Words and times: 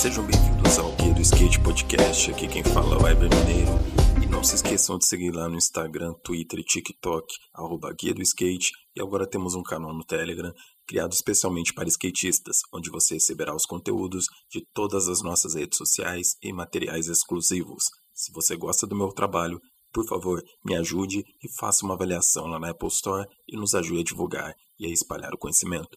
Sejam 0.00 0.24
bem-vindos 0.24 0.78
ao 0.78 0.90
Guia 0.96 1.12
do 1.12 1.20
Skate 1.20 1.60
Podcast. 1.60 2.30
Aqui 2.30 2.48
quem 2.48 2.64
fala 2.64 2.94
é 2.94 2.98
o 2.98 3.02
Weber 3.02 3.28
Mineiro. 3.28 3.72
E 4.24 4.26
não 4.30 4.42
se 4.42 4.54
esqueçam 4.54 4.96
de 4.96 5.06
seguir 5.06 5.30
lá 5.30 5.46
no 5.46 5.58
Instagram, 5.58 6.14
Twitter 6.24 6.58
e 6.58 6.64
TikTok, 6.64 7.26
arroba 7.52 7.92
Guia 7.92 8.14
do 8.14 8.22
Skate. 8.22 8.70
E 8.96 9.02
agora 9.02 9.28
temos 9.28 9.54
um 9.54 9.62
canal 9.62 9.92
no 9.92 10.02
Telegram, 10.02 10.54
criado 10.86 11.12
especialmente 11.12 11.74
para 11.74 11.86
skatistas, 11.86 12.60
onde 12.72 12.88
você 12.88 13.12
receberá 13.12 13.54
os 13.54 13.66
conteúdos 13.66 14.24
de 14.50 14.66
todas 14.72 15.06
as 15.06 15.20
nossas 15.20 15.54
redes 15.54 15.76
sociais 15.76 16.28
e 16.42 16.50
materiais 16.50 17.06
exclusivos. 17.06 17.84
Se 18.14 18.32
você 18.32 18.56
gosta 18.56 18.86
do 18.86 18.96
meu 18.96 19.08
trabalho, 19.08 19.60
por 19.92 20.06
favor, 20.06 20.42
me 20.64 20.76
ajude 20.76 21.22
e 21.44 21.58
faça 21.58 21.84
uma 21.84 21.92
avaliação 21.92 22.46
lá 22.46 22.58
na 22.58 22.70
Apple 22.70 22.88
Store 22.88 23.28
e 23.46 23.54
nos 23.54 23.74
ajude 23.74 24.00
a 24.00 24.04
divulgar 24.04 24.54
e 24.78 24.86
a 24.86 24.90
espalhar 24.90 25.34
o 25.34 25.38
conhecimento. 25.38 25.94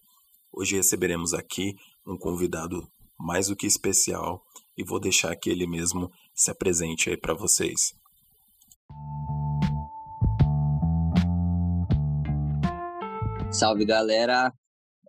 Hoje 0.52 0.76
receberemos 0.76 1.34
aqui 1.34 1.74
um 2.05 2.18
convidado 2.18 2.85
mais 3.23 3.48
do 3.48 3.55
que 3.55 3.66
especial 3.66 4.45
e 4.77 4.84
vou 4.84 5.00
deixar 5.00 5.34
que 5.38 5.50
ele 5.50 5.66
mesmo 5.66 6.12
se 6.36 6.52
apresente 6.52 7.09
aí 7.09 7.16
para 7.16 7.34
vocês. 7.34 7.96
Salve 13.49 13.86
galera! 13.86 14.54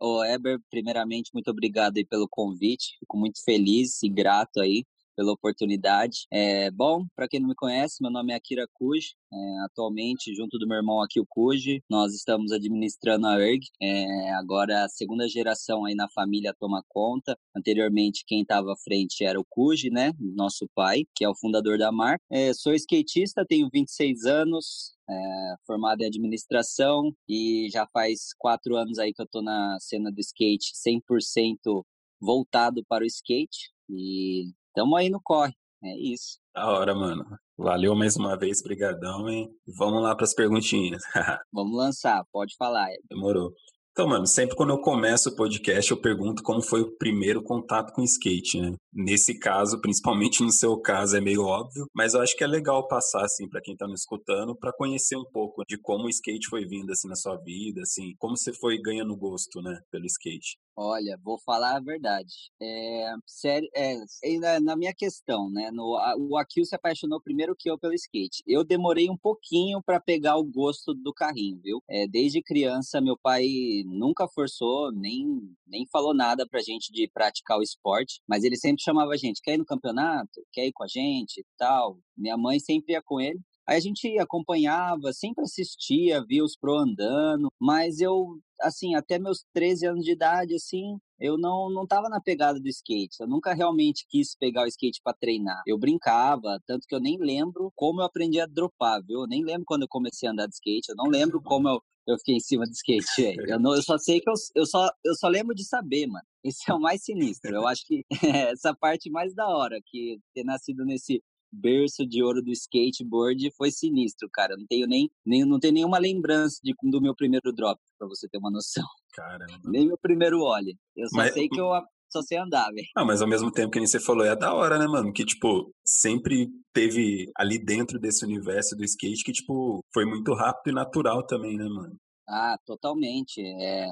Ô 0.00 0.22
Eber, 0.22 0.60
primeiramente, 0.70 1.30
muito 1.34 1.50
obrigado 1.50 1.96
aí 1.96 2.04
pelo 2.04 2.28
convite. 2.28 2.96
Fico 3.00 3.16
muito 3.16 3.42
feliz 3.42 4.02
e 4.02 4.08
grato 4.08 4.60
aí 4.60 4.84
pela 5.14 5.32
oportunidade. 5.32 6.26
É, 6.32 6.70
bom, 6.70 7.04
para 7.14 7.28
quem 7.28 7.40
não 7.40 7.48
me 7.48 7.54
conhece, 7.54 8.02
meu 8.02 8.10
nome 8.10 8.32
é 8.32 8.36
Akira 8.36 8.66
Kuj. 8.72 9.14
É, 9.32 9.64
atualmente, 9.64 10.34
junto 10.34 10.58
do 10.58 10.66
meu 10.66 10.76
irmão 10.76 11.02
aqui, 11.02 11.20
o 11.20 11.26
Kuj, 11.26 11.82
nós 11.90 12.14
estamos 12.14 12.52
administrando 12.52 13.26
a 13.26 13.40
ERG. 13.40 13.66
É, 13.80 14.30
agora, 14.32 14.84
a 14.84 14.88
segunda 14.88 15.28
geração 15.28 15.84
aí 15.84 15.94
na 15.94 16.08
família 16.10 16.54
toma 16.58 16.84
conta. 16.88 17.36
Anteriormente, 17.56 18.24
quem 18.26 18.42
estava 18.42 18.72
à 18.72 18.76
frente 18.76 19.24
era 19.24 19.38
o 19.40 19.44
Kuj, 19.48 19.90
né? 19.90 20.12
Nosso 20.18 20.68
pai, 20.74 21.04
que 21.14 21.24
é 21.24 21.28
o 21.28 21.34
fundador 21.34 21.78
da 21.78 21.90
marca. 21.90 22.22
É, 22.30 22.52
sou 22.52 22.72
skatista, 22.74 23.44
tenho 23.46 23.68
26 23.72 24.24
anos, 24.24 24.94
é, 25.08 25.54
formado 25.66 26.02
em 26.02 26.06
administração 26.06 27.12
e 27.28 27.68
já 27.72 27.86
faz 27.92 28.32
quatro 28.38 28.76
anos 28.76 28.98
aí 28.98 29.12
que 29.12 29.20
eu 29.20 29.26
tô 29.26 29.42
na 29.42 29.76
cena 29.80 30.10
do 30.10 30.20
skate 30.20 30.72
100% 30.74 31.84
voltado 32.20 32.84
para 32.88 33.04
o 33.04 33.06
skate 33.06 33.70
e 33.88 34.52
Tamo 34.74 34.96
aí 34.96 35.08
no 35.08 35.20
corre. 35.22 35.54
É 35.82 35.96
isso. 35.96 36.38
Da 36.54 36.66
hora, 36.66 36.94
mano. 36.94 37.24
Valeu 37.56 37.94
mais 37.94 38.16
uma 38.16 38.36
vez, 38.36 38.62
brigadão, 38.62 39.28
hein? 39.28 39.48
Vamos 39.78 40.02
lá 40.02 40.14
para 40.16 40.24
as 40.24 40.34
perguntinhas. 40.34 41.02
Vamos 41.52 41.76
lançar, 41.76 42.24
pode 42.32 42.56
falar. 42.56 42.88
Demorou. 43.08 43.52
Então, 43.92 44.08
mano, 44.08 44.26
sempre 44.26 44.56
quando 44.56 44.70
eu 44.70 44.80
começo 44.80 45.28
o 45.28 45.36
podcast, 45.36 45.90
eu 45.90 46.00
pergunto 46.00 46.42
como 46.42 46.60
foi 46.60 46.80
o 46.80 46.96
primeiro 46.96 47.42
contato 47.42 47.92
com 47.92 48.02
skate, 48.02 48.60
né? 48.60 48.74
Nesse 48.94 49.38
caso, 49.38 49.80
principalmente 49.80 50.42
no 50.42 50.52
seu 50.52 50.78
caso, 50.80 51.16
é 51.16 51.20
meio 51.20 51.42
óbvio, 51.42 51.86
mas 51.92 52.14
eu 52.14 52.20
acho 52.20 52.36
que 52.36 52.44
é 52.44 52.46
legal 52.46 52.86
passar, 52.86 53.24
assim, 53.24 53.48
para 53.48 53.60
quem 53.60 53.76
tá 53.76 53.88
me 53.88 53.94
escutando, 53.94 54.54
para 54.54 54.72
conhecer 54.72 55.16
um 55.16 55.24
pouco 55.24 55.64
de 55.66 55.76
como 55.76 56.04
o 56.04 56.08
skate 56.08 56.48
foi 56.48 56.64
vindo, 56.64 56.90
assim, 56.92 57.08
na 57.08 57.16
sua 57.16 57.36
vida, 57.36 57.82
assim, 57.82 58.14
como 58.18 58.36
você 58.36 58.52
foi 58.52 58.80
ganhando 58.80 59.16
gosto, 59.16 59.60
né, 59.60 59.80
pelo 59.90 60.06
skate. 60.06 60.56
Olha, 60.76 61.16
vou 61.22 61.38
falar 61.38 61.76
a 61.76 61.80
verdade. 61.80 62.50
É, 62.60 63.14
sério, 63.26 63.68
é, 63.74 63.96
na, 64.40 64.60
na 64.60 64.76
minha 64.76 64.92
questão, 64.92 65.48
né? 65.48 65.70
No, 65.72 65.96
a, 65.96 66.16
o 66.18 66.36
Akil 66.36 66.64
se 66.64 66.74
apaixonou 66.74 67.20
primeiro 67.20 67.54
que 67.56 67.70
eu 67.70 67.78
pelo 67.78 67.94
skate. 67.94 68.42
Eu 68.44 68.64
demorei 68.64 69.08
um 69.08 69.16
pouquinho 69.16 69.80
para 69.80 70.00
pegar 70.00 70.36
o 70.36 70.44
gosto 70.44 70.92
do 70.92 71.14
carrinho, 71.14 71.60
viu? 71.62 71.80
É, 71.88 72.08
desde 72.08 72.42
criança, 72.42 73.00
meu 73.00 73.16
pai 73.16 73.46
nunca 73.86 74.26
forçou, 74.26 74.90
nem, 74.90 75.24
nem 75.64 75.86
falou 75.92 76.12
nada 76.12 76.44
pra 76.48 76.60
gente 76.60 76.92
de 76.92 77.08
praticar 77.08 77.58
o 77.58 77.62
esporte, 77.62 78.20
mas 78.28 78.42
ele 78.42 78.56
sempre 78.56 78.82
chamava 78.84 79.12
a 79.12 79.16
gente: 79.16 79.40
quer 79.42 79.54
ir 79.54 79.58
no 79.58 79.64
campeonato? 79.64 80.44
Quer 80.52 80.66
ir 80.66 80.72
com 80.72 80.84
a 80.84 80.88
gente 80.88 81.40
e 81.40 81.44
tal? 81.58 81.98
Minha 82.16 82.36
mãe 82.36 82.60
sempre 82.60 82.92
ia 82.92 83.02
com 83.02 83.20
ele. 83.20 83.40
Aí 83.66 83.78
a 83.78 83.80
gente 83.80 84.18
acompanhava, 84.18 85.12
sempre 85.12 85.44
assistia, 85.44 86.22
via 86.24 86.44
os 86.44 86.54
pro 86.54 86.76
andando, 86.76 87.48
mas 87.58 87.98
eu, 87.98 88.38
assim, 88.60 88.94
até 88.94 89.18
meus 89.18 89.42
13 89.54 89.86
anos 89.86 90.04
de 90.04 90.12
idade, 90.12 90.54
assim, 90.54 90.98
eu 91.18 91.38
não, 91.38 91.70
não 91.70 91.86
tava 91.86 92.10
na 92.10 92.20
pegada 92.20 92.60
do 92.60 92.68
skate. 92.68 93.16
Eu 93.20 93.26
nunca 93.26 93.54
realmente 93.54 94.04
quis 94.10 94.36
pegar 94.36 94.64
o 94.64 94.66
skate 94.66 95.00
para 95.02 95.16
treinar. 95.18 95.62
Eu 95.66 95.78
brincava, 95.78 96.60
tanto 96.66 96.86
que 96.86 96.94
eu 96.94 97.00
nem 97.00 97.16
lembro 97.18 97.72
como 97.74 98.02
eu 98.02 98.04
aprendi 98.04 98.38
a 98.38 98.46
dropar, 98.46 99.00
viu? 99.02 99.20
Eu 99.20 99.26
nem 99.26 99.42
lembro 99.42 99.64
quando 99.66 99.82
eu 99.82 99.88
comecei 99.88 100.28
a 100.28 100.32
andar 100.32 100.46
de 100.46 100.54
skate, 100.54 100.90
eu 100.90 100.96
não 100.96 101.06
lembro 101.06 101.40
como 101.42 101.66
eu, 101.66 101.82
eu 102.06 102.18
fiquei 102.18 102.36
em 102.36 102.40
cima 102.40 102.64
do 102.64 102.72
skate. 102.72 103.36
Eu, 103.48 103.58
não, 103.58 103.74
eu 103.74 103.82
só 103.82 103.96
sei 103.98 104.20
que 104.20 104.28
eu, 104.28 104.34
eu, 104.54 104.66
só, 104.66 104.90
eu 105.04 105.14
só 105.14 105.28
lembro 105.28 105.54
de 105.54 105.64
saber, 105.64 106.06
mano. 106.06 106.24
Esse 106.42 106.70
é 106.70 106.74
o 106.74 106.80
mais 106.80 107.02
sinistro. 107.02 107.54
Eu 107.54 107.66
acho 107.66 107.86
que 107.86 108.04
é 108.36 108.52
essa 108.52 108.74
parte 108.74 109.10
mais 109.10 109.34
da 109.34 109.48
hora, 109.48 109.80
que 109.84 110.18
ter 110.34 110.44
nascido 110.44 110.84
nesse 110.84 111.22
berço 111.50 112.04
de 112.06 112.22
ouro 112.22 112.42
do 112.42 112.50
skateboard 112.50 113.50
foi 113.56 113.70
sinistro, 113.70 114.28
cara. 114.32 114.56
Não 114.56 114.66
tenho 114.66 114.86
nem, 114.86 115.10
nem 115.24 115.44
não 115.44 115.58
tenho 115.58 115.74
nenhuma 115.74 115.98
lembrança 115.98 116.58
de, 116.62 116.74
do 116.82 117.00
meu 117.00 117.14
primeiro 117.14 117.52
drop, 117.52 117.80
para 117.98 118.08
você 118.08 118.28
ter 118.28 118.38
uma 118.38 118.50
noção. 118.50 118.84
Caramba. 119.14 119.60
Nem 119.64 119.86
meu 119.86 119.96
primeiro 119.96 120.40
ollie. 120.40 120.76
Eu 120.96 121.08
só 121.08 121.16
mas, 121.16 121.32
sei 121.32 121.48
que 121.48 121.60
eu 121.60 121.70
só 122.14 122.22
sei 122.22 122.38
andar, 122.38 122.70
velho. 122.70 122.86
Ah, 122.96 123.04
mas 123.04 123.20
ao 123.20 123.28
mesmo 123.28 123.50
tempo 123.50 123.70
que 123.72 123.80
você 123.80 123.98
falou, 123.98 124.24
é 124.24 124.36
da 124.36 124.54
hora, 124.54 124.78
né, 124.78 124.86
mano? 124.86 125.12
Que, 125.12 125.24
tipo, 125.24 125.72
sempre 125.84 126.48
teve 126.72 127.30
ali 127.36 127.58
dentro 127.58 127.98
desse 127.98 128.24
universo 128.24 128.76
do 128.76 128.84
skate 128.84 129.24
que, 129.24 129.32
tipo, 129.32 129.80
foi 129.92 130.04
muito 130.04 130.32
rápido 130.34 130.72
e 130.72 130.74
natural 130.74 131.26
também, 131.26 131.56
né, 131.56 131.64
mano? 131.64 131.96
Ah, 132.28 132.56
totalmente. 132.64 133.40
É, 133.60 133.88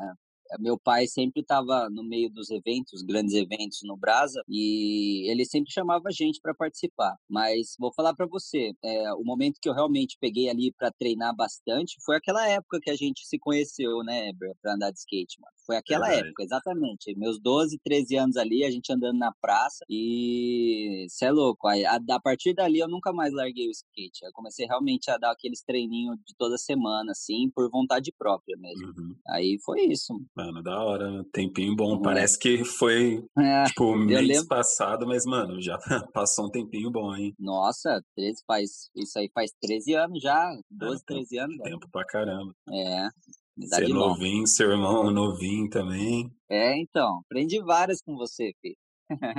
meu 0.58 0.78
pai 0.78 1.06
sempre 1.06 1.40
estava 1.42 1.88
no 1.90 2.04
meio 2.04 2.30
dos 2.30 2.50
eventos, 2.50 3.02
grandes 3.02 3.34
eventos 3.34 3.80
no 3.82 3.96
Brasa, 3.96 4.42
e 4.48 5.30
ele 5.30 5.44
sempre 5.44 5.72
chamava 5.72 6.04
a 6.08 6.12
gente 6.12 6.40
para 6.40 6.54
participar. 6.54 7.16
Mas 7.28 7.74
vou 7.78 7.92
falar 7.92 8.14
para 8.14 8.26
você, 8.26 8.72
é, 8.84 9.12
o 9.14 9.24
momento 9.24 9.58
que 9.60 9.68
eu 9.68 9.74
realmente 9.74 10.16
peguei 10.20 10.48
ali 10.48 10.72
para 10.72 10.92
treinar 10.92 11.34
bastante 11.34 11.96
foi 12.04 12.16
aquela 12.16 12.48
época 12.48 12.78
que 12.80 12.90
a 12.90 12.96
gente 12.96 13.26
se 13.26 13.38
conheceu, 13.38 14.02
né, 14.04 14.32
para 14.60 14.74
andar 14.74 14.90
de 14.90 14.98
skate, 14.98 15.40
mano. 15.40 15.54
Foi 15.64 15.76
aquela 15.76 16.12
é 16.12 16.18
época, 16.18 16.42
exatamente. 16.42 17.14
Meus 17.16 17.40
12, 17.40 17.78
13 17.84 18.16
anos 18.16 18.36
ali, 18.36 18.64
a 18.64 18.70
gente 18.70 18.92
andando 18.92 19.18
na 19.18 19.32
praça 19.40 19.84
e 19.88 21.06
você 21.08 21.26
é 21.26 21.30
louco. 21.30 21.68
A, 21.68 21.74
a, 21.74 22.20
partir 22.20 22.54
dali 22.54 22.78
eu 22.78 22.88
nunca 22.88 23.12
mais 23.12 23.32
larguei 23.32 23.68
o 23.68 23.70
skate. 23.70 24.24
Eu 24.24 24.32
comecei 24.32 24.66
realmente 24.66 25.10
a 25.10 25.18
dar 25.18 25.32
aqueles 25.32 25.62
treininhos 25.62 26.16
de 26.26 26.34
toda 26.36 26.58
semana, 26.58 27.12
assim, 27.12 27.50
por 27.54 27.70
vontade 27.70 28.12
própria 28.18 28.56
mesmo. 28.58 28.88
Uhum. 28.88 29.14
Aí 29.28 29.58
foi 29.64 29.82
isso. 29.82 30.20
Mano, 30.34 30.62
da 30.62 30.82
hora, 30.82 31.10
né? 31.10 31.24
tempinho 31.32 31.76
bom. 31.76 31.96
É. 31.96 32.02
Parece 32.02 32.38
que 32.38 32.64
foi, 32.64 33.24
é, 33.38 33.64
tipo, 33.64 33.94
mês 33.96 34.26
lembro... 34.26 34.46
passado, 34.48 35.06
mas, 35.06 35.24
mano, 35.24 35.60
já 35.60 35.78
passou 36.12 36.46
um 36.46 36.50
tempinho 36.50 36.90
bom, 36.90 37.14
hein? 37.14 37.34
Nossa, 37.38 38.02
13, 38.16 38.42
faz, 38.46 38.90
isso 38.94 39.18
aí 39.18 39.30
faz 39.32 39.52
13 39.60 39.94
anos 39.94 40.22
já, 40.22 40.56
12, 40.70 41.02
é, 41.02 41.14
13 41.14 41.38
anos. 41.38 41.56
Tempo 41.58 41.78
velho. 41.78 41.90
pra 41.90 42.04
caramba. 42.04 42.54
É, 42.70 43.08
você 43.56 43.84
é 43.84 43.88
novinho, 43.88 44.46
seu 44.46 44.70
irmão 44.70 45.08
é 45.08 45.12
novinho 45.12 45.68
também. 45.68 46.30
É, 46.48 46.78
então, 46.78 47.20
aprendi 47.24 47.60
várias 47.60 48.00
com 48.02 48.16
você, 48.16 48.52
filho. 48.60 48.76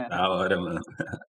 Da 0.09 0.29
hora, 0.29 0.59
mano. 0.59 0.81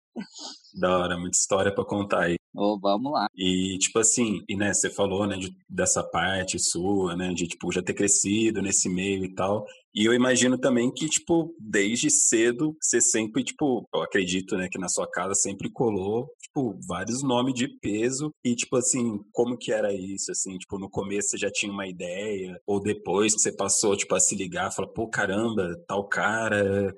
Da 0.75 0.97
hora, 0.97 1.17
muita 1.17 1.37
história 1.37 1.73
para 1.73 1.85
contar 1.85 2.23
aí. 2.23 2.35
Oh, 2.55 2.77
vamos 2.79 3.11
lá. 3.11 3.27
E, 3.35 3.77
tipo 3.79 3.97
assim, 3.97 4.41
e, 4.47 4.55
né, 4.55 4.71
você 4.73 4.87
falou, 4.89 5.25
né, 5.25 5.37
de, 5.37 5.55
dessa 5.67 6.03
parte 6.03 6.59
sua, 6.59 7.15
né, 7.15 7.33
de, 7.33 7.47
tipo, 7.47 7.71
já 7.71 7.81
ter 7.81 7.95
crescido 7.95 8.61
nesse 8.61 8.87
meio 8.87 9.25
e 9.25 9.33
tal. 9.33 9.65
E 9.95 10.05
eu 10.05 10.13
imagino 10.13 10.55
também 10.57 10.91
que, 10.91 11.09
tipo, 11.09 11.55
desde 11.59 12.11
cedo, 12.11 12.75
você 12.79 13.01
sempre, 13.01 13.43
tipo, 13.43 13.87
eu 13.93 14.03
acredito, 14.03 14.55
né, 14.55 14.67
que 14.69 14.77
na 14.77 14.87
sua 14.87 15.09
casa 15.09 15.33
sempre 15.33 15.67
colou, 15.71 16.27
tipo, 16.43 16.77
vários 16.87 17.23
nomes 17.23 17.55
de 17.55 17.67
peso. 17.67 18.29
E, 18.45 18.55
tipo, 18.55 18.75
assim, 18.77 19.19
como 19.31 19.57
que 19.57 19.71
era 19.71 19.91
isso, 19.91 20.31
assim? 20.31 20.55
Tipo, 20.59 20.77
no 20.77 20.89
começo 20.89 21.29
você 21.29 21.37
já 21.39 21.49
tinha 21.51 21.71
uma 21.71 21.87
ideia? 21.87 22.55
Ou 22.67 22.79
depois 22.79 23.33
que 23.33 23.41
você 23.41 23.51
passou, 23.51 23.97
tipo, 23.97 24.13
a 24.13 24.19
se 24.19 24.35
ligar, 24.35 24.71
falar, 24.71 24.89
pô, 24.89 25.07
caramba, 25.07 25.75
tal 25.87 26.07
cara 26.07 26.93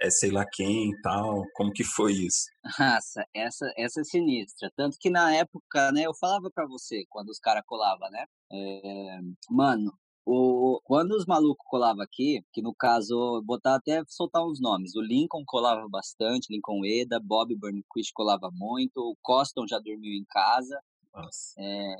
é 0.00 0.10
sei 0.10 0.30
lá 0.30 0.44
quem 0.50 0.90
e 0.90 1.00
tal? 1.02 1.44
Como 1.54 1.72
que 1.72 1.84
foi 1.84 2.12
isso? 2.12 2.46
Nossa, 2.78 3.24
essa, 3.34 3.72
essa 3.76 4.00
é 4.00 4.04
sinistra. 4.04 4.70
Tanto 4.76 4.96
que 5.00 5.10
na 5.10 5.34
época, 5.34 5.92
né, 5.92 6.02
eu 6.02 6.14
falava 6.14 6.50
para 6.50 6.66
você, 6.66 7.04
quando 7.08 7.28
os 7.30 7.38
caras 7.38 7.62
colavam, 7.66 8.10
né? 8.10 8.24
É, 8.52 9.18
mano, 9.50 9.92
o, 10.24 10.80
quando 10.84 11.12
os 11.12 11.24
malucos 11.26 11.66
colavam 11.68 12.02
aqui, 12.02 12.44
que 12.52 12.60
no 12.60 12.74
caso, 12.74 13.42
botar 13.44 13.76
até 13.76 14.02
soltar 14.06 14.44
uns 14.44 14.60
nomes, 14.60 14.94
o 14.94 15.00
Lincoln 15.00 15.42
colava 15.46 15.88
bastante, 15.88 16.52
Lincoln 16.52 16.84
Eda, 16.84 17.18
Bob 17.18 17.54
Burnquist 17.56 18.12
colava 18.12 18.50
muito, 18.52 18.98
o 18.98 19.16
Coston 19.22 19.66
já 19.66 19.78
dormiu 19.78 20.12
em 20.12 20.24
casa. 20.28 20.78
Nossa. 21.14 21.54
É, 21.58 21.96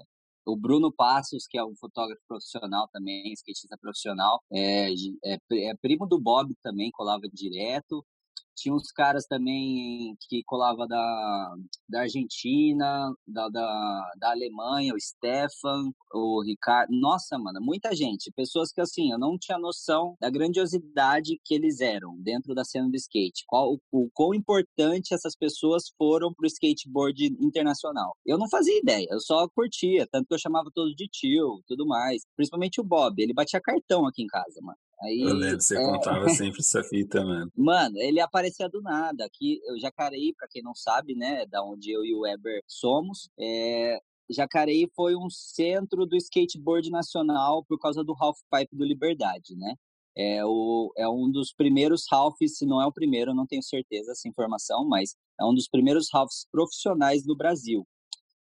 o 0.48 0.56
Bruno 0.56 0.90
Passos, 0.90 1.46
que 1.46 1.58
é 1.58 1.64
um 1.64 1.76
fotógrafo 1.76 2.22
profissional 2.26 2.88
também, 2.88 3.32
skatista 3.34 3.76
profissional, 3.78 4.42
é, 4.50 4.90
é, 5.24 5.38
é 5.52 5.74
primo 5.76 6.06
do 6.06 6.18
Bob 6.18 6.54
também, 6.62 6.90
colava 6.90 7.22
direto. 7.32 8.04
Tinha 8.58 8.74
uns 8.74 8.90
caras 8.90 9.26
também 9.26 10.16
que 10.28 10.42
colava 10.44 10.86
da, 10.86 11.54
da 11.88 12.00
Argentina, 12.02 13.12
da, 13.26 13.48
da, 13.48 14.12
da 14.18 14.30
Alemanha, 14.30 14.94
o 14.94 15.00
Stefan, 15.00 15.92
o 16.12 16.42
Ricardo. 16.42 16.90
Nossa, 16.90 17.38
mano, 17.38 17.60
muita 17.60 17.94
gente. 17.94 18.32
Pessoas 18.32 18.72
que, 18.72 18.80
assim, 18.80 19.12
eu 19.12 19.18
não 19.18 19.38
tinha 19.38 19.58
noção 19.58 20.16
da 20.20 20.30
grandiosidade 20.30 21.40
que 21.44 21.54
eles 21.54 21.80
eram 21.80 22.16
dentro 22.18 22.54
da 22.54 22.64
cena 22.64 22.88
do 22.88 22.96
skate. 22.96 23.44
Qual, 23.46 23.74
o, 23.74 23.80
o 23.90 24.10
quão 24.12 24.34
importante 24.34 25.14
essas 25.14 25.36
pessoas 25.36 25.84
foram 25.96 26.32
pro 26.32 26.46
skateboard 26.46 27.26
internacional. 27.40 28.16
Eu 28.26 28.38
não 28.38 28.48
fazia 28.48 28.78
ideia, 28.78 29.06
eu 29.10 29.20
só 29.20 29.48
curtia. 29.48 30.06
Tanto 30.10 30.26
que 30.28 30.34
eu 30.34 30.38
chamava 30.38 30.70
todos 30.74 30.94
de 30.94 31.06
tio, 31.08 31.62
tudo 31.66 31.86
mais. 31.86 32.22
Principalmente 32.36 32.80
o 32.80 32.84
Bob. 32.84 33.22
Ele 33.22 33.34
batia 33.34 33.60
cartão 33.60 34.06
aqui 34.06 34.22
em 34.22 34.26
casa, 34.26 34.60
mano. 34.62 34.78
Aí, 35.00 35.20
eu 35.20 35.34
lembro, 35.34 35.60
você 35.60 35.78
é... 35.78 35.82
contava 35.82 36.28
sempre 36.30 36.60
essa 36.60 36.82
fita, 36.82 37.24
mano. 37.24 37.50
Mano, 37.56 37.98
ele 37.98 38.20
aparecia 38.20 38.68
do 38.68 38.80
nada. 38.82 39.24
Aqui, 39.24 39.60
eu 39.64 39.78
Jacareí, 39.78 40.34
pra 40.34 40.48
quem 40.48 40.62
não 40.62 40.74
sabe, 40.74 41.14
né, 41.14 41.46
da 41.46 41.62
onde 41.62 41.90
eu 41.90 42.04
e 42.04 42.14
o 42.14 42.20
Weber 42.20 42.62
somos, 42.66 43.30
é... 43.38 44.00
Jacareí 44.30 44.86
foi 44.94 45.16
um 45.16 45.30
centro 45.30 46.04
do 46.04 46.14
skateboard 46.16 46.90
nacional 46.90 47.64
por 47.64 47.78
causa 47.78 48.04
do 48.04 48.14
Half 48.18 48.38
Pipe 48.50 48.76
do 48.76 48.84
Liberdade, 48.84 49.56
né? 49.56 49.74
É, 50.14 50.44
o, 50.44 50.92
é 50.96 51.08
um 51.08 51.30
dos 51.30 51.52
primeiros 51.52 52.04
halfs, 52.10 52.58
se 52.58 52.66
não 52.66 52.82
é 52.82 52.86
o 52.86 52.92
primeiro, 52.92 53.32
não 53.32 53.46
tenho 53.46 53.62
certeza 53.62 54.12
essa 54.12 54.28
informação, 54.28 54.84
mas 54.86 55.14
é 55.40 55.44
um 55.44 55.54
dos 55.54 55.68
primeiros 55.68 56.12
halfs 56.12 56.44
profissionais 56.50 57.24
do 57.24 57.36
Brasil. 57.36 57.86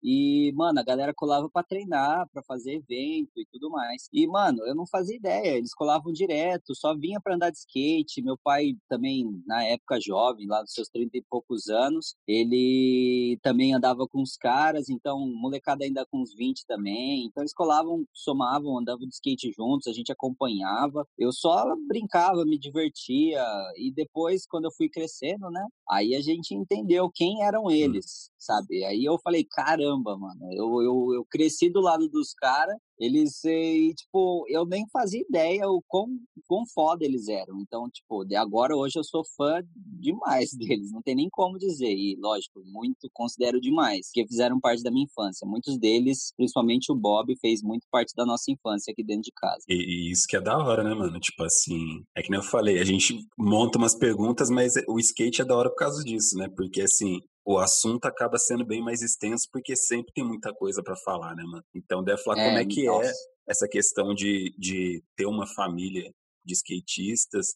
E, 0.03 0.53
mano, 0.57 0.81
a 0.81 0.83
galera 0.83 1.15
colava 1.15 1.49
para 1.49 1.63
treinar, 1.63 2.29
para 2.33 2.43
fazer 2.43 2.75
evento 2.75 3.31
e 3.37 3.47
tudo 3.53 3.71
mais. 3.71 4.09
E, 4.13 4.27
mano, 4.27 4.67
eu 4.67 4.75
não 4.75 4.87
fazia 4.87 5.17
ideia, 5.17 5.57
eles 5.57 5.73
colavam 5.73 6.13
direto, 6.13 6.75
só 6.75 6.95
vinha 6.97 7.21
para 7.21 7.37
andar 7.37 7.51
de 7.51 7.59
skate. 7.59 8.23
Meu 8.23 8.37
pai 8.43 8.75
também, 8.89 9.25
na 9.47 9.65
época 9.65 10.01
jovem, 10.01 10.47
lá 10.49 10.61
dos 10.63 10.73
seus 10.73 10.89
30 10.89 11.19
e 11.19 11.25
poucos 11.31 11.69
anos, 11.69 12.17
ele 12.27 13.39
também 13.43 13.75
andava 13.75 14.07
com 14.09 14.23
os 14.23 14.37
caras, 14.37 14.89
então, 14.89 15.21
molecada 15.21 15.85
ainda 15.85 16.05
com 16.11 16.21
uns 16.21 16.35
20 16.35 16.67
também. 16.67 17.25
Então, 17.27 17.43
eles 17.43 17.55
colavam, 17.55 18.05
somavam, 18.13 18.79
andavam 18.79 19.07
de 19.07 19.15
skate 19.15 19.53
juntos, 19.57 19.87
a 19.87 19.93
gente 19.93 20.11
acompanhava. 20.11 21.07
Eu 21.17 21.33
só 21.33 21.77
brincava, 21.87 22.45
me 22.45 22.59
divertia. 22.59 23.45
E 23.77 23.93
depois, 23.95 24.47
quando 24.47 24.65
eu 24.65 24.73
fui 24.73 24.89
crescendo, 24.89 25.49
né, 25.51 25.65
aí 25.89 26.17
a 26.17 26.21
gente 26.21 26.55
entendeu 26.55 27.09
quem 27.15 27.45
eram 27.45 27.67
hum. 27.67 27.71
eles, 27.71 28.31
sabe? 28.37 28.85
Aí 28.85 29.05
eu 29.05 29.19
falei, 29.23 29.45
caramba 29.45 29.92
caramba, 29.93 30.17
mano. 30.17 30.53
Eu, 30.53 30.83
eu, 30.83 31.15
eu 31.15 31.27
cresci 31.31 31.71
do 31.71 31.81
lado 31.81 32.09
dos 32.09 32.33
caras, 32.35 32.77
eles, 32.99 33.45
e, 33.45 33.93
tipo, 33.95 34.45
eu 34.49 34.65
nem 34.65 34.87
fazia 34.93 35.21
ideia 35.21 35.69
o 35.69 35.83
quão, 35.87 36.07
quão 36.47 36.65
foda 36.67 37.05
eles 37.05 37.29
eram. 37.29 37.61
Então, 37.61 37.89
tipo, 37.91 38.25
de 38.25 38.37
agora, 38.37 38.77
hoje 38.77 38.99
eu 38.99 39.05
sou 39.05 39.23
fã 39.37 39.61
demais 39.75 40.51
deles, 40.57 40.93
não 40.93 41.03
tem 41.03 41.15
nem 41.15 41.29
como 41.31 41.59
dizer. 41.59 41.93
E, 41.93 42.17
lógico, 42.21 42.63
muito 42.65 43.09
considero 43.13 43.61
demais, 43.61 44.09
que 44.13 44.27
fizeram 44.27 44.61
parte 44.61 44.83
da 44.83 44.91
minha 44.91 45.05
infância. 45.05 45.47
Muitos 45.47 45.79
deles, 45.79 46.33
principalmente 46.37 46.93
o 46.93 46.97
Bob, 46.97 47.35
fez 47.41 47.63
muito 47.63 47.87
parte 47.91 48.15
da 48.17 48.25
nossa 48.25 48.51
infância 48.51 48.93
aqui 48.93 49.03
dentro 49.03 49.23
de 49.23 49.33
casa. 49.35 49.65
E, 49.69 49.75
e 49.75 50.13
isso 50.13 50.25
que 50.29 50.37
é 50.37 50.41
da 50.41 50.57
hora, 50.57 50.85
né, 50.85 50.95
mano? 50.95 51.19
Tipo 51.19 51.45
assim, 51.45 52.03
é 52.17 52.23
que 52.23 52.31
nem 52.31 52.39
eu 52.39 52.45
falei, 52.45 52.79
a 52.79 52.85
gente 52.85 53.15
monta 53.37 53.79
umas 53.79 53.97
perguntas, 53.99 54.49
mas 54.49 54.73
o 54.89 54.99
skate 54.99 55.43
é 55.43 55.45
da 55.45 55.57
hora 55.57 55.71
por 55.71 55.77
causa 55.77 56.03
disso, 56.05 56.37
né? 56.37 56.49
Porque, 56.57 56.83
assim, 56.83 57.19
o 57.45 57.59
assunto 57.59 58.07
acaba 58.07 58.39
sendo 58.39 58.65
bem 58.65 58.81
mais 58.81 59.03
extenso 59.03 59.49
porque 59.53 59.75
sempre 59.75 60.13
tem 60.13 60.25
muita 60.25 60.55
coisa 60.55 60.83
para 60.83 60.97
falar, 60.97 61.35
né, 61.35 61.43
mano? 61.43 61.65
Então 61.75 62.03
deve 62.03 62.23
falar 62.23 62.41
é, 62.41 62.47
como 62.47 62.59
é 62.59 62.65
que 62.65 62.83
é 62.83 62.91
nossa. 62.91 63.11
é 63.11 63.13
essa 63.49 63.69
questão 63.69 64.15
de, 64.15 64.55
de 64.59 65.03
ter 65.17 65.27
uma 65.27 65.47
família 65.47 66.13
de 66.45 66.55
skatistas 66.55 67.55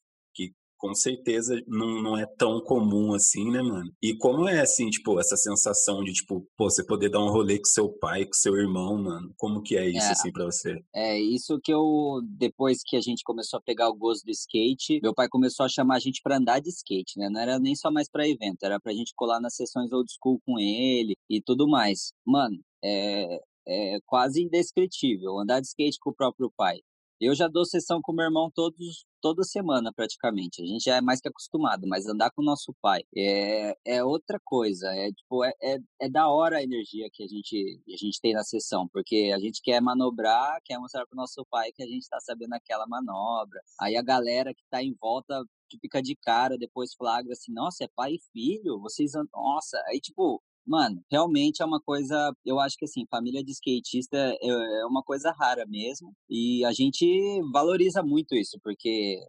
com 0.78 0.94
certeza 0.94 1.54
não, 1.66 2.02
não 2.02 2.18
é 2.18 2.26
tão 2.38 2.60
comum 2.60 3.14
assim, 3.14 3.50
né, 3.50 3.62
mano? 3.62 3.90
E 4.02 4.16
como 4.16 4.48
é, 4.48 4.60
assim, 4.60 4.88
tipo, 4.88 5.18
essa 5.18 5.36
sensação 5.36 6.02
de, 6.02 6.12
tipo, 6.12 6.46
pô, 6.56 6.70
você 6.70 6.84
poder 6.84 7.10
dar 7.10 7.20
um 7.20 7.30
rolê 7.30 7.58
com 7.58 7.64
seu 7.64 7.88
pai, 7.88 8.24
com 8.24 8.32
seu 8.34 8.56
irmão, 8.56 9.02
mano? 9.02 9.32
Como 9.36 9.62
que 9.62 9.76
é 9.76 9.88
isso, 9.88 10.06
é, 10.06 10.12
assim, 10.12 10.32
pra 10.32 10.44
você? 10.44 10.78
É, 10.94 11.18
isso 11.18 11.58
que 11.62 11.72
eu, 11.72 12.20
depois 12.38 12.78
que 12.84 12.96
a 12.96 13.00
gente 13.00 13.22
começou 13.24 13.58
a 13.58 13.62
pegar 13.62 13.88
o 13.88 13.96
gosto 13.96 14.24
do 14.24 14.30
skate, 14.30 15.00
meu 15.02 15.14
pai 15.14 15.28
começou 15.28 15.64
a 15.64 15.68
chamar 15.68 15.96
a 15.96 16.00
gente 16.00 16.20
pra 16.22 16.36
andar 16.36 16.60
de 16.60 16.70
skate, 16.70 17.18
né? 17.18 17.28
Não 17.30 17.40
era 17.40 17.58
nem 17.58 17.74
só 17.74 17.90
mais 17.90 18.08
pra 18.08 18.28
evento, 18.28 18.62
era 18.62 18.78
pra 18.80 18.92
gente 18.92 19.12
colar 19.14 19.40
nas 19.40 19.54
sessões 19.54 19.92
old 19.92 20.10
school 20.12 20.40
com 20.44 20.58
ele 20.58 21.14
e 21.28 21.40
tudo 21.40 21.68
mais. 21.68 22.12
Mano, 22.24 22.58
é, 22.84 23.40
é 23.66 23.98
quase 24.06 24.42
indescritível 24.42 25.38
andar 25.38 25.60
de 25.60 25.66
skate 25.66 25.98
com 26.00 26.10
o 26.10 26.14
próprio 26.14 26.50
pai. 26.56 26.80
Eu 27.20 27.34
já 27.34 27.48
dou 27.48 27.64
sessão 27.64 28.00
com 28.02 28.12
meu 28.12 28.26
irmão 28.26 28.50
todos, 28.54 29.06
toda 29.22 29.42
semana, 29.42 29.90
praticamente. 29.90 30.62
A 30.62 30.66
gente 30.66 30.84
já 30.84 30.96
é 30.96 31.00
mais 31.00 31.18
que 31.20 31.28
acostumado, 31.28 31.86
mas 31.88 32.06
andar 32.06 32.30
com 32.30 32.42
o 32.42 32.44
nosso 32.44 32.74
pai 32.82 33.02
é, 33.16 33.74
é 33.86 34.04
outra 34.04 34.38
coisa. 34.44 34.86
É, 34.94 35.10
tipo, 35.10 35.42
é, 35.42 35.52
é, 35.62 35.78
é 36.02 36.10
da 36.10 36.28
hora 36.28 36.58
a 36.58 36.62
energia 36.62 37.08
que 37.10 37.24
a 37.24 37.26
gente, 37.26 37.80
a 37.88 37.96
gente 37.96 38.20
tem 38.20 38.34
na 38.34 38.44
sessão, 38.44 38.86
porque 38.92 39.32
a 39.34 39.38
gente 39.38 39.62
quer 39.62 39.80
manobrar, 39.80 40.60
quer 40.64 40.78
mostrar 40.78 41.06
pro 41.06 41.16
nosso 41.16 41.44
pai 41.50 41.72
que 41.72 41.82
a 41.82 41.86
gente 41.86 42.06
tá 42.08 42.20
sabendo 42.20 42.52
aquela 42.52 42.86
manobra. 42.86 43.60
Aí 43.80 43.96
a 43.96 44.02
galera 44.02 44.52
que 44.54 44.62
tá 44.70 44.82
em 44.82 44.94
volta 45.00 45.42
fica 45.80 46.02
de 46.02 46.14
cara, 46.16 46.58
depois 46.58 46.94
flagra 46.94 47.32
assim, 47.32 47.52
nossa, 47.52 47.84
é 47.84 47.88
pai 47.96 48.14
e 48.14 48.20
filho? 48.32 48.78
Vocês, 48.80 49.12
nossa, 49.32 49.82
aí 49.88 50.00
tipo, 50.00 50.42
Mano, 50.66 51.00
realmente 51.10 51.62
é 51.62 51.64
uma 51.64 51.80
coisa, 51.80 52.34
eu 52.44 52.58
acho 52.58 52.76
que 52.76 52.84
assim, 52.84 53.06
família 53.08 53.42
de 53.44 53.52
skatista 53.52 54.16
é, 54.16 54.38
é 54.42 54.86
uma 54.86 55.02
coisa 55.02 55.32
rara 55.32 55.64
mesmo. 55.66 56.12
E 56.28 56.64
a 56.64 56.72
gente 56.72 57.06
valoriza 57.52 58.02
muito 58.02 58.34
isso, 58.34 58.58
porque 58.62 59.20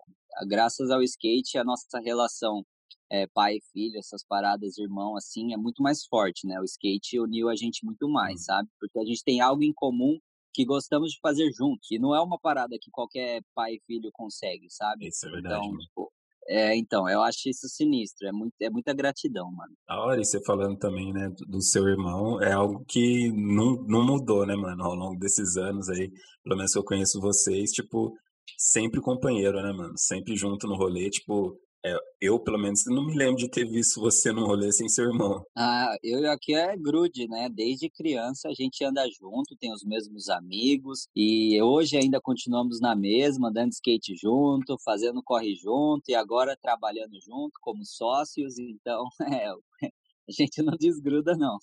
graças 0.47 0.89
ao 0.89 1.03
skate, 1.03 1.57
a 1.57 1.63
nossa 1.63 1.99
relação 1.99 2.63
é, 3.09 3.25
pai 3.27 3.55
e 3.55 3.61
filho, 3.71 3.97
essas 3.97 4.23
paradas, 4.25 4.77
irmão, 4.77 5.15
assim, 5.15 5.53
é 5.53 5.57
muito 5.57 5.81
mais 5.81 6.05
forte, 6.05 6.45
né? 6.45 6.59
O 6.59 6.63
skate 6.63 7.19
uniu 7.19 7.49
a 7.49 7.55
gente 7.55 7.85
muito 7.85 8.09
mais, 8.09 8.45
sabe? 8.45 8.69
Porque 8.79 8.99
a 8.99 9.05
gente 9.05 9.23
tem 9.23 9.39
algo 9.39 9.63
em 9.63 9.73
comum 9.73 10.19
que 10.53 10.65
gostamos 10.65 11.11
de 11.11 11.19
fazer 11.21 11.51
juntos. 11.51 11.89
E 11.91 11.99
não 11.99 12.15
é 12.15 12.21
uma 12.21 12.39
parada 12.39 12.77
que 12.81 12.91
qualquer 12.91 13.41
pai 13.53 13.75
e 13.75 13.81
filho 13.85 14.09
consegue, 14.11 14.67
sabe? 14.69 15.07
Isso 15.07 15.27
é 15.27 15.31
verdade. 15.31 15.65
Então, 15.65 15.77
tipo, 15.77 16.11
é, 16.49 16.77
então, 16.77 17.09
eu 17.09 17.21
acho 17.21 17.49
isso 17.49 17.67
sinistro, 17.67 18.27
é, 18.27 18.31
muito, 18.31 18.53
é 18.61 18.69
muita 18.69 18.93
gratidão, 18.93 19.51
mano. 19.51 19.73
A 19.87 19.99
hora, 19.99 20.21
e 20.21 20.25
você 20.25 20.41
falando 20.45 20.77
também, 20.77 21.11
né, 21.11 21.29
do 21.47 21.61
seu 21.61 21.87
irmão, 21.87 22.41
é 22.41 22.53
algo 22.53 22.85
que 22.87 23.29
não, 23.33 23.75
não 23.85 24.05
mudou, 24.05 24.45
né, 24.45 24.55
mano, 24.55 24.83
ao 24.83 24.95
longo 24.95 25.19
desses 25.19 25.57
anos 25.57 25.89
aí, 25.89 26.09
pelo 26.43 26.55
menos 26.55 26.71
que 26.71 26.79
eu 26.79 26.83
conheço 26.83 27.19
vocês, 27.19 27.71
tipo, 27.71 28.13
sempre 28.57 29.01
companheiro, 29.01 29.61
né, 29.61 29.73
mano, 29.73 29.93
sempre 29.97 30.35
junto 30.37 30.67
no 30.67 30.77
rolê, 30.77 31.09
tipo, 31.09 31.59
eu, 32.19 32.39
pelo 32.39 32.57
menos, 32.57 32.83
não 32.87 33.05
me 33.05 33.15
lembro 33.15 33.37
de 33.37 33.49
ter 33.49 33.65
visto 33.65 34.01
você 34.01 34.31
num 34.31 34.45
rolê 34.45 34.71
sem 34.71 34.89
seu 34.89 35.05
irmão. 35.05 35.43
Ah, 35.55 35.95
eu 36.03 36.29
aqui 36.31 36.55
é 36.55 36.75
grude, 36.75 37.27
né? 37.27 37.49
Desde 37.49 37.89
criança 37.89 38.49
a 38.49 38.53
gente 38.53 38.83
anda 38.83 39.07
junto, 39.09 39.55
tem 39.59 39.71
os 39.71 39.83
mesmos 39.83 40.29
amigos 40.29 41.07
e 41.15 41.61
hoje 41.61 41.97
ainda 41.97 42.19
continuamos 42.21 42.79
na 42.79 42.95
mesma, 42.95 43.49
andando 43.49 43.71
skate 43.71 44.15
junto, 44.15 44.77
fazendo 44.83 45.21
corre 45.23 45.55
junto 45.55 46.03
e 46.09 46.15
agora 46.15 46.57
trabalhando 46.59 47.19
junto 47.21 47.53
como 47.61 47.85
sócios. 47.85 48.57
Então, 48.57 49.05
é, 49.31 49.49
a 49.49 50.31
gente 50.31 50.61
não 50.61 50.73
desgruda, 50.77 51.35
não. 51.37 51.57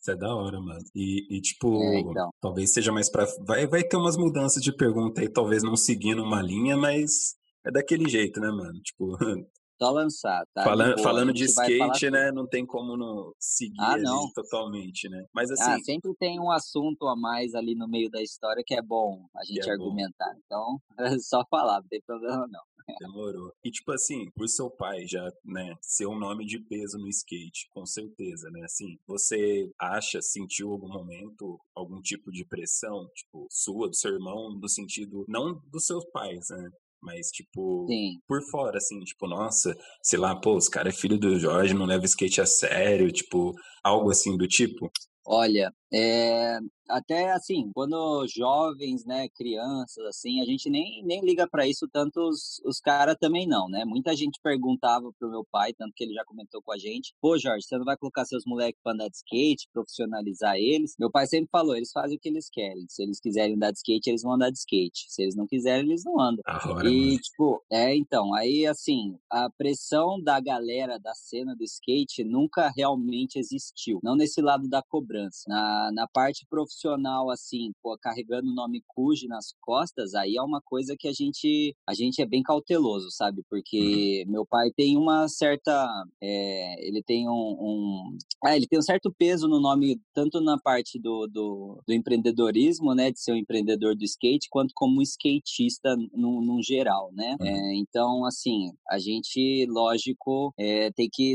Isso 0.00 0.10
é 0.10 0.16
da 0.16 0.34
hora, 0.34 0.60
mano. 0.60 0.80
E, 0.94 1.36
e 1.36 1.40
tipo, 1.40 1.82
é, 1.82 2.00
então. 2.00 2.30
talvez 2.40 2.72
seja 2.72 2.90
mais 2.92 3.10
pra. 3.10 3.26
Vai, 3.46 3.66
vai 3.66 3.82
ter 3.82 3.96
umas 3.96 4.16
mudanças 4.16 4.62
de 4.62 4.74
pergunta 4.74 5.20
aí, 5.20 5.28
talvez 5.28 5.62
não 5.62 5.76
seguindo 5.76 6.22
uma 6.22 6.40
linha, 6.40 6.76
mas 6.76 7.36
é 7.64 7.70
daquele 7.70 8.08
jeito, 8.08 8.40
né, 8.40 8.48
mano? 8.48 8.80
Tipo. 8.80 9.16
Só 9.80 9.90
lançar, 9.90 10.46
tá? 10.54 10.62
Falando, 10.62 10.94
Pô, 10.94 11.02
falando 11.02 11.32
de 11.32 11.44
skate, 11.44 12.08
né? 12.08 12.30
Não 12.30 12.46
tem 12.46 12.64
como 12.64 12.96
não 12.96 13.32
seguir 13.36 13.80
ah, 13.80 13.96
não. 13.96 14.30
totalmente, 14.32 15.08
né? 15.08 15.26
Mas 15.34 15.50
ah, 15.50 15.54
assim. 15.54 15.72
Ah, 15.72 15.78
sempre 15.80 16.14
tem 16.20 16.38
um 16.38 16.52
assunto 16.52 17.08
a 17.08 17.16
mais 17.16 17.52
ali 17.52 17.74
no 17.74 17.88
meio 17.88 18.08
da 18.08 18.22
história 18.22 18.62
que 18.64 18.74
é 18.74 18.82
bom 18.82 19.26
a 19.34 19.44
gente 19.44 19.68
é 19.68 19.72
argumentar. 19.72 20.34
Bom. 20.34 20.40
Então, 20.44 20.80
é 21.00 21.18
só 21.18 21.44
falar, 21.50 21.80
não 21.80 21.88
tem 21.88 22.00
problema 22.00 22.46
não. 22.46 22.60
Demorou. 22.98 23.52
E 23.64 23.70
tipo 23.70 23.92
assim, 23.92 24.30
por 24.34 24.48
seu 24.48 24.70
pai 24.70 25.06
já, 25.06 25.30
né, 25.44 25.74
ser 25.80 26.06
um 26.06 26.18
nome 26.18 26.44
de 26.44 26.58
peso 26.58 26.98
no 26.98 27.08
skate, 27.08 27.68
com 27.70 27.86
certeza, 27.86 28.50
né? 28.50 28.62
Assim, 28.64 28.98
você 29.06 29.70
acha, 29.78 30.20
sentiu 30.20 30.72
algum 30.72 30.88
momento 30.88 31.58
algum 31.74 32.00
tipo 32.00 32.30
de 32.30 32.44
pressão, 32.44 33.08
tipo, 33.14 33.46
sua, 33.50 33.88
do 33.88 33.94
seu 33.94 34.12
irmão, 34.12 34.50
no 34.50 34.68
sentido, 34.68 35.24
não 35.28 35.60
dos 35.70 35.86
seus 35.86 36.04
pais, 36.10 36.48
né? 36.50 36.70
Mas, 37.02 37.28
tipo, 37.28 37.86
Sim. 37.88 38.20
por 38.28 38.40
fora, 38.50 38.78
assim, 38.78 38.98
tipo, 39.00 39.26
nossa, 39.26 39.76
sei 40.02 40.18
lá, 40.18 40.36
pô, 40.36 40.56
os 40.56 40.68
caras 40.68 40.94
é 40.94 40.96
filho 40.96 41.18
do 41.18 41.36
Jorge, 41.38 41.74
não 41.74 41.84
leva 41.84 42.04
skate 42.04 42.40
a 42.40 42.46
sério, 42.46 43.10
tipo, 43.10 43.52
algo 43.82 44.10
assim 44.10 44.36
do 44.36 44.46
tipo? 44.46 44.90
Olha, 45.26 45.72
É, 45.92 46.58
até 46.92 47.32
assim, 47.32 47.70
quando 47.74 48.26
jovens, 48.28 49.04
né, 49.04 49.28
crianças, 49.28 50.04
assim, 50.06 50.40
a 50.40 50.44
gente 50.44 50.68
nem, 50.68 51.02
nem 51.04 51.24
liga 51.24 51.48
para 51.48 51.66
isso, 51.66 51.88
tanto 51.92 52.20
os, 52.20 52.60
os 52.64 52.78
caras 52.78 53.16
também 53.18 53.46
não, 53.46 53.68
né? 53.68 53.84
Muita 53.84 54.14
gente 54.14 54.38
perguntava 54.42 55.10
pro 55.18 55.30
meu 55.30 55.44
pai, 55.50 55.72
tanto 55.72 55.92
que 55.94 56.04
ele 56.04 56.14
já 56.14 56.24
comentou 56.24 56.62
com 56.62 56.72
a 56.72 56.78
gente, 56.78 57.14
pô, 57.20 57.38
Jorge, 57.38 57.66
você 57.66 57.76
não 57.78 57.84
vai 57.84 57.96
colocar 57.96 58.24
seus 58.24 58.44
moleques 58.44 58.80
pra 58.82 58.92
andar 58.92 59.08
de 59.08 59.16
skate, 59.16 59.68
profissionalizar 59.72 60.56
eles? 60.56 60.94
Meu 60.98 61.10
pai 61.10 61.26
sempre 61.26 61.48
falou, 61.50 61.76
eles 61.76 61.90
fazem 61.92 62.16
o 62.16 62.20
que 62.20 62.28
eles 62.28 62.48
querem. 62.50 62.84
Se 62.88 63.02
eles 63.02 63.20
quiserem 63.20 63.54
andar 63.54 63.70
de 63.70 63.78
skate, 63.78 64.10
eles 64.10 64.22
vão 64.22 64.32
andar 64.32 64.50
de 64.50 64.58
skate. 64.58 65.06
Se 65.08 65.22
eles 65.22 65.34
não 65.34 65.46
quiserem, 65.46 65.86
eles 65.86 66.04
não 66.04 66.20
andam. 66.20 66.42
Agora, 66.46 66.88
e, 66.88 67.06
mano. 67.06 67.18
tipo, 67.18 67.64
é, 67.70 67.96
então, 67.96 68.34
aí, 68.34 68.66
assim, 68.66 69.16
a 69.30 69.48
pressão 69.50 70.20
da 70.22 70.38
galera 70.40 70.98
da 70.98 71.14
cena 71.14 71.54
do 71.56 71.64
skate 71.64 72.24
nunca 72.24 72.70
realmente 72.76 73.38
existiu. 73.38 74.00
Não 74.02 74.14
nesse 74.14 74.40
lado 74.40 74.68
da 74.68 74.82
cobrança. 74.82 75.44
Na, 75.48 75.90
na 75.92 76.06
parte 76.06 76.46
profissional, 76.48 76.81
assim, 77.30 77.72
pô, 77.82 77.96
carregando 77.98 78.50
o 78.50 78.54
nome 78.54 78.82
Cuji 78.86 79.26
nas 79.26 79.54
costas, 79.60 80.14
aí 80.14 80.36
é 80.36 80.42
uma 80.42 80.60
coisa 80.60 80.96
que 80.98 81.08
a 81.08 81.12
gente, 81.12 81.74
a 81.86 81.94
gente 81.94 82.20
é 82.20 82.26
bem 82.26 82.42
cauteloso, 82.42 83.10
sabe? 83.10 83.42
Porque 83.48 84.24
meu 84.26 84.46
pai 84.46 84.70
tem 84.76 84.96
uma 84.96 85.28
certa, 85.28 85.86
é, 86.20 86.86
ele 86.86 87.02
tem 87.02 87.28
um, 87.28 87.32
um 87.32 88.18
ah, 88.44 88.56
ele 88.56 88.66
tem 88.66 88.78
um 88.78 88.82
certo 88.82 89.12
peso 89.16 89.48
no 89.48 89.60
nome, 89.60 90.00
tanto 90.14 90.40
na 90.40 90.58
parte 90.58 90.98
do, 90.98 91.26
do, 91.26 91.82
do 91.86 91.94
empreendedorismo, 91.94 92.94
né, 92.94 93.10
de 93.10 93.20
ser 93.20 93.32
um 93.32 93.36
empreendedor 93.36 93.96
do 93.96 94.04
skate, 94.04 94.48
quanto 94.50 94.72
como 94.74 94.98
um 94.98 95.02
skatista 95.02 95.96
no, 96.12 96.40
no 96.40 96.62
geral, 96.62 97.10
né? 97.12 97.36
Uhum. 97.40 97.46
É, 97.46 97.74
então, 97.76 98.24
assim, 98.24 98.72
a 98.88 98.98
gente, 98.98 99.66
lógico, 99.68 100.52
é, 100.58 100.90
tem 100.90 101.08
que 101.10 101.34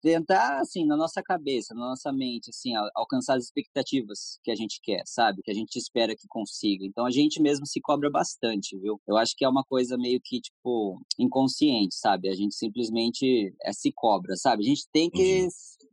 tentar, 0.00 0.60
assim, 0.60 0.84
na 0.86 0.96
nossa 0.96 1.22
cabeça, 1.22 1.74
na 1.74 1.88
nossa 1.88 2.12
mente, 2.12 2.50
assim, 2.50 2.74
al- 2.74 2.90
alcançar 2.94 3.36
as 3.36 3.44
expectativas 3.44 4.38
que 4.42 4.50
a 4.50 4.54
gente 4.58 4.80
quer, 4.82 5.02
sabe? 5.06 5.42
Que 5.42 5.50
a 5.50 5.54
gente 5.54 5.76
espera 5.76 6.14
que 6.16 6.26
consiga. 6.28 6.84
Então, 6.84 7.06
a 7.06 7.10
gente 7.10 7.40
mesmo 7.40 7.66
se 7.66 7.80
cobra 7.80 8.10
bastante, 8.10 8.76
viu? 8.78 9.00
Eu 9.06 9.16
acho 9.16 9.34
que 9.36 9.44
é 9.44 9.48
uma 9.48 9.64
coisa 9.64 9.96
meio 9.96 10.20
que, 10.22 10.40
tipo, 10.40 11.00
inconsciente, 11.18 11.94
sabe? 11.94 12.28
A 12.28 12.34
gente 12.34 12.54
simplesmente 12.54 13.54
é, 13.62 13.72
se 13.72 13.92
cobra, 13.94 14.36
sabe? 14.36 14.62
A 14.64 14.66
gente 14.68 14.86
tem 14.92 15.10
que 15.10 15.22
Entendi. 15.22 15.48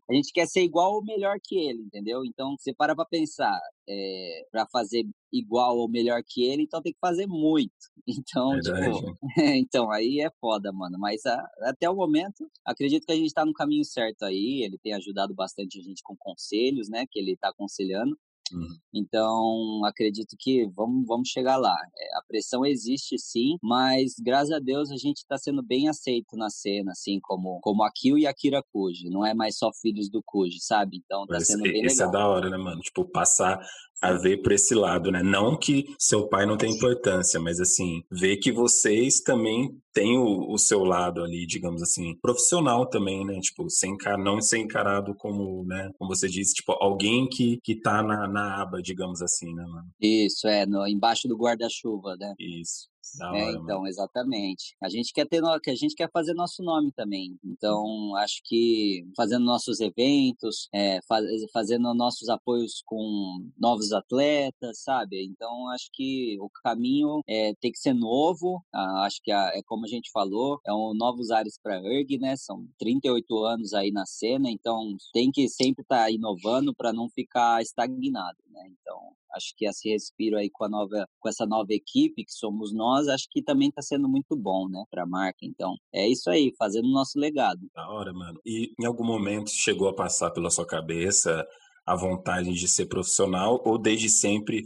a 0.10 0.14
gente 0.14 0.32
quer 0.32 0.48
ser 0.48 0.62
igual 0.64 0.94
ou 0.96 1.04
melhor 1.04 1.38
que 1.44 1.56
ele, 1.58 1.82
entendeu? 1.84 2.24
Então, 2.26 2.56
você 2.58 2.74
para 2.74 2.96
pra 2.96 3.06
pensar, 3.06 3.60
é, 3.88 4.42
para 4.52 4.66
fazer 4.72 5.06
igual 5.34 5.78
ou 5.78 5.90
melhor 5.90 6.22
que 6.26 6.44
ele, 6.44 6.64
então 6.64 6.82
tem 6.82 6.94
que 6.94 7.00
fazer 7.00 7.28
muito. 7.28 7.74
Então, 8.08 8.52
Verdade. 8.52 9.00
tipo, 9.00 9.18
então 9.58 9.92
aí 9.92 10.20
é 10.22 10.30
foda, 10.40 10.72
mano. 10.72 10.96
Mas 11.00 11.26
a- 11.26 11.44
até 11.64 11.90
o 11.90 11.96
momento, 11.96 12.48
acredito 12.64 13.04
que 13.06 13.12
a 13.12 13.16
gente 13.16 13.34
tá 13.34 13.44
no 13.44 13.52
caminho 13.54 13.84
certo 13.84 14.24
aí. 14.24 14.62
Ele 14.64 14.78
tem 14.78 14.94
ajudado 14.94 15.34
bastante 15.34 15.80
a 15.80 15.82
gente 15.82 16.04
com 16.04 16.16
conselhos, 16.16 16.88
né? 16.88 17.06
Que 17.10 17.20
ele 17.20 17.36
tá 17.36 17.50
aconselhando. 17.50 18.16
Uhum. 18.54 18.68
Então, 18.94 19.82
acredito 19.86 20.36
que 20.40 20.66
vamos, 20.68 21.06
vamos 21.06 21.30
chegar 21.30 21.58
lá. 21.58 21.76
É, 21.98 22.18
a 22.18 22.22
pressão 22.28 22.66
existe 22.66 23.18
sim, 23.18 23.58
mas 23.62 24.14
graças 24.20 24.52
a 24.52 24.60
Deus 24.60 24.92
a 24.92 24.98
gente 24.98 25.18
está 25.18 25.38
sendo 25.38 25.64
bem 25.64 25.90
aceito 25.90 26.38
na 26.38 26.50
cena, 26.50 26.92
assim, 26.92 27.20
como, 27.22 27.60
como 27.62 27.84
a 27.84 27.92
Kyo 27.92 28.18
e 28.18 28.28
a 28.28 28.34
Kira 28.34 28.62
Kuji. 28.72 29.10
Não 29.10 29.26
é 29.26 29.34
mais 29.34 29.58
só 29.58 29.72
filhos 29.74 30.10
do 30.10 30.22
Kuji, 30.24 30.60
sabe? 30.62 31.02
Então 31.04 31.26
tá 31.26 31.38
Esse, 31.38 31.54
sendo 31.54 31.64
bem 31.64 31.84
esse 31.86 32.02
é 32.02 32.06
legal. 32.06 32.12
da 32.22 32.28
hora, 32.28 32.50
né, 32.50 32.58
mano? 32.58 32.82
Tipo, 32.82 33.06
passar 33.06 33.60
a 34.02 34.14
ver 34.14 34.38
por 34.42 34.52
esse 34.52 34.76
lado, 34.76 35.12
né? 35.12 35.24
Não 35.24 35.58
que 35.58 35.86
seu 35.98 36.28
pai 36.28 36.46
não 36.46 36.58
tem 36.58 36.74
importância, 36.76 37.40
mas 37.40 37.60
assim, 37.60 38.04
ver 38.12 38.38
que 38.38 38.52
vocês 38.52 39.20
também 39.22 39.70
têm 39.94 40.18
o, 40.18 40.52
o 40.52 40.58
seu 40.58 40.84
lado 40.84 41.24
ali, 41.24 41.46
digamos 41.48 41.82
assim, 41.82 42.16
profissional 42.22 42.86
também, 42.86 43.26
né? 43.26 43.40
Tipo, 43.40 43.70
sem, 43.70 43.94
encar- 43.94 44.18
não 44.18 44.42
ser 44.42 44.60
encarado 44.60 45.16
como, 45.16 45.64
né? 45.66 45.90
Como 45.98 46.14
você 46.14 46.28
disse, 46.28 46.54
tipo, 46.54 46.74
alguém 46.74 47.28
que, 47.28 47.60
que 47.64 47.76
tá 47.80 48.04
na, 48.04 48.28
na 48.28 48.62
aba, 48.62 48.82
digamos 48.82 49.22
assim, 49.22 49.54
né, 49.54 49.64
mano? 49.66 49.88
Isso, 50.00 50.48
é, 50.48 50.66
no, 50.66 50.86
embaixo 50.88 51.28
do 51.28 51.38
guarda-chuva, 51.38 52.16
né? 52.20 52.34
Isso. 52.40 52.88
É, 53.22 53.46
mano. 53.46 53.62
então, 53.64 53.88
exatamente. 53.88 54.76
A 54.82 54.90
gente 54.90 55.14
quer 55.14 55.28
ter, 55.28 55.42
no- 55.42 55.50
a 55.50 55.60
gente 55.76 55.96
quer 55.96 56.10
fazer 56.12 56.34
nosso 56.34 56.64
nome 56.64 56.92
também. 56.92 57.38
Então, 57.44 58.16
acho 58.18 58.42
que 58.44 59.06
fazendo 59.16 59.46
nossos 59.46 59.80
eventos, 59.80 60.68
é, 60.74 61.00
fa- 61.08 61.22
fazendo 61.54 61.94
nossos 61.94 62.30
apoios 62.30 62.82
com 62.86 63.50
novos 63.58 63.92
atletas, 63.92 64.80
sabe? 64.84 65.24
Então, 65.26 65.70
acho 65.70 65.90
que 65.94 66.38
o 66.40 66.50
caminho 66.64 67.22
é, 67.28 67.54
tem 67.56 67.72
que 67.72 67.80
ser 67.80 67.94
novo. 67.94 68.64
Ah, 68.74 69.04
acho 69.06 69.22
que 69.24 69.32
a- 69.32 69.52
é 69.54 69.62
como 69.64 69.86
a 69.86 69.90
gente 69.90 70.10
falou, 70.12 70.60
é 70.66 70.74
um 70.74 70.94
novos 70.94 71.32
ares 71.32 71.60
para 71.62 71.78
ERG, 71.82 72.18
né? 72.18 72.36
São 72.36 72.68
38 72.80 73.44
anos 73.44 73.74
aí 73.74 73.92
na 73.92 74.06
cena, 74.06 74.50
então 74.50 74.96
tem 75.14 75.32
que 75.32 75.48
sempre 75.50 75.82
estar 75.84 76.10
inovando 76.12 76.74
para 76.74 76.92
não 76.94 77.10
ficar 77.10 77.62
estagnado, 77.62 78.38
né? 78.52 78.68
Então, 78.82 79.00
acho 79.36 79.54
que 79.58 79.66
esse 79.66 79.90
respiro 79.90 80.38
aí 80.38 80.50
com 80.50 80.66
a 80.66 80.70
nova 80.70 81.08
com 81.20 81.30
essa 81.30 81.46
nova 81.46 81.74
equipe 81.74 82.24
que 82.24 82.32
somos 82.32 82.74
nós 82.74 83.08
acho 83.08 83.28
que 83.30 83.42
também 83.42 83.70
está 83.70 83.82
sendo 83.82 84.08
muito 84.08 84.36
bom 84.36 84.68
né 84.70 84.84
para 84.90 85.04
a 85.04 85.08
marca 85.08 85.40
então 85.44 85.76
é 85.94 86.08
isso 86.08 86.30
aí 86.30 86.54
fazendo 86.58 86.86
o 86.86 86.92
nosso 86.94 87.20
legado 87.20 87.62
Da 87.74 87.90
hora, 87.90 88.14
mano. 88.14 88.40
E 88.46 88.74
em 88.80 88.86
algum 88.86 89.06
momento 89.06 89.50
chegou 89.50 89.88
a 89.88 89.96
passar 89.96 90.32
pela 90.32 90.50
sua 90.50 90.66
cabeça 90.66 91.46
a 91.86 91.96
vontade 91.96 92.52
de 92.54 92.68
ser 92.68 92.88
profissional 92.88 93.62
ou 93.66 93.78
desde 93.78 94.10
sempre 94.10 94.64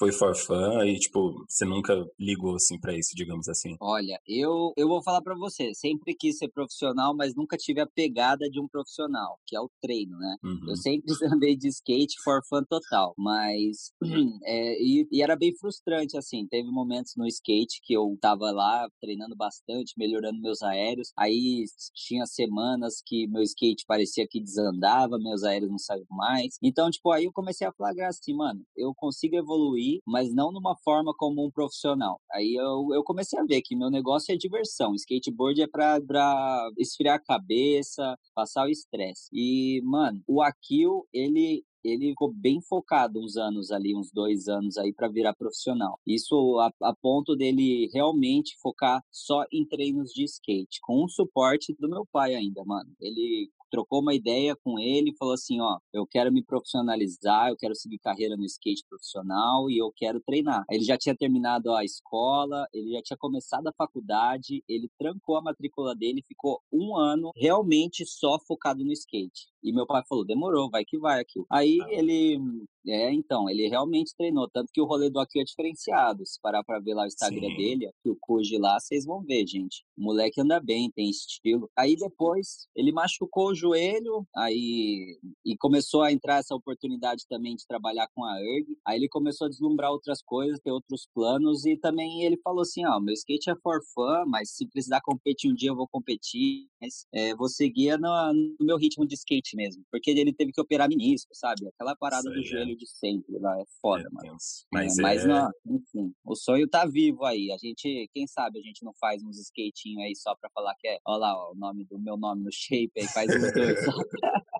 foi 0.00 0.12
for 0.12 0.34
fun 0.34 0.82
e, 0.86 0.98
tipo, 0.98 1.44
você 1.46 1.66
nunca 1.66 1.92
ligou, 2.18 2.54
assim, 2.54 2.80
pra 2.80 2.96
isso, 2.96 3.10
digamos 3.14 3.46
assim? 3.50 3.76
Olha, 3.78 4.18
eu, 4.26 4.72
eu 4.74 4.88
vou 4.88 5.02
falar 5.02 5.20
para 5.20 5.36
você, 5.36 5.74
sempre 5.74 6.14
quis 6.14 6.38
ser 6.38 6.48
profissional, 6.48 7.14
mas 7.14 7.34
nunca 7.34 7.54
tive 7.58 7.82
a 7.82 7.86
pegada 7.86 8.48
de 8.48 8.58
um 8.58 8.66
profissional, 8.66 9.38
que 9.46 9.54
é 9.54 9.60
o 9.60 9.70
treino, 9.78 10.18
né? 10.18 10.36
Uhum. 10.42 10.70
Eu 10.70 10.76
sempre 10.76 11.04
andei 11.30 11.54
de 11.54 11.68
skate 11.68 12.14
for 12.24 12.40
fun 12.48 12.64
total, 12.64 13.12
mas 13.18 13.92
é, 14.44 14.82
e, 14.82 15.06
e 15.12 15.22
era 15.22 15.36
bem 15.36 15.54
frustrante 15.54 16.16
assim. 16.16 16.46
Teve 16.48 16.70
momentos 16.70 17.12
no 17.14 17.26
skate 17.26 17.80
que 17.82 17.92
eu 17.92 18.16
tava 18.22 18.50
lá 18.50 18.88
treinando 19.02 19.36
bastante, 19.36 19.92
melhorando 19.98 20.40
meus 20.40 20.62
aéreos. 20.62 21.12
Aí 21.14 21.64
tinha 21.94 22.24
semanas 22.24 23.02
que 23.04 23.26
meu 23.26 23.42
skate 23.42 23.84
parecia 23.86 24.26
que 24.26 24.40
desandava, 24.40 25.18
meus 25.18 25.42
aéreos 25.42 25.70
não 25.70 25.78
saíam 25.78 26.06
mais. 26.08 26.56
Então, 26.62 26.90
tipo, 26.90 27.10
aí 27.10 27.26
eu 27.26 27.32
comecei 27.32 27.66
a 27.66 27.72
flagrar 27.72 28.08
assim, 28.08 28.34
mano, 28.34 28.64
eu 28.74 28.94
consigo 28.94 29.36
evoluir, 29.36 29.89
mas 30.06 30.34
não 30.34 30.52
numa 30.52 30.76
forma 30.84 31.12
como 31.16 31.44
um 31.44 31.50
profissional. 31.50 32.20
Aí 32.32 32.54
eu, 32.54 32.88
eu 32.92 33.02
comecei 33.02 33.38
a 33.38 33.44
ver 33.44 33.62
que 33.62 33.76
meu 33.76 33.90
negócio 33.90 34.32
é 34.32 34.36
diversão. 34.36 34.94
Skateboard 34.94 35.62
é 35.62 35.66
pra, 35.66 36.00
pra 36.00 36.70
esfriar 36.78 37.16
a 37.16 37.22
cabeça, 37.22 38.16
passar 38.34 38.66
o 38.66 38.70
estresse. 38.70 39.28
E, 39.32 39.80
mano, 39.84 40.22
o 40.26 40.42
Akil, 40.42 41.06
ele 41.12 41.64
ele 41.82 42.10
ficou 42.10 42.32
bem 42.32 42.60
focado 42.60 43.18
uns 43.18 43.36
anos 43.36 43.70
ali, 43.70 43.96
uns 43.96 44.12
dois 44.12 44.48
anos 44.48 44.76
aí 44.76 44.92
para 44.92 45.08
virar 45.08 45.34
profissional. 45.34 45.98
Isso 46.06 46.58
a, 46.58 46.70
a, 46.82 46.94
ponto 46.94 47.34
dele 47.34 47.88
realmente 47.92 48.56
focar 48.60 49.02
só 49.10 49.44
em 49.52 49.66
treinos 49.66 50.10
de 50.10 50.24
skate, 50.24 50.78
com 50.82 51.04
o 51.04 51.08
suporte 51.08 51.74
do 51.78 51.88
meu 51.88 52.06
pai 52.12 52.34
ainda, 52.34 52.62
mano. 52.64 52.90
Ele 53.00 53.50
trocou 53.70 54.00
uma 54.00 54.14
ideia 54.14 54.56
com 54.56 54.78
ele 54.78 55.10
e 55.10 55.16
falou 55.16 55.34
assim, 55.34 55.60
ó, 55.60 55.78
eu 55.92 56.06
quero 56.06 56.32
me 56.32 56.42
profissionalizar, 56.42 57.48
eu 57.48 57.56
quero 57.56 57.74
seguir 57.74 57.98
carreira 57.98 58.36
no 58.36 58.44
skate 58.44 58.84
profissional 58.88 59.70
e 59.70 59.78
eu 59.78 59.92
quero 59.94 60.20
treinar. 60.20 60.64
Ele 60.70 60.84
já 60.84 60.98
tinha 60.98 61.16
terminado 61.16 61.72
a 61.72 61.84
escola, 61.84 62.66
ele 62.72 62.92
já 62.92 63.02
tinha 63.02 63.16
começado 63.16 63.66
a 63.68 63.72
faculdade, 63.72 64.62
ele 64.68 64.90
trancou 64.98 65.36
a 65.36 65.42
matrícula 65.42 65.94
dele, 65.94 66.24
ficou 66.26 66.60
um 66.72 66.96
ano 66.96 67.30
realmente 67.36 68.04
só 68.04 68.38
focado 68.38 68.84
no 68.84 68.92
skate. 68.92 69.48
E 69.62 69.72
meu 69.72 69.86
pai 69.86 70.02
falou, 70.08 70.24
demorou, 70.24 70.70
vai 70.70 70.84
que 70.84 70.98
vai 70.98 71.20
aqui. 71.20 71.40
Aí 71.50 71.78
ele, 71.90 72.38
é, 72.86 73.12
então, 73.12 73.48
ele 73.48 73.68
realmente 73.68 74.14
treinou, 74.16 74.48
tanto 74.48 74.70
que 74.72 74.80
o 74.80 74.86
rolê 74.86 75.10
do 75.10 75.20
aqui 75.20 75.40
é 75.40 75.44
diferenciado. 75.44 76.24
Se 76.26 76.40
parar 76.40 76.64
pra 76.64 76.80
ver 76.80 76.94
lá 76.94 77.04
o 77.04 77.06
Instagram 77.06 77.48
Sim. 77.48 77.56
dele, 77.56 77.90
o 78.04 78.16
Kuji 78.18 78.58
lá, 78.58 78.78
vocês 78.80 79.04
vão 79.04 79.22
ver, 79.22 79.46
gente. 79.46 79.84
O 79.96 80.02
moleque 80.02 80.40
anda 80.40 80.60
bem, 80.60 80.90
tem 80.90 81.10
estilo. 81.10 81.68
Aí 81.76 81.96
depois 81.96 82.66
ele 82.74 82.92
machucou 82.92 83.50
o 83.50 83.54
joelho, 83.54 84.26
aí 84.34 85.18
e 85.44 85.56
começou 85.58 86.02
a 86.02 86.12
entrar 86.12 86.38
essa 86.38 86.54
oportunidade 86.54 87.24
também 87.28 87.54
de 87.54 87.66
trabalhar 87.66 88.08
com 88.14 88.24
a 88.24 88.40
ERG. 88.40 88.78
Aí 88.86 88.98
ele 88.98 89.08
começou 89.08 89.46
a 89.46 89.50
deslumbrar 89.50 89.90
outras 89.90 90.22
coisas, 90.22 90.60
ter 90.60 90.70
outros 90.70 91.06
planos 91.14 91.66
e 91.66 91.76
também 91.76 92.24
ele 92.24 92.38
falou 92.42 92.62
assim, 92.62 92.86
ó, 92.86 92.98
meu 92.98 93.14
skate 93.14 93.50
é 93.50 93.56
for 93.62 93.80
fun, 93.94 94.24
mas 94.26 94.50
se 94.50 94.66
precisar 94.66 95.00
competir 95.02 95.50
um 95.50 95.54
dia 95.54 95.70
eu 95.70 95.76
vou 95.76 95.88
competir, 95.88 96.66
mas 96.80 97.06
é, 97.12 97.34
vou 97.34 97.48
seguir 97.48 97.98
no, 97.98 98.32
no 98.58 98.66
meu 98.66 98.78
ritmo 98.78 99.06
de 99.06 99.14
skate 99.14 99.49
mesmo, 99.56 99.84
porque 99.90 100.10
ele 100.10 100.32
teve 100.32 100.52
que 100.52 100.60
operar 100.60 100.88
menisco, 100.88 101.30
sabe? 101.34 101.68
Aquela 101.68 101.96
parada 101.96 102.28
do 102.30 102.38
é. 102.38 102.42
joelho 102.42 102.76
de 102.76 102.86
sempre 102.88 103.38
lá, 103.38 103.58
é 103.60 103.64
foda, 103.80 104.02
É 104.02 104.10
mano. 104.10 104.32
tenso. 104.32 104.64
É, 104.64 104.68
Mas 104.72 104.96
mas 104.96 105.24
é... 105.24 105.28
não, 105.28 105.50
enfim, 105.66 106.14
o 106.24 106.34
sonho 106.34 106.68
tá 106.68 106.86
vivo 106.86 107.24
aí. 107.24 107.50
A 107.52 107.56
gente, 107.56 108.08
quem 108.12 108.26
sabe 108.26 108.58
a 108.58 108.62
gente 108.62 108.84
não 108.84 108.92
faz 109.00 109.22
uns 109.22 109.38
skatinhos 109.38 110.02
aí 110.04 110.14
só 110.16 110.34
pra 110.36 110.50
falar 110.50 110.74
que 110.78 110.88
é, 110.88 110.98
ó 111.06 111.16
lá, 111.16 111.34
ó, 111.36 111.52
o 111.52 111.54
nome 111.54 111.84
do 111.84 111.98
meu 111.98 112.16
nome 112.16 112.44
no 112.44 112.52
shape 112.52 112.92
aí, 112.96 113.06
faz 113.08 113.28
os 113.34 113.52
dois 113.52 113.78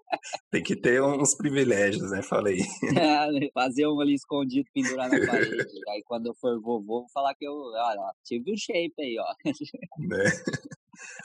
Tem 0.50 0.62
que 0.62 0.76
ter 0.76 1.02
uns 1.02 1.34
privilégios, 1.34 2.10
né? 2.10 2.22
Falei. 2.22 2.58
fazer 3.54 3.86
um 3.86 4.00
ali 4.00 4.14
escondido, 4.14 4.68
pendurar 4.74 5.08
na 5.08 5.26
parede. 5.26 5.66
Aí 5.88 6.02
quando 6.04 6.26
eu 6.26 6.34
for 6.34 6.60
vovô, 6.60 7.00
vou 7.00 7.08
falar 7.12 7.34
que 7.34 7.46
eu, 7.46 7.52
ó, 7.54 8.12
tive 8.24 8.52
um 8.52 8.56
shape 8.56 8.94
aí, 8.98 9.16
ó. 9.18 9.34
Né? 9.98 10.24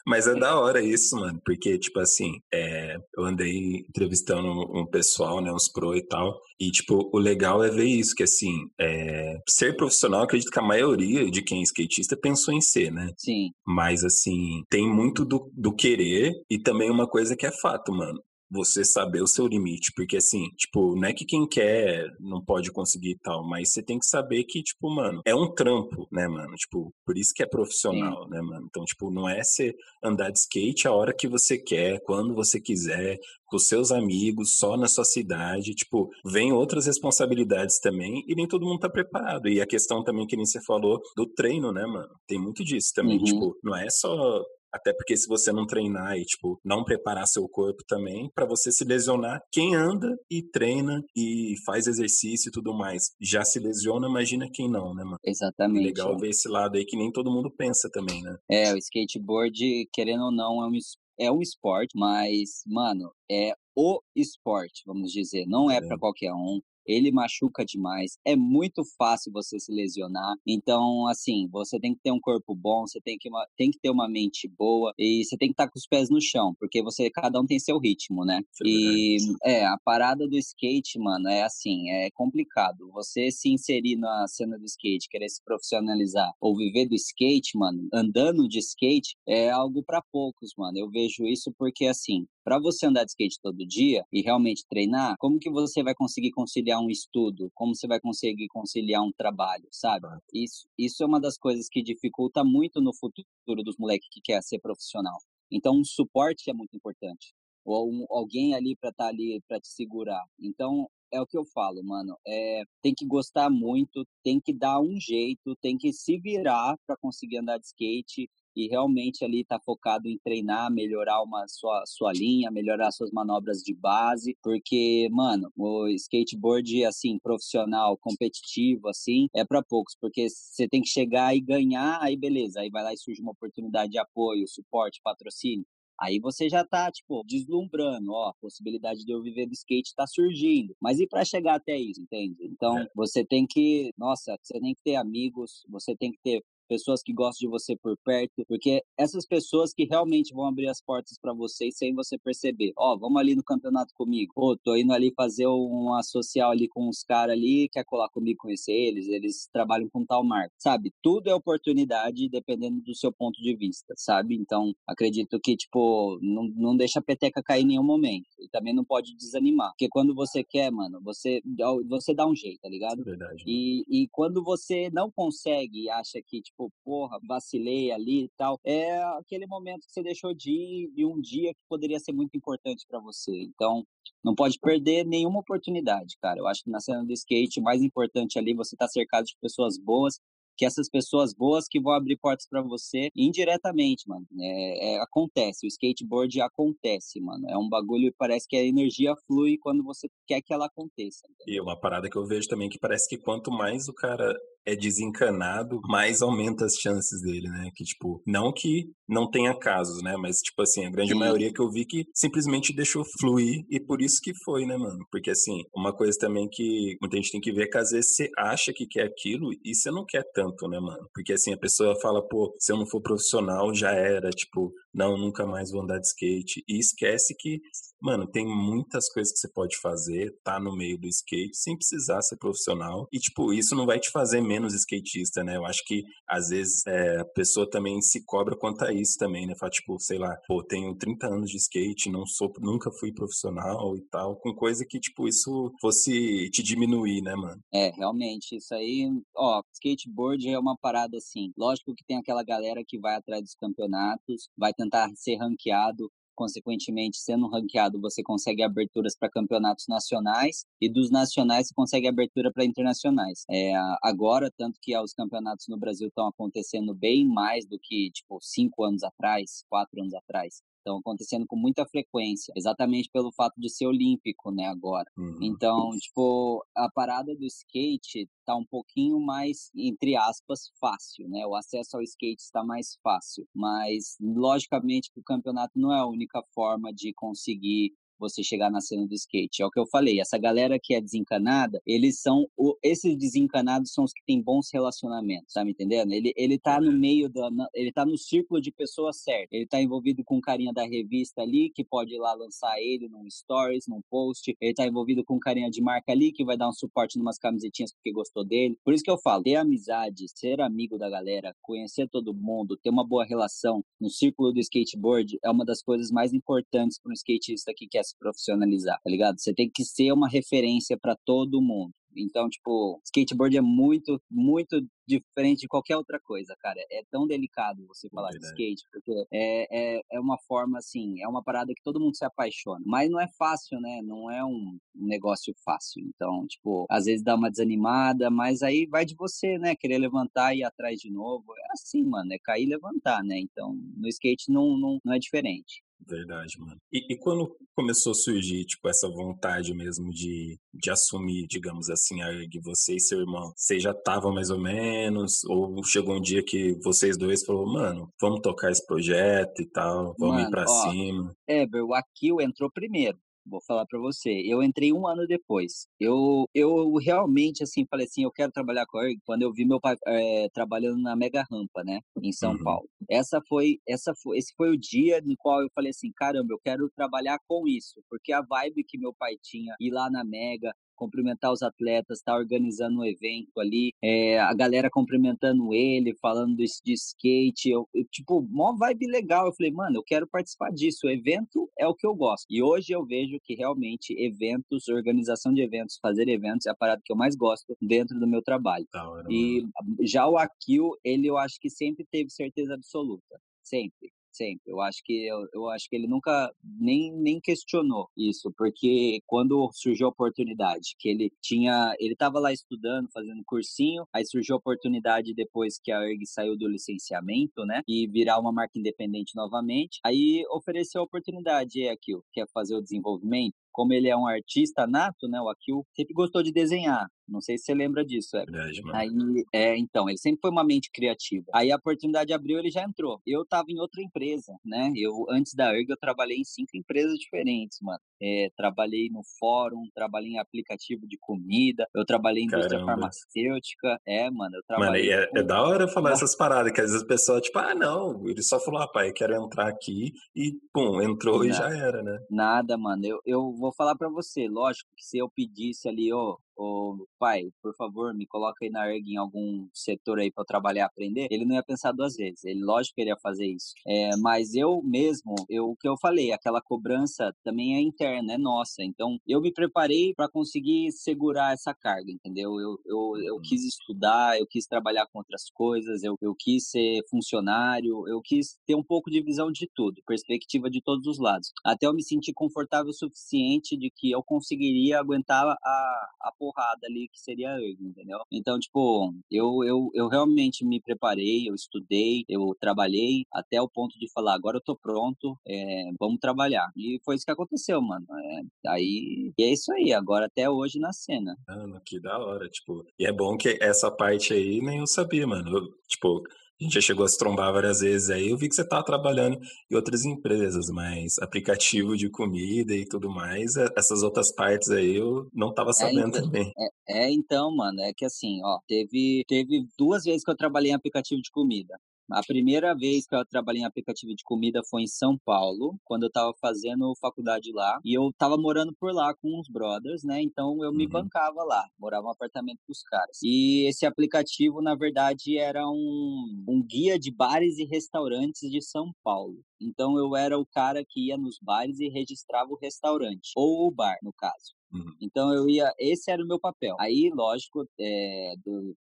Mas 0.08 0.28
é 0.28 0.36
da 0.36 0.60
hora 0.60 0.84
isso, 0.84 1.16
mano, 1.16 1.40
porque, 1.44 1.80
tipo 1.80 2.00
assim, 2.00 2.34
é, 2.54 2.96
eu 3.18 3.26
andei 3.26 3.86
entrevistando 3.90 4.48
um, 4.48 4.82
um, 4.82 4.86
pessoal, 4.86 5.42
né, 5.42 5.52
uns 5.52 5.68
pro 5.72 5.96
e 5.96 6.06
tal, 6.06 6.40
e, 6.60 6.70
tipo, 6.70 7.10
o 7.12 7.18
legal 7.18 7.64
é 7.64 7.70
ver 7.70 7.86
isso, 7.86 8.14
que, 8.14 8.24
assim, 8.24 8.68
é, 8.80 9.38
ser 9.50 9.76
profissional, 9.76 10.22
acredito 10.22 10.52
que 10.52 10.60
a 10.60 10.64
maioria 10.64 11.30
de 11.30 11.42
quem 11.42 11.62
é 11.62 11.64
skatista 11.64 12.16
pensou 12.16 12.54
em 12.54 12.62
ser, 12.62 12.92
né? 12.92 13.10
Sim. 13.18 13.50
Mas, 13.66 14.04
assim, 14.04 14.64
tem 14.70 14.88
muito 14.88 15.26
do, 15.26 15.50
do 15.54 15.74
querer 15.76 16.34
e 16.50 16.60
também 16.60 16.92
uma 16.92 17.08
coisa 17.08 17.36
que 17.36 17.46
é 17.46 17.52
fato, 17.52 17.92
mano 17.92 18.22
você 18.50 18.84
saber 18.84 19.22
o 19.22 19.28
seu 19.28 19.48
limite, 19.48 19.92
porque 19.96 20.18
assim, 20.18 20.50
tipo, 20.58 20.96
não 20.96 21.08
é 21.08 21.14
que 21.14 21.26
quem 21.26 21.48
quer 21.48 22.08
não 22.20 22.44
pode 22.44 22.72
conseguir 22.72 23.12
e 23.12 23.20
tal, 23.20 23.48
mas 23.48 23.72
você 23.72 23.84
tem 23.84 24.00
que 24.00 24.06
saber 24.06 24.44
que, 24.44 24.62
tipo, 24.62 24.94
mano, 24.94 25.22
é 25.26 25.36
um 25.36 25.54
trampo, 25.54 26.08
né, 26.12 26.28
mano? 26.28 26.56
Tipo, 26.56 26.94
por 27.06 27.18
isso 27.18 27.34
que 27.36 27.44
é 27.44 27.48
profissional, 27.48 28.24
Sim. 28.24 28.30
né, 28.30 28.42
mano? 28.42 28.68
Então, 28.70 28.84
tipo, 28.86 29.12
não 29.12 29.28
é 29.28 29.44
você 29.44 29.74
andar 30.04 30.30
de 30.30 30.40
skate 30.40 30.88
a 30.88 30.94
hora 30.94 31.14
que 31.14 31.28
você 31.28 31.58
quer, 31.58 32.00
quando 32.04 32.34
você 32.34 32.60
quiser, 32.60 33.18
com 33.46 33.60
seus 33.60 33.92
amigos, 33.92 34.58
só 34.58 34.76
na 34.76 34.88
sua 34.88 35.06
cidade, 35.06 35.74
tipo, 35.74 36.10
vem 36.26 36.52
outras 36.52 36.86
responsabilidades 36.86 37.80
também 37.80 38.24
e 38.28 38.36
nem 38.36 38.48
todo 38.48 38.66
mundo 38.66 38.80
tá 38.80 38.90
preparado. 38.90 39.48
E 39.48 39.62
a 39.62 39.68
questão 39.68 40.04
também 40.04 40.26
que 40.26 40.36
nem 40.36 40.46
você 40.46 40.62
falou 40.64 41.00
do 41.16 41.26
treino, 41.28 41.72
né, 41.72 41.86
mano? 41.86 42.10
Tem 42.28 42.40
muito 42.40 42.64
disso 42.64 42.92
também, 42.94 43.18
uhum. 43.18 43.24
tipo, 43.24 43.58
não 43.64 43.76
é 43.76 43.90
só 43.90 44.44
até 44.76 44.94
porque 44.94 45.16
se 45.16 45.28
você 45.28 45.52
não 45.52 45.66
treinar 45.66 46.18
e, 46.18 46.26
tipo, 46.26 46.60
não 46.64 46.84
preparar 46.84 47.26
seu 47.28 47.48
corpo 47.48 47.82
também, 47.88 48.30
para 48.36 48.46
você 48.46 48.72
se 48.72 48.84
lesionar, 48.84 49.42
quem 49.52 49.74
anda 49.74 50.16
e 50.30 50.44
treina 50.44 51.02
e 51.16 51.56
faz 51.66 51.88
exercício 51.88 52.50
e 52.50 52.52
tudo 52.52 52.74
mais, 52.74 53.12
já 53.22 53.44
se 53.46 53.58
lesiona, 53.58 54.08
imagina 54.08 54.50
quem 54.52 54.70
não, 54.70 54.94
né, 54.94 55.04
mano? 55.04 55.20
Exatamente. 55.24 55.86
legal 55.86 56.14
é. 56.16 56.18
ver 56.18 56.30
esse 56.30 56.50
lado 56.50 56.78
aí 56.78 56.86
que 56.86 56.98
nem 56.98 57.12
todo 57.12 57.32
mundo 57.32 57.50
pensa 57.50 57.90
também, 57.90 58.22
né? 58.22 58.36
É, 58.52 58.74
o 58.74 58.78
skateboard, 58.78 59.88
querendo 59.94 60.26
ou 60.26 60.32
não, 60.32 60.62
é 60.62 60.68
um 60.68 60.76
é 61.18 61.32
um 61.32 61.42
esporte, 61.42 61.98
mas, 61.98 62.62
mano, 62.68 63.10
é 63.32 63.54
o 63.74 64.02
esporte, 64.16 64.84
vamos 64.86 65.12
dizer. 65.12 65.46
Não 65.48 65.72
é, 65.72 65.78
é. 65.78 65.82
para 65.82 65.98
qualquer 65.98 66.34
um 66.34 66.60
ele 66.86 67.12
machuca 67.12 67.66
demais, 67.66 68.18
é 68.26 68.36
muito 68.36 68.84
fácil 68.98 69.32
você 69.32 69.60
se 69.60 69.72
lesionar. 69.72 70.36
Então, 70.46 71.08
assim, 71.08 71.48
você 71.52 71.80
tem 71.80 71.94
que 71.94 72.02
ter 72.02 72.12
um 72.12 72.20
corpo 72.20 72.56
bom, 72.56 72.86
você 72.88 73.00
tem 73.02 73.18
que, 73.18 73.30
uma, 73.30 73.46
tem 73.58 73.72
que 73.72 73.80
ter 73.80 73.90
uma 73.90 74.08
mente 74.08 74.48
boa 74.48 74.94
e 74.98 75.24
você 75.24 75.38
tem 75.38 75.50
que 75.50 75.54
estar 75.54 75.68
com 75.68 75.78
os 75.78 75.88
pés 75.88 76.10
no 76.10 76.22
chão, 76.22 76.56
porque 76.60 76.82
você, 76.82 77.10
cada 77.10 77.40
um 77.40 77.46
tem 77.46 77.60
seu 77.60 77.80
ritmo, 77.80 78.26
né? 78.26 78.42
É 78.64 78.68
e 78.68 79.18
é, 79.44 79.66
a 79.66 79.78
parada 79.84 80.28
do 80.28 80.38
skate, 80.38 81.00
mano, 81.00 81.28
é 81.28 81.44
assim, 81.44 81.90
é 81.90 82.10
complicado. 82.12 82.90
Você 82.94 83.32
se 83.32 83.50
inserir 83.50 83.96
na 83.98 84.28
cena 84.28 84.58
do 84.58 84.66
skate, 84.66 85.10
querer 85.10 85.30
se 85.30 85.44
profissionalizar 85.44 86.32
ou 86.40 86.56
viver 86.56 86.88
do 86.88 86.96
skate, 86.96 87.58
mano, 87.58 87.88
andando 87.94 88.48
de 88.48 88.60
skate, 88.60 89.16
é 89.28 89.50
algo 89.50 89.84
para 89.84 90.02
poucos, 90.12 90.52
mano. 90.58 90.78
Eu 90.78 90.90
vejo 90.90 91.26
isso 91.26 91.54
porque, 91.58 91.86
assim, 91.86 92.26
para 92.46 92.60
você 92.60 92.86
andar 92.86 93.04
de 93.04 93.10
skate 93.10 93.40
todo 93.42 93.66
dia 93.66 94.06
e 94.14 94.22
realmente 94.22 94.64
treinar, 94.70 95.16
como 95.18 95.40
que 95.40 95.50
você 95.50 95.82
vai 95.82 95.96
conseguir 95.96 96.30
conciliar 96.30 96.80
um 96.80 96.92
estudo? 96.92 97.50
Como 97.56 97.76
você 97.76 97.88
vai 97.88 98.00
conseguir 98.00 98.48
conciliar 98.50 99.02
um 99.02 99.12
trabalho, 99.12 99.68
sabe? 99.72 100.08
Isso, 100.32 100.68
isso 100.78 101.02
é 101.02 101.08
uma 101.08 101.20
das 101.20 101.40
coisas 101.40 101.68
que 101.68 101.82
dificulta 101.82 102.44
muito 102.44 102.80
no 102.80 102.94
futuro 102.94 103.64
dos 103.64 103.78
moleques 103.78 104.08
que 104.12 104.22
quer 104.22 104.44
ser 104.44 104.60
profissional. 104.60 105.18
Então, 105.52 105.76
um 105.76 105.84
suporte 105.84 106.48
é 106.52 106.54
muito 106.54 106.78
importante. 106.78 107.34
Ou 107.66 107.92
um, 107.92 108.06
alguém 108.12 108.54
ali 108.54 108.76
para 108.76 108.92
estar 108.92 109.06
tá 109.06 109.10
ali 109.10 109.42
para 109.48 109.60
te 109.60 109.68
segurar. 109.68 110.24
Então, 110.40 110.88
é 111.12 111.20
o 111.20 111.26
que 111.26 111.38
eu 111.38 111.46
falo, 111.46 111.84
mano. 111.84 112.16
É, 112.28 112.62
tem 112.80 112.94
que 112.94 113.08
gostar 113.08 113.50
muito, 113.50 114.06
tem 114.24 114.40
que 114.40 114.54
dar 114.54 114.80
um 114.80 115.00
jeito, 115.00 115.56
tem 115.60 115.78
que 115.78 115.92
se 115.92 116.20
virar 116.20 116.78
para 116.86 116.96
conseguir 116.96 117.40
andar 117.40 117.58
de 117.58 117.66
skate 117.66 118.30
e 118.56 118.68
realmente 118.68 119.24
ali 119.26 119.42
está 119.42 119.60
focado 119.60 120.08
em 120.08 120.18
treinar, 120.24 120.72
melhorar 120.72 121.22
uma 121.22 121.48
sua, 121.48 121.84
sua 121.86 122.14
linha, 122.14 122.50
melhorar 122.50 122.92
suas 122.92 123.12
manobras 123.12 123.62
de 123.62 123.74
base, 123.74 124.38
porque, 124.42 125.08
mano, 125.12 125.52
o 125.58 125.88
skateboard, 125.90 126.86
assim, 126.86 127.20
profissional, 127.20 127.98
competitivo, 127.98 128.88
assim, 128.88 129.28
é 129.36 129.44
para 129.44 129.62
poucos, 129.64 129.96
porque 130.00 130.28
você 130.30 130.68
tem 130.68 130.82
que 130.82 130.88
chegar 130.88 131.36
e 131.36 131.42
ganhar, 131.42 132.00
aí 132.02 132.16
beleza, 132.16 132.62
aí 132.62 132.70
vai 132.70 132.84
lá 132.84 132.94
e 132.94 132.98
surge 132.98 133.22
uma 133.22 133.32
oportunidade 133.32 133.92
de 133.92 133.98
apoio, 133.98 134.48
suporte, 134.48 135.02
patrocínio. 135.04 135.66
Aí 136.00 136.20
você 136.20 136.50
já 136.50 136.66
tá, 136.66 136.92
tipo, 136.92 137.24
deslumbrando, 137.26 138.12
ó, 138.12 138.30
a 138.30 138.34
possibilidade 138.42 139.06
de 139.06 139.12
eu 139.12 139.22
viver 139.22 139.46
do 139.46 139.54
skate 139.54 139.96
tá 139.96 140.06
surgindo. 140.06 140.76
Mas 140.82 141.00
e 141.00 141.08
para 141.08 141.24
chegar 141.24 141.56
até 141.56 141.78
isso, 141.78 142.02
entende? 142.02 142.36
Então, 142.42 142.80
é. 142.80 142.88
você 142.94 143.24
tem 143.26 143.48
que, 143.48 143.94
nossa, 143.98 144.38
você 144.42 144.60
tem 144.60 144.76
que 144.76 144.82
ter 144.84 144.96
amigos, 144.96 145.64
você 145.70 145.96
tem 145.96 146.12
que 146.12 146.20
ter 146.22 146.44
pessoas 146.68 147.02
que 147.02 147.14
gostam 147.14 147.48
de 147.48 147.52
você 147.52 147.76
por 147.76 147.98
perto, 148.04 148.46
porque 148.48 148.84
essas 148.98 149.26
pessoas 149.26 149.74
que 149.74 149.86
realmente 149.86 150.34
vão 150.34 150.46
abrir 150.46 150.68
as 150.68 150.82
portas 150.82 151.18
para 151.20 151.34
você 151.34 151.72
sem 151.72 151.94
você 151.94 152.18
perceber. 152.18 152.74
Ó, 152.78 152.94
oh, 152.94 153.00
vamos 153.00 153.20
ali 153.20 153.36
no 153.36 153.44
campeonato 153.44 153.94
comigo. 153.94 154.34
Pô, 154.36 154.58
tô 154.58 154.76
indo 154.76 154.94
ali 154.94 155.14
fazer 155.16 155.48
uma 155.48 156.02
social 156.04 156.52
ali 156.52 156.68
com 156.68 156.90
os 156.90 157.04
caras 157.04 157.36
ali, 157.36 157.70
quer 157.70 157.84
colar 157.86 158.10
comigo, 158.10 158.40
conhecer 158.40 158.74
eles, 158.74 159.08
eles 159.08 159.48
trabalham 159.52 159.90
com 159.90 160.06
tal 160.06 160.24
marca. 160.24 160.54
Sabe? 160.58 160.92
Tudo 161.02 161.30
é 161.30 161.36
oportunidade 161.36 162.30
dependendo 162.30 162.82
do 162.82 162.96
seu 162.96 163.12
ponto 163.12 163.42
de 163.42 163.56
vista, 163.56 163.94
sabe? 163.98 164.36
Então, 164.36 164.74
acredito 164.88 165.40
que, 165.40 165.56
tipo, 165.56 166.20
não, 166.22 166.44
não 166.56 166.78
deixa 166.78 167.00
a 167.00 167.04
peteca 167.04 167.44
cair 167.44 167.64
em 167.64 167.68
nenhum 167.68 167.84
momento. 167.84 168.28
E 168.40 168.50
também 168.50 168.74
não 168.74 168.84
pode 168.84 169.16
desanimar. 169.16 169.72
Porque 169.72 169.88
quando 169.90 170.14
você 170.14 170.44
quer, 170.44 170.72
mano, 170.72 171.00
você, 171.02 171.42
você 171.88 172.14
dá 172.14 172.28
um 172.28 172.36
jeito, 172.36 172.62
tá 172.62 172.70
ligado? 172.70 173.02
É 173.02 173.06
verdade. 173.06 173.44
E, 173.46 173.86
e 173.90 174.08
quando 174.10 174.44
você 174.44 174.90
não 174.92 175.12
consegue 175.12 175.84
e 175.84 175.90
acha 175.90 176.22
que, 176.26 176.42
tipo, 176.42 176.55
tipo, 176.56 176.72
porra, 176.84 177.20
vacilei 177.28 177.92
ali 177.92 178.26
e 178.26 178.30
tal. 178.38 178.60
É 178.64 179.02
aquele 179.20 179.46
momento 179.46 179.86
que 179.86 179.92
você 179.92 180.02
deixou 180.02 180.34
de 180.34 180.52
ir 180.52 180.94
e 180.96 181.06
um 181.06 181.20
dia 181.20 181.54
que 181.54 181.60
poderia 181.70 182.00
ser 182.00 182.14
muito 182.14 182.36
importante 182.36 182.86
para 182.88 183.00
você. 183.00 183.32
Então, 183.44 183.86
não 184.24 184.34
pode 184.34 184.58
perder 184.60 185.06
nenhuma 185.06 185.40
oportunidade, 185.40 186.16
cara. 186.22 186.40
Eu 186.40 186.48
acho 186.48 186.64
que 186.64 186.70
na 186.70 186.80
cena 186.80 187.04
do 187.04 187.14
skate, 187.14 187.60
o 187.60 187.64
mais 187.64 187.84
importante 187.84 188.40
ali, 188.40 188.54
você 188.54 188.76
tá 188.76 188.88
cercado 188.88 189.26
de 189.26 189.36
pessoas 189.42 189.78
boas 189.78 190.16
que 190.58 190.66
essas 190.66 190.90
pessoas 190.90 191.34
boas 191.34 191.68
que 191.70 191.82
vão 191.82 191.92
abrir 191.92 192.16
portas 192.16 192.48
para 192.48 192.62
você 192.62 193.10
indiretamente, 193.14 194.08
mano. 194.08 194.26
É, 194.40 194.94
é, 194.94 195.02
acontece, 195.02 195.66
o 195.66 195.68
skateboard 195.68 196.40
acontece, 196.40 197.20
mano. 197.20 197.46
É 197.50 197.58
um 197.58 197.68
bagulho 197.68 198.10
que 198.10 198.18
parece 198.18 198.48
que 198.48 198.56
a 198.56 198.64
energia 198.64 199.14
flui 199.28 199.58
quando 199.58 199.84
você 199.84 200.08
quer 200.26 200.42
que 200.42 200.54
ela 200.54 200.68
aconteça. 200.68 201.28
Entendeu? 201.30 201.56
E 201.56 201.62
uma 201.62 201.78
parada 201.78 202.10
que 202.10 202.18
eu 202.18 202.26
vejo 202.26 202.48
também 202.48 202.70
que 202.70 202.80
parece 202.80 203.10
que 203.10 203.18
quanto 203.18 203.52
mais 203.52 203.90
o 203.90 203.94
cara 203.94 204.34
é 204.66 204.76
desencanado, 204.76 205.80
mais 205.88 206.22
aumenta 206.22 206.66
as 206.66 206.74
chances 206.76 207.22
dele, 207.22 207.48
né? 207.48 207.70
Que, 207.76 207.84
tipo, 207.84 208.22
não 208.26 208.52
que 208.52 208.90
não 209.08 209.30
tenha 209.30 209.58
casos, 209.58 210.02
né? 210.02 210.16
Mas, 210.18 210.38
tipo 210.38 210.62
assim, 210.62 210.86
a 210.86 210.90
grande 210.90 211.14
Sim. 211.14 211.20
maioria 211.20 211.54
que 211.54 211.62
eu 211.62 211.70
vi 211.70 211.86
que 211.86 212.06
simplesmente 212.14 212.76
deixou 212.76 213.04
fluir 213.20 213.64
e 213.70 213.80
por 213.80 214.02
isso 214.02 214.20
que 214.22 214.32
foi, 214.44 214.66
né, 214.66 214.76
mano? 214.78 215.06
Porque, 215.12 215.30
assim, 215.30 215.64
uma 215.76 215.96
coisa 215.96 216.18
também 216.20 216.48
que 216.50 216.98
muita 217.02 217.18
gente 217.18 217.32
tem 217.32 217.42
que 217.42 217.52
ver 217.52 217.64
é 217.66 217.68
que 217.68 217.78
às 217.78 217.92
vezes 217.92 218.16
você 218.16 218.30
acha 218.38 218.74
que 218.74 218.88
quer 218.88 219.06
aquilo 219.06 219.52
e 219.64 219.76
você 219.76 219.92
não 219.92 220.06
quer 220.06 220.24
tanto, 220.34 220.68
né, 220.68 220.80
mano? 220.80 221.08
Porque, 221.14 221.34
assim, 221.34 221.54
a 221.54 221.58
pessoa 221.58 221.96
fala, 222.02 222.28
pô, 222.28 222.56
se 222.60 222.72
eu 222.72 222.78
não 222.78 222.88
for 222.88 223.02
profissional, 223.02 223.74
já 223.74 223.92
era, 223.92 224.30
tipo, 224.32 224.72
não, 224.96 225.18
nunca 225.18 225.46
mais 225.46 225.70
vou 225.72 225.82
andar 225.82 226.00
de 226.00 226.08
skate. 226.08 226.64
E 226.68 226.80
esquece 226.80 227.36
que 227.38 227.60
Mano, 228.06 228.28
tem 228.28 228.46
muitas 228.46 229.12
coisas 229.12 229.34
que 229.34 229.40
você 229.40 229.52
pode 229.52 229.78
fazer, 229.80 230.38
tá 230.44 230.60
no 230.60 230.76
meio 230.76 230.96
do 230.96 231.08
skate, 231.08 231.58
sem 231.58 231.76
precisar 231.76 232.22
ser 232.22 232.38
profissional. 232.38 233.08
E, 233.12 233.18
tipo, 233.18 233.52
isso 233.52 233.76
não 233.76 233.88
vai 233.88 234.00
te 234.00 234.12
fazer 234.12 234.42
menos 234.42 234.76
skatista, 234.76 235.44
né? 235.44 235.56
Eu 235.56 235.66
acho 235.66 235.84
que, 235.84 236.04
às 236.30 236.50
vezes, 236.50 236.86
é, 236.86 237.22
a 237.22 237.26
pessoa 237.26 237.68
também 237.68 238.00
se 238.02 238.24
cobra 238.24 238.56
quanto 238.56 238.84
a 238.84 238.94
isso 238.94 239.18
também, 239.18 239.48
né? 239.48 239.56
Fala, 239.60 239.72
tipo, 239.72 240.00
sei 240.00 240.20
lá, 240.20 240.38
pô, 240.48 240.64
tenho 240.64 240.96
30 240.96 241.28
anos 241.28 241.50
de 241.50 241.58
skate, 241.58 242.12
não 242.12 242.28
sou, 242.28 242.54
nunca 242.60 242.92
fui 242.92 243.12
profissional 243.12 243.98
e 243.98 244.02
tal, 244.12 244.36
com 244.36 244.54
coisa 244.54 244.86
que, 244.88 245.00
tipo, 245.00 245.28
isso 245.28 245.74
fosse 245.82 246.50
te 246.52 246.62
diminuir, 246.62 247.22
né, 247.22 247.36
mano? 247.36 247.60
É, 247.74 247.90
realmente, 247.90 248.58
isso 248.58 248.76
aí, 248.76 249.10
ó, 249.36 249.64
skateboard 249.74 250.48
é 250.48 250.60
uma 250.60 250.78
parada 250.78 251.18
assim. 251.18 251.52
Lógico 251.58 251.96
que 251.96 252.06
tem 252.06 252.18
aquela 252.18 252.44
galera 252.44 252.84
que 252.86 253.00
vai 253.00 253.16
atrás 253.16 253.42
dos 253.42 253.56
campeonatos, 253.56 254.48
vai 254.56 254.74
ser 255.16 255.38
ranqueado, 255.38 256.12
consequentemente, 256.36 257.18
sendo 257.18 257.48
ranqueado, 257.48 258.00
você 258.00 258.22
consegue 258.22 258.62
aberturas 258.62 259.16
para 259.18 259.30
campeonatos 259.30 259.86
nacionais 259.88 260.66
e 260.82 260.90
dos 260.90 261.10
nacionais 261.10 261.68
você 261.68 261.74
consegue 261.74 262.08
abertura 262.08 262.52
para 262.52 262.66
internacionais. 262.66 263.46
É, 263.50 263.74
agora, 264.04 264.52
tanto 264.58 264.78
que 264.82 264.98
os 264.98 265.14
campeonatos 265.14 265.68
no 265.68 265.78
Brasil 265.78 266.10
estão 266.10 266.28
acontecendo 266.28 266.94
bem 266.94 267.26
mais 267.26 267.66
do 267.66 267.80
que, 267.82 268.12
tipo, 268.12 268.40
cinco 268.42 268.84
anos 268.84 269.04
atrás, 269.04 269.64
quatro 269.70 270.02
anos 270.02 270.14
atrás 270.14 270.62
estão 270.86 270.98
acontecendo 271.00 271.46
com 271.48 271.56
muita 271.56 271.86
frequência, 271.86 272.54
exatamente 272.56 273.10
pelo 273.12 273.32
fato 273.32 273.60
de 273.60 273.70
ser 273.70 273.88
olímpico, 273.88 274.52
né, 274.52 274.68
agora. 274.68 275.10
Uhum. 275.18 275.40
Então, 275.42 275.90
tipo, 275.98 276.64
a 276.76 276.90
parada 276.90 277.36
do 277.36 277.46
skate 277.46 278.30
tá 278.46 278.56
um 278.56 278.66
pouquinho 278.66 279.20
mais, 279.20 279.72
entre 279.76 280.16
aspas, 280.16 280.72
fácil, 280.80 281.28
né? 281.28 281.46
O 281.48 281.56
acesso 281.56 281.98
ao 281.98 282.04
skate 282.04 282.42
está 282.42 282.64
mais 282.64 282.98
fácil, 283.04 283.48
mas 283.54 284.16
logicamente 284.22 285.12
que 285.12 285.20
o 285.20 285.24
campeonato 285.24 285.80
não 285.80 285.92
é 285.92 286.00
a 286.00 286.06
única 286.06 286.44
forma 286.54 286.94
de 286.94 287.12
conseguir 287.14 287.94
você 288.20 288.44
chegar 288.44 288.70
na 288.70 288.82
cena 288.82 289.08
do 289.08 289.14
skate. 289.14 289.62
É 289.62 289.66
o 289.66 289.70
que 289.70 289.80
eu 289.80 289.88
falei, 289.88 290.20
essa 290.20 290.38
galera 290.38 290.80
que 290.82 290.94
é 290.94 291.02
desencanada, 291.02 291.82
eles 291.86 292.20
são, 292.22 292.48
o, 292.58 292.78
esses 292.84 293.18
desencanados 293.18 293.94
são 293.94 294.04
os 294.04 294.14
que 294.14 294.24
têm 294.26 294.42
bons 294.42 294.70
relacionamentos, 294.74 295.54
tá 295.54 295.64
me 295.64 295.72
entendendo? 295.72 296.12
Ele, 296.12 296.34
ele 296.36 296.58
tá 296.58 296.80
no 296.80 296.92
meio 296.92 297.30
da, 297.30 297.50
ele 297.74 297.92
tá 297.92 298.06
no 298.06 298.18
círculo 298.18 298.62
de 298.62 298.72
pessoas 298.72 299.22
certas, 299.22 299.50
ele 299.52 299.68
tá 299.68 299.82
envolvido 299.82 300.24
com 300.24 300.38
o 300.38 300.42
carinha 300.42 300.74
da 300.74 300.86
revista 300.86 301.42
ali, 301.42 301.72
que 301.74 301.84
pode 301.84 302.14
ir 302.14 302.20
lá 302.20 302.34
lançar 302.34 302.80
ele 302.80 303.08
num 303.08 303.30
stories, 303.30 303.86
num 303.88 304.02
post, 304.10 304.56
ele 304.60 304.74
tá 304.74 304.86
envolvido 304.86 305.24
com 305.24 305.36
o 305.36 305.40
carinha 305.40 305.70
de 305.70 305.82
marca 305.82 306.12
ali, 306.12 306.32
que 306.32 306.46
vai 306.46 306.58
dar 306.58 306.70
um 306.70 306.74
suporte 306.74 307.18
numas 307.18 307.38
camisetinhas 307.38 307.92
porque 307.94 308.12
gostou 308.12 308.46
dele. 308.46 308.78
Por 308.84 308.94
isso 308.94 309.04
que 309.04 309.12
eu 309.12 309.18
falo, 309.18 309.44
ter 309.44 309.56
amizade, 309.56 310.26
ser 310.34 310.62
amigo 310.62 310.98
da 310.98 311.10
galera, 311.10 311.54
conhecer 311.62 312.08
todo 312.10 312.34
mundo, 312.34 312.78
ter 312.78 312.90
uma 312.90 313.06
boa 313.06 313.26
relação 313.26 313.84
no 314.00 314.10
círculo 314.10 314.52
do 314.52 314.60
skateboard 314.60 315.38
é 315.44 315.50
uma 315.50 315.66
das 315.66 315.82
coisas 315.82 316.12
mais 316.12 316.34
importantes 316.34 317.00
para 317.00 317.12
um 317.12 317.14
skatista 317.14 317.74
que 317.76 317.88
quer 317.88 318.04
se 318.06 318.18
profissionalizar, 318.18 319.00
tá 319.04 319.10
ligado? 319.10 319.40
Você 319.40 319.54
tem 319.54 319.70
que 319.70 319.84
ser 319.84 320.12
uma 320.12 320.30
referência 320.30 320.98
para 320.98 321.16
todo 321.26 321.62
mundo. 321.62 321.94
Então, 322.16 322.50
tipo, 322.50 323.02
skateboard 323.04 323.58
é 323.58 323.62
muito, 323.62 324.22
muito 324.32 324.82
diferente 325.08 325.62
de 325.62 325.68
qualquer 325.68 325.98
outra 325.98 326.20
coisa, 326.20 326.56
cara. 326.60 326.80
É 326.90 327.04
tão 327.12 327.28
delicado 327.28 327.86
você 327.86 328.10
falar 328.10 328.32
de 328.32 328.46
skate, 328.46 328.84
porque 328.92 329.12
é, 329.32 329.98
é, 329.98 330.02
é 330.12 330.20
uma 330.20 330.38
forma, 330.48 330.80
assim, 330.80 331.22
é 331.22 331.28
uma 331.28 331.44
parada 331.44 331.74
que 331.74 331.84
todo 331.84 332.00
mundo 332.00 332.16
se 332.16 332.26
apaixona. 332.26 332.84
Mas 332.86 333.10
não 333.10 333.20
é 333.20 333.28
fácil, 333.38 333.80
né? 333.82 334.02
Não 334.02 334.32
é 334.32 334.44
um 334.44 334.78
negócio 334.96 335.54
fácil. 335.64 336.02
Então, 336.08 336.48
tipo, 336.48 336.86
às 336.90 337.06
vezes 337.06 337.24
dá 337.24 337.36
uma 337.36 337.52
desanimada, 337.52 338.30
mas 338.30 338.64
aí 338.64 338.86
vai 338.86 339.06
de 339.06 339.16
você, 339.16 339.58
né? 339.58 339.76
Querer 339.76 339.98
levantar 339.98 340.56
e 340.56 340.60
ir 340.60 340.64
atrás 340.64 341.00
de 341.00 341.12
novo. 341.12 341.54
É 341.58 341.74
assim, 341.74 342.04
mano, 342.04 342.34
é 342.34 342.40
cair 342.40 342.64
e 342.64 342.70
levantar, 342.70 343.24
né? 343.24 343.38
Então, 343.40 343.74
no 343.98 344.08
skate 344.08 344.52
não, 344.52 344.78
não, 344.78 345.00
não 345.04 345.14
é 345.14 345.20
diferente. 345.20 345.84
Verdade, 346.08 346.60
mano. 346.60 346.78
E, 346.92 347.14
e, 347.14 347.18
quando 347.18 347.56
começou 347.76 348.12
a 348.12 348.16
surgir, 348.16 348.64
tipo, 348.66 348.88
essa 348.88 349.10
vontade 349.10 349.74
mesmo 349.74 350.12
de, 350.12 350.58
de 350.74 350.92
assumir, 350.92 351.48
digamos 351.48 351.90
assim, 351.90 352.22
a 352.22 352.32
ERG, 352.32 352.60
você 352.64 352.96
e 352.96 353.00
seu 353.00 353.22
irmão, 353.22 353.52
vocês 353.56 353.82
já 353.82 353.92
estavam 353.92 354.34
mais 354.34 354.50
ou 354.50 354.60
menos? 354.60 355.44
Ou 355.46 355.84
chegou 355.84 356.16
um 356.16 356.22
dia 356.22 356.44
que 356.44 356.74
vocês 356.84 357.18
dois 357.18 357.44
falaram, 357.44 357.74
mano, 357.74 358.10
vamos 358.22 358.42
tocar 358.42 358.72
esse 358.72 358.86
projeto 358.86 359.62
e 359.62 359.66
tal, 359.66 360.16
vamos 360.20 360.36
mano, 360.36 360.48
ir 360.48 360.52
pra 360.52 360.66
ó, 360.68 360.92
cima? 360.92 361.36
É, 361.48 361.66
o 361.66 361.94
Akil 361.94 362.40
entrou 362.40 362.70
primeiro. 362.72 363.18
Vou 363.46 363.62
falar 363.62 363.86
para 363.86 364.00
você. 364.00 364.32
Eu 364.46 364.64
entrei 364.64 364.92
um 364.92 365.08
ano 365.08 365.28
depois. 365.28 365.88
Eu, 366.00 366.50
eu 366.54 366.96
realmente, 366.96 367.64
assim, 367.64 367.86
falei 367.90 368.06
assim, 368.06 368.24
eu 368.24 368.32
quero 368.32 368.52
trabalhar 368.52 368.86
com 368.88 368.98
a 368.98 369.06
ERG 369.06 369.20
quando 369.24 369.44
eu 369.44 369.54
vi 369.54 369.66
meu 369.66 369.80
pai 369.80 369.96
é, 370.08 370.50
trabalhando 370.54 371.02
na 371.02 371.16
Mega 371.16 371.46
Rampa, 371.50 371.84
né, 371.84 372.02
em 372.22 372.32
São 372.32 372.54
uhum. 372.54 372.64
Paulo. 372.64 372.90
Essa 373.10 373.42
foi, 373.48 373.80
essa 373.88 374.14
foi, 374.22 374.38
esse 374.38 374.54
foi 374.58 374.70
o 374.72 374.78
dia 374.78 375.22
no 375.22 375.36
qual 375.38 375.62
eu 375.62 375.70
falei 375.76 375.92
assim, 375.92 376.12
caramba, 376.16 376.54
eu 376.54 376.60
quero 376.64 376.90
trabalhar 376.96 377.40
com 377.48 377.68
isso, 377.68 378.02
porque 378.10 378.34
a 378.34 378.42
vibe 378.42 378.84
que 378.84 378.98
meu 378.98 379.14
pai 379.14 379.36
tinha 379.42 379.76
ir 379.80 379.92
lá 379.92 380.10
na 380.10 380.24
Mega, 380.24 380.74
cumprimentar 380.96 381.52
os 381.52 381.62
atletas, 381.62 382.22
tá 382.22 382.36
organizando 382.36 383.00
um 383.00 383.06
evento 383.06 383.60
ali, 383.60 383.94
é, 384.02 384.40
a 384.40 384.54
galera 384.54 384.90
cumprimentando 384.90 385.74
ele, 385.74 386.16
falando 386.22 386.56
de, 386.56 386.66
de 386.84 386.94
skate, 386.94 387.70
eu, 387.70 387.88
eu, 387.94 388.06
tipo, 388.06 388.42
mó 388.50 388.76
vibe 388.76 389.08
legal. 389.08 389.48
Eu 389.48 389.54
falei, 389.54 389.72
mano, 389.72 389.98
eu 389.98 390.04
quero 390.04 390.28
participar 390.28 390.72
disso. 390.72 391.08
O 391.08 391.10
evento 391.10 391.70
é 391.78 391.88
o 391.88 391.94
que 391.94 392.06
eu 392.06 392.16
gosto. 392.16 392.46
E 392.50 392.62
hoje 392.62 392.92
eu 392.92 393.06
vejo 393.06 393.38
que 393.44 393.56
realmente 393.56 394.16
eventos, 394.18 394.88
organização 394.88 395.54
de 395.54 395.62
eventos, 395.62 396.00
fazer 396.02 396.28
eventos 396.28 396.66
é 396.66 396.72
a 396.72 396.76
parada 396.76 397.02
que 397.04 397.12
eu 397.12 397.18
mais 397.18 397.36
gosto 397.36 397.76
dentro 397.82 398.20
do 398.20 398.28
meu 398.28 398.42
trabalho. 398.42 398.88
e 399.30 399.66
já 400.02 400.28
o 400.28 400.38
Akil, 400.38 400.92
ele 401.04 401.28
eu 401.28 401.38
acho 401.38 401.60
que 401.60 401.70
sempre 401.70 402.06
teve 402.10 402.30
certeza 402.30 402.74
absoluta. 402.74 403.40
Sempre 403.64 404.15
sempre. 404.36 404.72
Eu 404.72 404.82
acho 404.82 405.02
que 405.04 405.26
eu, 405.28 405.48
eu, 405.54 405.70
acho 405.70 405.88
que 405.90 405.96
ele 405.96 406.08
nunca 406.08 406.52
nem, 406.64 407.12
nem 407.12 407.40
questionou 407.40 408.10
isso, 408.18 408.52
porque 408.58 409.20
quando 409.26 409.70
surgiu 409.74 410.08
a 410.08 410.10
oportunidade, 410.10 410.96
que 411.00 411.10
ele 411.10 411.32
tinha, 411.42 411.96
ele 412.00 412.14
estava 412.14 412.40
lá 412.40 412.52
estudando, 412.52 413.10
fazendo 413.12 413.44
cursinho, 413.46 414.06
aí 414.14 414.26
surgiu 414.26 414.56
a 414.56 414.60
oportunidade 414.60 415.34
depois 415.34 415.80
que 415.82 415.92
a 415.92 416.04
ERG 416.04 416.26
saiu 416.26 416.58
do 416.58 416.68
licenciamento, 416.68 417.66
né, 417.66 417.82
e 417.88 418.08
virar 418.08 418.40
uma 418.40 418.52
marca 418.52 418.78
independente 418.78 419.36
novamente, 419.36 420.00
aí 420.04 420.44
ofereceu 420.52 421.02
a 421.02 421.06
oportunidade, 421.06 421.84
é 421.84 421.92
aquilo, 421.92 422.24
quer 422.34 422.48
fazer 422.54 422.76
o 422.76 422.82
desenvolvimento, 422.82 423.56
como 423.72 423.94
ele 423.94 424.08
é 424.08 424.16
um 424.16 424.26
artista 424.26 424.88
nato, 424.88 425.28
né, 425.28 425.40
o 425.42 425.50
Akil 425.50 425.86
sempre 425.94 426.14
gostou 426.14 426.42
de 426.42 426.52
desenhar. 426.52 427.08
Não 427.28 427.42
sei 427.42 427.58
se 427.58 427.66
você 427.66 427.74
lembra 427.74 428.06
disso, 428.06 428.38
é. 428.38 428.46
Verdade, 428.46 428.82
mano. 428.82 428.98
Aí, 428.98 429.46
é, 429.54 429.78
então, 429.78 430.10
ele 430.10 430.18
sempre 430.18 430.42
foi 430.42 430.52
uma 430.52 430.64
mente 430.64 430.92
criativa. 430.92 431.46
Aí 431.54 431.72
a 431.72 431.76
oportunidade 431.76 432.34
abriu, 432.34 432.60
ele 432.60 432.70
já 432.70 432.84
entrou. 432.84 433.22
Eu 433.26 433.46
tava 433.46 433.66
em 433.70 433.80
outra 433.80 434.02
empresa, 434.02 434.54
né? 434.64 434.92
Eu, 434.96 435.26
antes 435.30 435.54
da 435.54 435.74
ERG, 435.76 435.90
eu 435.90 435.98
trabalhei 435.98 436.38
em 436.38 436.44
cinco 436.44 436.76
empresas 436.76 437.18
diferentes, 437.18 437.80
mano. 437.82 438.00
É, 438.22 438.50
trabalhei 438.56 439.10
no 439.10 439.22
fórum, 439.40 439.84
trabalhei 439.94 440.34
em 440.34 440.40
aplicativo 440.40 441.08
de 441.08 441.18
comida, 441.20 441.88
eu 441.94 442.06
trabalhei 442.06 442.44
em 442.44 442.48
indústria 442.48 442.80
Caramba. 442.80 442.92
farmacêutica. 442.92 444.00
É, 444.06 444.30
mano, 444.30 444.56
eu 444.56 444.64
trabalhei. 444.68 445.10
Mano, 445.10 445.28
é, 445.36 445.40
é, 445.40 445.44
da 445.44 445.62
hora 445.62 445.88
falar 445.88 446.12
essas 446.12 446.36
paradas, 446.36 446.72
que 446.72 446.82
às 446.82 446.92
vezes 446.92 447.04
a 447.04 447.08
pessoa, 447.08 447.42
tipo, 447.42 447.58
ah, 447.60 447.74
não, 447.74 448.28
ele 448.28 448.42
só 448.42 448.60
falou, 448.60 448.82
ah, 448.82 448.88
pai, 448.88 449.10
eu 449.10 449.14
quero 449.14 449.36
entrar 449.36 449.68
aqui 449.68 450.14
e, 450.36 450.54
pum, 450.74 451.02
entrou 451.02 451.44
e 451.44 451.52
já 451.52 451.70
era, 451.70 452.02
né? 452.02 452.20
Nada, 452.30 452.78
mano. 452.78 453.06
Eu, 453.06 453.20
eu 453.26 453.52
vou 453.54 453.74
falar 453.74 453.96
para 453.96 454.10
você, 454.10 454.48
lógico 454.48 454.90
que 454.96 455.04
se 455.04 455.18
eu 455.18 455.30
pedisse 455.30 455.88
ali, 455.88 456.12
ó, 456.14 456.38
ô 456.58 457.06
pai, 457.20 457.50
por 457.62 457.76
favor, 457.76 458.14
me 458.14 458.26
coloca 458.26 458.64
aí 458.64 458.70
na 458.70 458.88
ERG 458.90 459.14
em 459.14 459.18
algum 459.18 459.68
setor 459.74 460.20
aí 460.20 460.32
para 460.32 460.42
eu 460.42 460.46
trabalhar 460.46 460.86
aprender, 460.86 461.28
ele 461.32 461.46
não 461.46 461.56
ia 461.56 461.64
pensar 461.64 461.92
duas 461.92 462.16
vezes. 462.16 462.44
Ele, 462.44 462.64
lógico 462.64 462.96
que 462.96 463.02
ele 463.02 463.10
ia 463.10 463.18
fazer 463.18 463.48
isso. 463.48 463.74
É, 463.88 464.16
mas 464.18 464.54
eu 464.54 464.82
mesmo, 464.84 465.36
eu, 465.50 465.70
o 465.70 465.76
que 465.76 465.88
eu 465.88 465.96
falei, 466.00 466.32
aquela 466.32 466.62
cobrança 466.62 467.34
também 467.44 467.76
é 467.76 467.82
interna, 467.82 468.34
é 468.34 468.38
nossa. 468.38 468.84
Então, 468.84 469.18
eu 469.28 469.42
me 469.42 469.52
preparei 469.52 470.14
para 470.16 470.30
conseguir 470.30 470.92
segurar 470.92 471.54
essa 471.54 471.74
carga, 471.74 472.12
entendeu? 472.12 472.60
Eu, 472.60 472.78
eu, 472.86 473.24
eu 473.24 473.36
uhum. 473.36 473.42
quis 473.42 473.64
estudar, 473.64 474.40
eu 474.40 474.46
quis 474.48 474.66
trabalhar 474.66 475.08
com 475.08 475.20
outras 475.20 475.50
coisas, 475.54 476.04
eu, 476.04 476.16
eu 476.22 476.36
quis 476.38 476.70
ser 476.70 477.02
funcionário, 477.10 478.08
eu 478.08 478.22
quis 478.22 478.58
ter 478.66 478.76
um 478.76 478.84
pouco 478.84 479.10
de 479.10 479.22
visão 479.22 479.52
de 479.52 479.70
tudo, 479.74 480.02
perspectiva 480.06 480.70
de 480.70 480.82
todos 480.82 481.08
os 481.08 481.20
lados. 481.20 481.52
Até 481.64 481.88
eu 481.88 481.94
me 481.94 482.04
sentir 482.04 482.34
confortável 482.34 482.90
o 482.90 482.94
suficiente 482.94 483.78
de 483.78 483.92
que 483.96 484.12
eu 484.12 484.24
conseguiria 484.24 485.00
aguentar 485.00 485.46
a, 485.46 486.08
a 486.22 486.32
porrada 486.46 486.86
ali 486.86 487.08
que 487.12 487.20
seria 487.20 487.56
a 487.56 487.62
ERG, 487.62 487.78
entendeu? 487.82 488.20
Então, 488.32 488.60
tipo, 488.60 489.14
eu, 489.32 489.64
eu, 489.64 489.90
eu 489.94 490.08
realmente 490.08 490.64
me 490.66 490.80
preparei, 490.80 491.50
eu 491.50 491.56
estudei, 491.56 492.24
eu 492.30 492.56
trabalhei 492.60 493.26
até 493.34 493.60
o 493.62 493.70
ponto 493.70 493.98
de 493.98 494.12
falar, 494.12 494.36
agora 494.36 494.58
eu 494.58 494.64
tô 494.64 494.78
pronto, 494.78 495.38
é, 495.48 495.90
vamos 496.00 496.20
trabalhar. 496.20 496.70
E 496.76 497.00
foi 497.04 497.16
isso 497.16 497.26
que 497.26 497.32
aconteceu, 497.32 497.82
mano. 497.82 498.06
É, 498.12 498.70
aí, 498.70 499.34
e 499.38 499.44
é 499.44 499.52
isso 499.52 499.72
aí, 499.74 499.92
agora 499.94 500.28
até 500.28 500.50
hoje 500.50 500.80
na 500.80 500.94
cena. 500.94 501.36
Mano, 501.48 501.82
que 501.84 502.00
da 502.00 502.18
hora, 502.20 502.48
tipo, 502.50 502.86
e 503.00 503.08
é 503.08 503.12
bom 503.12 503.36
que 503.38 503.58
essa 503.62 503.90
parte 503.90 504.34
aí 504.34 504.60
nem 504.62 504.80
eu 504.80 504.88
sabia, 504.88 505.26
mano. 505.26 505.50
Eu, 505.58 505.68
tipo, 505.88 506.22
a 506.60 506.64
gente 506.64 506.74
já 506.74 506.82
chegou 506.82 507.06
a 507.06 507.08
se 507.08 507.18
trombar 507.18 507.52
várias 507.52 507.80
vezes 507.80 508.10
aí. 508.10 508.30
Eu 508.30 508.38
vi 508.38 508.48
que 508.48 508.56
você 508.56 508.62
estava 508.62 508.84
trabalhando 508.84 509.38
em 509.70 509.76
outras 509.76 510.06
empresas, 510.06 510.70
mas 510.70 511.20
aplicativo 511.20 511.98
de 511.98 512.10
comida 512.10 512.74
e 512.74 512.86
tudo 512.86 513.10
mais, 513.10 513.58
é, 513.58 513.68
essas 513.78 514.04
outras 514.04 514.34
partes 514.34 514.70
aí 514.70 514.96
eu 514.96 515.28
não 515.34 515.50
estava 515.50 515.72
é, 515.72 515.74
sabendo 515.74 516.06
é, 516.06 516.08
então, 516.08 516.22
também. 516.22 516.52
É, 516.58 517.04
é, 517.06 517.12
então, 517.12 517.54
mano, 517.54 517.82
é 517.82 517.92
que 517.94 518.06
assim, 518.06 518.40
ó, 518.44 518.60
teve, 518.68 519.26
teve 519.28 519.68
duas 519.78 520.04
vezes 520.04 520.24
que 520.24 520.32
eu 520.32 520.38
trabalhei 520.38 520.72
em 520.72 520.76
aplicativo 520.76 521.22
de 521.22 521.30
comida. 521.30 521.78
A 522.12 522.22
primeira 522.22 522.76
vez 522.76 523.08
que 523.08 523.16
eu 523.16 523.26
trabalhei 523.26 523.62
em 523.62 523.66
aplicativo 523.66 524.14
de 524.14 524.24
comida 524.24 524.62
foi 524.70 524.84
em 524.84 524.88
São 524.88 525.18
Paulo, 525.18 525.80
quando 525.84 526.04
eu 526.04 526.12
tava 526.12 526.34
fazendo 526.40 526.94
faculdade 527.02 527.52
lá. 527.52 527.80
E 527.84 527.98
eu 527.98 528.12
tava 528.18 528.38
morando 528.38 528.74
por 528.80 528.94
lá 528.94 529.14
com 529.16 529.40
uns 529.40 529.50
brothers, 529.50 530.04
né? 530.04 530.22
Então 530.22 530.64
eu 530.64 530.72
me 530.72 530.86
uhum. 530.86 530.92
bancava 530.92 531.44
lá, 531.44 531.68
morava 531.80 532.08
um 532.08 532.12
apartamento 532.12 532.60
com 532.66 532.72
os 532.72 532.84
caras. 532.84 533.20
E 533.24 533.68
esse 533.68 533.86
aplicativo, 533.86 534.62
na 534.62 534.76
verdade, 534.76 535.38
era 535.38 535.68
um, 535.68 536.46
um 536.48 536.64
guia 536.64 537.00
de 537.00 537.12
bares 537.12 537.58
e 537.58 537.66
restaurantes 537.66 538.50
de 538.50 538.62
São 538.62 538.92
Paulo. 539.04 539.40
Então 539.60 539.98
eu 539.98 540.16
era 540.16 540.38
o 540.38 540.46
cara 540.46 540.84
que 540.88 541.08
ia 541.08 541.18
nos 541.18 541.40
bares 541.42 541.80
e 541.80 541.90
registrava 541.90 542.52
o 542.52 542.58
restaurante, 542.58 543.32
ou 543.36 543.68
o 543.68 543.72
bar, 543.72 543.98
no 544.04 544.14
caso. 544.14 544.54
Uhum. 544.76 544.94
Então 545.02 545.34
eu 545.34 545.50
ia, 545.50 545.74
esse 545.80 546.12
era 546.12 546.24
o 546.24 546.28
meu 546.28 546.40
papel. 546.40 546.76
Aí, 546.80 547.12
lógico, 547.14 547.68
é, 547.80 548.34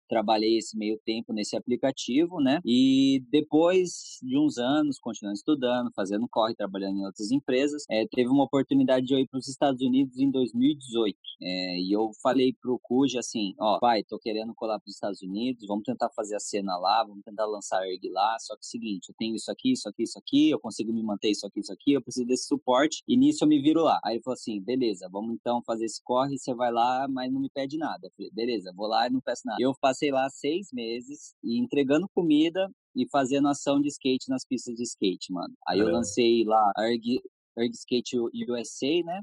trabalhei 0.09 0.59
esse 0.59 0.77
meio 0.77 0.99
tempo 1.05 1.33
nesse 1.33 1.57
aplicativo, 1.57 2.41
né? 2.41 2.61
E 2.65 3.23
depois 3.31 4.19
de 4.23 4.39
uns 4.39 4.59
anos, 4.59 4.99
continuando 4.99 5.37
estudando, 5.37 5.91
fazendo 5.95 6.29
corre, 6.29 6.55
trabalhando 6.55 6.99
em 6.99 7.05
outras 7.05 7.31
empresas, 7.31 7.85
é, 7.91 8.07
teve 8.07 8.29
uma 8.29 8.45
oportunidade 8.45 9.07
de 9.07 9.15
eu 9.15 9.19
ir 9.19 9.29
para 9.29 9.39
os 9.39 9.49
Estados 9.49 9.81
Unidos 9.81 10.19
em 10.19 10.31
2018. 10.31 11.17
É, 11.43 11.79
e 11.79 11.93
eu 11.93 12.11
falei 12.23 12.53
pro 12.61 12.79
Cuja 12.83 13.21
assim, 13.21 13.55
ó, 13.59 13.79
pai, 13.79 14.03
tô 14.03 14.19
querendo 14.19 14.55
colar 14.55 14.79
para 14.79 14.89
os 14.89 14.95
Estados 14.95 15.23
Unidos, 15.23 15.67
vamos 15.67 15.85
tentar 15.85 16.11
fazer 16.11 16.37
a 16.37 16.41
cena 16.41 16.77
lá, 16.77 17.05
vamos 17.05 17.23
tentar 17.25 17.47
lançar 17.47 17.81
a 17.81 17.89
ERG 17.89 18.09
lá, 18.11 18.37
só 18.41 18.55
que 18.55 18.61
é 18.61 18.67
o 18.67 18.71
seguinte, 18.71 19.09
eu 19.09 19.15
tenho 19.19 19.35
isso 19.35 19.51
aqui, 19.51 19.73
isso 19.73 19.89
aqui, 19.89 20.03
isso 20.03 20.19
aqui, 20.19 20.51
eu 20.51 20.59
consigo 20.59 20.93
me 20.93 21.03
manter 21.03 21.31
isso 21.31 21.47
aqui, 21.47 21.61
isso 21.61 21.73
aqui, 21.73 21.93
eu 21.93 22.03
preciso 22.03 22.27
desse 22.27 22.47
suporte, 22.47 23.03
e 23.07 23.17
nisso 23.17 23.45
eu 23.45 23.49
me 23.49 23.61
viro 23.61 23.83
lá. 23.83 24.01
Aí 24.05 24.17
ele 24.17 24.23
falou 24.23 24.35
assim, 24.35 24.61
beleza, 24.61 25.09
vamos 25.11 25.35
então 25.35 25.63
fazer 25.63 25.84
fazer 25.85 25.87
esse 25.87 26.03
corre, 26.03 26.39
você 26.39 26.55
vai 26.55 26.73
lá, 26.73 27.07
mas 27.09 27.33
não 27.33 27.41
me 27.41 27.51
pede 27.51 27.77
nada. 27.77 28.11
Falei, 28.17 28.31
beleza, 28.33 28.73
vou 28.75 28.87
lá 28.87 29.07
e 29.07 29.11
não 29.11 29.21
peço 29.21 29.43
nada. 29.45 29.59
Eu 29.61 29.73
passei 29.81 30.11
lá 30.11 30.29
seis 30.31 30.69
meses 30.73 31.35
e 31.43 31.59
entregando 31.59 32.09
comida 32.15 32.71
e 32.97 33.07
fazendo 33.11 33.49
ação 33.49 33.81
de 33.81 33.89
skate 33.89 34.29
nas 34.29 34.45
pistas 34.45 34.75
de 34.75 34.83
skate, 34.83 35.33
mano. 35.33 35.55
Aí 35.67 35.79
eu 35.79 35.91
lancei 35.91 36.45
lá, 36.45 36.73
ergui, 36.79 37.21
Erg 37.57 37.73
Skate 37.73 38.19
USA, 38.19 39.05
né? 39.05 39.21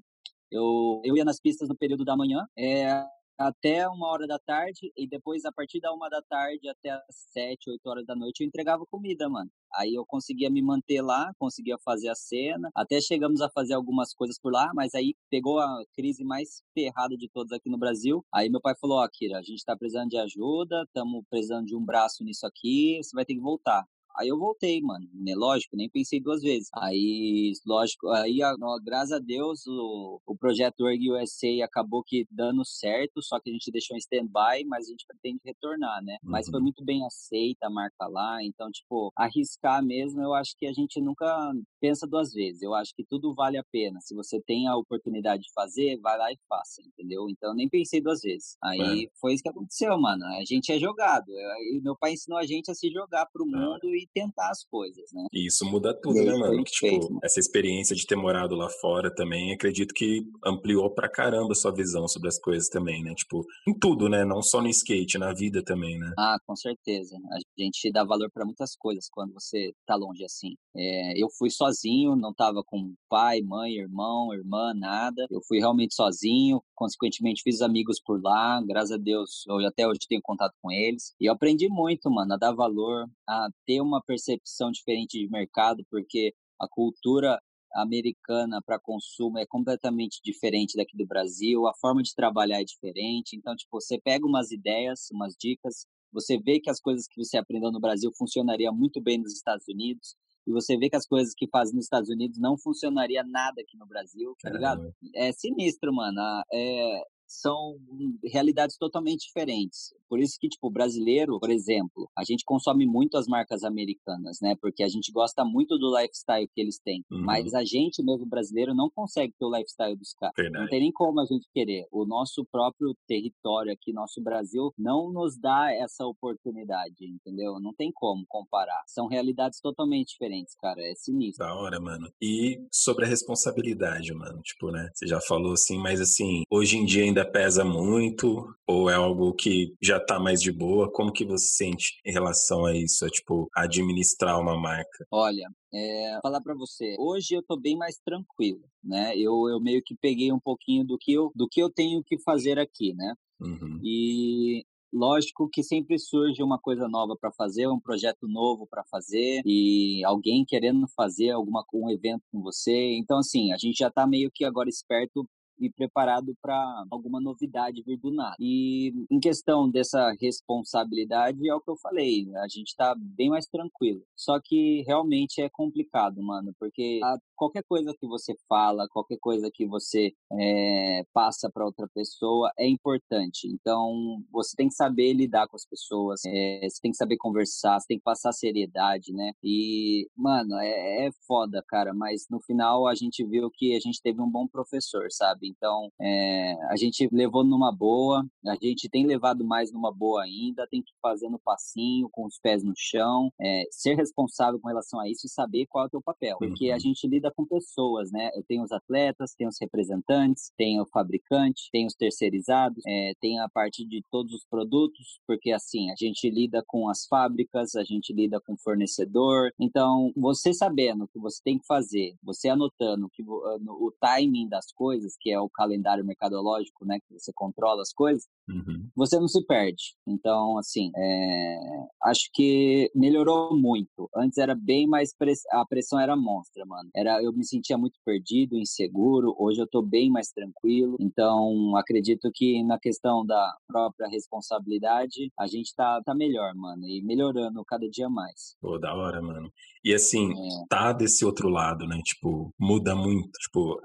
Eu, 0.49 1.01
eu 1.03 1.15
ia 1.15 1.25
nas 1.25 1.39
pistas 1.39 1.69
no 1.69 1.75
período 1.75 2.03
da 2.03 2.15
manhã, 2.15 2.45
é, 2.57 3.05
até 3.37 3.87
uma 3.87 4.07
hora 4.07 4.27
da 4.27 4.39
tarde, 4.39 4.91
e 4.95 5.07
depois, 5.07 5.45
a 5.45 5.51
partir 5.51 5.79
da 5.79 5.93
uma 5.93 6.09
da 6.09 6.21
tarde 6.21 6.67
até 6.69 6.91
as 6.91 7.03
sete, 7.09 7.69
oito 7.69 7.85
horas 7.87 8.05
da 8.05 8.15
noite, 8.15 8.41
eu 8.41 8.47
entregava 8.47 8.85
comida, 8.85 9.29
mano. 9.29 9.49
Aí 9.73 9.93
eu 9.95 10.05
conseguia 10.05 10.49
me 10.49 10.61
manter 10.61 11.01
lá, 11.01 11.33
conseguia 11.39 11.77
fazer 11.83 12.09
a 12.09 12.15
cena, 12.15 12.69
até 12.75 12.99
chegamos 12.99 13.41
a 13.41 13.49
fazer 13.49 13.73
algumas 13.73 14.13
coisas 14.13 14.37
por 14.39 14.51
lá, 14.51 14.71
mas 14.75 14.93
aí 14.93 15.15
pegou 15.29 15.59
a 15.59 15.83
crise 15.95 16.23
mais 16.23 16.61
ferrada 16.73 17.15
de 17.15 17.29
todas 17.29 17.51
aqui 17.51 17.69
no 17.69 17.77
Brasil. 17.77 18.23
Aí 18.33 18.49
meu 18.49 18.61
pai 18.61 18.75
falou: 18.79 18.97
Ó, 18.99 19.05
oh, 19.05 19.09
Kira, 19.09 19.39
a 19.39 19.41
gente 19.41 19.63
tá 19.63 19.75
precisando 19.75 20.09
de 20.09 20.17
ajuda, 20.17 20.83
estamos 20.83 21.23
precisando 21.29 21.65
de 21.65 21.75
um 21.75 21.83
braço 21.83 22.23
nisso 22.23 22.45
aqui, 22.45 22.99
você 23.01 23.15
vai 23.15 23.25
ter 23.25 23.33
que 23.33 23.41
voltar. 23.41 23.85
Aí 24.17 24.27
eu 24.27 24.37
voltei, 24.37 24.81
mano. 24.81 25.07
Né? 25.13 25.33
Lógico, 25.35 25.75
nem 25.75 25.89
pensei 25.89 26.21
duas 26.21 26.41
vezes. 26.41 26.69
Aí, 26.75 27.51
lógico, 27.65 28.07
aí, 28.09 28.39
graças 28.83 29.11
a 29.11 29.19
Deus, 29.19 29.65
o, 29.67 30.19
o 30.25 30.37
projeto 30.37 30.81
Org 30.81 30.99
USA 31.11 31.63
acabou 31.63 32.03
que 32.03 32.25
dando 32.29 32.65
certo, 32.65 33.21
só 33.21 33.39
que 33.39 33.49
a 33.49 33.53
gente 33.53 33.71
deixou 33.71 33.95
em 33.95 33.99
stand-by, 33.99 34.65
mas 34.67 34.87
a 34.87 34.91
gente 34.91 35.05
pretende 35.07 35.39
retornar, 35.45 36.03
né? 36.03 36.17
Uhum. 36.23 36.31
Mas 36.31 36.49
foi 36.49 36.59
uhum. 36.59 36.63
muito 36.63 36.83
bem 36.83 37.05
aceita 37.05 37.67
a 37.67 37.69
marca 37.69 38.07
lá, 38.07 38.43
então, 38.43 38.69
tipo, 38.71 39.11
arriscar 39.15 39.83
mesmo, 39.83 40.21
eu 40.21 40.33
acho 40.33 40.55
que 40.57 40.65
a 40.65 40.73
gente 40.73 40.99
nunca 41.01 41.51
pensa 41.79 42.07
duas 42.07 42.31
vezes. 42.31 42.61
Eu 42.61 42.73
acho 42.73 42.93
que 42.95 43.03
tudo 43.03 43.33
vale 43.33 43.57
a 43.57 43.63
pena. 43.71 43.99
Se 44.01 44.15
você 44.15 44.41
tem 44.41 44.67
a 44.67 44.75
oportunidade 44.75 45.43
de 45.43 45.51
fazer, 45.53 45.99
vai 45.99 46.17
lá 46.17 46.31
e 46.31 46.37
faça, 46.47 46.81
entendeu? 46.81 47.27
Então, 47.29 47.53
nem 47.53 47.69
pensei 47.69 48.01
duas 48.01 48.21
vezes. 48.21 48.55
Aí 48.63 49.05
é. 49.05 49.09
foi 49.19 49.33
isso 49.33 49.43
que 49.43 49.49
aconteceu, 49.49 49.97
mano. 49.99 50.23
A 50.25 50.45
gente 50.45 50.71
é 50.71 50.79
jogado. 50.79 51.29
Eu, 51.29 51.81
meu 51.81 51.97
pai 51.97 52.13
ensinou 52.13 52.37
a 52.37 52.45
gente 52.45 52.69
a 52.69 52.75
se 52.75 52.89
jogar 52.91 53.25
pro 53.31 53.45
mundo 53.45 53.85
e 53.95 54.00
e 54.01 54.07
tentar 54.13 54.49
as 54.49 54.63
coisas, 54.63 55.11
né? 55.13 55.25
E 55.31 55.47
isso 55.47 55.65
muda 55.65 55.93
tudo, 56.01 56.15
né, 56.15 56.35
mano? 56.35 56.63
Que, 56.63 56.71
tipo, 56.71 56.87
fez, 56.87 57.09
né? 57.09 57.19
essa 57.23 57.39
experiência 57.39 57.95
de 57.95 58.05
ter 58.05 58.15
morado 58.15 58.55
lá 58.55 58.69
fora 58.69 59.13
também, 59.13 59.53
acredito 59.53 59.93
que 59.93 60.21
ampliou 60.45 60.89
pra 60.93 61.09
caramba 61.09 61.51
a 61.51 61.55
sua 61.55 61.73
visão 61.73 62.07
sobre 62.07 62.29
as 62.29 62.39
coisas 62.39 62.69
também, 62.69 63.03
né? 63.03 63.13
Tipo, 63.15 63.45
em 63.67 63.77
tudo, 63.77 64.09
né? 64.09 64.25
Não 64.25 64.41
só 64.41 64.61
no 64.61 64.67
skate, 64.69 65.17
na 65.17 65.33
vida 65.33 65.63
também, 65.63 65.97
né? 65.97 66.13
Ah, 66.17 66.37
com 66.45 66.55
certeza. 66.55 67.15
A 67.31 67.61
gente 67.61 67.91
dá 67.91 68.03
valor 68.03 68.29
para 68.33 68.45
muitas 68.45 68.75
coisas 68.75 69.07
quando 69.09 69.33
você 69.33 69.73
tá 69.85 69.95
longe 69.95 70.23
assim. 70.23 70.55
É, 70.75 71.21
eu 71.21 71.27
fui 71.37 71.49
sozinho, 71.49 72.15
não 72.15 72.33
tava 72.33 72.63
com 72.65 72.93
pai, 73.09 73.41
mãe, 73.41 73.73
irmão, 73.73 74.33
irmã, 74.33 74.73
nada. 74.73 75.25
Eu 75.29 75.41
fui 75.47 75.59
realmente 75.59 75.93
sozinho, 75.93 76.61
consequentemente 76.75 77.41
fiz 77.43 77.61
amigos 77.61 77.99
por 78.03 78.21
lá, 78.21 78.61
graças 78.65 78.91
a 78.91 78.97
Deus, 78.97 79.43
eu 79.47 79.57
até 79.67 79.87
hoje 79.87 79.99
tenho 80.07 80.21
contato 80.23 80.53
com 80.61 80.71
eles. 80.71 81.13
E 81.19 81.25
eu 81.27 81.33
aprendi 81.33 81.67
muito, 81.69 82.09
mano, 82.09 82.33
a 82.33 82.37
dar 82.37 82.53
valor, 82.53 83.07
a 83.27 83.49
ter 83.65 83.81
uma 83.81 83.90
uma 83.91 84.01
percepção 84.01 84.71
diferente 84.71 85.19
de 85.19 85.29
mercado, 85.29 85.83
porque 85.89 86.33
a 86.59 86.67
cultura 86.67 87.39
americana 87.73 88.61
para 88.65 88.79
consumo 88.79 89.37
é 89.37 89.45
completamente 89.45 90.19
diferente 90.23 90.75
daqui 90.75 90.97
do 90.97 91.05
Brasil, 91.05 91.67
a 91.67 91.73
forma 91.73 92.03
de 92.03 92.13
trabalhar 92.13 92.61
é 92.61 92.65
diferente. 92.65 93.35
Então, 93.35 93.55
tipo, 93.55 93.79
você 93.79 93.99
pega 93.99 94.25
umas 94.25 94.51
ideias, 94.51 95.07
umas 95.11 95.35
dicas, 95.39 95.85
você 96.11 96.37
vê 96.37 96.59
que 96.59 96.69
as 96.69 96.81
coisas 96.81 97.07
que 97.07 97.23
você 97.23 97.37
aprendeu 97.37 97.71
no 97.71 97.79
Brasil 97.79 98.11
funcionaria 98.17 98.71
muito 98.71 99.01
bem 99.01 99.17
nos 99.17 99.33
Estados 99.33 99.65
Unidos, 99.67 100.15
e 100.45 100.51
você 100.51 100.75
vê 100.75 100.89
que 100.89 100.95
as 100.95 101.05
coisas 101.05 101.33
que 101.35 101.47
fazem 101.47 101.75
nos 101.75 101.85
Estados 101.85 102.09
Unidos 102.09 102.39
não 102.39 102.57
funcionaria 102.57 103.23
nada 103.23 103.61
aqui 103.61 103.77
no 103.77 103.85
Brasil, 103.85 104.35
tá 104.41 104.49
ligado? 104.49 104.93
É 105.15 105.31
sinistro, 105.31 105.93
mano. 105.93 106.19
É, 106.51 107.03
são 107.31 107.77
realidades 108.23 108.77
totalmente 108.77 109.27
diferentes. 109.27 109.93
Por 110.09 110.19
isso 110.19 110.37
que, 110.39 110.49
tipo, 110.49 110.67
o 110.67 110.71
brasileiro, 110.71 111.39
por 111.39 111.49
exemplo, 111.49 112.09
a 112.17 112.23
gente 112.25 112.43
consome 112.43 112.85
muito 112.85 113.15
as 113.15 113.27
marcas 113.27 113.63
americanas, 113.63 114.39
né? 114.41 114.55
Porque 114.61 114.83
a 114.83 114.89
gente 114.89 115.09
gosta 115.11 115.45
muito 115.45 115.77
do 115.77 115.97
lifestyle 115.97 116.49
que 116.53 116.59
eles 116.59 116.79
têm. 116.79 117.01
Uhum. 117.09 117.23
Mas 117.23 117.53
a 117.53 117.63
gente, 117.63 118.03
mesmo 118.03 118.25
brasileiro, 118.25 118.75
não 118.75 118.89
consegue 118.89 119.33
ter 119.39 119.45
o 119.45 119.55
lifestyle 119.55 119.95
dos 119.95 120.13
caras. 120.13 120.35
Não 120.51 120.67
tem 120.67 120.81
nem 120.81 120.91
como 120.91 121.21
a 121.21 121.25
gente 121.25 121.47
querer. 121.53 121.87
O 121.91 122.05
nosso 122.05 122.45
próprio 122.51 122.93
território 123.07 123.71
aqui, 123.71 123.93
nosso 123.93 124.21
Brasil, 124.21 124.73
não 124.77 125.13
nos 125.13 125.39
dá 125.39 125.71
essa 125.71 126.05
oportunidade, 126.05 127.05
entendeu? 127.05 127.59
Não 127.61 127.73
tem 127.73 127.89
como 127.93 128.25
comparar. 128.27 128.83
São 128.87 129.07
realidades 129.07 129.61
totalmente 129.61 130.09
diferentes, 130.09 130.53
cara. 130.55 130.81
É 130.81 130.93
sinistro. 130.95 131.45
Da 131.45 131.55
hora, 131.55 131.79
mano. 131.79 132.11
E 132.21 132.59
sobre 132.69 133.05
a 133.05 133.07
responsabilidade, 133.07 134.13
mano. 134.13 134.41
Tipo, 134.41 134.71
né? 134.71 134.89
Você 134.93 135.07
já 135.07 135.21
falou 135.21 135.53
assim, 135.53 135.77
mas 135.77 136.01
assim, 136.01 136.43
hoje 136.51 136.75
em 136.75 136.83
dia 136.83 137.03
ainda 137.03 137.20
pesa 137.25 137.63
muito? 137.63 138.53
Ou 138.67 138.89
é 138.89 138.95
algo 138.95 139.33
que 139.33 139.73
já 139.81 139.99
tá 139.99 140.19
mais 140.19 140.41
de 140.41 140.51
boa? 140.51 140.91
Como 140.91 141.11
que 141.11 141.25
você 141.25 141.47
sente 141.47 141.99
em 142.05 142.11
relação 142.11 142.65
a 142.65 142.75
isso? 142.75 143.05
É, 143.05 143.09
tipo, 143.09 143.49
administrar 143.55 144.39
uma 144.39 144.59
marca? 144.59 145.05
Olha, 145.11 145.47
é, 145.73 146.19
falar 146.21 146.41
para 146.41 146.53
você, 146.53 146.95
hoje 146.99 147.33
eu 147.33 147.43
tô 147.43 147.57
bem 147.57 147.77
mais 147.77 147.97
tranquilo, 148.03 148.63
né? 148.83 149.15
Eu, 149.17 149.49
eu 149.49 149.59
meio 149.59 149.81
que 149.83 149.95
peguei 149.95 150.31
um 150.31 150.39
pouquinho 150.39 150.83
do 150.83 150.97
que 150.97 151.13
eu, 151.13 151.31
do 151.35 151.47
que 151.47 151.61
eu 151.61 151.69
tenho 151.69 152.03
que 152.03 152.19
fazer 152.21 152.59
aqui, 152.59 152.93
né? 152.93 153.13
Uhum. 153.39 153.79
E 153.83 154.63
lógico 154.93 155.49
que 155.49 155.63
sempre 155.63 155.97
surge 155.97 156.43
uma 156.43 156.59
coisa 156.59 156.87
nova 156.87 157.15
para 157.19 157.31
fazer, 157.31 157.67
um 157.67 157.79
projeto 157.79 158.27
novo 158.27 158.67
para 158.67 158.83
fazer 158.85 159.41
e 159.45 160.03
alguém 160.03 160.43
querendo 160.45 160.87
fazer 160.95 161.31
alguma 161.31 161.63
um 161.73 161.89
evento 161.89 162.23
com 162.31 162.41
você. 162.41 162.95
Então 162.97 163.17
assim, 163.17 163.53
a 163.53 163.57
gente 163.57 163.77
já 163.77 163.87
está 163.87 164.05
meio 164.05 164.29
que 164.33 164.43
agora 164.43 164.69
esperto 164.69 165.27
e 165.61 165.69
preparado 165.69 166.35
para 166.41 166.85
alguma 166.89 167.21
novidade 167.21 167.83
vir 167.83 167.97
do 167.97 168.11
nada. 168.11 168.35
E 168.39 168.93
em 169.09 169.19
questão 169.19 169.69
dessa 169.69 170.11
responsabilidade, 170.19 171.47
é 171.47 171.53
o 171.53 171.61
que 171.61 171.69
eu 171.69 171.77
falei, 171.77 172.27
a 172.37 172.47
gente 172.47 172.69
está 172.69 172.95
bem 172.97 173.29
mais 173.29 173.45
tranquilo. 173.45 174.01
Só 174.15 174.39
que 174.43 174.83
realmente 174.87 175.41
é 175.41 175.49
complicado, 175.49 176.21
mano, 176.23 176.53
porque 176.59 176.99
a, 177.03 177.17
qualquer 177.35 177.63
coisa 177.63 177.93
que 177.99 178.07
você 178.07 178.35
fala, 178.49 178.87
qualquer 178.89 179.17
coisa 179.19 179.49
que 179.53 179.65
você 179.65 180.13
é, 180.33 181.03
passa 181.13 181.49
para 181.49 181.65
outra 181.65 181.87
pessoa 181.93 182.51
é 182.57 182.67
importante. 182.67 183.47
Então, 183.47 184.23
você 184.31 184.55
tem 184.55 184.67
que 184.67 184.75
saber 184.75 185.13
lidar 185.13 185.47
com 185.47 185.55
as 185.55 185.65
pessoas, 185.65 186.21
é, 186.25 186.67
você 186.69 186.81
tem 186.81 186.91
que 186.91 186.97
saber 186.97 187.17
conversar, 187.17 187.79
você 187.79 187.87
tem 187.87 187.97
que 187.97 188.03
passar 188.03 188.31
seriedade, 188.31 189.13
né? 189.13 189.31
E, 189.43 190.07
mano, 190.15 190.55
é, 190.57 191.07
é 191.07 191.11
foda, 191.27 191.63
cara, 191.67 191.93
mas 191.93 192.25
no 192.29 192.39
final 192.41 192.87
a 192.87 192.95
gente 192.95 193.23
viu 193.25 193.49
que 193.51 193.75
a 193.75 193.79
gente 193.79 194.01
teve 194.01 194.21
um 194.21 194.29
bom 194.29 194.47
professor, 194.47 195.07
sabe? 195.11 195.50
Então, 195.55 195.89
é, 196.01 196.53
a 196.69 196.75
gente 196.75 197.07
levou 197.11 197.43
numa 197.43 197.71
boa, 197.71 198.25
a 198.45 198.55
gente 198.61 198.89
tem 198.89 199.05
levado 199.05 199.45
mais 199.45 199.71
numa 199.71 199.91
boa 199.91 200.23
ainda, 200.23 200.67
tem 200.67 200.81
que 200.81 200.91
fazer 201.01 201.29
no 201.29 201.39
passinho, 201.39 202.09
com 202.11 202.25
os 202.25 202.39
pés 202.39 202.63
no 202.63 202.73
chão, 202.75 203.31
é, 203.39 203.63
ser 203.71 203.95
responsável 203.95 204.59
com 204.59 204.67
relação 204.67 204.99
a 204.99 205.09
isso 205.09 205.25
e 205.25 205.29
saber 205.29 205.65
qual 205.67 205.85
é 205.85 205.87
o 205.87 205.91
teu 205.91 206.01
papel. 206.01 206.37
Porque 206.37 206.69
uhum. 206.69 206.75
a 206.75 206.79
gente 206.79 207.07
lida 207.07 207.31
com 207.35 207.45
pessoas, 207.45 208.11
né? 208.11 208.31
Eu 208.35 208.43
tenho 208.43 208.63
os 208.63 208.71
atletas, 208.71 209.33
tem 209.37 209.47
os 209.47 209.57
representantes, 209.59 210.51
tem 210.57 210.79
o 210.79 210.85
fabricante, 210.85 211.69
tem 211.71 211.85
os 211.85 211.93
terceirizados, 211.93 212.83
é, 212.87 213.13
tem 213.19 213.39
a 213.39 213.49
parte 213.49 213.85
de 213.85 214.03
todos 214.09 214.33
os 214.33 214.45
produtos, 214.49 215.19
porque 215.27 215.51
assim, 215.51 215.91
a 215.91 215.95
gente 215.95 216.29
lida 216.29 216.63
com 216.65 216.89
as 216.89 217.05
fábricas, 217.05 217.75
a 217.75 217.83
gente 217.83 218.13
lida 218.13 218.39
com 218.41 218.53
o 218.53 218.57
fornecedor. 218.57 219.51
Então, 219.59 220.11
você 220.15 220.53
sabendo 220.53 221.03
o 221.03 221.07
que 221.07 221.19
você 221.19 221.41
tem 221.43 221.57
que 221.57 221.65
fazer, 221.65 222.15
você 222.23 222.49
anotando 222.49 223.09
que, 223.11 223.23
o 223.23 223.93
timing 223.99 224.47
das 224.47 224.71
coisas, 224.71 225.15
que 225.19 225.30
é 225.31 225.39
o 225.39 225.49
calendário 225.49 226.05
mercadológico, 226.05 226.85
né, 226.85 226.99
que 226.99 227.13
você 227.13 227.31
controla 227.33 227.81
as 227.81 227.91
coisas, 227.93 228.25
uhum. 228.49 228.89
você 228.95 229.19
não 229.19 229.27
se 229.27 229.45
perde. 229.45 229.95
Então, 230.07 230.57
assim, 230.57 230.91
é, 230.95 231.59
acho 232.03 232.29
que 232.33 232.91
melhorou 232.95 233.55
muito. 233.57 234.09
Antes 234.15 234.37
era 234.37 234.55
bem 234.55 234.87
mais 234.87 235.15
press... 235.15 235.41
a 235.51 235.65
pressão 235.65 235.99
era 235.99 236.15
monstra, 236.15 236.65
mano. 236.65 236.89
Era 236.95 237.21
eu 237.23 237.33
me 237.33 237.45
sentia 237.45 237.77
muito 237.77 237.99
perdido, 238.05 238.57
inseguro. 238.57 239.35
Hoje 239.37 239.61
eu 239.61 239.67
tô 239.67 239.81
bem 239.81 240.09
mais 240.09 240.29
tranquilo. 240.31 240.95
Então, 240.99 241.75
acredito 241.75 242.29
que 242.33 242.63
na 242.63 242.79
questão 242.79 243.25
da 243.25 243.55
própria 243.67 244.07
responsabilidade, 244.07 245.31
a 245.39 245.47
gente 245.47 245.73
tá, 245.75 246.01
tá 246.03 246.13
melhor, 246.13 246.53
mano, 246.55 246.83
e 246.85 247.01
melhorando 247.03 247.63
cada 247.65 247.87
dia 247.89 248.09
mais. 248.09 248.55
Pô, 248.61 248.77
da 248.77 248.93
hora, 248.93 249.21
mano. 249.21 249.51
E 249.83 249.93
assim, 249.93 250.31
é. 250.31 250.65
tá 250.69 250.93
desse 250.93 251.25
outro 251.25 251.49
lado, 251.49 251.87
né? 251.87 251.99
Tipo, 252.03 252.53
muda 252.59 252.95
muito. 252.95 253.31
Tipo, 253.39 253.79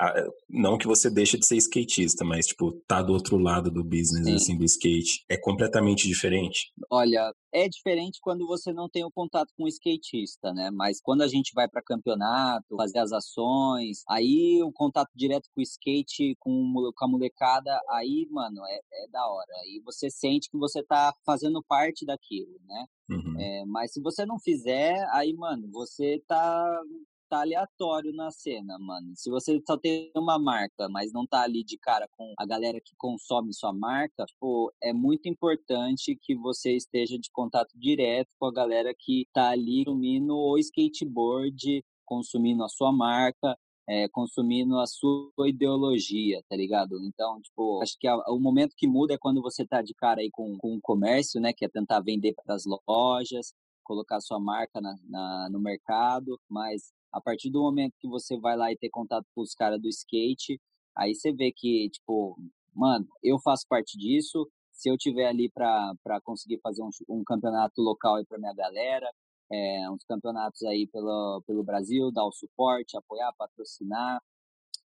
não 0.48 0.76
que 0.76 0.86
você 0.86 1.10
deixe 1.10 1.35
de 1.38 1.46
ser 1.46 1.56
skatista, 1.56 2.24
mas, 2.24 2.46
tipo, 2.46 2.72
tá 2.86 3.02
do 3.02 3.12
outro 3.12 3.38
lado 3.38 3.70
do 3.70 3.82
business, 3.82 4.24
Sim. 4.24 4.34
assim, 4.34 4.58
do 4.58 4.64
skate. 4.64 5.24
É 5.28 5.36
completamente 5.36 6.06
diferente. 6.06 6.72
Olha, 6.90 7.32
é 7.52 7.68
diferente 7.68 8.18
quando 8.20 8.46
você 8.46 8.72
não 8.72 8.88
tem 8.88 9.04
o 9.04 9.10
contato 9.10 9.52
com 9.56 9.64
o 9.64 9.68
skatista, 9.68 10.52
né? 10.52 10.70
Mas 10.70 11.00
quando 11.00 11.22
a 11.22 11.28
gente 11.28 11.52
vai 11.54 11.68
para 11.68 11.82
campeonato, 11.82 12.76
fazer 12.76 12.98
as 12.98 13.12
ações, 13.12 14.02
aí 14.08 14.60
o 14.62 14.72
contato 14.72 15.10
direto 15.14 15.48
com 15.54 15.60
o 15.60 15.62
skate, 15.62 16.36
com, 16.38 16.90
com 16.94 17.04
a 17.04 17.08
molecada, 17.08 17.80
aí, 17.90 18.26
mano, 18.30 18.60
é, 18.66 18.76
é 19.04 19.08
da 19.10 19.26
hora. 19.26 19.52
Aí 19.62 19.80
você 19.84 20.10
sente 20.10 20.50
que 20.50 20.58
você 20.58 20.82
tá 20.82 21.14
fazendo 21.24 21.62
parte 21.66 22.04
daquilo, 22.04 22.58
né? 22.66 22.86
Uhum. 23.08 23.40
É, 23.40 23.64
mas 23.66 23.92
se 23.92 24.00
você 24.02 24.26
não 24.26 24.38
fizer, 24.38 24.94
aí, 25.12 25.32
mano, 25.32 25.68
você 25.70 26.22
tá 26.26 26.82
tá 27.28 27.40
aleatório 27.40 28.12
na 28.12 28.30
cena, 28.30 28.78
mano. 28.78 29.12
Se 29.14 29.30
você 29.30 29.60
só 29.66 29.76
tem 29.76 30.10
uma 30.16 30.38
marca, 30.38 30.88
mas 30.88 31.12
não 31.12 31.26
tá 31.26 31.42
ali 31.42 31.64
de 31.64 31.76
cara 31.78 32.08
com 32.16 32.32
a 32.38 32.46
galera 32.46 32.80
que 32.80 32.94
consome 32.96 33.52
sua 33.52 33.72
marca, 33.72 34.24
tipo, 34.24 34.72
é 34.82 34.92
muito 34.92 35.28
importante 35.28 36.16
que 36.20 36.34
você 36.34 36.76
esteja 36.76 37.18
de 37.18 37.30
contato 37.30 37.70
direto 37.74 38.28
com 38.38 38.46
a 38.46 38.52
galera 38.52 38.94
que 38.96 39.26
tá 39.32 39.50
ali 39.50 39.84
consumindo 39.84 40.36
o 40.36 40.58
skateboard, 40.58 41.84
consumindo 42.04 42.64
a 42.64 42.68
sua 42.68 42.92
marca, 42.92 43.56
é, 43.88 44.08
consumindo 44.08 44.78
a 44.78 44.86
sua 44.86 45.30
ideologia, 45.48 46.42
tá 46.48 46.56
ligado? 46.56 46.98
Então, 47.04 47.40
tipo, 47.40 47.80
acho 47.82 47.96
que 47.98 48.06
a, 48.06 48.16
o 48.28 48.38
momento 48.38 48.74
que 48.76 48.86
muda 48.86 49.14
é 49.14 49.18
quando 49.18 49.40
você 49.40 49.64
tá 49.66 49.82
de 49.82 49.94
cara 49.94 50.20
aí 50.20 50.30
com, 50.30 50.56
com 50.58 50.76
o 50.76 50.80
comércio, 50.80 51.40
né? 51.40 51.52
Que 51.52 51.64
é 51.64 51.68
tentar 51.68 52.00
vender 52.00 52.34
para 52.34 52.54
as 52.54 52.64
lojas, 52.88 53.54
colocar 53.84 54.20
sua 54.20 54.40
marca 54.40 54.80
na, 54.80 54.96
na, 55.08 55.48
no 55.50 55.60
mercado, 55.60 56.38
mas 56.48 56.92
a 57.16 57.20
partir 57.20 57.50
do 57.50 57.62
momento 57.62 57.94
que 57.98 58.06
você 58.06 58.38
vai 58.38 58.56
lá 58.56 58.70
e 58.70 58.76
ter 58.76 58.90
contato 58.90 59.24
com 59.34 59.40
os 59.40 59.54
caras 59.54 59.80
do 59.80 59.88
skate, 59.88 60.60
aí 60.94 61.14
você 61.14 61.32
vê 61.32 61.50
que, 61.50 61.88
tipo, 61.88 62.36
mano, 62.74 63.06
eu 63.22 63.38
faço 63.40 63.64
parte 63.66 63.96
disso, 63.96 64.46
se 64.70 64.90
eu 64.90 64.98
tiver 64.98 65.26
ali 65.26 65.50
para 65.50 66.20
conseguir 66.22 66.60
fazer 66.60 66.82
um, 66.82 66.90
um 67.08 67.24
campeonato 67.24 67.80
local 67.80 68.16
aí 68.16 68.26
para 68.26 68.38
minha 68.38 68.52
galera, 68.52 69.10
é, 69.50 69.90
uns 69.90 70.04
campeonatos 70.04 70.62
aí 70.64 70.86
pelo, 70.88 71.42
pelo 71.46 71.64
Brasil, 71.64 72.12
dar 72.12 72.26
o 72.26 72.32
suporte, 72.32 72.98
apoiar, 72.98 73.32
patrocinar, 73.38 74.20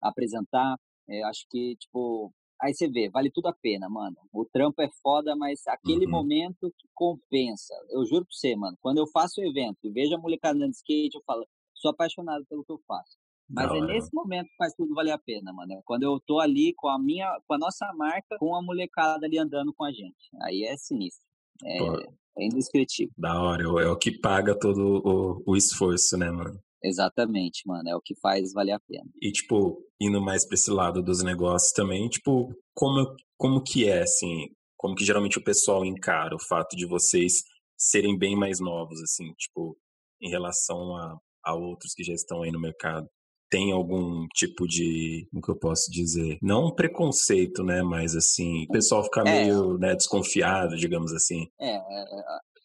apresentar. 0.00 0.78
É, 1.08 1.24
acho 1.24 1.44
que, 1.50 1.74
tipo, 1.76 2.32
aí 2.62 2.72
você 2.72 2.88
vê, 2.88 3.10
vale 3.10 3.28
tudo 3.32 3.48
a 3.48 3.52
pena, 3.52 3.88
mano. 3.88 4.16
O 4.32 4.44
trampo 4.44 4.80
é 4.82 4.88
foda, 5.02 5.34
mas 5.34 5.66
aquele 5.66 6.04
uhum. 6.04 6.12
momento 6.12 6.72
que 6.78 6.86
compensa. 6.94 7.74
Eu 7.88 8.04
juro 8.06 8.24
pra 8.24 8.36
você, 8.36 8.54
mano, 8.54 8.76
quando 8.80 8.98
eu 8.98 9.06
faço 9.08 9.40
o 9.40 9.44
evento 9.44 9.78
e 9.82 9.90
vejo 9.90 10.14
a 10.14 10.18
molecada 10.18 10.56
andando 10.56 10.70
de 10.70 10.76
skate, 10.76 11.16
eu 11.16 11.22
falo, 11.26 11.44
sou 11.80 11.90
apaixonado 11.90 12.44
pelo 12.46 12.64
que 12.64 12.72
eu 12.72 12.80
faço. 12.86 13.18
Mas 13.48 13.66
Não, 13.66 13.76
é 13.76 13.80
nesse 13.80 14.14
momento 14.14 14.46
que 14.46 14.56
faz 14.56 14.72
tudo 14.74 14.94
valer 14.94 15.10
a 15.10 15.18
pena, 15.18 15.52
mano. 15.52 15.72
É 15.72 15.80
quando 15.84 16.04
eu 16.04 16.20
tô 16.24 16.38
ali 16.38 16.72
com 16.74 16.88
a 16.88 16.98
minha, 16.98 17.40
com 17.46 17.54
a 17.54 17.58
nossa 17.58 17.92
marca, 17.94 18.38
com 18.38 18.54
a 18.54 18.62
molecada 18.62 19.26
ali 19.26 19.38
andando 19.38 19.74
com 19.74 19.84
a 19.84 19.90
gente. 19.90 20.30
Aí 20.42 20.62
é 20.62 20.76
sinistro. 20.76 21.24
É, 21.64 21.78
é 22.38 22.46
indescritível. 22.46 23.12
Da 23.18 23.40
hora, 23.42 23.64
é 23.64 23.88
o 23.88 23.98
que 23.98 24.12
paga 24.12 24.56
todo 24.56 25.02
o, 25.04 25.42
o 25.44 25.56
esforço, 25.56 26.16
né, 26.16 26.30
mano? 26.30 26.58
Exatamente, 26.82 27.62
mano. 27.66 27.88
É 27.88 27.96
o 27.96 28.00
que 28.00 28.14
faz 28.20 28.52
valer 28.52 28.72
a 28.72 28.80
pena. 28.80 29.10
E, 29.20 29.32
tipo, 29.32 29.84
indo 30.00 30.20
mais 30.20 30.46
pra 30.46 30.54
esse 30.54 30.70
lado 30.70 31.02
dos 31.02 31.22
negócios 31.22 31.72
também, 31.72 32.08
tipo, 32.08 32.54
como, 32.72 33.14
como 33.36 33.62
que 33.62 33.88
é, 33.88 34.02
assim, 34.02 34.48
como 34.76 34.94
que 34.94 35.04
geralmente 35.04 35.38
o 35.38 35.44
pessoal 35.44 35.84
encara 35.84 36.34
o 36.34 36.42
fato 36.48 36.76
de 36.76 36.86
vocês 36.86 37.42
serem 37.76 38.16
bem 38.16 38.36
mais 38.36 38.60
novos, 38.60 39.02
assim, 39.02 39.32
tipo, 39.34 39.76
em 40.22 40.30
relação 40.30 40.96
a, 40.96 41.18
a 41.44 41.54
outros 41.54 41.94
que 41.94 42.04
já 42.04 42.12
estão 42.12 42.42
aí 42.42 42.50
no 42.50 42.60
mercado? 42.60 43.08
Tem 43.50 43.72
algum 43.72 44.26
tipo 44.34 44.66
de, 44.66 45.26
como 45.30 45.42
que 45.42 45.50
eu 45.50 45.58
posso 45.58 45.90
dizer? 45.90 46.38
Não 46.40 46.66
um 46.66 46.74
preconceito, 46.74 47.64
né? 47.64 47.82
Mas 47.82 48.14
assim, 48.14 48.64
o 48.64 48.72
pessoal 48.72 49.02
fica 49.02 49.22
é, 49.22 49.24
meio 49.24 49.76
né, 49.76 49.94
desconfiado, 49.94 50.76
digamos 50.76 51.12
assim. 51.12 51.48
É, 51.60 51.74
é, 51.74 52.04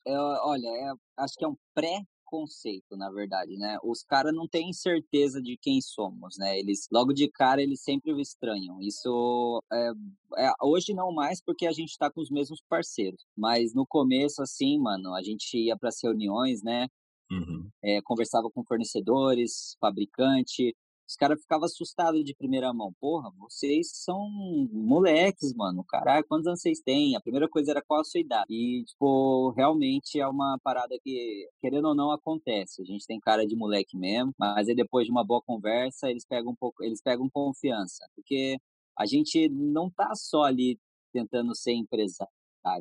é, 0.08 0.14
é 0.14 0.20
olha, 0.20 0.68
é, 0.68 0.94
acho 1.18 1.34
que 1.36 1.44
é 1.44 1.48
um 1.48 1.58
pré 1.74 2.02
conceito, 2.26 2.98
na 2.98 3.10
verdade, 3.10 3.56
né? 3.58 3.78
Os 3.84 4.04
caras 4.04 4.34
não 4.34 4.48
têm 4.48 4.74
certeza 4.74 5.42
de 5.42 5.58
quem 5.62 5.80
somos, 5.80 6.36
né? 6.38 6.60
Eles, 6.60 6.88
logo 6.92 7.14
de 7.14 7.30
cara, 7.32 7.62
eles 7.62 7.82
sempre 7.82 8.12
o 8.12 8.20
estranham. 8.20 8.82
Isso 8.82 9.64
é, 9.72 9.92
é, 10.38 10.52
hoje 10.62 10.94
não 10.94 11.14
mais 11.14 11.42
porque 11.42 11.66
a 11.66 11.72
gente 11.72 11.98
tá 11.98 12.12
com 12.12 12.22
os 12.22 12.30
mesmos 12.30 12.62
parceiros. 12.68 13.24
Mas 13.38 13.74
no 13.74 13.86
começo, 13.88 14.42
assim, 14.42 14.78
mano, 14.78 15.14
a 15.14 15.24
gente 15.24 15.58
ia 15.58 15.78
para 15.78 15.90
reuniões, 16.04 16.62
né? 16.62 16.88
Uhum. 17.32 17.70
É, 17.84 18.02
conversava 18.02 18.50
com 18.52 18.64
fornecedores, 18.64 19.76
fabricante, 19.80 20.76
os 21.08 21.16
caras 21.16 21.40
ficavam 21.40 21.66
assustados 21.66 22.24
de 22.24 22.34
primeira 22.34 22.74
mão. 22.74 22.92
Porra, 23.00 23.32
vocês 23.38 23.92
são 23.94 24.28
moleques, 24.72 25.54
mano. 25.54 25.84
Caralho, 25.84 26.26
quantos 26.28 26.48
anos 26.48 26.62
vocês 26.62 26.80
têm? 26.80 27.16
A 27.16 27.22
primeira 27.22 27.48
coisa 27.48 27.72
era 27.72 27.82
qual 27.82 28.02
a 28.02 28.04
sua 28.04 28.20
idade. 28.20 28.46
E, 28.50 28.84
tipo, 28.86 29.52
realmente 29.52 30.20
é 30.20 30.28
uma 30.28 30.58
parada 30.64 30.98
que, 31.04 31.48
querendo 31.62 31.90
ou 31.90 31.96
não, 31.96 32.12
acontece. 32.12 32.82
A 32.82 32.86
gente 32.86 33.06
tem 33.06 33.20
cara 33.20 33.46
de 33.46 33.56
moleque 33.56 33.96
mesmo, 33.96 34.34
mas 34.38 34.68
aí 34.68 34.76
depois 34.76 35.06
de 35.06 35.12
uma 35.12 35.24
boa 35.24 35.42
conversa, 35.44 36.10
eles 36.10 36.26
pegam 36.26 36.52
um 36.54 36.56
pouco, 36.56 36.84
eles 36.84 37.02
pegam 37.02 37.30
confiança. 37.30 38.08
Porque 38.16 38.58
a 38.98 39.06
gente 39.06 39.48
não 39.50 39.92
tá 39.92 40.16
só 40.16 40.44
ali 40.44 40.80
tentando 41.14 41.56
ser 41.56 41.74
empresário, 41.74 42.30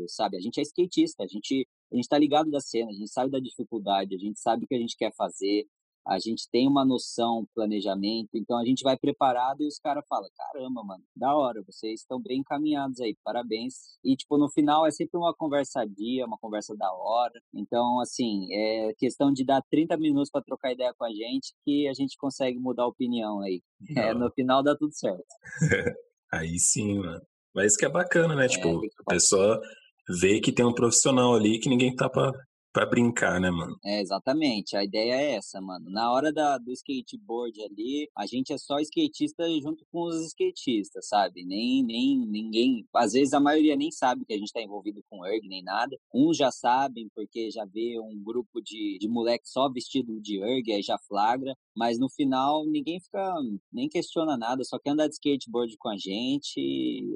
sabe? 0.09 0.38
A 0.38 0.40
gente 0.40 0.59
é 0.59 0.62
skatista, 0.62 1.24
a 1.24 1.26
gente, 1.26 1.68
a 1.94 1.96
gente 1.96 2.09
tá 2.09 2.18
ligado 2.18 2.50
da 2.50 2.61
cena, 2.61 2.90
a 2.90 2.94
gente 2.94 3.11
sabe 3.11 3.30
da 3.30 3.38
dificuldade, 3.38 4.14
a 4.14 4.18
gente 4.18 4.40
sabe 4.40 4.64
o 4.64 4.68
que 4.68 4.74
a 4.74 4.78
gente 4.78 4.96
quer 4.96 5.12
fazer, 5.14 5.64
a 6.07 6.18
gente 6.18 6.48
tem 6.50 6.68
uma 6.68 6.85
noção, 6.85 7.46
planejamento, 7.54 8.30
então 8.35 8.59
a 8.59 8.64
gente 8.64 8.83
vai 8.83 8.96
preparado 8.96 9.62
e 9.62 9.66
os 9.66 9.78
caras 9.78 10.04
falam, 10.07 10.28
caramba, 10.37 10.83
mano, 10.85 11.02
da 11.16 11.35
hora, 11.35 11.62
vocês 11.62 12.00
estão 12.00 12.20
bem 12.20 12.40
encaminhados 12.40 13.00
aí, 13.00 13.16
parabéns. 13.24 13.96
E, 14.04 14.14
tipo, 14.14 14.37
no 14.37 14.50
final 14.50 14.87
é 14.87 14.90
sempre 14.90 15.16
uma 15.16 15.33
conversa 15.33 15.87
dia, 15.87 16.26
uma 16.26 16.37
conversa 16.37 16.76
da 16.76 16.92
hora. 16.92 17.40
Então, 17.54 18.00
assim, 18.00 18.52
é 18.52 18.92
questão 18.98 19.33
de 19.33 19.44
dar 19.44 19.62
30 19.70 19.96
minutos 19.96 20.30
para 20.30 20.42
trocar 20.42 20.72
ideia 20.72 20.92
com 20.92 21.07
a 21.07 21.11
gente 21.11 21.54
que 21.64 21.88
a 21.88 21.94
gente 21.94 22.18
consegue 22.18 22.59
mudar 22.59 22.83
a 22.83 22.88
opinião 22.88 23.40
aí. 23.40 23.62
É, 23.96 24.12
no 24.12 24.30
final 24.33 24.62
dá 24.62 24.76
tudo 24.76 24.92
certo. 24.92 25.24
aí 26.30 26.59
sim, 26.59 26.98
mano. 26.98 27.22
Mas 27.54 27.66
isso 27.68 27.78
que 27.78 27.87
é 27.87 27.88
bacana, 27.88 28.35
né? 28.35 28.44
É, 28.44 28.48
tipo, 28.48 28.83
a 29.07 29.11
pessoa 29.12 29.59
vê 30.08 30.40
que 30.40 30.52
tem 30.52 30.64
um 30.64 30.74
profissional 30.74 31.34
ali 31.34 31.58
que 31.58 31.68
ninguém 31.68 31.94
tá 31.94 32.08
pra 32.08 32.30
Pra 32.74 32.84
brincar, 32.84 33.40
né, 33.40 33.52
mano? 33.52 33.78
É, 33.84 34.00
exatamente. 34.00 34.76
A 34.76 34.82
ideia 34.82 35.14
é 35.14 35.37
essa, 35.37 35.60
mano. 35.60 35.88
Na 35.88 36.10
hora 36.10 36.32
da, 36.32 36.58
do 36.58 36.72
skateboard 36.72 37.62
ali, 37.62 38.10
a 38.18 38.26
gente 38.26 38.52
é 38.52 38.58
só 38.58 38.80
skatista 38.80 39.48
junto 39.60 39.87
com 39.92 40.02
os 40.08 40.26
skatistas, 40.26 41.06
sabe? 41.06 41.44
Nem, 41.44 41.84
nem 41.84 42.18
ninguém. 42.26 42.84
Às 42.92 43.12
vezes 43.12 43.32
a 43.32 43.38
maioria 43.38 43.76
nem 43.76 43.92
sabe 43.92 44.24
que 44.24 44.32
a 44.34 44.37
gente 44.37 44.52
tá 44.52 44.60
envolvido 44.60 45.04
com 45.08 45.24
erg 45.24 45.46
nem 45.46 45.62
nada. 45.62 45.96
Uns 46.12 46.37
já 46.37 46.50
sabem, 46.50 47.08
porque 47.14 47.48
já 47.48 47.64
vê 47.64 47.96
um 48.00 48.20
grupo 48.20 48.60
de, 48.60 48.98
de 48.98 49.06
moleque 49.06 49.48
só 49.48 49.70
vestido 49.70 50.20
de 50.20 50.42
erg, 50.42 50.72
aí 50.72 50.82
já 50.82 50.98
flagra. 51.06 51.56
Mas 51.76 51.96
no 51.96 52.08
final 52.08 52.66
ninguém 52.66 52.98
fica, 52.98 53.34
nem 53.72 53.88
questiona 53.88 54.37
nada, 54.37 54.64
só 54.64 54.80
quer 54.80 54.90
andar 54.90 55.06
de 55.06 55.14
skateboard 55.14 55.76
com 55.78 55.90
a 55.90 55.96
gente. 55.96 56.60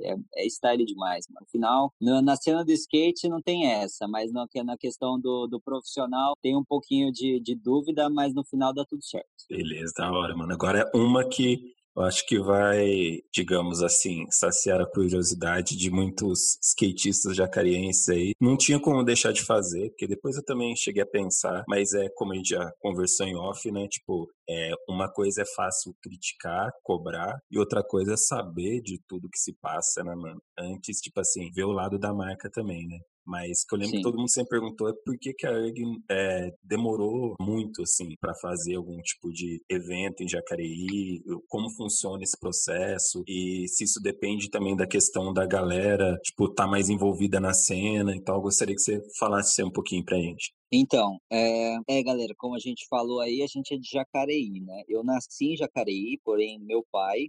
É, 0.05 0.45
é 0.45 0.47
style 0.47 0.85
demais, 0.85 1.27
mano. 1.29 1.41
No 1.41 1.51
final, 1.51 1.93
na, 2.01 2.23
na 2.23 2.37
cena 2.37 2.65
do 2.65 2.71
skate 2.71 3.29
não 3.29 3.43
tem 3.43 3.67
essa, 3.67 4.07
mas 4.07 4.33
na, 4.33 4.47
na 4.65 4.79
questão 4.79 5.19
do 5.21 5.48
do 5.49 5.61
profissional 5.61 6.35
tem 6.43 6.57
um 6.57 6.65
pouquinho 6.65 7.13
de, 7.13 7.41
de 7.41 7.55
dúvida, 7.55 8.09
mas 8.11 8.35
no 8.35 8.45
final 8.45 8.73
dá 8.75 8.85
tudo 8.89 9.05
certo. 9.05 9.29
Beleza, 9.49 9.93
da 9.97 10.11
hora, 10.13 10.37
mano. 10.37 10.53
Agora 10.53 10.81
é 10.81 10.97
uma 10.97 11.29
que 11.29 11.59
eu 11.99 12.05
acho 12.05 12.25
que 12.27 12.39
vai, 12.39 13.19
digamos 13.35 13.83
assim, 13.83 14.25
saciar 14.31 14.81
a 14.81 14.87
curiosidade 14.87 15.77
de 15.77 15.91
muitos 15.91 16.57
skatistas 16.63 17.35
jacarienses 17.35 18.09
aí. 18.09 18.33
Não 18.41 18.57
tinha 18.57 18.81
como 18.81 19.03
deixar 19.03 19.33
de 19.33 19.45
fazer, 19.45 19.89
porque 19.89 20.07
depois 20.07 20.37
eu 20.37 20.45
também 20.45 20.77
cheguei 20.77 21.03
a 21.03 21.07
pensar, 21.07 21.65
mas 21.67 21.93
é 21.95 22.09
como 22.15 22.33
a 22.33 22.37
gente 22.37 22.51
já 22.51 22.71
conversou 22.79 23.27
em 23.27 23.35
off, 23.35 23.69
né? 23.73 23.89
Tipo, 23.89 24.31
é, 24.49 24.71
uma 24.89 25.11
coisa 25.13 25.43
é 25.43 25.55
fácil 25.57 25.93
criticar, 26.01 26.71
cobrar, 26.85 27.37
e 27.51 27.59
outra 27.59 27.83
coisa 27.83 28.15
é 28.15 28.17
saber 28.17 28.81
de 28.81 29.01
tudo 29.09 29.29
que 29.29 29.39
se 29.39 29.53
passa, 29.61 30.05
né, 30.05 30.15
mano? 30.15 30.41
Antes, 30.57 31.01
tipo 31.01 31.19
assim, 31.19 31.51
ver 31.51 31.65
o 31.65 31.73
lado 31.73 31.99
da 31.99 32.15
marca 32.15 32.49
também, 32.49 32.87
né? 32.87 32.99
Mas 33.29 33.63
que 33.63 33.75
eu 33.75 33.79
lembro 33.79 33.91
Sim. 33.91 33.97
que 33.99 34.03
todo 34.03 34.17
mundo 34.17 34.31
sempre 34.31 34.59
perguntou 34.59 34.89
é 34.89 34.93
por 35.05 35.19
que, 35.19 35.35
que 35.35 35.47
a 35.47 35.53
ERG 35.53 35.83
é, 36.11 36.51
demorou 36.65 37.35
muito, 37.39 37.83
assim, 37.83 38.15
para 38.19 38.35
fazer 38.35 38.77
algum 38.77 38.97
tipo 39.03 39.31
de 39.31 39.63
evento 39.69 40.23
em 40.23 40.29
Jacareí, 40.29 41.23
como 41.47 41.71
funciona 41.77 42.23
esse 42.23 42.39
processo 42.41 43.23
e 43.29 43.67
se 43.69 43.85
isso 43.85 44.01
depende 44.03 44.49
também 44.49 44.75
da 44.75 44.87
questão 44.87 45.31
da 45.31 45.47
galera, 45.47 46.17
tipo, 46.25 46.49
tá 46.49 46.67
mais 46.67 46.89
envolvida 46.89 47.39
na 47.39 47.53
cena. 47.53 48.17
Então, 48.17 48.37
eu 48.37 48.41
gostaria 48.41 48.75
que 48.75 48.81
você 48.81 48.99
falasse 49.19 49.63
um 49.63 49.71
pouquinho 49.71 50.05
pra 50.05 50.17
gente. 50.17 50.55
Então, 50.73 51.19
é, 51.31 51.77
é, 51.87 52.03
galera, 52.03 52.35
como 52.39 52.55
a 52.55 52.59
gente 52.59 52.87
falou 52.89 53.21
aí, 53.21 53.43
a 53.43 53.47
gente 53.47 53.75
é 53.75 53.77
de 53.77 53.89
Jacareí, 53.91 54.61
né? 54.61 54.83
Eu 54.89 55.05
nasci 55.05 55.53
em 55.53 55.57
Jacareí, 55.57 56.19
porém 56.25 56.59
meu 56.61 56.83
pai, 56.91 57.29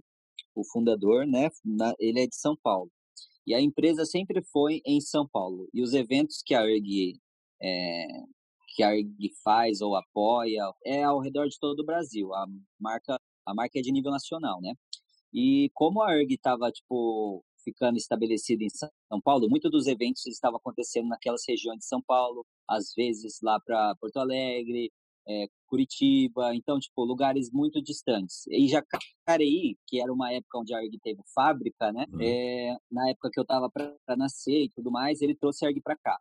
o 0.54 0.64
fundador, 0.64 1.26
né, 1.26 1.50
na, 1.64 1.94
ele 1.98 2.20
é 2.20 2.26
de 2.26 2.36
São 2.36 2.56
Paulo. 2.62 2.90
E 3.46 3.54
a 3.54 3.60
empresa 3.60 4.04
sempre 4.04 4.42
foi 4.42 4.82
em 4.86 5.00
São 5.00 5.26
Paulo. 5.28 5.68
E 5.72 5.82
os 5.82 5.94
eventos 5.94 6.42
que 6.44 6.54
a 6.54 6.64
ERG, 6.64 7.18
é, 7.62 8.06
que 8.74 8.82
a 8.82 8.96
ERG 8.96 9.32
faz 9.42 9.80
ou 9.80 9.96
apoia 9.96 10.62
é 10.84 11.02
ao 11.02 11.20
redor 11.20 11.48
de 11.48 11.58
todo 11.58 11.80
o 11.80 11.86
Brasil. 11.86 12.32
A 12.34 12.46
marca, 12.78 13.18
a 13.46 13.54
marca 13.54 13.78
é 13.78 13.82
de 13.82 13.92
nível 13.92 14.10
nacional, 14.10 14.60
né? 14.60 14.74
E 15.32 15.70
como 15.74 16.02
a 16.02 16.14
ERG 16.16 16.34
estava, 16.34 16.70
tipo, 16.70 17.44
ficando 17.64 17.96
estabelecida 17.96 18.64
em 18.64 18.68
São 18.70 19.20
Paulo, 19.22 19.48
muitos 19.48 19.70
dos 19.70 19.86
eventos 19.86 20.26
estavam 20.26 20.58
acontecendo 20.58 21.08
naquelas 21.08 21.42
regiões 21.46 21.78
de 21.80 21.86
São 21.86 22.02
Paulo, 22.02 22.44
às 22.68 22.92
vezes 22.96 23.38
lá 23.42 23.60
para 23.60 23.94
Porto 23.96 24.16
Alegre, 24.18 24.90
é, 25.30 25.46
Curitiba, 25.66 26.54
então, 26.54 26.78
tipo, 26.80 27.04
lugares 27.04 27.50
muito 27.52 27.80
distantes. 27.80 28.46
E 28.48 28.66
Jacareí, 28.68 29.76
que 29.86 30.00
era 30.00 30.12
uma 30.12 30.32
época 30.32 30.58
onde 30.58 30.74
a 30.74 30.82
ERG 30.82 30.98
teve 31.00 31.20
fábrica, 31.32 31.92
né? 31.92 32.06
Uhum. 32.12 32.20
É, 32.20 32.76
na 32.90 33.10
época 33.10 33.30
que 33.32 33.38
eu 33.38 33.44
tava 33.44 33.70
para 33.70 34.16
nascer 34.16 34.64
e 34.64 34.70
tudo 34.70 34.90
mais, 34.90 35.22
ele 35.22 35.34
trouxe 35.34 35.64
a 35.64 35.68
ERG 35.68 35.80
para 35.80 35.96
cá. 35.96 36.18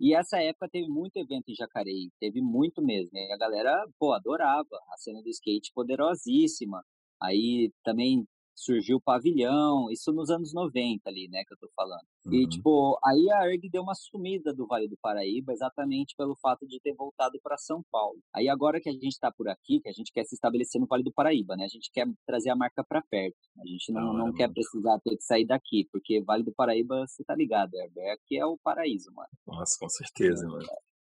E 0.00 0.14
essa 0.14 0.40
época 0.42 0.68
teve 0.68 0.88
muito 0.88 1.16
evento 1.16 1.48
em 1.48 1.54
Jacareí, 1.54 2.10
teve 2.20 2.40
muito 2.40 2.82
mesmo. 2.82 3.10
E 3.14 3.32
a 3.32 3.36
galera, 3.36 3.86
pô, 3.98 4.12
adorava. 4.12 4.76
A 4.92 4.96
cena 4.96 5.22
do 5.22 5.28
skate 5.28 5.72
poderosíssima. 5.74 6.82
Aí 7.20 7.72
também 7.84 8.26
surgiu 8.54 8.96
o 8.96 9.00
pavilhão, 9.00 9.90
isso 9.90 10.12
nos 10.12 10.30
anos 10.30 10.52
90 10.52 11.08
ali, 11.08 11.28
né, 11.28 11.42
que 11.44 11.54
eu 11.54 11.58
tô 11.58 11.68
falando. 11.74 12.04
Uhum. 12.26 12.34
E, 12.34 12.48
tipo, 12.48 12.98
aí 13.04 13.30
a 13.30 13.48
ERG 13.48 13.68
deu 13.70 13.82
uma 13.82 13.94
sumida 13.94 14.54
do 14.54 14.66
Vale 14.66 14.88
do 14.88 14.96
Paraíba, 15.00 15.52
exatamente 15.52 16.14
pelo 16.16 16.36
fato 16.36 16.66
de 16.66 16.80
ter 16.80 16.94
voltado 16.94 17.38
para 17.42 17.56
São 17.56 17.82
Paulo. 17.90 18.18
Aí 18.34 18.48
agora 18.48 18.80
que 18.80 18.88
a 18.88 18.92
gente 18.92 19.08
está 19.08 19.30
por 19.30 19.48
aqui, 19.48 19.80
que 19.80 19.88
a 19.88 19.92
gente 19.92 20.12
quer 20.12 20.24
se 20.24 20.34
estabelecer 20.34 20.80
no 20.80 20.86
Vale 20.86 21.02
do 21.02 21.12
Paraíba, 21.12 21.56
né, 21.56 21.64
a 21.64 21.68
gente 21.68 21.90
quer 21.92 22.06
trazer 22.26 22.50
a 22.50 22.56
marca 22.56 22.84
para 22.84 23.02
perto. 23.02 23.36
A 23.58 23.66
gente 23.66 23.92
não, 23.92 24.12
não, 24.12 24.26
não 24.26 24.32
quer 24.32 24.52
precisar 24.52 24.98
ter 25.00 25.16
que 25.16 25.24
sair 25.24 25.46
daqui, 25.46 25.88
porque 25.90 26.22
Vale 26.22 26.44
do 26.44 26.52
Paraíba, 26.52 27.06
você 27.06 27.24
tá 27.24 27.34
ligado, 27.34 27.74
é, 27.74 28.12
aqui 28.12 28.38
é 28.38 28.46
o 28.46 28.58
paraíso, 28.58 29.12
mano. 29.12 29.28
Nossa, 29.46 29.76
com 29.78 29.88
certeza, 29.88 30.46
mano. 30.46 30.64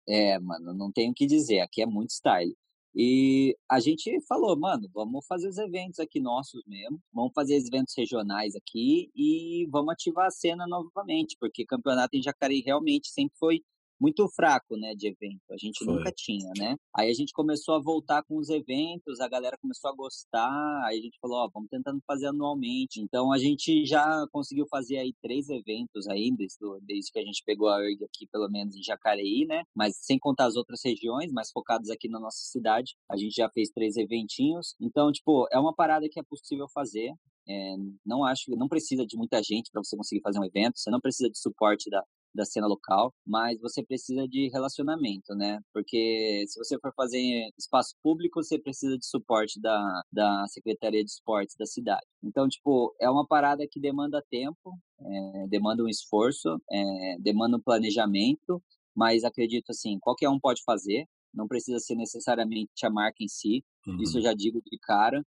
É, 0.08 0.40
mano, 0.40 0.74
não 0.74 0.92
tenho 0.92 1.12
o 1.12 1.16
que 1.16 1.26
dizer, 1.26 1.62
aqui 1.62 1.82
é 1.82 1.86
muito 1.86 2.12
style. 2.12 2.56
E 2.96 3.58
a 3.70 3.80
gente 3.82 4.22
falou, 4.22 4.58
mano, 4.58 4.90
vamos 4.94 5.26
fazer 5.28 5.50
os 5.50 5.58
eventos 5.58 6.00
aqui 6.00 6.22
nossos 6.22 6.64
mesmo, 6.66 6.98
vamos 7.14 7.34
fazer 7.36 7.56
eventos 7.58 7.94
regionais 7.98 8.56
aqui 8.56 9.12
e 9.14 9.68
vamos 9.70 9.92
ativar 9.94 10.28
a 10.28 10.32
cena 10.32 10.66
novamente, 10.66 11.36
porque 11.38 11.66
campeonato 11.66 12.16
em 12.16 12.24
Jacareí 12.24 12.62
realmente 12.62 13.10
sempre 13.10 13.38
foi 13.38 13.62
muito 14.00 14.28
fraco, 14.36 14.78
né, 14.78 14.94
de 14.96 15.08
evento. 15.08 15.42
A 15.52 15.58
gente 15.58 15.84
Foi. 15.84 15.94
nunca 15.94 16.12
tinha, 16.16 16.52
né? 16.58 16.76
Aí 16.96 17.10
a 17.10 17.14
gente 17.14 17.32
começou 17.34 17.76
a 17.76 17.82
voltar 17.82 18.24
com 18.24 18.38
os 18.38 18.50
eventos, 18.50 19.20
a 19.20 19.28
galera 19.28 19.58
começou 19.62 19.90
a 19.90 19.96
gostar, 19.96 20.84
aí 20.86 21.00
a 21.00 21.02
gente 21.02 21.18
falou, 21.20 21.38
ó, 21.38 21.50
vamos 21.54 21.70
tentando 21.70 22.02
fazer 22.06 22.28
anualmente. 22.28 23.02
Então 23.02 23.32
a 23.32 23.38
gente 23.38 23.86
já 23.86 24.26
conseguiu 24.32 24.66
fazer 24.70 24.98
aí 24.98 25.14
três 25.22 25.50
eventos 25.50 26.06
desde, 26.06 26.58
desde 26.82 27.12
que 27.12 27.20
a 27.20 27.24
gente 27.24 27.44
pegou 27.46 27.70
a 27.70 27.82
ERG 27.82 28.04
aqui, 28.04 28.28
pelo 28.32 28.50
menos 28.50 28.76
em 28.76 28.84
Jacareí, 28.84 29.46
né? 29.46 29.64
Mas 29.76 29.98
sem 29.98 30.18
contar 30.20 30.46
as 30.46 30.56
outras 30.56 30.82
regiões, 30.84 31.32
mas 31.32 31.52
focados 31.52 31.90
aqui 31.90 32.08
na 32.08 32.20
nossa 32.20 32.40
cidade, 32.40 32.96
a 33.10 33.18
gente 33.18 33.34
já 33.36 33.50
fez 33.50 33.70
três 33.70 33.96
eventinhos. 33.98 34.76
Então, 34.80 35.12
tipo, 35.12 35.48
é 35.52 35.60
uma 35.60 35.74
parada 35.74 36.08
que 36.10 36.20
é 36.20 36.24
possível 36.24 36.68
fazer. 36.74 37.14
É, 37.48 37.76
não 38.06 38.24
acho, 38.24 38.50
não 38.56 38.68
precisa 38.68 39.06
de 39.06 39.16
muita 39.16 39.42
gente 39.44 39.70
para 39.72 39.84
você 39.84 39.96
conseguir 39.96 40.22
fazer 40.22 40.40
um 40.40 40.46
evento. 40.46 40.80
Você 40.80 40.90
não 40.90 41.00
precisa 41.00 41.30
de 41.30 41.38
suporte 41.38 41.90
da, 41.90 42.04
da 42.36 42.46
cena 42.46 42.68
local, 42.68 43.14
mas 43.26 43.60
você 43.60 43.84
precisa 43.84 44.28
de 44.28 44.50
relacionamento, 44.50 45.34
né? 45.34 45.60
Porque 45.74 46.44
se 46.48 46.60
você 46.60 46.78
for 46.80 46.94
fazer 46.94 47.50
espaço 47.58 47.96
público, 48.04 48.44
você 48.44 48.60
precisa 48.60 48.98
de 48.98 49.06
suporte 49.06 49.60
da, 49.60 50.02
da 50.12 50.46
Secretaria 50.48 51.04
de 51.04 51.10
Esportes 51.10 51.56
da 51.58 51.66
cidade. 51.66 52.06
Então, 52.22 52.48
tipo, 52.48 52.94
é 53.00 53.10
uma 53.10 53.26
parada 53.26 53.66
que 53.70 53.80
demanda 53.80 54.24
tempo, 54.30 54.78
é, 55.00 55.48
demanda 55.48 55.84
um 55.84 55.88
esforço, 55.88 56.62
é, 56.72 57.18
demanda 57.20 57.58
um 57.58 57.62
planejamento, 57.62 58.62
mas 58.94 59.24
acredito 59.24 59.70
assim, 59.70 59.98
qualquer 60.00 60.30
um 60.30 60.40
pode 60.40 60.62
fazer, 60.64 61.06
não 61.34 61.48
precisa 61.48 61.80
ser 61.80 61.96
necessariamente 61.96 62.86
a 62.86 62.90
marca 62.90 63.24
em 63.24 63.28
si, 63.28 63.64
uhum. 63.88 64.02
isso 64.02 64.18
eu 64.18 64.22
já 64.22 64.34
digo 64.34 64.62
de 64.62 64.78
cara. 64.80 65.24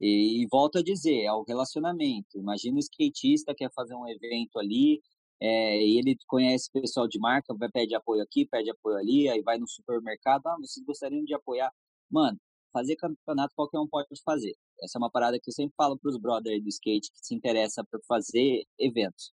E, 0.00 0.42
e 0.42 0.46
volto 0.50 0.78
a 0.78 0.82
dizer, 0.82 1.24
é 1.24 1.32
o 1.32 1.44
relacionamento. 1.46 2.38
Imagina 2.38 2.76
o 2.76 2.80
skatista 2.80 3.52
que 3.52 3.64
quer 3.64 3.72
fazer 3.74 3.94
um 3.94 4.08
evento 4.08 4.58
ali, 4.58 5.00
é, 5.40 5.82
e 5.82 5.98
ele 5.98 6.16
conhece 6.26 6.70
pessoal 6.70 7.08
de 7.08 7.18
marca, 7.18 7.54
vai 7.54 7.70
pedir 7.70 7.94
apoio 7.94 8.22
aqui, 8.22 8.46
pede 8.46 8.70
apoio 8.70 8.96
ali, 8.98 9.28
aí 9.28 9.42
vai 9.42 9.58
no 9.58 9.66
supermercado, 9.66 10.46
ah, 10.46 10.56
vocês 10.60 10.84
gostariam 10.84 11.24
de 11.24 11.34
apoiar? 11.34 11.72
Mano, 12.10 12.38
fazer 12.72 12.96
campeonato 12.96 13.54
qualquer 13.54 13.78
um 13.78 13.88
pode 13.88 14.08
fazer. 14.24 14.54
Essa 14.82 14.98
é 14.98 15.00
uma 15.00 15.10
parada 15.10 15.38
que 15.40 15.48
eu 15.48 15.54
sempre 15.54 15.74
falo 15.76 15.98
para 15.98 16.10
os 16.10 16.18
brothers 16.18 16.62
do 16.62 16.68
skate 16.68 17.10
que 17.10 17.20
se 17.20 17.34
interessa 17.34 17.84
por 17.84 18.00
fazer 18.06 18.64
eventos. 18.78 19.32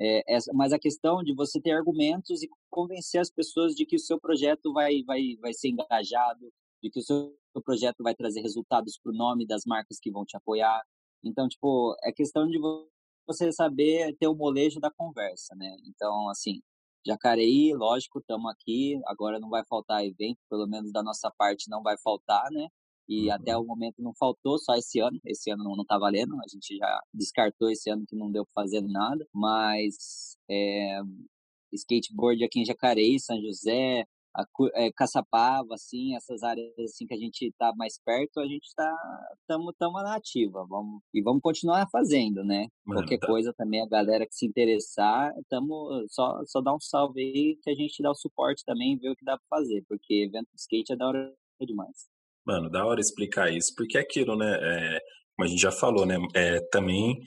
É, 0.00 0.22
mas 0.54 0.72
a 0.72 0.78
questão 0.78 1.24
de 1.24 1.34
você 1.34 1.60
ter 1.60 1.72
argumentos 1.72 2.42
e 2.42 2.48
convencer 2.70 3.20
as 3.20 3.30
pessoas 3.30 3.74
de 3.74 3.84
que 3.84 3.96
o 3.96 3.98
seu 3.98 4.20
projeto 4.20 4.72
vai, 4.72 5.02
vai, 5.02 5.36
vai 5.40 5.52
ser 5.52 5.70
engajado, 5.70 6.52
de 6.80 6.88
que 6.88 7.00
o 7.00 7.02
seu 7.02 7.34
projeto 7.64 8.02
vai 8.04 8.14
trazer 8.14 8.40
resultados 8.40 8.96
para 9.02 9.10
o 9.10 9.16
nome 9.16 9.44
das 9.44 9.64
marcas 9.66 9.98
que 10.00 10.10
vão 10.10 10.24
te 10.24 10.36
apoiar. 10.36 10.82
Então, 11.24 11.48
tipo, 11.48 11.96
é 12.04 12.12
questão 12.12 12.48
de 12.48 12.58
você 13.28 13.52
saber 13.52 14.16
ter 14.18 14.26
o 14.26 14.34
molejo 14.34 14.80
da 14.80 14.90
conversa, 14.90 15.54
né? 15.54 15.76
Então, 15.86 16.28
assim, 16.30 16.60
Jacareí, 17.06 17.74
lógico, 17.74 18.18
estamos 18.20 18.50
aqui, 18.50 19.00
agora 19.06 19.38
não 19.38 19.48
vai 19.50 19.64
faltar 19.64 20.04
evento, 20.04 20.38
pelo 20.50 20.66
menos 20.66 20.90
da 20.92 21.02
nossa 21.02 21.30
parte 21.36 21.70
não 21.70 21.82
vai 21.82 21.96
faltar, 21.98 22.50
né? 22.50 22.68
E 23.08 23.28
uhum. 23.28 23.34
até 23.34 23.56
o 23.56 23.64
momento 23.64 24.02
não 24.02 24.12
faltou, 24.14 24.58
só 24.58 24.74
esse 24.74 25.00
ano. 25.00 25.18
Esse 25.24 25.50
ano 25.50 25.64
não, 25.64 25.76
não 25.76 25.84
tá 25.84 25.98
valendo, 25.98 26.34
a 26.36 26.48
gente 26.48 26.76
já 26.76 27.00
descartou 27.12 27.70
esse 27.70 27.90
ano 27.90 28.04
que 28.06 28.16
não 28.16 28.30
deu 28.30 28.44
para 28.46 28.62
fazer 28.62 28.82
nada. 28.82 29.26
Mas 29.32 30.36
é, 30.50 31.00
skateboard 31.72 32.44
aqui 32.44 32.60
em 32.60 32.64
Jacareí, 32.64 33.18
São 33.18 33.40
José, 33.40 34.04
a, 34.38 34.44
é, 34.74 34.92
Caçapava, 34.92 35.74
assim, 35.74 36.14
essas 36.14 36.42
áreas 36.42 36.72
assim 36.78 37.06
que 37.06 37.14
a 37.14 37.18
gente 37.18 37.46
está 37.46 37.72
mais 37.76 37.98
perto, 38.04 38.38
a 38.38 38.46
gente 38.46 38.64
está 38.64 38.94
tamo, 39.46 39.72
tamo 39.78 40.00
na 40.02 40.14
ativa, 40.14 40.64
vamos 40.68 41.02
e 41.12 41.20
vamos 41.20 41.42
continuar 41.42 41.88
fazendo, 41.90 42.44
né? 42.44 42.68
Mano, 42.86 43.00
Qualquer 43.00 43.18
tá. 43.18 43.26
coisa 43.26 43.52
também 43.56 43.82
a 43.82 43.88
galera 43.88 44.26
que 44.26 44.34
se 44.34 44.46
interessar, 44.46 45.32
tamo 45.48 46.04
só 46.08 46.40
só 46.46 46.60
dá 46.60 46.74
um 46.74 46.80
salve 46.80 47.20
aí 47.20 47.58
que 47.62 47.70
a 47.70 47.74
gente 47.74 48.02
dá 48.02 48.10
o 48.10 48.14
suporte 48.14 48.62
também, 48.64 48.98
ver 48.98 49.10
o 49.10 49.16
que 49.16 49.24
dá 49.24 49.36
para 49.36 49.58
fazer, 49.58 49.84
porque 49.88 50.24
evento 50.24 50.48
de 50.54 50.60
skate 50.60 50.92
é 50.92 50.96
da 50.96 51.08
hora 51.08 51.34
demais. 51.60 52.06
Mano, 52.46 52.70
da 52.70 52.86
hora 52.86 53.00
explicar 53.00 53.52
isso, 53.52 53.74
porque 53.76 53.98
é 53.98 54.00
aquilo, 54.00 54.36
né? 54.36 54.58
É, 54.60 55.00
como 55.36 55.46
a 55.46 55.50
gente 55.50 55.60
já 55.60 55.72
falou, 55.72 56.06
né? 56.06 56.16
É, 56.34 56.60
também 56.70 57.18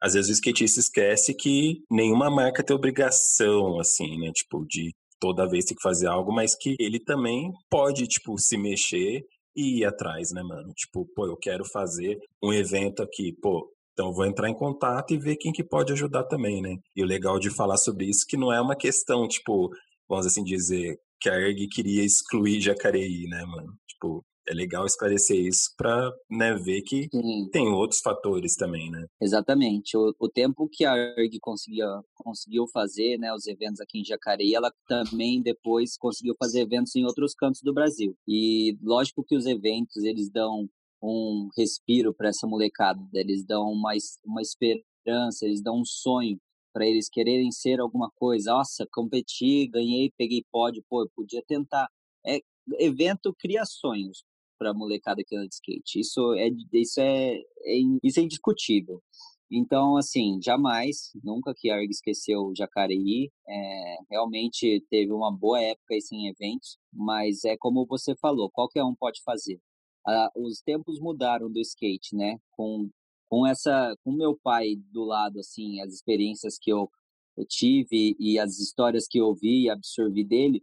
às 0.00 0.14
vezes 0.14 0.30
o 0.30 0.32
skatista 0.32 0.80
esquece 0.80 1.34
que 1.34 1.82
nenhuma 1.90 2.30
marca 2.30 2.62
tem 2.62 2.74
obrigação, 2.74 3.80
assim, 3.80 4.18
né? 4.18 4.30
Tipo, 4.32 4.64
de 4.66 4.94
toda 5.20 5.48
vez 5.48 5.64
tem 5.64 5.76
que 5.76 5.82
fazer 5.82 6.06
algo, 6.06 6.32
mas 6.32 6.54
que 6.54 6.76
ele 6.78 6.98
também 6.98 7.52
pode, 7.70 8.06
tipo, 8.06 8.38
se 8.38 8.56
mexer 8.56 9.24
e 9.56 9.80
ir 9.80 9.84
atrás, 9.84 10.30
né, 10.32 10.42
mano? 10.42 10.72
Tipo, 10.74 11.06
pô, 11.14 11.26
eu 11.26 11.36
quero 11.36 11.64
fazer 11.64 12.18
um 12.42 12.52
evento 12.52 13.02
aqui, 13.02 13.32
pô, 13.42 13.68
então 13.92 14.12
vou 14.12 14.24
entrar 14.24 14.48
em 14.48 14.54
contato 14.54 15.12
e 15.12 15.18
ver 15.18 15.36
quem 15.36 15.50
que 15.50 15.64
pode 15.64 15.92
ajudar 15.92 16.24
também, 16.24 16.62
né? 16.62 16.76
E 16.94 17.02
o 17.02 17.06
legal 17.06 17.38
de 17.40 17.50
falar 17.50 17.76
sobre 17.76 18.06
isso 18.06 18.24
é 18.26 18.30
que 18.30 18.36
não 18.36 18.52
é 18.52 18.60
uma 18.60 18.76
questão, 18.76 19.26
tipo, 19.26 19.70
vamos 20.08 20.24
assim 20.26 20.44
dizer, 20.44 20.96
que 21.20 21.28
a 21.28 21.34
ERG 21.34 21.66
queria 21.68 22.04
excluir 22.04 22.60
Jacareí, 22.60 23.24
né, 23.28 23.44
mano? 23.44 23.72
Tipo, 23.88 24.24
é 24.48 24.54
legal 24.54 24.86
esclarecer 24.86 25.36
isso 25.36 25.74
para 25.76 26.10
né, 26.30 26.54
ver 26.54 26.82
que 26.82 27.08
Sim. 27.12 27.48
tem 27.52 27.68
outros 27.68 28.00
fatores 28.00 28.54
também, 28.54 28.90
né? 28.90 29.06
Exatamente. 29.20 29.96
O, 29.96 30.14
o 30.18 30.28
tempo 30.28 30.68
que 30.72 30.84
a 30.84 30.96
ERG 30.96 31.38
conseguia, 31.40 31.86
conseguiu 32.14 32.66
fazer 32.72 33.18
né, 33.18 33.32
os 33.32 33.46
eventos 33.46 33.80
aqui 33.80 34.00
em 34.00 34.04
Jacareí, 34.04 34.54
ela 34.54 34.72
também 34.86 35.42
depois 35.42 35.96
conseguiu 35.98 36.34
fazer 36.38 36.60
eventos 36.60 36.96
em 36.96 37.04
outros 37.04 37.34
cantos 37.34 37.60
do 37.62 37.74
Brasil. 37.74 38.16
E 38.26 38.76
lógico 38.82 39.22
que 39.22 39.36
os 39.36 39.44
eventos, 39.46 40.02
eles 40.02 40.30
dão 40.30 40.68
um 41.02 41.48
respiro 41.56 42.14
para 42.14 42.30
essa 42.30 42.46
molecada, 42.46 43.00
eles 43.14 43.44
dão 43.44 43.70
uma, 43.70 43.92
uma 44.24 44.42
esperança, 44.42 45.44
eles 45.44 45.62
dão 45.62 45.80
um 45.80 45.84
sonho 45.84 46.40
para 46.72 46.86
eles 46.86 47.08
quererem 47.08 47.52
ser 47.52 47.80
alguma 47.80 48.10
coisa. 48.16 48.52
Nossa, 48.52 48.86
competi, 48.92 49.66
ganhei, 49.66 50.10
peguei 50.16 50.44
pódio, 50.50 50.82
pô, 50.88 51.02
eu 51.02 51.10
podia 51.14 51.42
tentar. 51.46 51.88
É, 52.26 52.40
evento 52.78 53.34
cria 53.38 53.64
sonhos 53.64 54.24
para 54.58 54.70
a 54.70 54.74
molecada 54.74 55.22
que 55.24 55.36
anda 55.36 55.48
de 55.48 55.54
skate. 55.54 56.00
Isso 56.00 56.34
é, 56.34 56.48
isso 56.72 57.00
é, 57.00 57.36
é, 57.36 57.78
isso 58.02 58.20
é 58.20 58.22
indiscutível. 58.22 59.02
Então, 59.50 59.96
assim, 59.96 60.38
jamais, 60.42 61.10
nunca 61.24 61.54
que 61.56 61.70
a 61.70 61.76
ARG 61.76 61.90
esqueceu 61.90 62.52
Jacareí. 62.56 63.30
É, 63.48 63.96
realmente 64.10 64.84
teve 64.90 65.12
uma 65.12 65.32
boa 65.32 65.60
época 65.60 65.94
aí 65.94 66.02
sem 66.02 66.28
eventos, 66.28 66.78
mas 66.92 67.44
é 67.44 67.56
como 67.56 67.86
você 67.86 68.14
falou, 68.16 68.50
qualquer 68.50 68.84
um 68.84 68.94
pode 68.94 69.22
fazer. 69.22 69.58
Ah, 70.06 70.30
os 70.36 70.60
tempos 70.60 71.00
mudaram 71.00 71.50
do 71.50 71.60
skate, 71.60 72.14
né? 72.14 72.38
Com, 72.52 72.90
com 73.28 73.46
essa, 73.46 73.96
com 74.04 74.12
meu 74.12 74.38
pai 74.42 74.76
do 74.92 75.04
lado, 75.04 75.40
assim, 75.40 75.80
as 75.80 75.92
experiências 75.94 76.58
que 76.58 76.70
eu, 76.70 76.90
eu 77.36 77.46
tive 77.46 78.16
e 78.18 78.38
as 78.38 78.58
histórias 78.58 79.06
que 79.08 79.18
eu 79.18 79.26
ouvi 79.26 79.64
e 79.64 79.70
absorvi 79.70 80.24
dele, 80.24 80.62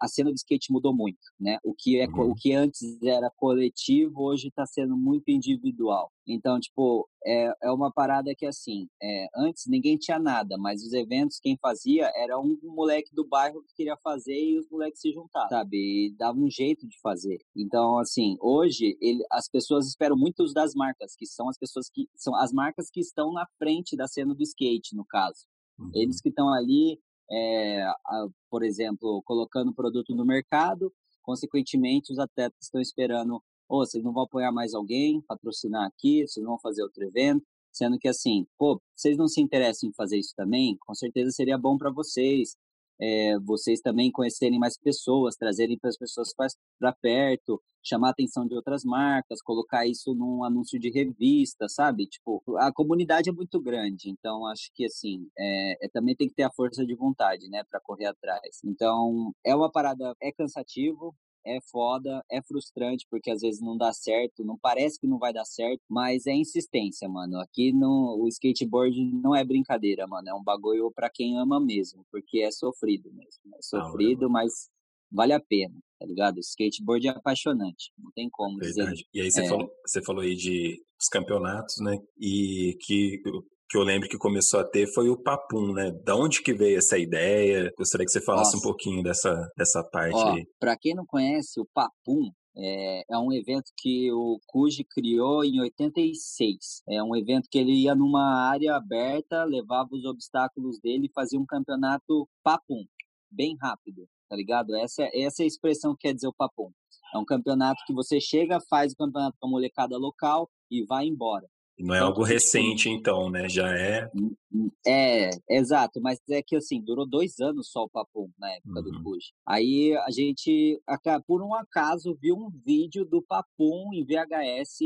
a 0.00 0.08
cena 0.08 0.30
do 0.30 0.36
skate 0.36 0.72
mudou 0.72 0.94
muito, 0.94 1.18
né? 1.38 1.58
O 1.62 1.74
que, 1.74 2.00
é, 2.00 2.06
uhum. 2.06 2.30
o 2.30 2.34
que 2.34 2.52
antes 2.52 3.00
era 3.02 3.30
coletivo, 3.36 4.22
hoje 4.22 4.48
está 4.48 4.64
sendo 4.64 4.96
muito 4.96 5.28
individual. 5.28 6.10
Então, 6.26 6.58
tipo, 6.58 7.08
é, 7.24 7.52
é 7.62 7.70
uma 7.70 7.92
parada 7.92 8.34
que, 8.34 8.46
assim, 8.46 8.88
é, 9.00 9.26
antes 9.36 9.64
ninguém 9.68 9.96
tinha 9.96 10.18
nada, 10.18 10.56
mas 10.58 10.82
os 10.82 10.92
eventos, 10.92 11.38
quem 11.38 11.56
fazia 11.60 12.10
era 12.16 12.38
um 12.38 12.58
moleque 12.62 13.14
do 13.14 13.26
bairro 13.26 13.62
que 13.62 13.74
queria 13.74 13.96
fazer 13.98 14.36
e 14.36 14.58
os 14.58 14.68
moleques 14.68 15.00
se 15.00 15.12
juntavam, 15.12 15.48
sabe? 15.48 15.76
E 15.76 16.16
dava 16.16 16.38
um 16.38 16.50
jeito 16.50 16.86
de 16.88 16.98
fazer. 17.00 17.38
Então, 17.54 17.98
assim, 17.98 18.36
hoje, 18.40 18.96
ele, 19.00 19.24
as 19.30 19.48
pessoas 19.48 19.86
esperam 19.86 20.16
muito 20.16 20.44
das 20.52 20.74
marcas, 20.74 21.14
que 21.14 21.26
são 21.26 21.48
as 21.48 21.58
pessoas 21.58 21.88
que, 21.88 22.08
são 22.16 22.34
as 22.34 22.52
marcas 22.52 22.90
que 22.90 23.00
estão 23.00 23.32
na 23.32 23.46
frente 23.58 23.96
da 23.96 24.08
cena 24.08 24.34
do 24.34 24.42
skate, 24.42 24.96
no 24.96 25.04
caso. 25.04 25.46
Uhum. 25.78 25.90
Eles 25.94 26.20
que 26.20 26.30
estão 26.30 26.52
ali 26.52 26.98
é, 27.30 27.82
a, 27.82 28.26
por 28.50 28.62
exemplo, 28.64 29.22
colocando 29.24 29.74
produto 29.74 30.14
no 30.14 30.24
mercado, 30.24 30.92
consequentemente 31.22 32.12
os 32.12 32.18
atletas 32.18 32.58
estão 32.62 32.80
esperando, 32.80 33.42
ou 33.68 33.80
oh, 33.82 33.86
vocês 33.86 34.02
não 34.02 34.12
vão 34.12 34.24
apoiar 34.24 34.52
mais 34.52 34.74
alguém, 34.74 35.20
patrocinar 35.22 35.86
aqui, 35.86 36.26
vocês 36.26 36.42
não 36.44 36.52
vão 36.52 36.60
fazer 36.60 36.82
outro 36.82 37.02
evento, 37.02 37.44
sendo 37.72 37.98
que 37.98 38.08
assim, 38.08 38.46
pô, 38.56 38.80
vocês 38.94 39.16
não 39.16 39.28
se 39.28 39.40
interessam 39.40 39.88
em 39.88 39.92
fazer 39.92 40.18
isso 40.18 40.32
também, 40.36 40.76
com 40.80 40.94
certeza 40.94 41.30
seria 41.30 41.58
bom 41.58 41.76
para 41.76 41.90
vocês. 41.90 42.56
É, 43.00 43.38
vocês 43.40 43.80
também 43.80 44.10
conhecerem 44.10 44.58
mais 44.58 44.78
pessoas, 44.78 45.36
trazerem 45.36 45.78
para 45.78 45.90
as 45.90 45.96
pessoas 45.96 46.32
para 46.78 46.92
perto, 46.92 47.60
chamar 47.86 48.08
a 48.08 48.10
atenção 48.10 48.46
de 48.46 48.54
outras 48.54 48.84
marcas, 48.84 49.40
colocar 49.40 49.86
isso 49.86 50.14
num 50.14 50.42
anúncio 50.42 50.78
de 50.78 50.90
revista, 50.90 51.68
sabe? 51.68 52.06
Tipo, 52.06 52.42
a 52.58 52.72
comunidade 52.72 53.30
é 53.30 53.32
muito 53.32 53.60
grande, 53.60 54.10
então 54.10 54.46
acho 54.46 54.70
que 54.74 54.84
assim, 54.84 55.28
é, 55.38 55.86
é 55.86 55.88
também 55.88 56.16
tem 56.16 56.28
que 56.28 56.34
ter 56.34 56.42
a 56.42 56.52
força 56.52 56.84
de 56.84 56.94
vontade, 56.94 57.48
né, 57.48 57.62
para 57.70 57.80
correr 57.80 58.06
atrás. 58.06 58.60
Então, 58.64 59.32
é 59.44 59.54
uma 59.54 59.70
parada, 59.70 60.14
é 60.20 60.32
cansativo, 60.32 61.14
é 61.46 61.60
foda, 61.70 62.24
é 62.30 62.42
frustrante, 62.42 63.06
porque 63.08 63.30
às 63.30 63.40
vezes 63.40 63.60
não 63.60 63.76
dá 63.76 63.92
certo, 63.92 64.44
não 64.44 64.58
parece 64.58 64.98
que 64.98 65.06
não 65.06 65.18
vai 65.18 65.32
dar 65.32 65.44
certo, 65.44 65.80
mas 65.88 66.26
é 66.26 66.32
insistência, 66.32 67.08
mano. 67.08 67.38
Aqui 67.40 67.72
no 67.72 68.18
o 68.20 68.28
skateboard 68.28 69.00
não 69.22 69.34
é 69.34 69.44
brincadeira, 69.44 70.06
mano. 70.06 70.28
É 70.28 70.34
um 70.34 70.42
bagulho 70.42 70.90
para 70.90 71.08
quem 71.08 71.38
ama 71.38 71.60
mesmo, 71.60 72.04
porque 72.10 72.40
é 72.40 72.50
sofrido 72.50 73.12
mesmo. 73.12 73.56
É 73.56 73.62
sofrido, 73.62 74.28
mas 74.28 74.68
vale 75.10 75.32
a 75.32 75.40
pena, 75.40 75.74
tá 75.98 76.06
ligado? 76.06 76.40
Skateboard 76.40 77.06
é 77.06 77.10
apaixonante, 77.10 77.92
não 77.96 78.10
tem 78.12 78.28
como 78.28 78.58
Verdade. 78.58 78.90
dizer. 78.90 79.06
E 79.14 79.20
aí 79.20 79.30
você, 79.30 79.42
é... 79.42 79.48
falou, 79.48 79.70
você 79.86 80.02
falou 80.02 80.22
aí 80.22 80.34
de, 80.34 80.82
dos 80.98 81.08
campeonatos, 81.08 81.76
né? 81.80 81.96
E 82.18 82.76
que 82.80 83.22
que 83.68 83.76
eu 83.76 83.82
lembro 83.82 84.08
que 84.08 84.16
começou 84.16 84.60
a 84.60 84.64
ter 84.64 84.86
foi 84.92 85.08
o 85.08 85.16
Papum, 85.16 85.72
né? 85.72 85.90
Da 86.04 86.14
onde 86.14 86.42
que 86.42 86.54
veio 86.54 86.78
essa 86.78 86.98
ideia? 86.98 87.72
Gostaria 87.76 88.04
que 88.04 88.12
você 88.12 88.20
falasse 88.20 88.54
Nossa. 88.54 88.58
um 88.58 88.70
pouquinho 88.70 89.02
dessa, 89.02 89.50
dessa 89.56 89.82
parte 89.82 90.14
Ó, 90.14 90.34
aí. 90.34 90.46
Para 90.58 90.76
quem 90.76 90.94
não 90.94 91.04
conhece, 91.04 91.60
o 91.60 91.66
Papum 91.74 92.30
é, 92.56 93.02
é, 93.10 93.18
um 93.18 93.32
evento 93.32 93.70
que 93.76 94.10
o 94.12 94.40
Cuji 94.46 94.84
criou 94.84 95.44
em 95.44 95.60
86. 95.60 96.82
É 96.88 97.02
um 97.02 97.14
evento 97.14 97.48
que 97.50 97.58
ele 97.58 97.72
ia 97.72 97.94
numa 97.94 98.48
área 98.48 98.76
aberta, 98.76 99.44
levava 99.44 99.88
os 99.92 100.04
obstáculos 100.04 100.80
dele 100.80 101.06
e 101.06 101.12
fazia 101.12 101.38
um 101.38 101.46
campeonato 101.46 102.28
Papum, 102.42 102.84
bem 103.30 103.56
rápido, 103.60 104.08
tá 104.28 104.36
ligado? 104.36 104.74
Essa, 104.76 105.08
essa 105.12 105.42
é 105.42 105.44
a 105.44 105.46
expressão 105.46 105.94
que 105.94 106.08
quer 106.08 106.14
dizer 106.14 106.28
o 106.28 106.34
Papum. 106.34 106.70
É 107.14 107.18
um 107.18 107.24
campeonato 107.24 107.82
que 107.86 107.92
você 107.92 108.20
chega, 108.20 108.58
faz 108.70 108.92
o 108.92 108.96
campeonato 108.96 109.36
com 109.38 109.48
a 109.48 109.50
molecada 109.50 109.98
local 109.98 110.48
e 110.70 110.84
vai 110.84 111.06
embora. 111.06 111.46
Não 111.78 111.94
é 111.94 111.98
algo 111.98 112.22
recente, 112.22 112.88
então, 112.88 113.28
né? 113.28 113.48
Já 113.50 113.68
é. 113.68 114.10
Hum, 114.14 114.34
hum, 114.52 114.70
é, 114.86 115.30
exato, 115.50 116.00
mas 116.00 116.18
é 116.30 116.42
que 116.42 116.56
assim, 116.56 116.82
durou 116.82 117.06
dois 117.06 117.38
anos 117.38 117.70
só 117.70 117.84
o 117.84 117.88
Papum 117.88 118.30
na 118.38 118.50
época 118.50 118.80
uhum. 118.80 118.82
do 118.82 119.02
Push. 119.02 119.32
Aí 119.46 119.94
a 119.94 120.10
gente, 120.10 120.80
por 121.26 121.42
um 121.42 121.54
acaso, 121.54 122.16
viu 122.20 122.34
um 122.34 122.50
vídeo 122.64 123.04
do 123.04 123.20
Papum 123.20 123.90
em 123.92 124.04
VHS 124.04 124.78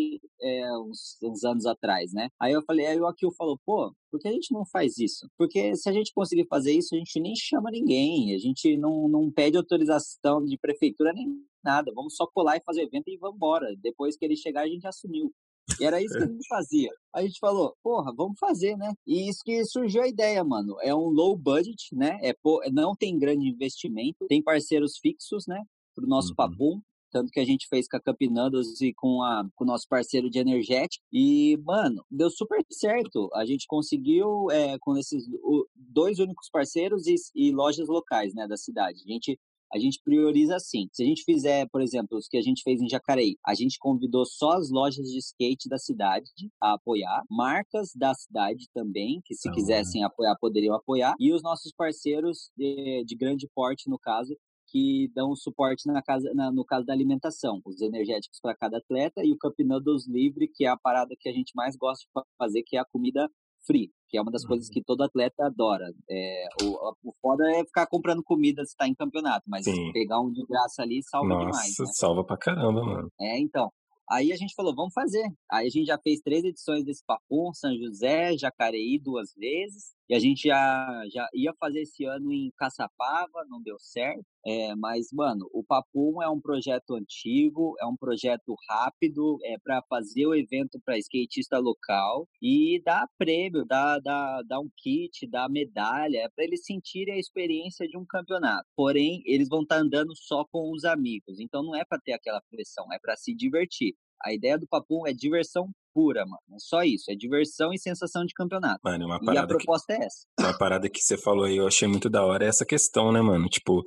é, 0.43 0.79
uns, 0.79 1.17
uns, 1.23 1.45
anos 1.45 1.65
atrás, 1.65 2.13
né? 2.13 2.29
Aí 2.41 2.53
eu 2.53 2.63
falei, 2.63 2.87
aí 2.87 3.01
o 3.01 3.07
Akil 3.07 3.31
falou, 3.39 3.59
pô, 3.65 3.95
por 4.11 4.19
que 4.19 4.27
a 4.27 4.33
gente 4.33 4.53
não 4.53 4.65
faz 4.67 4.99
isso? 4.99 5.29
Porque 5.39 5.77
se 5.77 5.89
a 5.89 5.93
gente 5.93 6.13
conseguir 6.13 6.47
fazer 6.49 6.73
isso, 6.73 6.97
a 6.97 6.99
gente 6.99 7.21
nem 7.21 7.37
chama 7.37 7.71
ninguém, 7.71 8.35
a 8.35 8.39
gente 8.39 8.77
não, 8.77 9.09
não 9.09 9.31
pede 9.31 9.57
autorização 9.57 10.45
de 10.45 10.59
prefeitura 10.59 11.13
nem 11.13 11.29
nada, 11.63 11.93
vamos 11.95 12.17
só 12.17 12.27
colar 12.27 12.57
e 12.57 12.63
fazer 12.65 12.83
evento 12.83 13.09
e 13.09 13.17
vamos 13.17 13.37
embora. 13.37 13.77
Depois 13.81 14.17
que 14.17 14.25
ele 14.25 14.35
chegar, 14.35 14.63
a 14.63 14.69
gente 14.69 14.87
assumiu. 14.87 15.33
E 15.79 15.85
era 15.85 16.03
isso 16.03 16.15
que 16.17 16.25
a 16.25 16.27
gente 16.27 16.49
fazia. 16.49 16.91
A 17.15 17.23
gente 17.23 17.39
falou, 17.39 17.75
porra, 17.83 18.13
vamos 18.15 18.39
fazer, 18.39 18.77
né? 18.77 18.93
E 19.07 19.29
isso 19.29 19.41
que 19.45 19.65
surgiu 19.65 20.03
a 20.03 20.09
ideia, 20.09 20.43
mano. 20.45 20.77
É 20.83 20.95
um 20.95 21.09
low 21.09 21.37
budget, 21.37 21.95
né? 21.95 22.19
É, 22.23 22.35
não 22.71 22.95
tem 22.95 23.19
grande 23.19 23.49
investimento, 23.49 24.27
tem 24.29 24.43
parceiros 24.43 24.99
fixos, 24.99 25.47
né? 25.47 25.63
Pro 25.95 26.07
nosso 26.07 26.31
uhum. 26.31 26.35
papum. 26.37 26.81
Tanto 27.13 27.33
que 27.33 27.41
a 27.41 27.45
gente 27.45 27.67
fez 27.69 27.89
com 27.89 27.97
a 27.97 28.01
Campinandos 28.01 28.81
e 28.81 28.95
com, 28.95 29.21
a, 29.23 29.45
com 29.57 29.65
o 29.65 29.67
nosso 29.67 29.87
parceiro 29.89 30.31
de 30.31 30.39
energético. 30.39 31.05
E, 31.13 31.59
mano, 31.65 32.05
deu 32.09 32.31
super 32.31 32.65
certo. 32.71 33.29
A 33.35 33.45
gente 33.45 33.67
conseguiu, 33.67 34.49
é, 34.51 34.79
com 34.79 34.97
esses 34.97 35.27
o, 35.43 35.67
dois 35.75 36.21
únicos 36.21 36.49
parceiros 36.49 37.09
e, 37.09 37.17
e 37.35 37.51
lojas 37.51 37.89
locais, 37.89 38.33
né, 38.33 38.47
da 38.47 38.57
cidade. 38.57 39.03
A 39.05 39.13
gente 39.13 39.37
a 39.73 39.79
gente 39.79 40.01
prioriza 40.05 40.57
assim. 40.57 40.89
Se 40.93 41.03
a 41.03 41.07
gente 41.07 41.23
fizer, 41.25 41.69
por 41.71 41.81
exemplo, 41.81 42.19
os 42.19 42.29
que 42.29 42.37
a 42.37 42.43
gente 42.43 42.63
fez 42.63 42.81
em 42.81 42.89
Jacareí, 42.89 43.37
a 43.47 43.55
gente 43.55 43.79
convidou 43.79 44.25
só 44.25 44.53
as 44.53 44.71
lojas 44.71 45.07
de 45.09 45.19
skate 45.19 45.69
da 45.69 45.79
cidade 45.79 46.31
a 46.61 46.75
apoiar, 46.75 47.25
marcas 47.31 47.91
da 47.95 48.13
cidade 48.15 48.69
também, 48.75 49.21
que 49.25 49.35
se 49.35 49.49
ah, 49.49 49.53
quisessem 49.53 50.05
apoiar, 50.05 50.37
poderiam 50.41 50.75
apoiar, 50.75 51.15
e 51.19 51.33
os 51.33 51.43
nossos 51.43 51.73
parceiros 51.73 52.51
de, 52.57 53.05
de 53.05 53.17
grande 53.17 53.49
porte, 53.55 53.89
no 53.89 53.99
caso, 53.99 54.37
que 54.71 55.11
dão 55.15 55.35
suporte 55.35 55.87
na 55.87 56.01
casa, 56.01 56.33
na, 56.33 56.51
no 56.51 56.65
caso 56.65 56.87
da 56.87 56.93
alimentação, 56.93 57.61
os 57.65 57.81
energéticos 57.81 58.39
para 58.41 58.57
cada 58.57 58.79
atleta 58.79 59.25
e 59.25 59.33
o 59.33 59.39
Cup 59.39 59.59
Noodles 59.61 60.07
livre, 60.07 60.49
que 60.49 60.65
é 60.65 60.69
a 60.69 60.77
parada 60.77 61.15
que 61.19 61.29
a 61.29 61.33
gente 61.33 61.53
mais 61.55 61.77
gosta 61.77 62.05
de 62.05 62.23
fazer, 62.39 62.63
que 62.63 62.77
é 62.77 62.81
a 62.81 62.85
comida 62.85 63.29
free, 63.67 63.91
que 64.09 64.19
é 64.19 64.23
uma 64.23 64.31
das 64.31 64.43
uhum. 64.43 64.49
coisas 64.49 64.69
que 64.69 64.83
todo 64.83 65.03
atleta 65.03 65.47
adora. 65.47 65.93
É, 66.09 66.45
o, 66.63 66.95
o 67.05 67.15
foda 67.21 67.45
é 67.53 67.65
ficar 67.65 67.87
comprando 67.87 68.23
comida 68.23 68.65
se 68.65 68.77
tá 68.77 68.87
em 68.87 68.95
campeonato, 68.95 69.45
mas 69.49 69.65
Sim. 69.65 69.93
pegar 69.93 70.21
um 70.21 70.33
de 70.33 70.45
graça 70.47 70.83
ali 70.83 71.03
salva 71.03 71.29
Nossa, 71.29 71.47
demais. 71.47 71.75
Né? 71.79 71.87
salva 71.93 72.25
pra 72.25 72.37
caramba, 72.37 72.85
mano. 72.85 73.09
É, 73.21 73.39
então. 73.39 73.71
Aí 74.11 74.33
a 74.33 74.37
gente 74.37 74.55
falou, 74.57 74.75
vamos 74.75 74.93
fazer. 74.93 75.23
Aí 75.51 75.69
a 75.69 75.71
gente 75.71 75.87
já 75.87 75.97
fez 75.97 76.21
três 76.21 76.45
edições 76.45 76.85
desse 76.85 77.05
Papum, 77.07 77.53
São 77.55 77.73
José, 77.77 78.37
Jacareí 78.37 78.99
duas 78.99 79.33
vezes. 79.37 79.95
E 80.11 80.15
a 80.15 80.19
gente 80.19 80.49
já, 80.49 81.05
já 81.09 81.29
ia 81.33 81.55
fazer 81.55 81.83
esse 81.83 82.05
ano 82.05 82.33
em 82.33 82.51
Caçapava, 82.57 83.45
não 83.49 83.63
deu 83.63 83.77
certo. 83.79 84.25
É, 84.45 84.75
mas, 84.75 85.07
mano, 85.13 85.49
o 85.53 85.63
Papum 85.63 86.21
é 86.21 86.29
um 86.29 86.41
projeto 86.41 86.97
antigo, 86.97 87.77
é 87.81 87.87
um 87.87 87.97
projeto 87.97 88.57
rápido, 88.69 89.39
é 89.45 89.57
para 89.57 89.81
fazer 89.89 90.27
o 90.27 90.35
evento 90.35 90.81
para 90.85 90.99
skatista 90.99 91.59
local 91.59 92.27
e 92.43 92.83
dar 92.85 93.07
prêmio, 93.17 93.65
dar, 93.65 94.01
dar, 94.01 94.43
dar 94.43 94.59
um 94.59 94.69
kit, 94.77 95.29
dar 95.29 95.49
medalha, 95.49 96.19
é 96.19 96.29
para 96.29 96.45
eles 96.45 96.65
sentirem 96.65 97.15
a 97.15 97.19
experiência 97.19 97.87
de 97.87 97.97
um 97.97 98.05
campeonato. 98.05 98.67
Porém, 98.75 99.23
eles 99.25 99.49
vão 99.49 99.63
estar 99.63 99.77
tá 99.77 99.81
andando 99.81 100.17
só 100.17 100.45
com 100.51 100.73
os 100.73 100.85
amigos, 100.85 101.39
então 101.39 101.63
não 101.63 101.77
é 101.77 101.85
para 101.85 102.01
ter 102.01 102.15
aquela 102.15 102.43
pressão, 102.51 102.93
é 102.93 102.99
para 102.99 103.15
se 103.17 103.33
divertir. 103.33 103.95
A 104.25 104.35
ideia 104.35 104.59
do 104.59 104.67
Papum 104.67 105.07
é 105.07 105.13
diversão 105.13 105.71
pura, 105.93 106.25
mano. 106.25 106.41
É 106.53 106.59
só 106.59 106.83
isso. 106.83 107.11
É 107.11 107.15
diversão 107.15 107.73
e 107.73 107.79
sensação 107.79 108.25
de 108.25 108.35
campeonato. 108.35 108.81
Mano, 108.85 109.07
uma 109.07 109.21
parada 109.21 109.41
e 109.41 109.45
a 109.45 109.47
proposta 109.47 109.95
que, 109.95 110.03
é 110.03 110.07
essa. 110.07 110.27
Uma 110.39 110.59
parada 110.59 110.89
que 110.89 111.01
você 111.01 111.17
falou 111.17 111.45
aí, 111.45 111.57
eu 111.57 111.67
achei 111.67 111.89
muito 111.89 112.09
da 112.09 112.25
hora, 112.25 112.45
é 112.45 112.49
essa 112.49 112.65
questão, 112.65 113.13
né, 113.13 113.21
mano? 113.21 113.49
Tipo, 113.49 113.83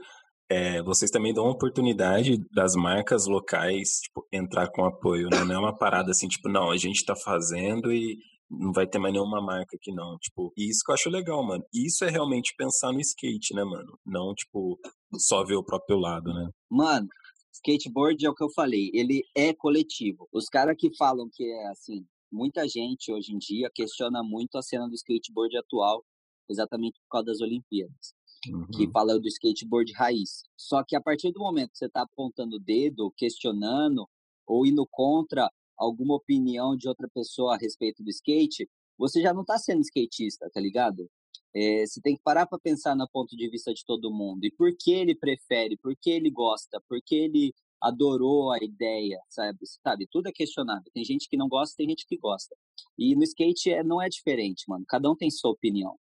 é, 0.49 0.81
vocês 0.83 1.09
também 1.09 1.33
dão 1.33 1.45
oportunidade 1.45 2.37
das 2.53 2.75
marcas 2.75 3.25
locais 3.25 4.01
tipo, 4.03 4.27
entrar 4.31 4.69
com 4.69 4.85
apoio, 4.85 5.29
né? 5.29 5.43
Não 5.43 5.55
é 5.55 5.57
uma 5.57 5.77
parada 5.77 6.11
assim, 6.11 6.27
tipo, 6.27 6.49
não, 6.49 6.69
a 6.69 6.77
gente 6.77 7.05
tá 7.05 7.15
fazendo 7.15 7.91
e 7.91 8.17
não 8.49 8.71
vai 8.71 8.85
ter 8.85 8.99
mais 8.99 9.13
nenhuma 9.13 9.41
marca 9.41 9.75
aqui, 9.75 9.91
não. 9.91 10.17
Tipo, 10.19 10.53
e 10.57 10.69
isso 10.69 10.81
que 10.85 10.91
eu 10.91 10.93
acho 10.93 11.09
legal, 11.09 11.43
mano. 11.45 11.63
Isso 11.73 12.05
é 12.05 12.09
realmente 12.09 12.53
pensar 12.57 12.91
no 12.91 12.99
skate, 12.99 13.53
né, 13.55 13.63
mano? 13.63 13.97
Não, 14.05 14.33
tipo, 14.35 14.77
só 15.17 15.43
ver 15.43 15.55
o 15.55 15.63
próprio 15.63 15.97
lado, 15.97 16.33
né? 16.33 16.49
Mano, 16.69 17.07
skateboard 17.53 18.25
é 18.25 18.29
o 18.29 18.35
que 18.35 18.43
eu 18.43 18.49
falei, 18.49 18.89
ele 18.93 19.23
é 19.35 19.53
coletivo. 19.53 20.27
Os 20.31 20.45
caras 20.45 20.75
que 20.77 20.95
falam 20.95 21.29
que 21.31 21.43
é 21.43 21.67
assim, 21.67 22.05
muita 22.31 22.67
gente 22.67 23.11
hoje 23.11 23.33
em 23.33 23.37
dia 23.37 23.69
questiona 23.73 24.23
muito 24.23 24.57
a 24.57 24.61
cena 24.61 24.87
do 24.87 24.95
skateboard 24.95 25.55
atual, 25.57 26.03
exatamente 26.49 26.99
por 27.01 27.09
causa 27.09 27.27
das 27.27 27.41
Olimpíadas. 27.41 28.13
Uhum. 28.47 28.67
Que 28.73 28.91
fala 28.91 29.17
do 29.19 29.27
skateboard 29.27 29.93
raiz. 29.93 30.43
Só 30.57 30.83
que 30.83 30.95
a 30.95 31.01
partir 31.01 31.31
do 31.31 31.39
momento 31.39 31.71
que 31.71 31.77
você 31.77 31.85
está 31.85 32.01
apontando 32.01 32.57
o 32.57 32.59
dedo, 32.59 33.13
questionando 33.15 34.09
ou 34.45 34.65
indo 34.65 34.85
contra 34.91 35.49
alguma 35.77 36.15
opinião 36.15 36.75
de 36.75 36.89
outra 36.89 37.07
pessoa 37.13 37.55
a 37.55 37.57
respeito 37.57 38.03
do 38.03 38.09
skate, 38.09 38.69
você 38.97 39.21
já 39.21 39.33
não 39.33 39.41
está 39.41 39.57
sendo 39.57 39.81
skatista, 39.81 40.49
tá 40.51 40.59
ligado? 40.59 41.09
É, 41.55 41.85
você 41.85 42.01
tem 42.01 42.15
que 42.15 42.23
parar 42.23 42.47
para 42.47 42.59
pensar 42.59 42.95
no 42.95 43.07
ponto 43.07 43.35
de 43.35 43.49
vista 43.49 43.73
de 43.73 43.85
todo 43.85 44.11
mundo. 44.11 44.43
E 44.43 44.51
por 44.51 44.75
que 44.75 44.91
ele 44.91 45.15
prefere, 45.15 45.77
por 45.77 45.95
que 45.95 46.09
ele 46.09 46.29
gosta, 46.31 46.81
por 46.87 46.99
que 47.01 47.15
ele 47.15 47.53
adorou 47.81 48.51
a 48.51 48.57
ideia, 48.63 49.19
sabe? 49.29 49.59
Sabe, 49.83 50.07
tudo 50.09 50.27
é 50.27 50.31
questionável. 50.31 50.89
Tem 50.93 51.03
gente 51.03 51.27
que 51.29 51.37
não 51.37 51.49
gosta, 51.49 51.75
tem 51.77 51.89
gente 51.89 52.07
que 52.07 52.17
gosta. 52.17 52.55
E 52.97 53.15
no 53.15 53.23
skate 53.23 53.71
é, 53.71 53.83
não 53.83 54.01
é 54.01 54.07
diferente, 54.09 54.63
mano. 54.67 54.85
Cada 54.87 55.11
um 55.11 55.15
tem 55.15 55.29
sua 55.29 55.51
opinião. 55.51 55.97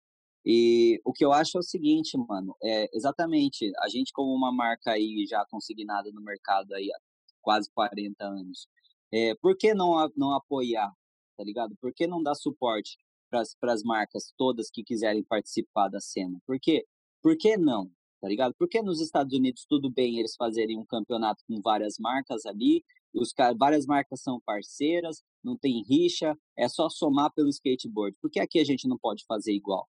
E 0.44 1.00
o 1.04 1.12
que 1.12 1.24
eu 1.24 1.32
acho 1.32 1.56
é 1.58 1.60
o 1.60 1.62
seguinte, 1.62 2.16
mano, 2.16 2.56
é 2.62 2.88
exatamente, 2.96 3.70
a 3.82 3.88
gente 3.88 4.12
como 4.12 4.32
uma 4.34 4.52
marca 4.52 4.92
aí 4.92 5.26
já 5.28 5.44
consignada 5.46 6.10
no 6.12 6.22
mercado 6.22 6.74
aí 6.74 6.90
há 6.90 6.98
quase 7.42 7.70
40 7.74 8.24
anos, 8.24 8.66
é, 9.12 9.34
por 9.36 9.56
que 9.56 9.74
não, 9.74 10.10
não 10.16 10.34
apoiar, 10.34 10.90
tá 11.36 11.44
ligado? 11.44 11.76
Por 11.80 11.92
que 11.92 12.06
não 12.06 12.22
dar 12.22 12.34
suporte 12.34 12.96
para 13.28 13.72
as 13.72 13.82
marcas 13.82 14.32
todas 14.36 14.70
que 14.70 14.82
quiserem 14.82 15.22
participar 15.22 15.88
da 15.88 16.00
cena? 16.00 16.38
Por 16.46 16.58
quê? 16.60 16.86
Por 17.22 17.36
que 17.36 17.56
não? 17.56 17.90
Tá 18.20 18.28
ligado? 18.28 18.54
Por 18.58 18.68
que 18.68 18.82
nos 18.82 19.00
Estados 19.00 19.32
Unidos 19.36 19.64
tudo 19.68 19.90
bem 19.90 20.18
eles 20.18 20.34
fazerem 20.36 20.76
um 20.78 20.84
campeonato 20.84 21.44
com 21.46 21.60
várias 21.60 21.96
marcas 21.98 22.44
ali, 22.46 22.84
os 23.14 23.32
várias 23.56 23.86
marcas 23.86 24.20
são 24.20 24.40
parceiras, 24.40 25.22
não 25.42 25.56
tem 25.56 25.82
rixa, 25.82 26.36
é 26.56 26.68
só 26.68 26.88
somar 26.88 27.32
pelo 27.32 27.48
skateboard. 27.48 28.16
Por 28.20 28.30
que 28.30 28.40
aqui 28.40 28.58
a 28.58 28.64
gente 28.64 28.88
não 28.88 28.98
pode 28.98 29.24
fazer 29.24 29.52
igual? 29.52 29.88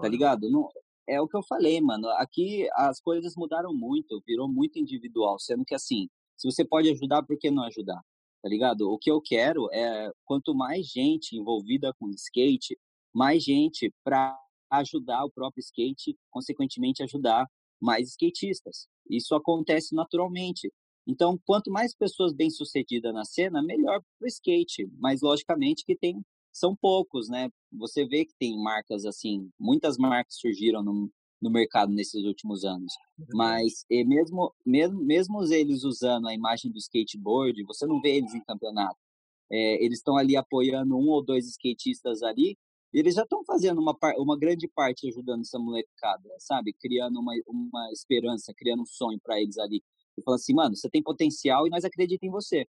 Tá 0.00 0.08
ligado? 0.08 0.48
Não, 0.50 0.68
é 1.08 1.20
o 1.20 1.26
que 1.26 1.36
eu 1.36 1.42
falei, 1.42 1.80
mano. 1.80 2.08
Aqui 2.10 2.68
as 2.74 3.00
coisas 3.00 3.34
mudaram 3.36 3.74
muito, 3.74 4.22
virou 4.26 4.48
muito 4.48 4.78
individual, 4.78 5.38
sendo 5.38 5.64
que 5.64 5.74
assim, 5.74 6.08
se 6.36 6.50
você 6.50 6.64
pode 6.64 6.88
ajudar, 6.90 7.22
por 7.22 7.38
que 7.38 7.50
não 7.50 7.64
ajudar? 7.64 8.00
Tá 8.42 8.48
ligado? 8.48 8.90
O 8.90 8.98
que 8.98 9.10
eu 9.10 9.20
quero 9.20 9.72
é 9.72 10.10
quanto 10.24 10.54
mais 10.54 10.86
gente 10.86 11.36
envolvida 11.36 11.94
com 11.98 12.10
skate, 12.10 12.76
mais 13.14 13.42
gente 13.42 13.92
para 14.04 14.36
ajudar 14.70 15.24
o 15.24 15.30
próprio 15.30 15.60
skate, 15.60 16.16
consequentemente 16.30 17.02
ajudar 17.02 17.46
mais 17.80 18.08
skatistas. 18.10 18.88
Isso 19.08 19.34
acontece 19.34 19.94
naturalmente. 19.94 20.72
Então, 21.06 21.38
quanto 21.44 21.70
mais 21.70 21.94
pessoas 21.94 22.32
bem-sucedidas 22.32 23.12
na 23.12 23.24
cena, 23.24 23.62
melhor 23.62 24.00
para 24.18 24.24
o 24.24 24.28
skate. 24.28 24.88
Mas, 24.98 25.20
logicamente, 25.20 25.84
que 25.84 25.96
tem 25.96 26.22
são 26.52 26.76
poucos, 26.76 27.28
né? 27.28 27.50
Você 27.72 28.06
vê 28.06 28.24
que 28.24 28.34
tem 28.38 28.56
marcas 28.62 29.06
assim, 29.06 29.50
muitas 29.58 29.96
marcas 29.96 30.36
surgiram 30.38 30.82
no, 30.82 31.10
no 31.42 31.50
mercado 31.50 31.92
nesses 31.92 32.24
últimos 32.24 32.64
anos. 32.64 32.92
Mas 33.34 33.84
e 33.90 34.04
mesmo, 34.04 34.54
mesmo, 34.64 35.02
mesmo 35.02 35.42
eles 35.52 35.82
usando 35.82 36.28
a 36.28 36.34
imagem 36.34 36.70
do 36.70 36.78
skateboard, 36.78 37.62
você 37.64 37.84
não 37.84 38.00
vê 38.00 38.16
eles 38.16 38.32
em 38.32 38.44
campeonato. 38.44 38.96
É, 39.50 39.84
eles 39.84 39.98
estão 39.98 40.16
ali 40.16 40.36
apoiando 40.36 40.96
um 40.96 41.08
ou 41.08 41.22
dois 41.22 41.46
skatistas 41.48 42.22
ali, 42.22 42.56
e 42.94 42.98
eles 42.98 43.14
já 43.14 43.22
estão 43.22 43.42
fazendo 43.44 43.80
uma, 43.80 43.96
uma 44.18 44.38
grande 44.38 44.68
parte 44.68 45.08
ajudando 45.08 45.40
essa 45.40 45.58
molecada, 45.58 46.28
sabe? 46.38 46.72
Criando 46.74 47.18
uma, 47.18 47.32
uma 47.46 47.90
esperança, 47.90 48.52
criando 48.56 48.82
um 48.82 48.86
sonho 48.86 49.18
para 49.22 49.40
eles 49.40 49.58
ali. 49.58 49.82
E 50.16 50.22
falando 50.22 50.40
assim, 50.40 50.54
mano, 50.54 50.76
você 50.76 50.88
tem 50.88 51.02
potencial 51.02 51.66
e 51.66 51.70
nós 51.70 51.84
acreditamos 51.84 52.28
em 52.28 52.30
você. 52.30 52.66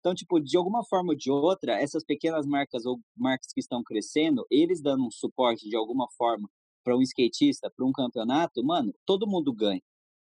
Então, 0.00 0.14
tipo, 0.14 0.40
de 0.40 0.56
alguma 0.56 0.84
forma 0.84 1.10
ou 1.10 1.16
de 1.16 1.30
outra, 1.30 1.80
essas 1.80 2.04
pequenas 2.04 2.46
marcas 2.46 2.86
ou 2.86 3.00
marcas 3.16 3.52
que 3.52 3.60
estão 3.60 3.82
crescendo, 3.82 4.46
eles 4.50 4.80
dando 4.80 5.04
um 5.06 5.10
suporte 5.10 5.68
de 5.68 5.76
alguma 5.76 6.08
forma 6.16 6.48
para 6.88 6.96
um 6.96 7.02
skatista, 7.02 7.70
para 7.70 7.84
um 7.84 7.92
campeonato, 7.92 8.64
mano, 8.64 8.94
todo 9.04 9.26
mundo 9.26 9.52
ganha. 9.52 9.82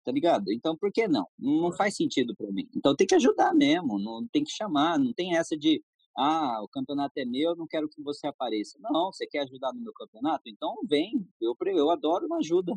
Tá 0.03 0.11
ligado? 0.11 0.51
Então, 0.51 0.75
por 0.75 0.91
que 0.91 1.07
não? 1.07 1.27
Não 1.39 1.71
faz 1.71 1.95
sentido 1.95 2.35
para 2.35 2.51
mim. 2.51 2.67
Então, 2.75 2.97
tem 2.97 3.07
que 3.07 3.15
ajudar 3.15 3.53
mesmo, 3.55 3.99
não 3.99 4.27
tem 4.27 4.43
que 4.43 4.51
chamar, 4.51 4.99
não 4.99 5.13
tem 5.13 5.37
essa 5.37 5.55
de 5.55 5.85
ah, 6.17 6.63
o 6.63 6.69
campeonato 6.69 7.13
é 7.19 7.27
meu, 7.27 7.55
não 7.55 7.67
quero 7.67 7.87
que 7.87 8.03
você 8.03 8.27
apareça. 8.27 8.79
Não, 8.81 9.13
você 9.13 9.27
quer 9.27 9.41
ajudar 9.41 9.75
no 9.75 9.83
meu 9.83 9.93
campeonato? 9.93 10.45
Então 10.47 10.75
vem, 10.89 11.13
eu, 11.39 11.55
eu 11.67 11.91
adoro 11.91 12.25
uma 12.25 12.39
ajuda. 12.39 12.73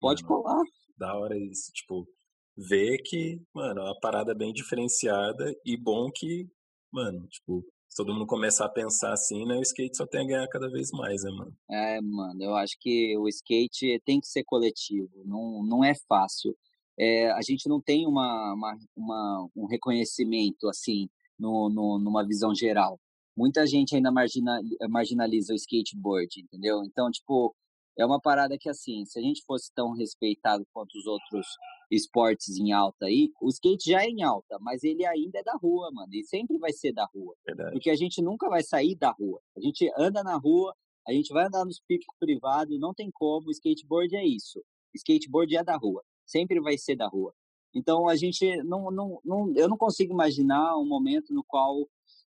Pode 0.00 0.24
mano, 0.24 0.42
colar. 0.42 0.64
Da 0.96 1.14
hora 1.14 1.36
isso, 1.38 1.70
tipo, 1.72 2.08
ver 2.56 3.02
que, 3.04 3.38
mano, 3.54 3.82
é 3.82 3.84
uma 3.84 4.00
parada 4.00 4.34
bem 4.34 4.52
diferenciada 4.52 5.54
e 5.64 5.76
bom 5.76 6.10
que, 6.10 6.48
mano, 6.90 7.28
tipo, 7.28 7.62
se 7.90 7.96
todo 7.96 8.14
mundo 8.14 8.26
começar 8.26 8.66
a 8.66 8.70
pensar 8.70 9.12
assim, 9.12 9.44
né, 9.44 9.56
o 9.56 9.62
skate 9.62 9.96
só 9.96 10.06
tem 10.06 10.22
a 10.22 10.26
ganhar 10.26 10.48
cada 10.48 10.70
vez 10.70 10.90
mais, 10.92 11.24
né, 11.24 11.30
mano? 11.32 11.52
É, 11.68 12.00
mano, 12.00 12.40
eu 12.40 12.54
acho 12.54 12.76
que 12.78 13.18
o 13.18 13.26
skate 13.28 14.00
tem 14.04 14.20
que 14.20 14.28
ser 14.28 14.44
coletivo, 14.44 15.10
não, 15.24 15.64
não 15.64 15.84
é 15.84 15.92
fácil. 16.08 16.56
É, 16.96 17.32
a 17.32 17.42
gente 17.42 17.68
não 17.68 17.80
tem 17.80 18.06
uma, 18.06 18.54
uma, 18.54 18.78
uma, 18.96 19.48
um 19.56 19.66
reconhecimento, 19.66 20.68
assim, 20.68 21.08
no, 21.36 21.68
no, 21.68 21.98
numa 21.98 22.24
visão 22.24 22.54
geral. 22.54 23.00
Muita 23.36 23.66
gente 23.66 23.96
ainda 23.96 24.12
margina, 24.12 24.60
marginaliza 24.88 25.52
o 25.52 25.56
skateboard, 25.56 26.42
entendeu? 26.42 26.84
Então, 26.84 27.10
tipo, 27.10 27.54
é 27.98 28.06
uma 28.06 28.20
parada 28.20 28.56
que, 28.58 28.68
assim, 28.68 29.04
se 29.04 29.18
a 29.18 29.22
gente 29.22 29.42
fosse 29.46 29.72
tão 29.74 29.92
respeitado 29.92 30.64
quanto 30.72 30.94
os 30.96 31.06
outros 31.06 31.46
esportes 31.90 32.56
em 32.56 32.72
alta 32.72 33.06
aí, 33.06 33.32
o 33.40 33.48
skate 33.48 33.90
já 33.90 34.02
é 34.02 34.08
em 34.08 34.22
alta, 34.22 34.58
mas 34.60 34.84
ele 34.84 35.04
ainda 35.04 35.40
é 35.40 35.42
da 35.42 35.54
rua, 35.54 35.90
mano. 35.92 36.14
E 36.14 36.22
sempre 36.24 36.56
vai 36.58 36.72
ser 36.72 36.92
da 36.92 37.04
rua. 37.06 37.34
Verdade. 37.44 37.72
Porque 37.72 37.90
a 37.90 37.96
gente 37.96 38.22
nunca 38.22 38.48
vai 38.48 38.62
sair 38.62 38.94
da 38.94 39.10
rua. 39.10 39.40
A 39.56 39.60
gente 39.60 39.90
anda 39.96 40.22
na 40.22 40.36
rua, 40.36 40.74
a 41.06 41.12
gente 41.12 41.32
vai 41.32 41.46
andar 41.46 41.64
nos 41.64 41.80
picos 41.80 42.06
privados, 42.18 42.78
não 42.78 42.94
tem 42.94 43.10
como. 43.12 43.48
O 43.48 43.50
skateboard 43.50 44.14
é 44.14 44.24
isso. 44.24 44.62
Skateboard 44.94 45.56
é 45.56 45.64
da 45.64 45.76
rua. 45.76 46.02
Sempre 46.24 46.60
vai 46.60 46.78
ser 46.78 46.96
da 46.96 47.08
rua. 47.08 47.34
Então 47.74 48.08
a 48.08 48.16
gente 48.16 48.62
não, 48.64 48.90
não, 48.90 49.20
não 49.24 49.52
eu 49.56 49.68
não 49.68 49.76
consigo 49.76 50.12
imaginar 50.12 50.76
um 50.76 50.86
momento 50.86 51.32
no 51.32 51.44
qual 51.44 51.88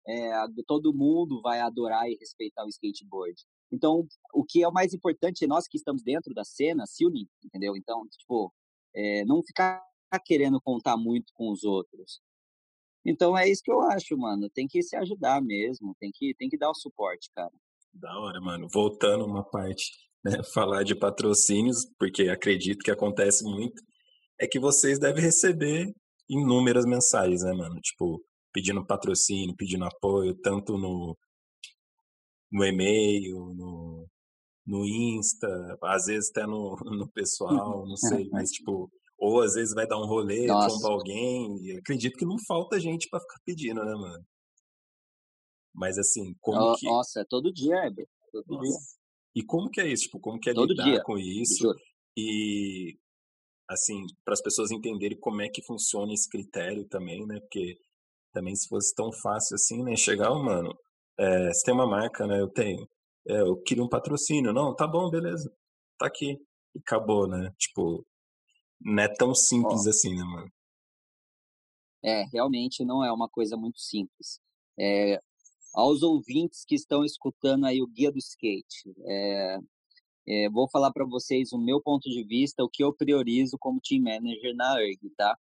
é, 0.07 0.33
todo 0.67 0.95
mundo 0.95 1.41
vai 1.43 1.61
adorar 1.61 2.09
e 2.09 2.17
respeitar 2.17 2.65
o 2.65 2.69
skateboard. 2.69 3.35
Então, 3.73 4.07
o 4.33 4.45
que 4.45 4.63
é 4.63 4.69
o 4.69 4.73
mais 4.73 4.95
importante 4.95 5.47
nós 5.47 5.67
que 5.67 5.77
estamos 5.77 6.03
dentro 6.03 6.33
da 6.33 6.45
cena 6.45 6.87
se 6.87 7.05
unir, 7.05 7.29
entendeu? 7.45 7.77
Então, 7.77 8.07
tipo, 8.09 8.53
é, 8.97 9.25
não 9.25 9.43
ficar 9.43 9.83
querendo 10.25 10.61
contar 10.61 10.97
muito 10.97 11.33
com 11.35 11.53
os 11.53 11.63
outros. 11.63 12.21
Então 13.05 13.37
é 13.37 13.49
isso 13.49 13.63
que 13.63 13.71
eu 13.71 13.83
acho, 13.83 14.17
mano. 14.17 14.51
Tem 14.51 14.67
que 14.67 14.83
se 14.83 14.97
ajudar 14.97 15.41
mesmo, 15.43 15.95
tem 16.01 16.11
que, 16.13 16.35
tem 16.35 16.49
que 16.49 16.59
dar 16.59 16.71
o 16.71 16.75
suporte, 16.75 17.31
cara. 17.35 17.53
Da 17.93 18.19
hora, 18.19 18.41
mano. 18.41 18.67
Voltando 18.73 19.25
uma 19.25 19.45
parte, 19.45 19.93
né, 20.25 20.33
falar 20.55 20.83
de 20.83 20.95
patrocínios, 20.95 21.87
porque 21.99 22.29
acredito 22.29 22.83
que 22.83 22.91
acontece 22.91 23.45
muito, 23.45 23.81
é 24.41 24.47
que 24.47 24.59
vocês 24.59 24.99
devem 24.99 25.23
receber 25.23 25.95
inúmeras 26.29 26.85
mensagens, 26.85 27.43
né, 27.43 27.53
mano? 27.53 27.81
Tipo, 27.81 28.25
pedindo 28.53 28.85
patrocínio, 28.85 29.55
pedindo 29.55 29.85
apoio, 29.85 30.35
tanto 30.35 30.77
no, 30.77 31.17
no 32.51 32.65
e-mail, 32.65 33.55
no, 33.55 34.09
no 34.67 34.85
Insta, 34.85 35.79
às 35.83 36.07
vezes 36.07 36.31
até 36.31 36.47
no, 36.47 36.77
no 36.85 37.09
pessoal, 37.13 37.87
não 37.87 37.97
sei, 37.97 38.29
mas 38.31 38.51
tipo, 38.51 38.91
ou 39.17 39.41
às 39.41 39.55
vezes 39.55 39.75
vai 39.75 39.87
dar 39.87 39.99
um 39.99 40.07
rolê, 40.07 40.47
tromba 40.47 40.89
alguém, 40.89 41.57
e 41.65 41.79
acredito 41.79 42.17
que 42.19 42.27
não 42.27 42.37
falta 42.47 42.81
gente 42.81 43.09
para 43.09 43.21
ficar 43.21 43.41
pedindo, 43.45 43.85
né, 43.85 43.95
mano? 43.95 44.25
Mas 45.75 45.99
assim, 45.99 46.35
como 46.41 46.73
oh, 46.73 46.75
que... 46.77 46.87
Nossa, 46.87 47.21
é 47.21 47.25
todo 47.29 47.53
dia, 47.53 47.77
Heber, 47.87 48.09
todo 48.33 48.61
dia. 48.61 48.77
E 49.35 49.45
como 49.45 49.71
que 49.71 49.81
é 49.81 49.87
isso? 49.87 50.05
Tipo, 50.05 50.19
como 50.19 50.41
que 50.41 50.51
é 50.51 50.55
todo 50.55 50.71
lidar 50.71 50.85
dia. 50.85 51.03
com 51.03 51.19
isso? 51.19 51.75
E, 52.17 52.97
assim, 53.69 54.07
para 54.25 54.33
as 54.33 54.41
pessoas 54.41 54.71
entenderem 54.71 55.21
como 55.21 55.43
é 55.43 55.49
que 55.51 55.63
funciona 55.63 56.13
esse 56.15 56.27
critério 56.27 56.89
também, 56.89 57.27
né? 57.27 57.39
Porque 57.41 57.77
também 58.33 58.57
se 58.57 58.67
fosse 58.67 58.95
tão 58.95 59.13
fácil 59.13 59.55
assim, 59.55 59.83
né? 59.83 59.95
Chegar, 59.95 60.33
oh, 60.33 60.43
mano, 60.43 60.75
é, 61.19 61.53
você 61.53 61.67
tem 61.67 61.75
uma 61.75 61.87
marca, 61.87 62.27
né? 62.27 62.41
Eu 62.41 62.49
tenho 62.49 62.89
é, 63.29 63.41
eu 63.41 63.57
queria 63.63 63.83
um 63.83 63.89
patrocínio. 63.89 64.53
Não, 64.53 64.75
tá 64.75 64.87
bom, 64.87 65.11
beleza. 65.11 65.53
Tá 65.99 66.07
aqui. 66.07 66.39
E 66.75 66.79
acabou, 66.79 67.27
né? 67.27 67.53
Tipo, 67.59 68.07
não 68.81 69.03
é 69.03 69.09
tão 69.09 69.35
simples 69.35 69.87
assim, 69.87 70.15
né, 70.15 70.23
mano? 70.23 70.51
É, 72.05 72.25
realmente 72.33 72.85
não 72.85 73.05
é 73.05 73.13
uma 73.13 73.29
coisa 73.29 73.57
muito 73.57 73.81
simples. 73.81 74.41
É, 74.79 75.21
aos 75.75 76.03
ouvintes 76.03 76.65
que 76.65 76.75
estão 76.75 77.05
escutando 77.05 77.67
aí 77.67 77.83
o 77.83 77.87
Guia 77.87 78.13
do 78.13 78.19
Skate, 78.19 78.95
é, 79.05 79.59
é, 80.29 80.51
vou 80.51 80.69
falar 80.69 80.93
para 80.93 81.05
vocês 81.05 81.53
o 81.53 81.59
meu 81.59 81.81
ponto 81.81 82.09
de 82.09 82.25
vista, 82.25 82.63
o 82.63 82.69
que 82.69 82.83
eu 82.85 82.93
priorizo 82.93 83.57
como 83.59 83.81
team 83.81 84.03
manager 84.03 84.55
na 84.55 84.81
ERG, 84.83 85.11
tá? 85.17 85.37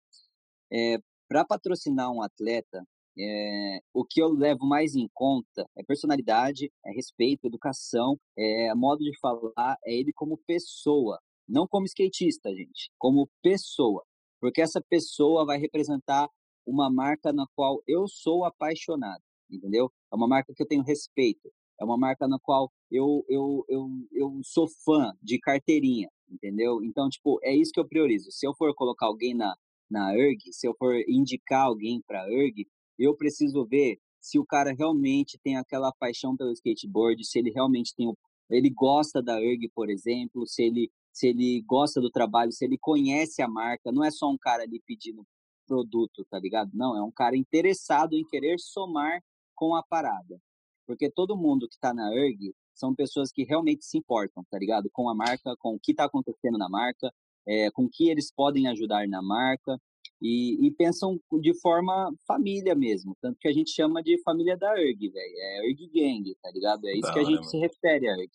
É, 0.73 0.99
para 1.29 1.45
patrocinar 1.45 2.11
um 2.11 2.23
atleta, 2.23 2.87
é, 3.19 3.81
o 3.93 4.05
que 4.05 4.21
eu 4.21 4.29
levo 4.29 4.65
mais 4.65 4.95
em 4.95 5.09
conta 5.13 5.69
é 5.77 5.83
personalidade, 5.83 6.71
é 6.85 6.93
respeito, 6.93 7.47
educação, 7.47 8.19
é 8.37 8.75
modo 8.75 9.05
de 9.05 9.19
falar, 9.19 9.77
é 9.85 9.95
ele 9.95 10.13
como 10.13 10.39
pessoa, 10.47 11.19
não 11.49 11.67
como 11.67 11.87
skatista, 11.87 12.51
gente, 12.55 12.91
como 12.99 13.29
pessoa, 13.43 14.03
porque 14.41 14.61
essa 14.61 14.81
pessoa 14.89 15.45
vai 15.45 15.59
representar 15.59 16.29
uma 16.67 16.91
marca 16.91 17.33
na 17.33 17.47
qual 17.55 17.83
eu 17.87 18.07
sou 18.09 18.45
apaixonado, 18.45 19.23
entendeu? 19.51 19.91
É 20.13 20.17
uma 20.17 20.29
marca 20.29 20.55
que 20.55 20.63
eu 20.63 20.67
tenho 20.67 20.83
respeito, 20.83 21.53
é 21.81 21.85
uma 21.85 21.99
marca 21.99 22.27
na 22.29 22.39
qual 22.41 22.71
eu, 22.91 23.25
eu, 23.29 23.65
eu, 23.69 23.89
eu 24.13 24.41
sou 24.45 24.69
fã 24.85 25.13
de 25.21 25.39
carteirinha, 25.39 26.09
entendeu? 26.31 26.83
Então, 26.83 27.09
tipo, 27.09 27.39
é 27.43 27.55
isso 27.55 27.73
que 27.73 27.81
eu 27.81 27.89
priorizo. 27.89 28.31
Se 28.31 28.47
eu 28.47 28.55
for 28.55 28.73
colocar 28.75 29.07
alguém 29.07 29.35
na, 29.35 29.55
na 29.91 30.17
ERG, 30.17 30.53
se 30.53 30.67
eu 30.67 30.75
for 30.79 30.95
indicar 31.09 31.67
alguém 31.67 32.01
para 32.07 32.31
ERG, 32.31 32.67
eu 33.03 33.17
preciso 33.17 33.65
ver 33.67 33.99
se 34.21 34.39
o 34.39 34.47
cara 34.47 34.73
realmente 34.73 35.39
tem 35.43 35.57
aquela 35.57 35.93
paixão 35.93 36.37
pelo 36.37 36.53
skateboard, 36.53 37.25
se 37.25 37.39
ele 37.39 37.51
realmente 37.51 37.95
tem, 37.95 38.13
ele 38.49 38.71
gosta 38.71 39.23
da 39.23 39.41
erg, 39.41 39.69
por 39.75 39.91
exemplo, 39.91 40.47
se 40.47 40.63
ele 40.63 40.91
se 41.13 41.29
ele 41.29 41.63
gosta 41.67 42.01
do 42.01 42.11
trabalho, 42.11 42.53
se 42.53 42.65
ele 42.65 42.79
conhece 42.79 43.43
a 43.43 43.49
marca, 43.49 43.93
não 43.93 44.03
é 44.03 44.11
só 44.11 44.31
um 44.31 44.39
cara 44.39 44.63
ali 44.63 44.81
pedindo 44.87 45.27
produto, 45.67 46.25
tá 46.31 46.39
ligado? 46.39 46.71
Não, 46.73 46.97
é 46.97 47.03
um 47.03 47.11
cara 47.11 47.37
interessado 47.37 48.15
em 48.15 48.25
querer 48.25 48.59
somar 48.59 49.23
com 49.55 49.75
a 49.75 49.83
parada. 49.83 50.41
Porque 50.87 51.11
todo 51.11 51.37
mundo 51.37 51.69
que 51.69 51.79
tá 51.79 51.93
na 51.93 52.15
erg 52.15 52.55
são 52.75 52.95
pessoas 52.95 53.31
que 53.31 53.45
realmente 53.45 53.85
se 53.85 53.99
importam, 53.99 54.45
tá 54.51 54.59
ligado? 54.59 54.89
Com 54.91 55.09
a 55.09 55.15
marca, 55.15 55.55
com 55.59 55.75
o 55.75 55.81
que 55.81 55.95
tá 55.95 56.05
acontecendo 56.05 56.57
na 56.57 56.69
marca, 56.69 57.13
é, 57.47 57.71
com 57.71 57.85
o 57.85 57.91
que 57.91 58.09
eles 58.09 58.33
podem 58.33 58.67
ajudar 58.69 59.07
na 59.07 59.23
marca 59.23 59.79
e, 60.23 60.67
e, 60.67 60.71
pensam 60.71 61.21
de 61.41 61.53
forma 61.61 62.15
família 62.25 62.77
mesmo, 62.77 63.17
tanto 63.21 63.37
que 63.41 63.49
a 63.49 63.53
gente 63.53 63.73
chama 63.73 64.01
de 64.01 64.23
família 64.23 64.57
da 64.57 64.81
ERG, 64.81 65.09
velho, 65.09 65.35
é 65.37 65.67
ERG 65.67 65.91
Gang, 65.93 66.37
tá 66.41 66.49
ligado? 66.53 66.87
É 66.87 66.93
isso 66.93 67.09
da 67.09 67.13
que 67.13 67.19
a 67.19 67.25
gente 67.25 67.51
se 67.51 67.59
refere 67.59 68.09
a 68.09 68.13
ERG. 68.13 68.31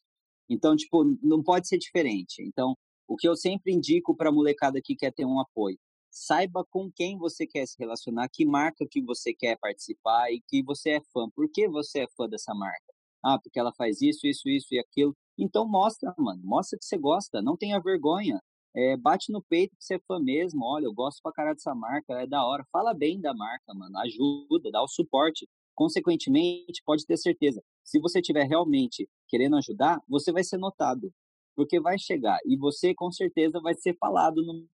Então, 0.49 0.75
tipo, 0.75 1.05
não 1.23 1.41
pode 1.41 1.65
ser 1.65 1.77
diferente. 1.77 2.43
Então, 2.43 2.75
o 3.07 3.15
que 3.15 3.27
eu 3.27 3.37
sempre 3.37 3.71
indico 3.71 4.13
para 4.13 4.31
molecada 4.31 4.81
que 4.83 4.97
quer 4.97 5.13
ter 5.13 5.25
um 5.25 5.39
apoio, 5.39 5.79
saiba 6.11 6.65
com 6.69 6.91
quem 6.91 7.17
você 7.17 7.47
quer 7.47 7.65
se 7.65 7.77
relacionar, 7.79 8.27
que 8.27 8.45
marca 8.45 8.85
que 8.85 9.01
você 9.01 9.33
quer 9.33 9.57
participar 9.57 10.29
e 10.29 10.41
que 10.45 10.61
você 10.61 10.91
é 10.91 11.01
fã. 11.13 11.29
Por 11.33 11.49
que 11.49 11.69
você 11.69 11.99
é 11.99 12.07
fã 12.17 12.27
dessa 12.27 12.53
marca? 12.53 12.93
Ah, 13.23 13.39
porque 13.41 13.57
ela 13.59 13.73
faz 13.73 14.01
isso, 14.01 14.27
isso, 14.27 14.49
isso 14.49 14.67
e 14.73 14.79
aquilo. 14.79 15.15
Então 15.37 15.65
mostra, 15.65 16.13
mano, 16.17 16.41
mostra 16.43 16.77
que 16.77 16.85
você 16.85 16.97
gosta, 16.97 17.41
não 17.41 17.55
tenha 17.55 17.79
vergonha 17.79 18.41
é, 18.77 18.95
bate 18.95 19.31
no 19.31 19.41
peito 19.41 19.75
que 19.75 19.83
você 19.83 19.95
é 19.95 19.99
fã 20.07 20.19
mesmo, 20.19 20.63
olha, 20.63 20.85
eu 20.85 20.93
gosto 20.93 21.19
pra 21.23 21.31
caralho 21.33 21.55
dessa 21.55 21.73
marca, 21.73 22.13
é 22.21 22.27
da 22.27 22.45
hora. 22.45 22.63
Fala 22.71 22.93
bem 22.93 23.19
da 23.19 23.33
marca, 23.33 23.73
mano, 23.73 23.97
ajuda, 23.99 24.71
dá 24.71 24.83
o 24.83 24.87
suporte. 24.87 25.49
Consequentemente, 25.75 26.83
pode 26.85 27.05
ter 27.05 27.17
certeza, 27.17 27.61
se 27.83 27.99
você 27.99 28.19
estiver 28.19 28.45
realmente 28.47 29.09
querendo 29.27 29.55
ajudar, 29.57 29.99
você 30.07 30.31
vai 30.31 30.43
ser 30.43 30.57
notado. 30.57 31.11
porque 31.55 31.79
vai 31.79 31.97
chegar. 31.97 32.39
E 32.45 32.55
você, 32.55 32.93
com 32.93 33.11
certeza, 33.11 33.59
vai 33.59 33.73
ser 33.73 33.97
falado 33.97 34.43
no 34.45 34.67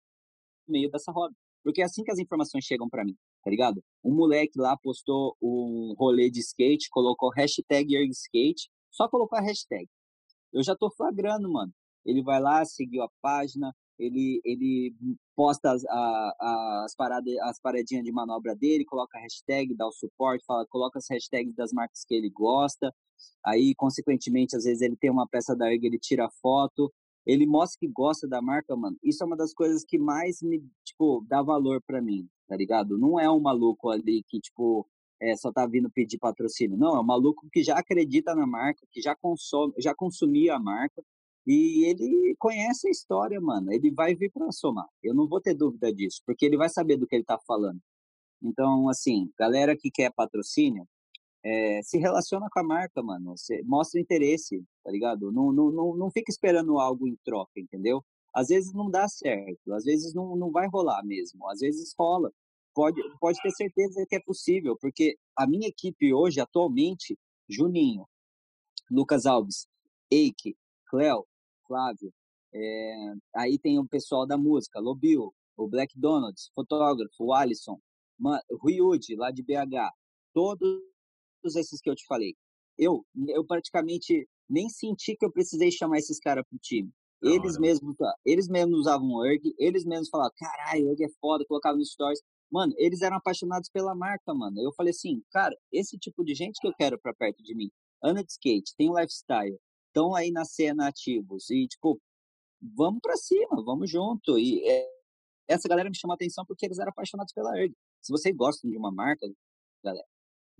meio 0.67 0.89
dessa 0.89 1.11
roda. 1.11 1.35
Porque 1.63 1.81
é 1.81 1.85
assim 1.85 2.03
que 2.03 2.11
as 2.11 2.17
informações 2.17 2.65
chegam 2.65 2.89
para 2.89 3.05
mim, 3.05 3.15
tá 3.43 3.51
ligado? 3.51 3.83
Um 4.03 4.15
moleque 4.15 4.59
lá 4.59 4.75
postou 4.77 5.37
um 5.41 5.93
rolê 5.97 6.31
de 6.31 6.39
skate, 6.39 6.89
colocou 6.89 7.29
hashtag 7.29 7.93
skate, 8.09 8.67
só 8.89 9.07
colocou 9.07 9.37
a 9.37 9.41
hashtag. 9.43 9.87
Eu 10.51 10.63
já 10.63 10.75
tô 10.75 10.89
flagrando, 10.89 11.51
mano. 11.51 11.71
Ele 12.03 12.23
vai 12.23 12.41
lá, 12.41 12.65
seguiu 12.65 13.03
a 13.03 13.09
página, 13.21 13.71
ele, 14.01 14.41
ele 14.43 14.95
posta 15.35 15.71
as, 15.71 15.83
as, 15.85 16.95
paradas, 16.95 17.37
as 17.43 17.59
paradinhas 17.59 18.03
de 18.03 18.11
manobra 18.11 18.55
dele, 18.55 18.83
coloca 18.83 19.19
hashtag, 19.19 19.75
dá 19.75 19.87
o 19.87 19.91
suporte, 19.91 20.43
fala, 20.45 20.65
coloca 20.67 20.97
as 20.97 21.05
hashtags 21.09 21.55
das 21.55 21.71
marcas 21.71 22.03
que 22.03 22.15
ele 22.15 22.29
gosta. 22.29 22.91
Aí, 23.45 23.75
consequentemente, 23.75 24.55
às 24.55 24.63
vezes 24.63 24.81
ele 24.81 24.95
tem 24.95 25.11
uma 25.11 25.27
peça 25.27 25.55
da 25.55 25.71
ERG, 25.71 25.85
ele 25.85 25.99
tira 25.99 26.27
foto, 26.41 26.91
ele 27.25 27.45
mostra 27.45 27.77
que 27.79 27.87
gosta 27.87 28.27
da 28.27 28.41
marca, 28.41 28.75
mano. 28.75 28.97
Isso 29.03 29.23
é 29.23 29.27
uma 29.27 29.37
das 29.37 29.53
coisas 29.53 29.83
que 29.85 29.99
mais 29.99 30.41
me, 30.41 30.59
tipo, 30.83 31.23
dá 31.27 31.43
valor 31.43 31.79
para 31.85 32.01
mim, 32.01 32.27
tá 32.47 32.55
ligado? 32.55 32.97
Não 32.97 33.19
é 33.19 33.29
um 33.29 33.39
maluco 33.39 33.89
ali 33.89 34.23
que, 34.27 34.39
tipo, 34.39 34.87
é, 35.21 35.35
só 35.35 35.51
tá 35.51 35.67
vindo 35.67 35.91
pedir 35.91 36.17
patrocínio. 36.17 36.75
Não, 36.75 36.95
é 36.95 36.99
um 36.99 37.03
maluco 37.03 37.47
que 37.51 37.63
já 37.63 37.77
acredita 37.77 38.33
na 38.33 38.47
marca, 38.47 38.81
que 38.91 38.99
já 38.99 39.15
consome, 39.15 39.73
já 39.77 39.93
consumia 39.93 40.55
a 40.55 40.59
marca 40.59 41.03
e 41.45 41.85
ele 41.85 42.35
conhece 42.37 42.87
a 42.87 42.91
história, 42.91 43.39
mano. 43.41 43.71
Ele 43.71 43.91
vai 43.91 44.15
vir 44.15 44.31
para 44.31 44.51
somar. 44.51 44.87
Eu 45.01 45.13
não 45.13 45.27
vou 45.27 45.41
ter 45.41 45.53
dúvida 45.53 45.93
disso, 45.93 46.21
porque 46.25 46.45
ele 46.45 46.57
vai 46.57 46.69
saber 46.69 46.97
do 46.97 47.07
que 47.07 47.15
ele 47.15 47.23
tá 47.23 47.39
falando. 47.47 47.79
Então, 48.41 48.89
assim, 48.89 49.29
galera 49.37 49.75
que 49.77 49.91
quer 49.91 50.11
patrocínio, 50.13 50.87
é, 51.43 51.81
se 51.83 51.97
relaciona 51.97 52.47
com 52.51 52.59
a 52.59 52.63
marca, 52.63 53.01
mano. 53.01 53.37
Você 53.37 53.61
mostra 53.63 53.99
interesse, 53.99 54.63
tá 54.83 54.91
ligado? 54.91 55.31
Não, 55.31 55.51
não, 55.51 55.71
não, 55.71 55.95
não 55.95 56.11
fica 56.11 56.31
esperando 56.31 56.79
algo 56.79 57.07
em 57.07 57.17
troca, 57.23 57.59
entendeu? 57.59 58.03
Às 58.33 58.47
vezes 58.47 58.73
não 58.73 58.89
dá 58.89 59.07
certo, 59.07 59.73
às 59.73 59.83
vezes 59.83 60.13
não, 60.13 60.35
não 60.37 60.51
vai 60.51 60.67
rolar 60.67 61.03
mesmo, 61.03 61.49
às 61.49 61.59
vezes 61.59 61.93
rola. 61.97 62.31
Pode, 62.73 63.01
pode 63.19 63.41
ter 63.41 63.51
certeza 63.51 64.05
que 64.07 64.15
é 64.15 64.19
possível, 64.21 64.77
porque 64.79 65.17
a 65.37 65.45
minha 65.45 65.67
equipe 65.67 66.13
hoje, 66.13 66.39
atualmente, 66.39 67.17
Juninho, 67.49 68.07
Lucas 68.89 69.25
Alves, 69.25 69.67
Eike, 70.09 70.55
Cleo, 70.85 71.25
Flávio, 71.71 72.13
é, 72.53 73.13
aí 73.33 73.57
tem 73.57 73.79
o 73.79 73.87
pessoal 73.87 74.27
da 74.27 74.37
música, 74.37 74.77
Lobil, 74.77 75.33
o 75.55 75.67
Black 75.69 75.97
Donalds, 75.97 76.51
fotógrafo, 76.53 77.15
o 77.21 77.33
Alisson, 77.33 77.79
Ruiud, 78.59 79.15
lá 79.15 79.31
de 79.31 79.41
BH, 79.41 79.89
todos 80.33 80.81
esses 81.55 81.79
que 81.79 81.89
eu 81.89 81.95
te 81.95 82.05
falei. 82.05 82.35
Eu, 82.77 83.05
eu 83.29 83.45
praticamente 83.45 84.27
nem 84.49 84.67
senti 84.67 85.15
que 85.15 85.25
eu 85.25 85.31
precisei 85.31 85.71
chamar 85.71 85.99
esses 85.99 86.19
caras 86.19 86.43
pro 86.49 86.59
time. 86.59 86.91
Eles 87.23 87.57
mesmos, 87.57 87.95
eles 88.25 88.49
mesmos 88.49 88.79
usavam 88.79 89.07
o 89.07 89.21
URG, 89.21 89.55
eles 89.57 89.85
mesmos 89.85 90.09
falavam, 90.09 90.33
caralho, 90.35 90.87
o 90.87 90.89
URG 90.89 91.05
é 91.05 91.09
foda, 91.21 91.45
colocavam 91.45 91.77
nos 91.77 91.91
stories. 91.91 92.19
Mano, 92.51 92.73
eles 92.77 93.01
eram 93.01 93.15
apaixonados 93.15 93.69
pela 93.69 93.95
marca, 93.95 94.33
mano. 94.33 94.59
Eu 94.59 94.73
falei 94.73 94.91
assim, 94.91 95.23
cara, 95.31 95.55
esse 95.71 95.97
tipo 95.97 96.21
de 96.25 96.35
gente 96.35 96.59
que 96.59 96.67
eu 96.67 96.73
quero 96.73 96.99
pra 96.99 97.13
perto 97.13 97.41
de 97.41 97.55
mim. 97.55 97.71
Anda 98.03 98.23
de 98.23 98.31
skate, 98.31 98.75
tem 98.75 98.89
lifestyle, 98.89 99.57
estão 99.91 100.15
aí 100.15 100.31
na 100.31 100.45
cena 100.45 100.87
ativos. 100.87 101.49
E, 101.49 101.67
tipo, 101.67 102.01
vamos 102.61 103.01
pra 103.01 103.15
cima, 103.17 103.63
vamos 103.63 103.89
junto. 103.89 104.39
E 104.39 104.67
é, 104.67 104.87
essa 105.47 105.67
galera 105.67 105.89
me 105.89 105.97
chamou 105.97 106.13
a 106.13 106.15
atenção 106.15 106.45
porque 106.45 106.65
eles 106.65 106.79
eram 106.79 106.91
apaixonados 106.91 107.33
pela 107.33 107.51
URG. 107.51 107.75
Se 108.01 108.11
vocês 108.11 108.35
gostam 108.35 108.69
de 108.69 108.77
uma 108.77 108.91
marca, 108.91 109.27
galera, 109.83 110.07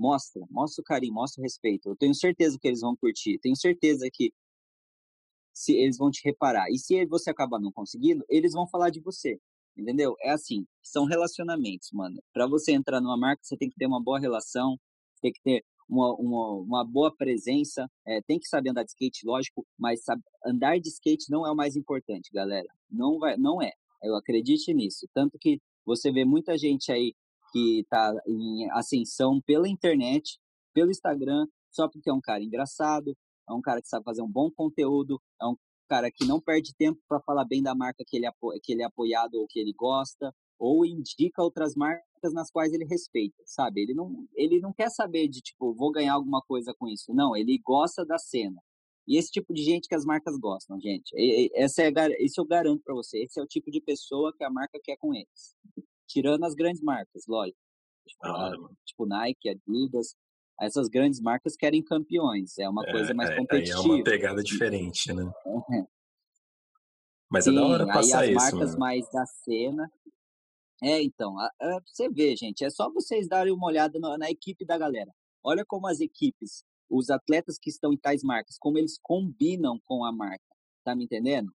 Mostra, 0.02 0.42
mostra 0.50 0.82
o 0.82 0.84
carinho, 0.84 1.14
mostra 1.14 1.40
o 1.40 1.44
respeito. 1.44 1.90
Eu 1.90 1.96
tenho 1.96 2.16
certeza 2.16 2.58
que 2.60 2.68
eles 2.68 2.82
vão 2.82 2.96
curtir. 2.96 3.38
Tenho 3.38 3.56
certeza 3.56 4.10
que 4.12 4.34
se 5.54 5.74
eles 5.74 5.98
vão 5.98 6.10
te 6.10 6.22
reparar. 6.24 6.72
E 6.72 6.80
se 6.80 7.06
você 7.06 7.30
acabar 7.30 7.60
não 7.60 7.72
conseguindo, 7.72 8.26
eles 8.28 8.54
vão 8.54 8.68
falar 8.68 8.90
de 8.90 9.00
você. 9.00 9.40
Entendeu? 9.78 10.16
É 10.22 10.32
assim, 10.32 10.66
são 10.82 11.06
relacionamentos, 11.06 11.92
mano. 11.92 12.20
Para 12.34 12.48
você 12.48 12.72
entrar 12.72 13.00
numa 13.00 13.16
marca, 13.16 13.44
você 13.44 13.56
tem 13.56 13.70
que 13.70 13.76
ter 13.76 13.86
uma 13.86 14.02
boa 14.02 14.20
relação, 14.20 14.76
tem 15.22 15.32
que 15.32 15.42
ter 15.44 15.64
uma, 15.92 16.16
uma, 16.16 16.54
uma 16.54 16.86
boa 16.86 17.14
presença, 17.14 17.86
é, 18.08 18.22
tem 18.22 18.40
que 18.40 18.48
saber 18.48 18.70
andar 18.70 18.84
de 18.84 18.92
skate, 18.92 19.26
lógico, 19.26 19.68
mas 19.78 20.04
sabe, 20.06 20.24
andar 20.46 20.80
de 20.80 20.88
skate 20.88 21.30
não 21.30 21.46
é 21.46 21.52
o 21.52 21.56
mais 21.56 21.76
importante, 21.76 22.32
galera. 22.34 22.68
Não, 22.90 23.20
vai, 23.20 23.36
não 23.38 23.62
é. 23.62 23.72
Eu 24.02 24.16
acredite 24.16 24.74
nisso. 24.74 25.06
Tanto 25.14 25.38
que 25.38 25.60
você 25.86 26.10
vê 26.10 26.24
muita 26.24 26.58
gente 26.58 26.92
aí 26.92 27.14
que 27.52 27.82
está 27.82 28.14
em 28.26 28.72
ascensão 28.72 29.42
pela 29.46 29.68
internet, 29.68 30.40
pelo 30.74 30.90
Instagram, 30.90 31.46
só 31.70 31.90
porque 31.90 32.10
é 32.10 32.14
um 32.14 32.22
cara 32.22 32.42
engraçado, 32.42 33.14
é 33.50 33.54
um 33.54 33.62
cara 33.62 33.82
que 33.82 33.90
sabe 33.90 34.06
fazer 34.06 34.22
um 34.22 34.32
bom 34.32 34.50
conteúdo, 34.50 35.22
é 35.42 35.46
um 35.46 35.56
cara 35.90 36.10
que 36.10 36.26
não 36.26 36.40
perde 36.40 36.74
tempo 36.74 37.02
para 37.06 37.20
falar 37.20 37.44
bem 37.44 37.62
da 37.62 37.76
marca 37.76 38.06
que 38.08 38.16
ele, 38.16 38.30
que 38.64 38.72
ele 38.72 38.82
é 38.82 38.86
apoiado 38.86 39.36
ou 39.36 39.48
que 39.48 39.60
ele 39.60 39.74
gosta, 39.74 40.34
ou 40.58 40.86
indica 40.86 41.44
outras 41.44 41.76
marcas 41.76 42.06
nas 42.34 42.52
quais 42.52 42.74
ele 42.74 42.86
respeita, 42.86 43.42
sabe? 43.46 43.82
Ele 43.82 43.94
não, 43.94 44.28
ele 44.36 44.60
não 44.60 44.74
quer 44.74 44.90
saber 44.90 45.28
de, 45.28 45.42
tipo, 45.42 45.74
vou 45.74 45.92
ganhar 45.92 46.14
alguma 46.14 46.42
coisa 46.42 46.74
com 46.78 46.88
isso. 46.88 47.14
Não, 47.14 47.36
ele 47.36 47.58
gosta 47.64 48.06
da 48.06 48.18
cena. 48.18 48.62
E 49.08 49.18
esse 49.18 49.32
tipo 49.32 49.54
de 49.54 49.64
gente 49.64 49.88
que 49.88 49.96
as 49.96 50.06
marcas 50.06 50.38
gostam, 50.38 50.80
gente. 50.80 51.12
Essa 51.56 51.84
é, 51.84 51.92
esse 52.20 52.40
eu 52.40 52.46
garanto 52.46 52.84
para 52.84 52.94
você. 52.94 53.24
Esse 53.24 53.40
é 53.40 53.44
o 53.44 53.48
tipo 53.48 53.72
de 53.72 53.82
pessoa 53.82 54.34
que 54.38 54.44
a 54.44 54.50
marca 54.50 54.80
quer 54.84 54.98
com 54.98 55.14
eles 55.14 55.56
tirando 56.12 56.44
as 56.44 56.54
grandes 56.54 56.82
marcas, 56.82 57.24
lógico. 57.28 57.58
Tipo, 58.06 58.28
ah, 58.28 58.52
tipo 58.86 59.06
Nike, 59.06 59.50
Adidas, 59.50 60.16
essas 60.60 60.90
grandes 60.90 61.22
marcas 61.22 61.56
querem 61.56 61.82
campeões, 61.84 62.58
é 62.60 62.68
uma 62.68 62.84
é, 62.86 62.92
coisa 62.92 63.14
mais 63.14 63.36
competitiva. 63.36 63.80
É, 63.80 63.84
é 63.84 63.86
uma 63.86 64.04
pegada 64.04 64.44
diferente, 64.44 65.14
né? 65.14 65.32
Mas 67.30 67.46
Sim, 67.46 67.52
é 67.52 67.54
da 67.54 67.66
hora 67.66 67.88
passar 67.88 68.24
aí 68.24 68.36
as 68.36 68.44
isso, 68.44 68.56
marcas 68.56 68.72
mano. 68.72 68.80
mais 68.80 69.10
da 69.10 69.26
cena. 69.26 69.90
É, 70.84 71.02
então, 71.02 71.38
a, 71.40 71.52
a, 71.62 71.80
você 71.86 72.10
vê, 72.10 72.36
gente, 72.36 72.64
é 72.66 72.70
só 72.70 72.92
vocês 72.92 73.28
darem 73.28 73.54
uma 73.54 73.68
olhada 73.68 74.00
na, 74.00 74.18
na 74.18 74.32
equipe 74.32 74.66
da 74.66 74.78
galera. 74.78 75.12
Olha 75.44 75.64
como 75.66 75.88
as 75.88 76.00
equipes, 76.00 76.64
os 76.90 77.10
atletas 77.10 77.58
que 77.60 77.70
estão 77.70 77.94
em 77.94 77.98
tais 77.98 78.24
marcas, 78.24 78.58
como 78.60 78.78
eles 78.78 78.98
combinam 79.02 79.80
com 79.86 80.04
a 80.04 80.12
marca. 80.12 80.44
Tá 80.84 80.96
me 80.96 81.04
entendendo? 81.06 81.52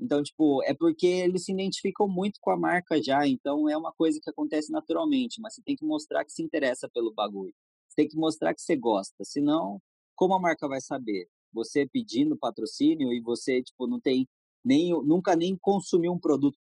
Então, 0.00 0.22
tipo, 0.22 0.62
é 0.62 0.72
porque 0.74 1.06
eles 1.06 1.44
se 1.44 1.52
identificam 1.52 2.08
muito 2.08 2.38
com 2.40 2.52
a 2.52 2.56
marca 2.56 3.02
já, 3.02 3.26
então 3.26 3.68
é 3.68 3.76
uma 3.76 3.92
coisa 3.92 4.20
que 4.22 4.30
acontece 4.30 4.70
naturalmente, 4.70 5.40
mas 5.40 5.54
você 5.54 5.62
tem 5.62 5.74
que 5.74 5.84
mostrar 5.84 6.24
que 6.24 6.32
se 6.32 6.42
interessa 6.42 6.88
pelo 6.88 7.12
bagulho. 7.12 7.52
Você 7.88 7.96
tem 7.96 8.08
que 8.08 8.16
mostrar 8.16 8.54
que 8.54 8.62
você 8.62 8.76
gosta, 8.76 9.24
senão, 9.24 9.80
como 10.14 10.34
a 10.34 10.40
marca 10.40 10.68
vai 10.68 10.80
saber? 10.80 11.28
Você 11.52 11.86
pedindo 11.88 12.36
patrocínio 12.38 13.12
e 13.12 13.20
você, 13.20 13.60
tipo, 13.60 13.88
não 13.88 14.00
tem 14.00 14.28
nem, 14.64 14.90
nunca 15.04 15.34
nem 15.34 15.56
consumiu 15.56 16.12
um 16.12 16.18
produto 16.18 16.56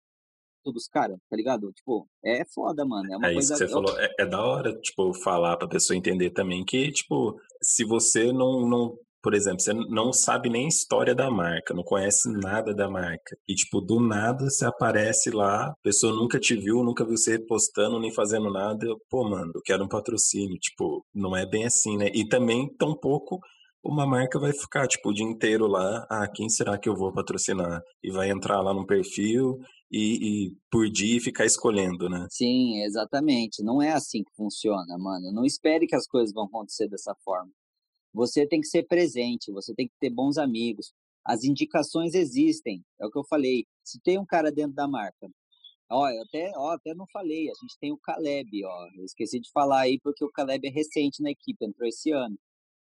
dos 0.73 0.87
caras, 0.89 1.19
tá 1.29 1.37
ligado? 1.37 1.73
Tipo, 1.73 2.07
é 2.25 2.45
foda, 2.55 2.85
mano. 2.85 3.13
É, 3.13 3.17
uma 3.17 3.29
é 3.29 3.33
coisa... 3.35 3.55
isso 3.55 3.63
que 3.63 3.69
você 3.69 3.73
falou. 3.73 3.99
É, 3.99 4.15
é, 4.21 4.27
da 4.27 4.43
hora, 4.45 4.73
tipo, 4.81 5.13
falar 5.23 5.57
pra 5.57 5.69
pessoa 5.69 5.97
entender 5.97 6.31
também 6.31 6.65
que, 6.65 6.91
tipo, 6.93 7.39
se 7.63 7.85
você 7.85 8.33
não, 8.33 8.69
não 8.69 8.97
por 9.25 9.33
exemplo, 9.33 9.61
você 9.61 9.73
não 9.73 10.13
sabe 10.13 10.51
nem 10.51 10.69
história 10.69 11.15
da 11.15 11.31
marca, 11.31 11.73
não 11.73 11.83
conhece 11.83 12.31
nada 12.31 12.75
da 12.75 12.91
marca. 12.91 13.35
E, 13.49 13.55
tipo, 13.55 13.81
do 13.81 13.99
nada 13.99 14.51
você 14.51 14.67
aparece 14.67 15.31
lá, 15.31 15.69
a 15.69 15.75
pessoa 15.83 16.15
nunca 16.15 16.39
te 16.39 16.55
viu, 16.55 16.85
nunca 16.85 17.07
viu 17.07 17.17
você 17.17 17.39
postando 17.39 17.99
nem 17.99 18.13
fazendo 18.13 18.53
nada. 18.53 18.85
Eu, 18.85 18.99
Pô, 19.09 19.25
mano, 19.25 19.51
eu 19.55 19.63
quero 19.65 19.83
um 19.83 19.89
patrocínio. 19.89 20.59
Tipo, 20.59 21.03
não 21.15 21.35
é 21.35 21.47
bem 21.47 21.65
assim, 21.65 21.97
né? 21.97 22.11
E 22.15 22.29
também, 22.29 22.69
tão 22.77 22.95
pouco 22.95 23.41
uma 23.83 24.07
marca 24.07 24.39
vai 24.39 24.53
ficar, 24.53 24.87
tipo, 24.87 25.11
o 25.11 25.13
dia 25.13 25.27
inteiro 25.27 25.67
lá, 25.67 26.07
ah, 26.11 26.27
quem 26.27 26.49
será 26.49 26.79
que 26.79 26.89
eu 26.89 26.97
vou 26.97 27.13
patrocinar? 27.13 27.83
E 28.03 28.11
vai 28.11 28.31
entrar 28.31 28.61
lá 28.63 28.73
no 28.73 28.87
perfil 28.87 29.59
e, 29.97 30.49
e, 30.49 30.57
por 30.69 30.91
dia 30.91 31.21
ficar 31.21 31.45
escolhendo, 31.47 32.09
né? 32.09 32.27
Sim, 32.29 32.83
exatamente. 32.83 33.63
Não 33.63 33.81
é 33.81 33.93
assim 33.93 34.25
que 34.25 34.35
funciona, 34.35 34.99
mano. 34.99 35.31
Não 35.33 35.45
espere 35.45 35.87
que 35.87 35.95
as 35.95 36.07
coisas 36.07 36.35
vão 36.35 36.47
acontecer 36.47 36.89
dessa 36.89 37.15
forma. 37.25 37.53
Você 38.13 38.45
tem 38.47 38.61
que 38.61 38.67
ser 38.67 38.85
presente, 38.89 39.53
você 39.53 39.73
tem 39.73 39.87
que 39.87 39.95
ter 40.01 40.11
bons 40.11 40.37
amigos. 40.37 40.93
As 41.25 41.45
indicações 41.45 42.15
existem, 42.15 42.85
é 43.01 43.07
o 43.07 43.11
que 43.11 43.19
eu 43.19 43.25
falei. 43.25 43.67
Se 43.85 44.01
tem 44.01 44.19
um 44.19 44.27
cara 44.27 44.51
dentro 44.51 44.75
da 44.75 44.89
marca, 44.89 45.29
ó, 45.91 46.11
eu 46.11 46.23
até, 46.23 46.53
ó, 46.57 46.71
até 46.73 46.93
não 46.95 47.07
falei, 47.13 47.49
a 47.49 47.55
gente 47.63 47.79
tem 47.81 47.93
o 47.93 47.99
Caleb, 47.99 48.65
ó, 48.65 48.89
eu 48.97 49.05
esqueci 49.05 49.41
de 49.41 49.51
falar 49.53 49.83
aí 49.83 49.99
porque 50.01 50.25
o 50.25 50.31
Caleb 50.31 50.67
é 50.67 50.71
recente 50.71 51.23
na 51.23 51.31
equipe, 51.31 51.65
entrou 51.65 51.89
esse 51.89 52.11
ano. 52.11 52.37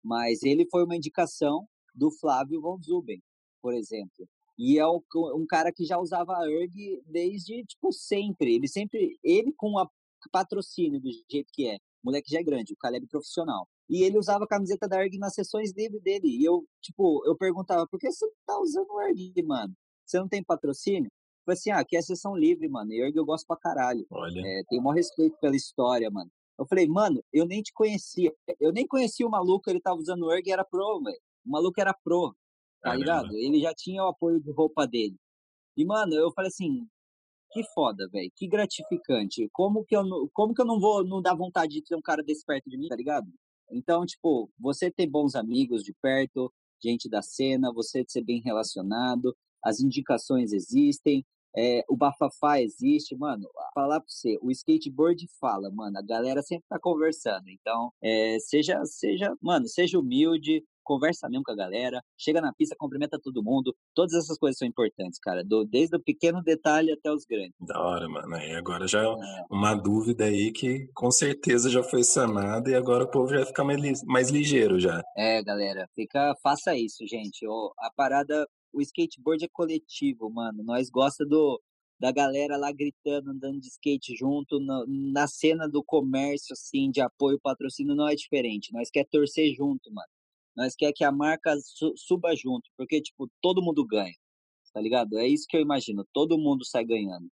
Mas 0.03 0.43
ele 0.43 0.67
foi 0.69 0.83
uma 0.83 0.95
indicação 0.95 1.67
do 1.95 2.11
Flávio 2.11 2.61
Von 2.61 2.79
Zuben, 2.81 3.21
por 3.61 3.73
exemplo. 3.73 4.27
E 4.57 4.79
é 4.79 4.87
um 4.87 5.45
cara 5.47 5.71
que 5.71 5.85
já 5.85 5.99
usava 5.99 6.33
a 6.33 6.49
ERG 6.49 7.01
desde, 7.05 7.63
tipo, 7.65 7.91
sempre. 7.91 8.55
Ele 8.55 8.67
sempre, 8.67 9.19
ele 9.23 9.53
com 9.55 9.77
a 9.77 9.87
patrocínio 10.31 10.99
do 10.99 11.09
jeito 11.29 11.49
que 11.53 11.67
é. 11.67 11.75
O 11.75 12.07
moleque 12.07 12.31
já 12.31 12.39
é 12.39 12.43
grande, 12.43 12.73
o 12.73 12.77
Caleb 12.77 13.07
profissional. 13.07 13.67
E 13.89 14.03
ele 14.03 14.17
usava 14.17 14.45
a 14.45 14.47
camiseta 14.47 14.87
da 14.87 15.01
ERG 15.03 15.17
nas 15.17 15.33
sessões 15.33 15.73
livre 15.73 15.99
dele. 15.99 16.27
E 16.27 16.43
eu, 16.43 16.65
tipo, 16.81 17.23
eu 17.25 17.37
perguntava, 17.37 17.87
por 17.87 17.99
que 17.99 18.11
você 18.11 18.25
tá 18.45 18.59
usando 18.59 18.89
o 18.89 19.01
ERG, 19.01 19.43
mano? 19.43 19.73
Você 20.05 20.19
não 20.19 20.27
tem 20.27 20.43
patrocínio? 20.43 21.09
Falei 21.45 21.57
assim, 21.57 21.69
ah, 21.69 21.79
aqui 21.79 21.95
é 21.95 22.01
sessão 22.01 22.35
livre, 22.35 22.67
mano. 22.67 22.91
E 22.91 23.01
ERG 23.01 23.17
eu 23.17 23.25
gosto 23.25 23.45
pra 23.45 23.57
caralho. 23.57 24.05
Olha. 24.09 24.39
É, 24.39 24.63
tenho 24.69 24.81
o 24.81 24.83
maior 24.83 24.95
respeito 24.95 25.37
pela 25.39 25.55
história, 25.55 26.09
mano. 26.09 26.29
Eu 26.59 26.65
falei, 26.65 26.87
mano, 26.87 27.23
eu 27.31 27.45
nem 27.45 27.61
te 27.61 27.71
conhecia. 27.73 28.33
Eu 28.59 28.71
nem 28.71 28.87
conhecia 28.87 29.25
o 29.27 29.29
maluco, 29.29 29.69
ele 29.69 29.79
tava 29.79 29.99
usando 29.99 30.23
o 30.23 30.31
ERG 30.31 30.47
e 30.47 30.51
era 30.51 30.65
pro, 30.65 31.01
velho. 31.03 31.19
O 31.45 31.51
maluco 31.51 31.79
era 31.79 31.93
pro. 32.03 32.35
Tá 32.81 32.95
ligado? 32.95 33.35
Ele 33.35 33.59
já 33.59 33.73
tinha 33.73 34.03
o 34.03 34.07
apoio 34.07 34.39
de 34.39 34.51
roupa 34.51 34.85
dele. 34.87 35.15
E, 35.75 35.85
mano, 35.85 36.13
eu 36.13 36.31
falei 36.31 36.49
assim, 36.49 36.87
que 37.51 37.63
foda, 37.73 38.07
velho, 38.09 38.31
que 38.35 38.47
gratificante. 38.47 39.49
Como 39.51 39.85
que, 39.85 39.95
eu, 39.95 40.03
como 40.33 40.53
que 40.53 40.61
eu 40.61 40.65
não 40.65 40.79
vou 40.79 41.03
não 41.03 41.21
dar 41.21 41.35
vontade 41.35 41.73
de 41.73 41.83
ter 41.83 41.95
um 41.95 42.01
cara 42.01 42.23
desse 42.23 42.45
perto 42.45 42.69
de 42.69 42.77
mim, 42.77 42.87
tá 42.87 42.95
ligado? 42.95 43.27
Então, 43.71 44.05
tipo, 44.05 44.49
você 44.59 44.89
ter 44.91 45.07
bons 45.07 45.35
amigos 45.35 45.83
de 45.83 45.93
perto, 46.01 46.51
gente 46.81 47.09
da 47.09 47.21
cena, 47.21 47.71
você 47.71 48.03
ser 48.07 48.23
bem 48.23 48.41
relacionado, 48.41 49.35
as 49.63 49.79
indicações 49.79 50.53
existem, 50.53 51.25
é, 51.55 51.83
o 51.89 51.95
bafafá 51.95 52.61
existe, 52.61 53.15
mano. 53.15 53.49
Falar 53.73 53.99
pra 53.99 54.09
você, 54.09 54.37
o 54.41 54.51
skateboard 54.51 55.27
fala, 55.39 55.71
mano. 55.71 55.97
A 55.97 56.01
galera 56.03 56.41
sempre 56.43 56.65
tá 56.69 56.79
conversando. 56.79 57.49
Então, 57.49 57.91
é, 58.01 58.37
seja, 58.39 58.85
seja, 58.85 59.35
mano, 59.41 59.67
seja 59.67 59.99
humilde, 59.99 60.63
conversa 60.87 61.27
mesmo 61.29 61.43
com 61.43 61.51
a 61.51 61.55
galera, 61.55 62.01
chega 62.17 62.39
na 62.39 62.53
pista, 62.53 62.75
cumprimenta 62.79 63.19
todo 63.21 63.43
mundo. 63.43 63.75
Todas 63.93 64.13
essas 64.13 64.37
coisas 64.37 64.57
são 64.57 64.67
importantes, 64.67 65.19
cara. 65.19 65.43
Do, 65.43 65.65
desde 65.65 65.97
o 65.97 66.01
pequeno 66.01 66.41
detalhe 66.41 66.91
até 66.93 67.11
os 67.11 67.25
grandes. 67.25 67.53
Da 67.59 67.79
hora, 67.79 68.07
mano. 68.07 68.37
E 68.37 68.55
agora 68.55 68.87
já 68.87 69.03
é 69.03 69.15
uma 69.51 69.75
dúvida 69.75 70.23
aí 70.23 70.51
que 70.51 70.87
com 70.93 71.11
certeza 71.11 71.69
já 71.69 71.83
foi 71.83 72.03
sanada 72.03 72.71
e 72.71 72.75
agora 72.75 73.03
o 73.03 73.11
povo 73.11 73.29
já 73.29 73.45
fica 73.45 73.63
mais, 73.63 74.03
mais 74.05 74.29
ligeiro 74.29 74.79
já. 74.79 75.01
É, 75.15 75.43
galera, 75.43 75.87
fica, 75.93 76.33
faça 76.41 76.75
isso, 76.75 77.05
gente. 77.05 77.45
a 77.79 77.91
parada, 77.95 78.47
o 78.71 78.81
skateboard 78.81 79.43
é 79.43 79.49
coletivo, 79.51 80.29
mano. 80.29 80.63
Nós 80.63 80.89
gosta 80.89 81.25
do 81.25 81.59
da 81.99 82.11
galera 82.11 82.57
lá 82.57 82.71
gritando, 82.71 83.31
andando 83.31 83.59
de 83.59 83.67
skate 83.67 84.15
junto, 84.15 84.59
na, 84.59 84.83
na 84.87 85.27
cena 85.27 85.67
do 85.67 85.83
comércio, 85.83 86.53
assim, 86.53 86.91
de 86.91 87.01
apoio, 87.01 87.39
patrocínio, 87.41 87.95
não 87.95 88.07
é 88.07 88.13
diferente. 88.13 88.71
Nós 88.71 88.89
quer 88.89 89.05
torcer 89.05 89.53
junto, 89.55 89.91
mano. 89.91 90.07
Nós 90.57 90.75
quer 90.75 90.91
que 90.91 91.03
a 91.03 91.11
marca 91.11 91.55
su 91.61 91.93
suba 91.95 92.35
junto, 92.35 92.69
porque, 92.75 92.99
tipo, 93.01 93.29
todo 93.41 93.61
mundo 93.61 93.85
ganha, 93.85 94.15
tá 94.73 94.81
ligado? 94.81 95.19
É 95.19 95.27
isso 95.27 95.45
que 95.47 95.55
eu 95.55 95.61
imagino, 95.61 96.05
todo 96.11 96.37
mundo 96.37 96.65
sai 96.65 96.83
ganhando. 96.83 97.27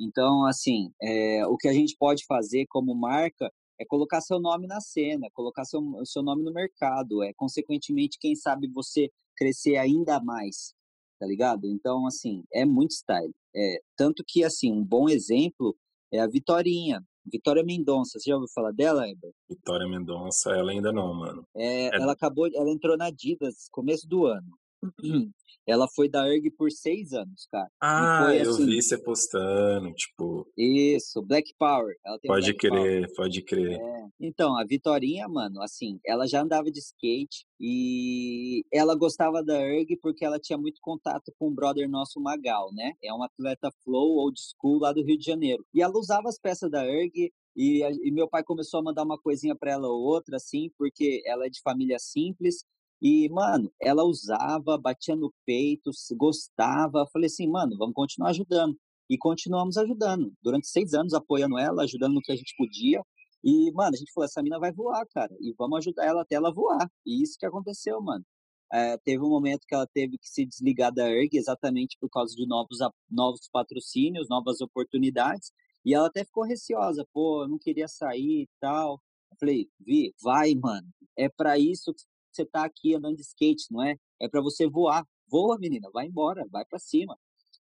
Então, 0.00 0.46
assim, 0.46 0.92
é, 1.02 1.44
o 1.46 1.56
que 1.56 1.66
a 1.68 1.72
gente 1.72 1.96
pode 1.98 2.24
fazer 2.24 2.66
como 2.68 2.94
marca 2.94 3.52
é 3.80 3.84
colocar 3.84 4.20
seu 4.20 4.40
nome 4.40 4.66
na 4.68 4.80
cena, 4.80 5.28
colocar 5.32 5.64
seu, 5.64 5.80
seu 6.04 6.22
nome 6.22 6.44
no 6.44 6.52
mercado, 6.52 7.22
é, 7.22 7.32
consequentemente, 7.34 8.18
quem 8.20 8.36
sabe 8.36 8.68
você 8.68 9.10
crescer 9.36 9.76
ainda 9.76 10.20
mais, 10.20 10.72
tá 11.18 11.26
ligado? 11.26 11.66
Então, 11.66 12.06
assim, 12.06 12.44
é 12.52 12.64
muito 12.64 12.92
style. 12.92 13.34
É, 13.54 13.80
tanto 13.96 14.24
que, 14.26 14.44
assim, 14.44 14.72
um 14.72 14.84
bom 14.84 15.08
exemplo 15.08 15.76
é 16.12 16.20
a 16.20 16.28
Vitorinha. 16.28 17.04
Vitória 17.26 17.62
Mendonça, 17.64 18.18
você 18.18 18.30
já 18.30 18.36
ouviu 18.36 18.48
falar 18.54 18.72
dela, 18.72 19.08
Eber? 19.08 19.32
Vitória 19.48 19.86
Mendonça, 19.86 20.50
ela 20.50 20.72
ainda 20.72 20.92
não, 20.92 21.14
mano. 21.14 21.44
É, 21.54 21.86
é... 21.86 21.96
Ela 21.96 22.12
acabou, 22.12 22.48
ela 22.54 22.70
entrou 22.70 22.96
na 22.96 23.06
Adidas 23.06 23.68
começo 23.70 24.08
do 24.08 24.26
ano. 24.26 24.48
Ela 25.66 25.86
foi 25.86 26.08
da 26.08 26.26
ERG 26.26 26.50
por 26.52 26.70
seis 26.72 27.12
anos, 27.12 27.46
cara. 27.52 27.70
Ah, 27.78 28.24
foi, 28.24 28.38
eu 28.38 28.50
assim, 28.50 28.66
vi 28.66 28.82
você 28.82 28.96
postando, 28.96 29.92
tipo. 29.92 30.50
Isso, 30.56 31.20
Black 31.22 31.52
Power. 31.58 31.94
pode 32.26 32.52
Black 32.52 32.54
crer, 32.54 33.02
Power. 33.02 33.14
pode 33.14 33.42
crer. 33.42 33.78
É. 33.78 34.08
Então, 34.18 34.58
a 34.58 34.64
Vitorinha, 34.64 35.28
mano, 35.28 35.60
assim, 35.60 36.00
ela 36.06 36.26
já 36.26 36.40
andava 36.40 36.70
de 36.70 36.78
skate 36.78 37.44
e 37.60 38.64
ela 38.72 38.94
gostava 38.94 39.44
da 39.44 39.60
ERG 39.60 39.98
porque 40.00 40.24
ela 40.24 40.38
tinha 40.38 40.56
muito 40.56 40.80
contato 40.80 41.30
com 41.38 41.48
o 41.48 41.54
brother 41.54 41.88
nosso 41.88 42.18
Magal, 42.18 42.72
né? 42.72 42.94
É 43.02 43.12
um 43.12 43.22
atleta 43.22 43.70
flow 43.84 44.16
old 44.16 44.40
school 44.40 44.78
lá 44.78 44.92
do 44.92 45.04
Rio 45.04 45.18
de 45.18 45.24
Janeiro. 45.26 45.66
E 45.74 45.82
ela 45.82 45.98
usava 45.98 46.30
as 46.30 46.38
peças 46.38 46.70
da 46.70 46.86
ERG 46.86 47.30
e, 47.54 47.82
e 47.82 48.10
meu 48.10 48.26
pai 48.26 48.42
começou 48.42 48.80
a 48.80 48.82
mandar 48.82 49.02
uma 49.02 49.18
coisinha 49.18 49.54
para 49.54 49.72
ela 49.72 49.88
ou 49.88 50.00
outra, 50.00 50.36
assim, 50.36 50.70
porque 50.78 51.20
ela 51.26 51.44
é 51.44 51.50
de 51.50 51.60
família 51.60 51.98
simples 51.98 52.64
e, 53.00 53.28
mano, 53.28 53.72
ela 53.80 54.04
usava, 54.04 54.76
batia 54.76 55.14
no 55.14 55.32
peito, 55.46 55.90
gostava. 56.16 57.06
Falei 57.12 57.26
assim, 57.26 57.48
mano, 57.48 57.76
vamos 57.78 57.94
continuar 57.94 58.30
ajudando. 58.30 58.76
E 59.08 59.16
continuamos 59.16 59.76
ajudando. 59.76 60.32
Durante 60.42 60.66
seis 60.68 60.94
anos 60.94 61.14
apoiando 61.14 61.58
ela, 61.58 61.84
ajudando 61.84 62.14
no 62.14 62.20
que 62.20 62.32
a 62.32 62.36
gente 62.36 62.54
podia. 62.56 63.02
E, 63.42 63.70
mano, 63.72 63.94
a 63.94 63.98
gente 63.98 64.12
falou, 64.12 64.26
essa 64.26 64.42
mina 64.42 64.58
vai 64.58 64.72
voar, 64.72 65.06
cara. 65.14 65.34
E 65.40 65.54
vamos 65.56 65.78
ajudar 65.78 66.04
ela 66.06 66.22
até 66.22 66.34
ela 66.34 66.52
voar. 66.52 66.90
E 67.06 67.22
isso 67.22 67.38
que 67.38 67.46
aconteceu, 67.46 68.00
mano. 68.02 68.24
É, 68.72 68.98
teve 68.98 69.22
um 69.22 69.30
momento 69.30 69.64
que 69.66 69.74
ela 69.74 69.86
teve 69.86 70.18
que 70.18 70.28
se 70.28 70.44
desligar 70.44 70.92
da 70.92 71.08
ERG 71.08 71.38
exatamente 71.38 71.96
por 71.98 72.10
causa 72.10 72.34
de 72.34 72.46
novos, 72.46 72.78
novos 73.10 73.48
patrocínios, 73.50 74.28
novas 74.28 74.60
oportunidades. 74.60 75.52
E 75.84 75.94
ela 75.94 76.08
até 76.08 76.24
ficou 76.24 76.44
receosa, 76.44 77.06
pô, 77.12 77.44
eu 77.44 77.48
não 77.48 77.58
queria 77.58 77.88
sair 77.88 78.42
e 78.42 78.48
tal. 78.60 79.00
Eu 79.30 79.36
falei, 79.38 79.68
Vi, 79.80 80.14
vai, 80.22 80.54
mano. 80.54 80.88
É 81.16 81.28
para 81.28 81.58
isso 81.58 81.94
você 82.38 82.46
tá 82.46 82.64
aqui 82.64 82.94
andando 82.94 83.16
de 83.16 83.22
skate, 83.22 83.66
não 83.70 83.82
é? 83.82 83.96
É 84.20 84.28
para 84.28 84.40
você 84.40 84.68
voar. 84.68 85.04
Voa, 85.28 85.58
menina, 85.58 85.90
vai 85.92 86.06
embora, 86.06 86.46
vai 86.50 86.64
para 86.64 86.78
cima. 86.78 87.18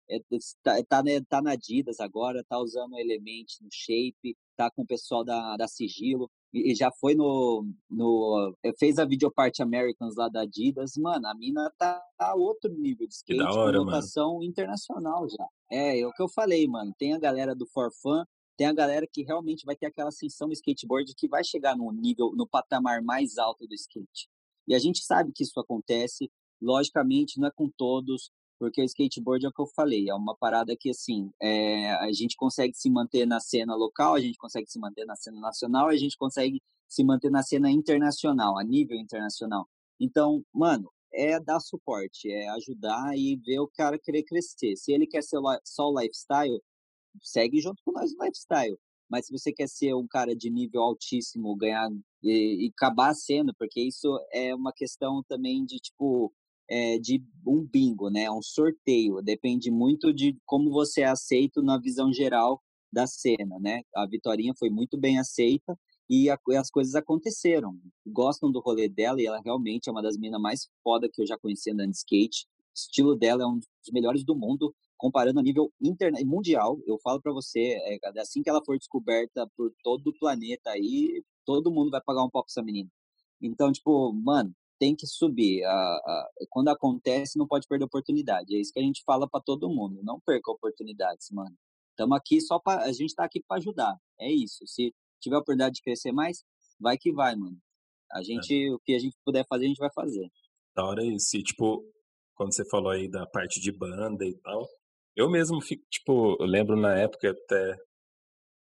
É, 0.09 0.19
tá, 0.63 0.83
tá, 0.83 1.03
né, 1.03 1.21
tá 1.21 1.41
na 1.41 1.51
Adidas 1.51 1.99
agora, 1.99 2.43
tá 2.43 2.59
usando 2.59 2.93
o 2.93 2.99
Element 2.99 3.45
no 3.61 3.69
Shape, 3.71 4.35
tá 4.57 4.69
com 4.69 4.81
o 4.81 4.85
pessoal 4.85 5.23
da, 5.23 5.55
da 5.55 5.67
Sigilo, 5.67 6.29
e, 6.53 6.71
e 6.71 6.75
já 6.75 6.91
foi 6.99 7.15
no, 7.15 7.65
no. 7.89 8.53
É, 8.63 8.73
fez 8.77 8.99
a 8.99 9.05
Videopart 9.05 9.57
Americans 9.61 10.15
lá 10.17 10.27
da 10.27 10.41
Adidas. 10.41 10.97
Mano, 10.97 11.27
a 11.27 11.33
mina 11.33 11.71
tá 11.77 12.03
a 12.19 12.35
outro 12.35 12.73
nível 12.73 13.07
de 13.07 13.13
skate, 13.13 13.41
hora, 13.41 13.77
com 13.77 13.85
notação 13.85 14.43
internacional 14.43 15.29
já. 15.29 15.47
É, 15.71 15.99
é 15.99 16.07
o 16.07 16.11
que 16.11 16.21
eu 16.21 16.27
falei, 16.27 16.67
mano. 16.67 16.93
Tem 16.97 17.13
a 17.13 17.19
galera 17.19 17.55
do 17.55 17.65
Forfan, 17.67 18.25
tem 18.57 18.67
a 18.67 18.73
galera 18.73 19.07
que 19.09 19.23
realmente 19.23 19.65
vai 19.65 19.77
ter 19.77 19.85
aquela 19.85 20.09
ascensão 20.09 20.47
no 20.47 20.53
skateboard 20.53 21.13
que 21.15 21.27
vai 21.27 21.43
chegar 21.43 21.77
no 21.77 21.89
nível, 21.91 22.33
no 22.35 22.45
patamar 22.45 23.01
mais 23.01 23.37
alto 23.37 23.65
do 23.65 23.73
skate. 23.73 24.29
E 24.71 24.73
a 24.73 24.79
gente 24.79 25.03
sabe 25.03 25.33
que 25.33 25.43
isso 25.43 25.59
acontece, 25.59 26.31
logicamente 26.61 27.37
não 27.37 27.49
é 27.49 27.51
com 27.51 27.69
todos, 27.69 28.31
porque 28.57 28.81
o 28.81 28.85
skateboard 28.85 29.45
é 29.45 29.49
o 29.49 29.51
que 29.51 29.61
eu 29.61 29.67
falei, 29.67 30.09
é 30.09 30.15
uma 30.15 30.33
parada 30.33 30.77
que, 30.79 30.89
assim, 30.89 31.29
é, 31.41 31.91
a 31.95 32.09
gente 32.13 32.37
consegue 32.37 32.73
se 32.73 32.89
manter 32.89 33.25
na 33.25 33.41
cena 33.41 33.75
local, 33.75 34.15
a 34.15 34.21
gente 34.21 34.37
consegue 34.37 34.71
se 34.71 34.79
manter 34.79 35.03
na 35.03 35.17
cena 35.17 35.41
nacional, 35.41 35.89
a 35.89 35.97
gente 35.97 36.17
consegue 36.17 36.61
se 36.87 37.03
manter 37.03 37.29
na 37.29 37.43
cena 37.43 37.69
internacional, 37.69 38.57
a 38.57 38.63
nível 38.63 38.97
internacional. 38.97 39.67
Então, 39.99 40.41
mano, 40.53 40.89
é 41.13 41.37
dar 41.37 41.59
suporte, 41.59 42.31
é 42.31 42.47
ajudar 42.51 43.17
e 43.17 43.35
ver 43.35 43.59
o 43.59 43.67
cara 43.67 43.99
querer 43.99 44.23
crescer. 44.23 44.77
Se 44.77 44.93
ele 44.93 45.05
quer 45.05 45.21
ser 45.21 45.39
só 45.65 45.89
o 45.89 45.99
lifestyle, 45.99 46.61
segue 47.21 47.59
junto 47.59 47.83
com 47.83 47.91
nós 47.91 48.15
no 48.15 48.23
lifestyle. 48.23 48.79
Mas 49.09 49.25
se 49.25 49.33
você 49.33 49.51
quer 49.51 49.67
ser 49.67 49.93
um 49.95 50.07
cara 50.07 50.33
de 50.33 50.49
nível 50.49 50.81
altíssimo, 50.81 51.53
ganhar 51.57 51.89
e, 52.23 52.65
e 52.65 52.71
acabar 52.75 53.13
sendo, 53.13 53.53
porque 53.53 53.81
isso 53.81 54.19
é 54.31 54.53
uma 54.53 54.71
questão 54.71 55.23
também 55.27 55.65
de 55.65 55.77
tipo 55.77 56.33
é, 56.69 56.97
de 56.97 57.21
um 57.45 57.61
bingo, 57.61 58.09
né? 58.09 58.31
Um 58.31 58.41
sorteio. 58.41 59.21
Depende 59.21 59.69
muito 59.69 60.13
de 60.13 60.37
como 60.45 60.71
você 60.71 61.01
é 61.01 61.05
aceito 61.05 61.61
na 61.61 61.77
visão 61.77 62.13
geral 62.13 62.61
da 62.91 63.05
cena, 63.05 63.59
né? 63.59 63.81
A 63.95 64.05
Vitorinha 64.05 64.53
foi 64.57 64.69
muito 64.69 64.97
bem 64.97 65.19
aceita 65.19 65.77
e 66.09 66.29
a, 66.29 66.37
as 66.57 66.69
coisas 66.69 66.95
aconteceram. 66.95 67.77
Gostam 68.05 68.51
do 68.51 68.61
rolê 68.61 68.87
dela 68.87 69.21
e 69.21 69.25
ela 69.25 69.41
realmente 69.43 69.89
é 69.89 69.91
uma 69.91 70.01
das 70.01 70.17
minas 70.17 70.41
mais 70.41 70.69
foda 70.83 71.09
que 71.11 71.21
eu 71.21 71.27
já 71.27 71.37
conheci 71.37 71.73
de 71.73 71.89
skate. 71.89 72.45
O 72.45 72.73
estilo 72.73 73.15
dela 73.15 73.43
é 73.43 73.45
um 73.45 73.59
dos 73.59 73.91
melhores 73.91 74.23
do 74.23 74.35
mundo 74.35 74.73
comparando 75.01 75.39
a 75.39 75.43
nível 75.43 75.73
interna 75.81 76.19
mundial, 76.23 76.79
eu 76.85 76.95
falo 76.99 77.19
para 77.19 77.33
você, 77.33 77.75
é, 77.87 78.19
assim 78.19 78.43
que 78.43 78.49
ela 78.51 78.63
for 78.63 78.77
descoberta 78.77 79.49
por 79.57 79.73
todo 79.83 80.07
o 80.09 80.19
planeta 80.19 80.69
aí, 80.69 81.23
todo 81.43 81.71
mundo 81.71 81.89
vai 81.89 81.99
pagar 81.99 82.23
um 82.23 82.29
pau 82.29 82.43
pra 82.43 82.51
essa 82.51 82.61
menina. 82.61 82.87
Então, 83.41 83.71
tipo, 83.71 84.13
mano, 84.13 84.53
tem 84.79 84.95
que 84.95 85.07
subir. 85.07 85.63
A, 85.63 85.71
a, 85.73 86.29
quando 86.51 86.67
acontece, 86.67 87.35
não 87.35 87.47
pode 87.47 87.67
perder 87.67 87.85
oportunidade. 87.85 88.55
É 88.55 88.59
isso 88.59 88.71
que 88.71 88.79
a 88.79 88.83
gente 88.83 89.01
fala 89.03 89.27
para 89.27 89.41
todo 89.41 89.73
mundo. 89.73 90.01
Não 90.03 90.19
perca 90.23 90.51
oportunidades, 90.51 91.31
mano. 91.31 91.55
Estamos 91.89 92.15
aqui 92.15 92.39
só 92.39 92.59
para 92.59 92.83
a 92.83 92.91
gente 92.91 93.15
tá 93.15 93.25
aqui 93.25 93.41
para 93.47 93.57
ajudar. 93.57 93.97
É 94.19 94.31
isso. 94.31 94.67
Se 94.67 94.93
tiver 95.19 95.35
a 95.35 95.39
oportunidade 95.39 95.75
de 95.75 95.81
crescer 95.81 96.11
mais, 96.11 96.43
vai 96.79 96.95
que 96.95 97.11
vai, 97.11 97.35
mano. 97.35 97.57
A 98.11 98.19
é. 98.19 98.23
gente, 98.23 98.67
é. 98.67 98.71
o 98.71 98.79
que 98.79 98.93
a 98.93 98.99
gente 98.99 99.17
puder 99.25 99.45
fazer, 99.47 99.65
a 99.65 99.67
gente 99.67 99.79
vai 99.79 99.91
fazer. 99.91 100.29
Da 100.75 100.85
hora 100.85 101.03
isso. 101.03 101.37
E, 101.37 101.41
tipo, 101.41 101.83
quando 102.35 102.53
você 102.53 102.63
falou 102.69 102.91
aí 102.91 103.09
da 103.09 103.25
parte 103.25 103.59
de 103.59 103.71
banda 103.71 104.23
e 104.23 104.35
tal, 104.43 104.67
eu 105.15 105.29
mesmo 105.29 105.61
fico, 105.61 105.83
tipo, 105.89 106.37
eu 106.39 106.45
lembro 106.45 106.75
na 106.75 106.97
época 106.97 107.31
até 107.31 107.75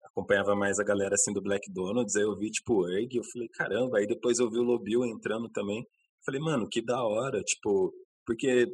acompanhava 0.05 0.55
mais 0.55 0.79
a 0.79 0.85
galera 0.85 1.15
assim 1.15 1.33
do 1.33 1.43
Black 1.43 1.71
Donuts, 1.73 2.17
aí 2.17 2.23
eu 2.23 2.37
vi 2.37 2.51
tipo 2.51 2.83
o 2.83 2.89
Erg, 2.89 3.17
eu 3.17 3.25
falei, 3.25 3.49
caramba, 3.49 3.99
aí 3.99 4.07
depois 4.07 4.39
eu 4.39 4.51
vi 4.51 4.59
o 4.59 4.63
Lobil 4.63 5.05
entrando 5.05 5.49
também. 5.51 5.87
Falei, 6.25 6.41
mano, 6.41 6.69
que 6.69 6.85
da 6.85 7.03
hora, 7.03 7.41
tipo, 7.43 7.93
porque 8.27 8.67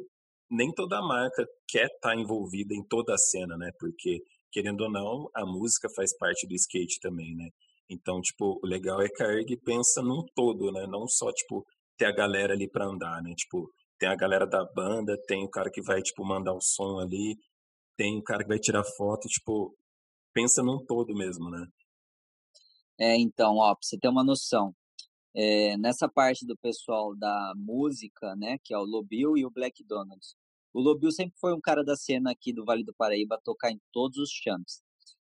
nem 0.49 0.71
toda 0.73 1.01
marca 1.01 1.45
quer 1.67 1.85
estar 1.85 2.09
tá 2.09 2.15
envolvida 2.15 2.73
em 2.73 2.83
toda 2.87 3.13
a 3.13 3.17
cena, 3.17 3.57
né? 3.57 3.71
Porque, 3.79 4.21
querendo 4.51 4.81
ou 4.81 4.91
não, 4.91 5.29
a 5.33 5.45
música 5.45 5.87
faz 5.95 6.15
parte 6.17 6.47
do 6.47 6.55
skate 6.55 6.99
também, 7.01 7.35
né? 7.35 7.49
Então, 7.89 8.19
tipo, 8.21 8.59
o 8.61 8.67
legal 8.67 9.01
é 9.01 9.07
que 9.07 9.23
a 9.23 9.27
Erg 9.27 9.57
pensa 9.63 10.01
num 10.01 10.23
todo, 10.35 10.71
né? 10.71 10.85
Não 10.87 11.07
só, 11.07 11.31
tipo, 11.31 11.65
ter 11.97 12.05
a 12.05 12.11
galera 12.11 12.53
ali 12.53 12.69
pra 12.69 12.85
andar, 12.85 13.21
né? 13.21 13.33
Tipo, 13.35 13.69
tem 13.97 14.09
a 14.09 14.15
galera 14.15 14.45
da 14.45 14.65
banda, 14.65 15.17
tem 15.27 15.43
o 15.43 15.49
cara 15.49 15.69
que 15.71 15.81
vai, 15.81 16.01
tipo, 16.01 16.25
mandar 16.25 16.53
o 16.53 16.61
som 16.61 16.99
ali, 16.99 17.37
tem 17.97 18.17
o 18.17 18.23
cara 18.23 18.43
que 18.43 18.49
vai 18.49 18.59
tirar 18.59 18.83
foto, 18.83 19.27
tipo, 19.27 19.75
pensa 20.33 20.61
num 20.63 20.85
todo 20.85 21.13
mesmo, 21.15 21.49
né? 21.49 21.67
É, 22.99 23.17
então, 23.17 23.57
ó, 23.57 23.73
pra 23.73 23.81
você 23.81 23.97
ter 23.97 24.07
uma 24.07 24.23
noção, 24.23 24.73
é, 25.35 25.77
nessa 25.77 26.07
parte 26.07 26.45
do 26.45 26.57
pessoal 26.57 27.15
da 27.15 27.53
música, 27.55 28.35
né, 28.35 28.57
que 28.63 28.73
é 28.73 28.77
o 28.77 28.83
Lobil 28.83 29.37
e 29.37 29.45
o 29.45 29.51
Black 29.51 29.83
Donalds. 29.83 30.35
O 30.73 30.79
Lobil 30.79 31.11
sempre 31.11 31.37
foi 31.39 31.53
um 31.53 31.61
cara 31.61 31.83
da 31.83 31.95
cena 31.95 32.31
aqui 32.31 32.53
do 32.53 32.65
Vale 32.65 32.83
do 32.83 32.93
Paraíba, 32.93 33.39
tocar 33.43 33.71
em 33.71 33.79
todos 33.91 34.17
os 34.17 34.29
champs. 34.31 34.81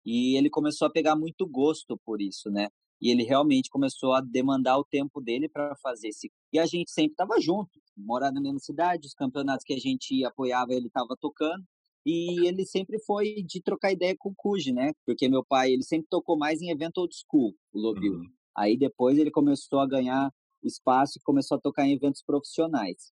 E 0.05 0.37
ele 0.39 0.49
começou 0.49 0.87
a 0.87 0.91
pegar 0.91 1.17
muito 1.17 1.47
gosto 1.47 1.99
por 2.05 2.21
isso, 2.21 2.51
né? 2.51 2.69
E 3.01 3.11
ele 3.11 3.23
realmente 3.23 3.71
começou 3.71 4.13
a 4.15 4.21
demandar 4.21 4.79
o 4.79 4.85
tempo 4.85 5.21
dele 5.21 5.49
para 5.49 5.77
fazer 5.77 6.09
esse. 6.09 6.33
E 6.53 6.59
a 6.59 6.67
gente 6.67 6.91
sempre 6.91 7.13
estava 7.13 7.41
junto, 7.41 7.71
morar 7.97 8.33
na 8.33 8.41
mesma 8.41 8.59
cidade, 8.59 9.07
os 9.07 9.15
campeonatos 9.15 9.65
que 9.65 9.75
a 9.75 9.79
gente 9.79 10.25
apoiava, 10.25 10.73
ele 10.73 10.87
estava 10.89 11.17
tocando. 11.21 11.65
E 12.11 12.49
ele 12.49 12.65
sempre 12.65 12.99
foi 13.01 13.43
de 13.43 13.61
trocar 13.61 13.93
ideia 13.93 14.17
com 14.19 14.31
o 14.31 14.35
Cuji, 14.35 14.73
né? 14.73 14.95
Porque 15.05 15.29
meu 15.29 15.45
pai, 15.45 15.73
ele 15.73 15.83
sempre 15.83 16.09
tocou 16.09 16.39
mais 16.39 16.63
em 16.63 16.71
evento 16.71 17.03
old 17.03 17.15
school, 17.15 17.55
o 17.71 17.79
Lobil. 17.79 18.15
Uhum. 18.15 18.33
Aí 18.57 18.79
depois 18.79 19.19
ele 19.19 19.31
começou 19.31 19.79
a 19.79 19.87
ganhar 19.87 20.33
espaço 20.65 21.19
e 21.19 21.23
começou 21.23 21.59
a 21.59 21.61
tocar 21.61 21.85
em 21.85 21.93
eventos 21.93 22.23
profissionais. 22.23 23.13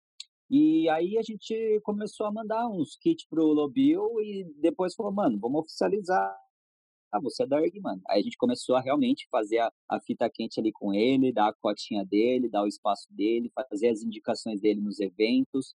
E 0.49 0.89
aí 0.89 1.19
a 1.19 1.21
gente 1.21 1.79
começou 1.83 2.25
a 2.25 2.31
mandar 2.31 2.67
uns 2.67 2.97
kits 2.97 3.27
pro 3.29 3.53
Lobil 3.53 4.19
e 4.21 4.43
depois 4.59 4.95
falou, 4.95 5.11
mano, 5.11 5.37
vamos 5.39 5.61
oficializar. 5.61 6.35
Ah, 7.11 7.21
você 7.21 7.43
é 7.43 7.47
da 7.47 7.61
ERG, 7.61 7.79
mano. 7.79 8.01
Aí 8.07 8.21
a 8.21 8.23
gente 8.23 8.37
começou 8.37 8.75
a 8.75 8.81
realmente 8.81 9.27
fazer 9.29 9.59
a, 9.59 9.71
a, 9.87 9.99
fita 9.99 10.27
quente 10.33 10.59
ali 10.59 10.71
com 10.71 10.95
ele, 10.95 11.31
dar 11.31 11.49
a 11.49 11.53
cotinha 11.53 12.03
dele, 12.03 12.49
dar 12.49 12.63
o 12.63 12.67
espaço 12.67 13.05
dele, 13.11 13.51
fazer 13.69 13.89
as 13.89 14.01
indicações 14.01 14.59
dele 14.59 14.81
nos 14.81 14.99
eventos 14.99 15.75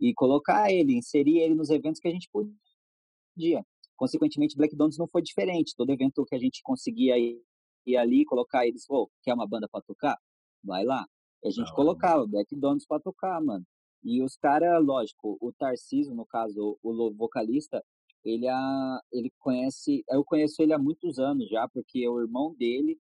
e 0.00 0.14
colocar 0.14 0.72
ele, 0.72 0.96
inserir 0.96 1.40
ele 1.40 1.54
nos 1.54 1.70
eventos 1.70 2.00
que 2.00 2.08
a 2.08 2.10
gente 2.10 2.28
podia. 2.32 3.64
Consequentemente, 3.96 4.56
Black 4.56 4.74
Donuts 4.74 4.98
não 4.98 5.06
foi 5.06 5.20
diferente. 5.20 5.74
Todo 5.76 5.90
evento 5.90 6.24
que 6.24 6.34
a 6.34 6.38
gente 6.38 6.62
conseguia 6.62 7.18
ir, 7.18 7.38
ir 7.86 7.96
ali, 7.96 8.24
colocar 8.24 8.66
eles, 8.66 8.84
oh, 8.88 9.10
quer 9.22 9.34
uma 9.34 9.46
banda 9.46 9.68
para 9.70 9.82
tocar? 9.82 10.16
Vai 10.64 10.84
lá. 10.84 11.06
E 11.44 11.48
a 11.48 11.50
gente 11.50 11.68
não, 11.68 11.74
colocava 11.74 12.26
Black 12.26 12.56
Donuts 12.56 12.86
para 12.86 13.00
tocar, 13.00 13.40
mano. 13.42 13.64
E 14.02 14.22
os 14.22 14.36
caras, 14.36 14.82
lógico, 14.82 15.36
o 15.40 15.52
Tarcísio, 15.52 16.14
no 16.14 16.24
caso, 16.24 16.78
o 16.82 17.12
vocalista, 17.14 17.84
ele, 18.24 18.48
a, 18.48 19.00
ele 19.12 19.30
conhece, 19.38 20.02
eu 20.08 20.24
conheço 20.24 20.62
ele 20.62 20.72
há 20.72 20.78
muitos 20.78 21.18
anos 21.18 21.48
já, 21.48 21.68
porque 21.68 22.08
o 22.08 22.20
irmão 22.20 22.54
dele 22.54 22.98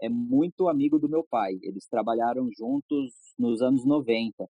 é 0.00 0.08
muito 0.08 0.68
amigo 0.68 0.98
do 0.98 1.08
meu 1.08 1.22
pai. 1.22 1.58
Eles 1.62 1.86
trabalharam 1.86 2.48
juntos 2.56 3.12
nos 3.38 3.60
anos 3.60 3.84
90. 3.84 4.48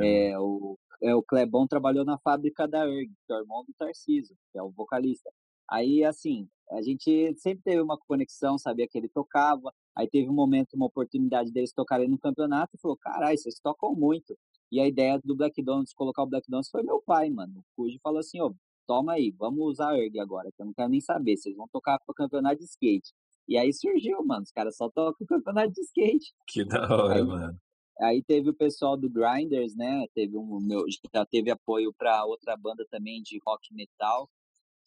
É, 0.00 0.38
o, 0.38 0.78
é, 1.02 1.14
o 1.14 1.22
Clebão 1.22 1.66
trabalhou 1.66 2.04
na 2.04 2.18
fábrica 2.18 2.66
da 2.66 2.86
ERG, 2.86 3.12
que 3.26 3.32
é 3.32 3.36
o 3.36 3.40
irmão 3.40 3.64
do 3.64 3.74
Tarcísio, 3.78 4.36
que 4.52 4.58
é 4.58 4.62
o 4.62 4.70
vocalista. 4.70 5.30
Aí, 5.68 6.04
assim, 6.04 6.48
a 6.70 6.82
gente 6.82 7.34
sempre 7.38 7.62
teve 7.62 7.80
uma 7.80 7.98
conexão, 7.98 8.58
sabia 8.58 8.88
que 8.88 8.98
ele 8.98 9.08
tocava. 9.08 9.72
Aí 9.96 10.08
teve 10.08 10.28
um 10.28 10.34
momento, 10.34 10.74
uma 10.74 10.86
oportunidade 10.86 11.52
deles 11.52 11.72
tocarem 11.72 12.08
no 12.08 12.18
campeonato 12.18 12.76
e 12.76 12.80
falou: 12.80 12.96
caralho, 12.96 13.38
vocês 13.38 13.58
tocam 13.60 13.94
muito. 13.94 14.36
E 14.70 14.80
a 14.80 14.86
ideia 14.86 15.20
do 15.24 15.36
Black 15.36 15.62
Donuts, 15.62 15.94
colocar 15.94 16.22
o 16.22 16.26
Black 16.26 16.50
Donuts, 16.50 16.70
foi 16.70 16.82
meu 16.82 17.00
pai, 17.00 17.30
mano. 17.30 17.60
O 17.60 17.64
Cujo 17.76 17.98
falou 18.02 18.18
assim: 18.18 18.40
ô, 18.40 18.54
toma 18.86 19.14
aí, 19.14 19.32
vamos 19.38 19.60
usar 19.60 19.90
a 19.90 19.98
ERG 19.98 20.18
agora, 20.18 20.50
que 20.50 20.60
eu 20.62 20.66
não 20.66 20.72
quero 20.72 20.88
nem 20.88 21.00
saber, 21.00 21.36
vocês 21.36 21.56
vão 21.56 21.68
tocar 21.68 21.98
pro 22.04 22.14
campeonato 22.14 22.58
de 22.58 22.64
skate. 22.64 23.12
E 23.48 23.56
aí 23.56 23.72
surgiu, 23.72 24.24
mano, 24.24 24.42
os 24.42 24.50
caras 24.50 24.76
só 24.76 24.88
tocam 24.90 25.24
o 25.24 25.26
campeonato 25.26 25.72
de 25.72 25.80
skate. 25.82 26.34
Que 26.48 26.64
da 26.64 26.82
hora, 26.82 27.14
aí, 27.14 27.22
mano. 27.22 27.56
Aí 28.00 28.22
teve 28.22 28.50
o 28.50 28.54
pessoal 28.54 28.96
do 28.96 29.08
Grinders, 29.08 29.74
né? 29.74 30.06
Teve 30.14 30.36
um 30.36 30.60
meu, 30.60 30.84
já 31.14 31.24
teve 31.24 31.50
apoio 31.50 31.92
para 31.94 32.24
outra 32.24 32.56
banda 32.56 32.86
também 32.90 33.22
de 33.22 33.40
rock 33.46 33.72
metal. 33.74 34.28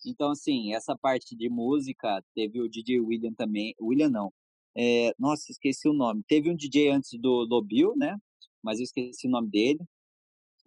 Então, 0.05 0.31
assim, 0.31 0.73
essa 0.73 0.97
parte 0.97 1.35
de 1.35 1.49
música, 1.49 2.23
teve 2.35 2.61
o 2.61 2.69
DJ 2.69 2.99
William 3.01 3.33
também. 3.33 3.75
William 3.81 4.09
não. 4.09 4.31
É, 4.75 5.13
nossa, 5.19 5.51
esqueci 5.51 5.89
o 5.89 5.93
nome. 5.93 6.23
Teve 6.27 6.49
um 6.49 6.55
DJ 6.55 6.89
antes 6.89 7.19
do 7.19 7.45
Lobil, 7.49 7.95
né? 7.97 8.17
Mas 8.63 8.79
eu 8.79 8.83
esqueci 8.83 9.27
o 9.27 9.31
nome 9.31 9.49
dele. 9.49 9.79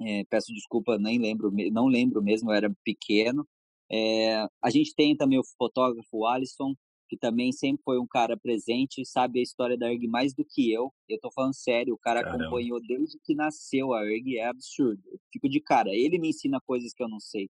É, 0.01 0.25
peço 0.25 0.53
desculpa, 0.53 0.99
nem 0.99 1.19
lembro, 1.19 1.53
não 1.71 1.87
lembro 1.87 2.23
mesmo, 2.23 2.51
eu 2.51 2.55
era 2.55 2.75
pequeno. 2.85 3.47
É, 3.91 4.47
a 4.61 4.71
gente 4.71 4.95
tem 4.95 5.17
também 5.17 5.39
o 5.39 5.45
fotógrafo 5.59 6.27
Alisson, 6.27 6.75
que 7.13 7.19
também 7.19 7.53
sempre 7.53 7.83
foi 7.85 7.99
um 7.99 8.07
cara 8.07 8.39
presente, 8.39 9.05
sabe 9.05 9.41
a 9.41 9.43
história 9.43 9.77
da 9.77 9.93
ERG 9.93 10.09
mais 10.09 10.33
do 10.33 10.47
que 10.47 10.73
eu. 10.73 10.91
Eu 11.07 11.21
tô 11.21 11.31
falando 11.31 11.55
sério, 11.55 11.93
o 11.93 11.99
cara 11.99 12.23
Caramba. 12.23 12.45
acompanhou 12.45 12.81
desde 12.81 13.19
que 13.23 13.35
nasceu 13.35 13.93
a 13.93 14.03
ERG, 14.03 14.39
é 14.39 14.47
absurdo. 14.47 15.03
Eu 15.13 15.21
fico 15.31 15.47
de 15.47 15.61
cara, 15.61 15.91
ele 15.95 16.19
me 16.19 16.31
ensina 16.31 16.59
coisas 16.67 16.95
que 16.95 17.03
eu 17.03 17.09
não 17.11 17.21
sei. 17.21 17.51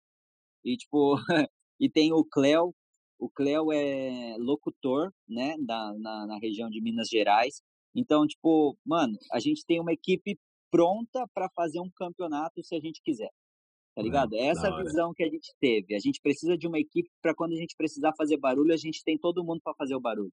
E 0.65 0.79
tipo, 0.79 1.17
E 1.79 1.91
tem 1.91 2.11
o 2.11 2.25
Cleo, 2.25 2.75
o 3.19 3.29
Cleo 3.29 3.71
é 3.71 4.37
locutor, 4.39 5.13
né, 5.29 5.57
da, 5.59 5.93
na, 5.99 6.27
na 6.27 6.39
região 6.39 6.71
de 6.71 6.81
Minas 6.81 7.09
Gerais. 7.09 7.63
Então, 7.95 8.27
tipo, 8.27 8.79
mano, 8.85 9.19
a 9.31 9.39
gente 9.39 9.65
tem 9.67 9.79
uma 9.79 9.93
equipe 9.93 10.39
pronta 10.71 11.27
para 11.35 11.51
fazer 11.55 11.81
um 11.81 11.91
campeonato 11.91 12.65
se 12.65 12.75
a 12.75 12.81
gente 12.81 13.03
quiser. 13.03 13.31
Tá 13.95 14.03
ligado? 14.03 14.35
É 14.35 14.47
essa 14.47 14.75
visão 14.83 15.13
que 15.13 15.23
a 15.23 15.29
gente 15.29 15.53
teve. 15.61 15.95
A 15.95 15.99
gente 15.99 16.21
precisa 16.21 16.57
de 16.57 16.67
uma 16.67 16.79
equipe 16.79 17.11
para 17.21 17.35
quando 17.35 17.53
a 17.53 17.57
gente 17.57 17.75
precisar 17.77 18.13
fazer 18.17 18.37
barulho, 18.37 18.73
a 18.73 18.77
gente 18.77 19.03
tem 19.05 19.19
todo 19.19 19.45
mundo 19.45 19.61
para 19.63 19.75
fazer 19.75 19.95
o 19.95 20.01
barulho. 20.01 20.33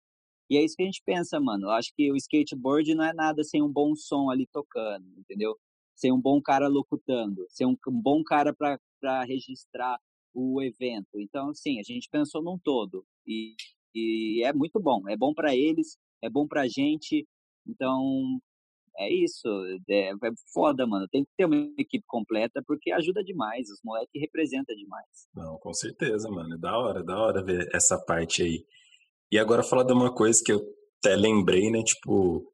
E 0.48 0.56
é 0.56 0.64
isso 0.64 0.76
que 0.76 0.82
a 0.82 0.86
gente 0.86 1.02
pensa, 1.04 1.40
mano. 1.40 1.66
Eu 1.66 1.70
acho 1.70 1.92
que 1.96 2.12
o 2.12 2.16
skateboard 2.16 2.94
não 2.94 3.04
é 3.04 3.12
nada 3.12 3.42
sem 3.42 3.62
um 3.62 3.72
bom 3.72 3.96
som 3.96 4.30
ali 4.30 4.46
tocando, 4.46 5.06
entendeu? 5.18 5.56
Sem 5.94 6.12
um 6.12 6.20
bom 6.20 6.40
cara 6.40 6.68
locutando, 6.68 7.44
sem 7.48 7.66
um, 7.66 7.76
um 7.88 8.00
bom 8.00 8.22
cara 8.22 8.54
para 8.54 9.24
registrar 9.24 9.98
o 10.34 10.62
evento. 10.62 11.18
Então, 11.18 11.50
assim, 11.50 11.80
a 11.80 11.82
gente 11.82 12.08
pensou 12.10 12.42
num 12.42 12.58
todo 12.58 13.04
e, 13.26 13.56
e 13.94 14.42
é 14.44 14.52
muito 14.52 14.78
bom. 14.78 15.08
É 15.08 15.16
bom 15.16 15.34
para 15.34 15.56
eles, 15.56 15.96
é 16.22 16.28
bom 16.28 16.46
para 16.46 16.62
a 16.62 16.68
gente. 16.68 17.26
Então, 17.66 18.38
é 18.98 19.12
isso. 19.12 19.48
É, 19.88 20.10
é, 20.10 20.14
foda, 20.52 20.86
mano. 20.86 21.06
Tem 21.08 21.24
que 21.24 21.30
ter 21.36 21.44
uma 21.44 21.56
equipe 21.78 22.04
completa 22.06 22.62
porque 22.66 22.90
ajuda 22.92 23.22
demais. 23.22 23.68
Os 23.70 23.80
moleques 23.84 24.20
representam 24.20 24.74
demais. 24.74 25.06
Não, 25.34 25.58
com 25.58 25.72
certeza, 25.72 26.28
mano. 26.28 26.54
É 26.54 26.58
da 26.58 26.78
hora, 26.78 27.02
da 27.02 27.18
hora 27.18 27.44
ver 27.44 27.68
essa 27.72 27.98
parte 27.98 28.42
aí. 28.42 28.64
E 29.30 29.38
agora 29.38 29.62
falar 29.62 29.84
de 29.84 29.92
uma 29.92 30.12
coisa 30.12 30.40
que 30.44 30.52
eu 30.52 30.60
até 30.98 31.16
lembrei, 31.16 31.70
né? 31.70 31.82
Tipo, 31.82 32.52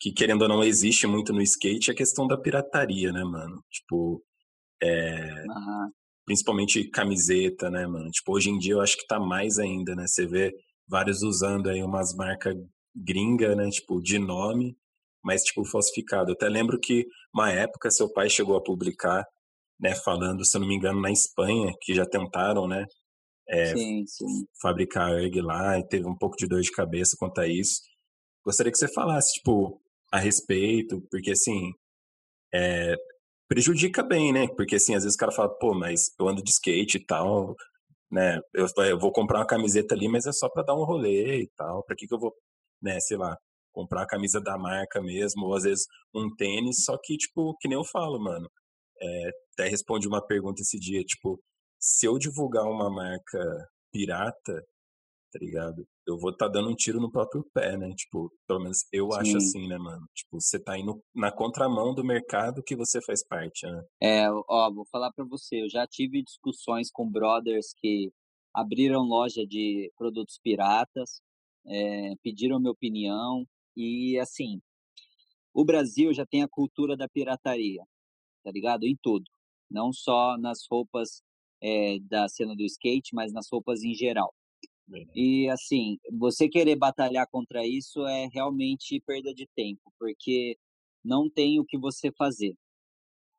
que 0.00 0.12
querendo 0.12 0.42
ou 0.42 0.48
não 0.48 0.64
existe 0.64 1.06
muito 1.06 1.32
no 1.32 1.42
skate, 1.42 1.90
é 1.90 1.92
a 1.92 1.96
questão 1.96 2.26
da 2.26 2.38
pirataria, 2.38 3.12
né, 3.12 3.22
mano? 3.22 3.62
Tipo, 3.70 4.22
é, 4.82 5.44
uhum 5.46 5.90
principalmente 6.30 6.84
camiseta, 6.84 7.68
né, 7.68 7.84
mano? 7.88 8.08
Tipo, 8.08 8.36
hoje 8.36 8.50
em 8.50 8.58
dia 8.58 8.74
eu 8.74 8.80
acho 8.80 8.96
que 8.96 9.04
tá 9.04 9.18
mais 9.18 9.58
ainda, 9.58 9.96
né? 9.96 10.06
Você 10.06 10.24
vê 10.24 10.54
vários 10.88 11.24
usando 11.24 11.68
aí 11.68 11.82
umas 11.82 12.14
marcas 12.14 12.54
gringa, 12.94 13.56
né, 13.56 13.68
tipo, 13.68 14.00
de 14.00 14.16
nome, 14.16 14.76
mas 15.24 15.42
tipo 15.42 15.64
falsificado. 15.64 16.30
Eu 16.30 16.34
até 16.34 16.48
lembro 16.48 16.78
que 16.78 17.06
uma 17.34 17.50
época 17.50 17.90
seu 17.90 18.12
pai 18.12 18.28
chegou 18.28 18.56
a 18.56 18.62
publicar, 18.62 19.24
né, 19.78 19.94
falando, 19.94 20.44
se 20.44 20.56
eu 20.56 20.60
não 20.60 20.68
me 20.68 20.74
engano, 20.76 21.00
na 21.00 21.10
Espanha, 21.10 21.72
que 21.80 21.94
já 21.94 22.06
tentaram, 22.06 22.68
né, 22.68 22.86
é, 23.48 23.74
sim, 23.76 24.04
sim. 24.06 24.46
fabricar 24.60 25.12
erg 25.12 25.40
lá 25.40 25.78
e 25.78 25.86
teve 25.86 26.06
um 26.06 26.16
pouco 26.16 26.36
de 26.36 26.46
dor 26.46 26.60
de 26.60 26.70
cabeça 26.70 27.16
quanto 27.18 27.40
a 27.40 27.48
isso. 27.48 27.80
Gostaria 28.44 28.72
que 28.72 28.78
você 28.78 28.88
falasse, 28.92 29.34
tipo, 29.34 29.80
a 30.12 30.18
respeito, 30.18 31.02
porque 31.10 31.32
assim, 31.32 31.72
é, 32.54 32.96
prejudica 33.48 34.02
bem, 34.02 34.32
né? 34.32 34.46
Porque 34.56 34.76
assim, 34.76 34.94
às 34.94 35.02
vezes 35.02 35.16
o 35.16 35.18
cara 35.18 35.32
fala, 35.32 35.48
pô, 35.58 35.74
mas 35.74 36.10
eu 36.18 36.28
ando 36.28 36.42
de 36.42 36.50
skate 36.50 36.98
e 36.98 37.04
tal, 37.04 37.56
né? 38.10 38.40
Eu, 38.54 38.66
eu 38.84 38.98
vou 38.98 39.12
comprar 39.12 39.40
uma 39.40 39.46
camiseta 39.46 39.94
ali, 39.94 40.08
mas 40.08 40.26
é 40.26 40.32
só 40.32 40.48
para 40.48 40.62
dar 40.64 40.74
um 40.74 40.84
rolê 40.84 41.42
e 41.42 41.48
tal. 41.56 41.82
Para 41.84 41.96
que 41.96 42.06
que 42.06 42.14
eu 42.14 42.18
vou, 42.18 42.34
né, 42.82 42.98
sei 43.00 43.16
lá, 43.16 43.36
comprar 43.72 44.02
a 44.02 44.06
camisa 44.06 44.40
da 44.40 44.58
marca 44.58 45.00
mesmo, 45.00 45.46
ou 45.46 45.54
às 45.54 45.64
vezes 45.64 45.86
um 46.14 46.34
tênis, 46.36 46.84
só 46.84 46.96
que, 47.02 47.16
tipo, 47.16 47.56
que 47.60 47.68
nem 47.68 47.78
eu 47.78 47.84
falo, 47.84 48.18
mano. 48.18 48.48
É, 49.02 49.30
até 49.54 49.68
respondi 49.68 50.06
uma 50.06 50.24
pergunta 50.24 50.60
esse 50.60 50.78
dia, 50.78 51.02
tipo, 51.02 51.40
se 51.78 52.06
eu 52.06 52.18
divulgar 52.18 52.64
uma 52.64 52.90
marca 52.90 53.68
pirata, 53.90 54.62
tá 55.32 55.38
ligado? 55.40 55.86
Eu 56.06 56.18
vou 56.18 56.30
estar 56.30 56.46
tá 56.46 56.52
dando 56.52 56.70
um 56.70 56.74
tiro 56.74 57.00
no 57.00 57.10
próprio 57.10 57.44
pé, 57.54 57.76
né? 57.76 57.88
Tipo, 57.96 58.30
pelo 58.46 58.60
menos 58.60 58.78
eu 58.92 59.10
Sim. 59.12 59.18
acho 59.18 59.36
assim, 59.36 59.68
né, 59.68 59.78
mano? 59.78 60.04
Tipo, 60.14 60.40
você 60.40 60.58
tá 60.58 60.78
indo 60.78 61.00
na 61.14 61.32
contramão 61.32 61.94
do 61.94 62.04
mercado 62.04 62.62
que 62.62 62.76
você 62.76 63.00
faz 63.00 63.24
parte, 63.26 63.66
né? 63.66 63.82
É, 64.02 64.30
ó, 64.48 64.70
vou 64.72 64.84
falar 64.90 65.12
para 65.12 65.24
você, 65.24 65.62
eu 65.62 65.68
já 65.68 65.86
tive 65.86 66.22
discussões 66.22 66.90
com 66.90 67.10
brothers 67.10 67.72
que 67.78 68.12
abriram 68.52 69.02
loja 69.02 69.46
de 69.46 69.90
produtos 69.96 70.38
piratas, 70.42 71.20
é, 71.66 72.12
pediram 72.22 72.58
minha 72.58 72.72
opinião 72.72 73.46
e, 73.76 74.18
assim, 74.18 74.60
o 75.54 75.64
Brasil 75.64 76.12
já 76.12 76.24
tem 76.26 76.42
a 76.42 76.48
cultura 76.48 76.96
da 76.96 77.08
pirataria, 77.08 77.84
tá 78.44 78.50
ligado? 78.50 78.84
Em 78.84 78.96
tudo. 79.02 79.24
Não 79.70 79.92
só 79.92 80.36
nas 80.38 80.66
roupas 80.70 81.22
é, 81.62 81.98
da 82.00 82.28
cena 82.28 82.54
do 82.56 82.64
skate, 82.64 83.14
mas 83.14 83.32
nas 83.32 83.48
roupas 83.50 83.82
em 83.82 83.94
geral. 83.94 84.34
E 85.14 85.48
assim, 85.48 85.98
você 86.12 86.48
querer 86.48 86.74
batalhar 86.74 87.26
contra 87.30 87.64
isso 87.64 88.04
é 88.06 88.28
realmente 88.32 89.00
perda 89.06 89.32
de 89.32 89.46
tempo, 89.54 89.92
porque 89.98 90.58
não 91.04 91.30
tem 91.30 91.60
o 91.60 91.64
que 91.64 91.78
você 91.78 92.10
fazer. 92.12 92.56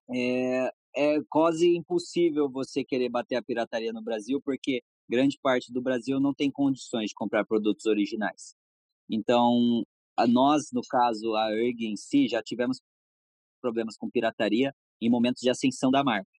É, 0.09 0.71
é 0.95 1.21
quase 1.29 1.75
impossível 1.75 2.49
você 2.49 2.83
querer 2.83 3.09
bater 3.09 3.35
a 3.35 3.41
pirataria 3.41 3.91
no 3.91 4.01
Brasil, 4.01 4.41
porque 4.41 4.81
grande 5.09 5.37
parte 5.41 5.71
do 5.73 5.81
Brasil 5.81 6.19
não 6.19 6.33
tem 6.33 6.49
condições 6.49 7.09
de 7.09 7.15
comprar 7.15 7.45
produtos 7.45 7.85
originais. 7.85 8.55
Então, 9.09 9.85
a 10.17 10.27
nós, 10.27 10.71
no 10.71 10.81
caso, 10.89 11.35
a 11.35 11.51
ERG 11.53 11.85
em 11.85 11.95
si, 11.95 12.27
já 12.27 12.41
tivemos 12.41 12.79
problemas 13.61 13.97
com 13.97 14.09
pirataria 14.09 14.73
em 15.01 15.09
momentos 15.09 15.41
de 15.41 15.49
ascensão 15.49 15.91
da 15.91 16.03
marca. 16.03 16.29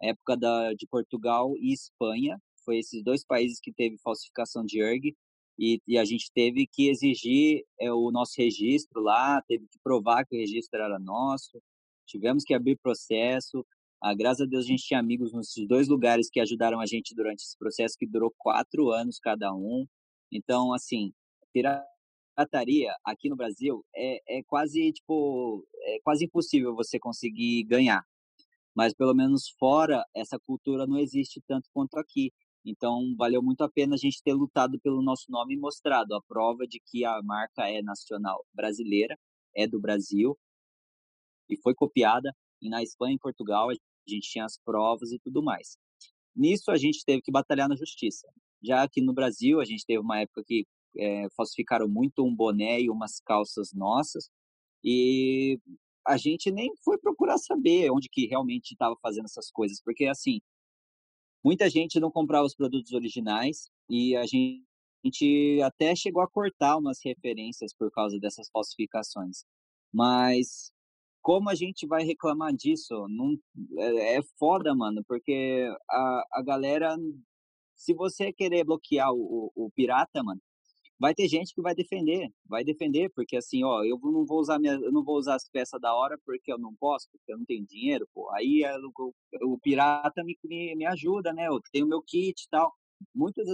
Época 0.00 0.36
da, 0.36 0.72
de 0.74 0.86
Portugal 0.86 1.54
e 1.58 1.72
Espanha, 1.72 2.40
foi 2.64 2.78
esses 2.78 3.02
dois 3.02 3.24
países 3.24 3.60
que 3.60 3.72
teve 3.72 3.98
falsificação 3.98 4.64
de 4.64 4.80
ERG 4.80 5.16
e, 5.58 5.80
e 5.86 5.98
a 5.98 6.04
gente 6.04 6.30
teve 6.34 6.66
que 6.66 6.88
exigir 6.88 7.64
é, 7.78 7.92
o 7.92 8.10
nosso 8.10 8.32
registro 8.38 9.00
lá, 9.00 9.42
teve 9.42 9.66
que 9.68 9.78
provar 9.82 10.24
que 10.24 10.34
o 10.34 10.38
registro 10.38 10.80
era 10.80 10.98
nosso, 10.98 11.62
tivemos 12.06 12.44
que 12.44 12.54
abrir 12.54 12.78
processo. 12.78 13.64
Ah, 14.02 14.14
graças 14.14 14.40
a 14.40 14.46
Deus 14.46 14.64
a 14.64 14.68
gente 14.68 14.84
tinha 14.84 14.98
amigos 14.98 15.32
nesses 15.32 15.66
dois 15.66 15.88
lugares 15.88 16.28
que 16.30 16.40
ajudaram 16.40 16.80
a 16.80 16.86
gente 16.86 17.14
durante 17.14 17.42
esse 17.42 17.56
processo 17.56 17.96
que 17.96 18.06
durou 18.06 18.32
quatro 18.36 18.90
anos 18.90 19.18
cada 19.20 19.52
um. 19.54 19.86
Então, 20.30 20.72
assim, 20.72 21.12
pirataria 21.52 21.91
aqui 23.04 23.28
no 23.28 23.36
Brasil 23.36 23.84
é, 23.94 24.38
é 24.38 24.42
quase 24.44 24.92
tipo 24.92 25.66
é 25.82 25.98
quase 26.02 26.24
impossível 26.24 26.74
você 26.74 26.98
conseguir 26.98 27.64
ganhar. 27.64 28.04
Mas 28.74 28.94
pelo 28.94 29.14
menos 29.14 29.50
fora 29.58 30.04
essa 30.14 30.38
cultura 30.38 30.86
não 30.86 30.98
existe 30.98 31.42
tanto 31.46 31.68
quanto 31.72 31.98
aqui. 31.98 32.32
Então, 32.64 33.14
valeu 33.16 33.42
muito 33.42 33.62
a 33.62 33.68
pena 33.68 33.94
a 33.94 33.98
gente 33.98 34.22
ter 34.22 34.32
lutado 34.32 34.78
pelo 34.80 35.02
nosso 35.02 35.24
nome 35.28 35.54
e 35.54 35.58
mostrado 35.58 36.14
a 36.14 36.22
prova 36.22 36.66
de 36.66 36.80
que 36.86 37.04
a 37.04 37.20
marca 37.22 37.68
é 37.68 37.82
nacional 37.82 38.46
brasileira, 38.54 39.18
é 39.54 39.66
do 39.66 39.80
Brasil 39.80 40.38
e 41.48 41.56
foi 41.60 41.74
copiada. 41.74 42.34
E 42.60 42.68
na 42.68 42.82
Espanha 42.82 43.16
e 43.16 43.18
Portugal 43.18 43.70
a 43.70 43.74
gente 44.08 44.30
tinha 44.30 44.44
as 44.44 44.58
provas 44.64 45.10
e 45.12 45.18
tudo 45.18 45.42
mais. 45.42 45.76
Nisso 46.34 46.70
a 46.70 46.76
gente 46.76 47.04
teve 47.04 47.20
que 47.20 47.32
batalhar 47.32 47.68
na 47.68 47.76
justiça. 47.76 48.28
Já 48.62 48.82
aqui 48.82 49.02
no 49.02 49.12
Brasil, 49.12 49.60
a 49.60 49.64
gente 49.64 49.84
teve 49.84 49.98
uma 49.98 50.20
época 50.20 50.42
que 50.46 50.64
é, 50.96 51.28
falsificaram 51.36 51.88
muito 51.88 52.24
um 52.24 52.34
boné 52.34 52.80
e 52.80 52.90
umas 52.90 53.20
calças 53.20 53.72
nossas. 53.72 54.30
E 54.84 55.58
a 56.06 56.16
gente 56.16 56.50
nem 56.50 56.72
foi 56.84 56.98
procurar 56.98 57.38
saber 57.38 57.90
onde 57.90 58.08
que 58.08 58.26
realmente 58.26 58.72
estava 58.72 58.96
fazendo 59.00 59.26
essas 59.26 59.50
coisas, 59.50 59.80
porque 59.82 60.06
assim, 60.06 60.40
muita 61.44 61.68
gente 61.70 62.00
não 62.00 62.10
comprava 62.10 62.46
os 62.46 62.54
produtos 62.54 62.92
originais 62.92 63.70
e 63.88 64.16
a 64.16 64.22
gente, 64.26 64.64
a 65.04 65.06
gente 65.08 65.62
até 65.62 65.94
chegou 65.94 66.22
a 66.22 66.28
cortar 66.28 66.76
umas 66.76 66.98
referências 67.04 67.74
por 67.74 67.90
causa 67.90 68.18
dessas 68.18 68.48
falsificações. 68.50 69.44
Mas 69.92 70.72
como 71.22 71.48
a 71.50 71.54
gente 71.54 71.86
vai 71.86 72.02
reclamar 72.02 72.52
disso? 72.52 73.06
Não, 73.08 73.38
é, 73.78 74.16
é 74.18 74.22
foda, 74.38 74.74
mano, 74.74 75.04
porque 75.06 75.68
a, 75.88 76.24
a 76.32 76.42
galera, 76.42 76.96
se 77.76 77.94
você 77.94 78.32
querer 78.32 78.64
bloquear 78.64 79.12
o, 79.12 79.52
o, 79.54 79.66
o 79.66 79.70
pirata, 79.70 80.22
mano, 80.22 80.40
vai 81.02 81.14
ter 81.16 81.26
gente 81.26 81.52
que 81.52 81.60
vai 81.60 81.74
defender, 81.74 82.32
vai 82.46 82.62
defender, 82.62 83.10
porque 83.10 83.36
assim, 83.36 83.64
ó, 83.64 83.82
eu 83.82 83.98
não 84.00 84.24
vou 84.24 84.38
usar 84.38 84.60
minha, 84.60 84.74
eu 84.74 84.92
não 84.92 85.02
vou 85.02 85.16
usar 85.16 85.34
as 85.34 85.48
peças 85.48 85.80
da 85.80 85.92
hora 85.92 86.16
porque 86.24 86.52
eu 86.52 86.58
não 86.58 86.72
posso, 86.76 87.08
porque 87.10 87.32
eu 87.32 87.38
não 87.38 87.44
tenho 87.44 87.66
dinheiro, 87.66 88.08
pô. 88.14 88.30
Aí 88.30 88.62
é, 88.62 88.72
o, 88.78 89.12
o, 89.42 89.58
pirata 89.58 90.22
me, 90.22 90.38
me, 90.44 90.76
me 90.76 90.86
ajuda, 90.86 91.32
né? 91.32 91.48
Eu 91.48 91.60
tenho 91.72 91.88
meu 91.88 92.00
kit 92.00 92.44
e 92.44 92.48
tal. 92.48 92.72
Muitas 93.12 93.48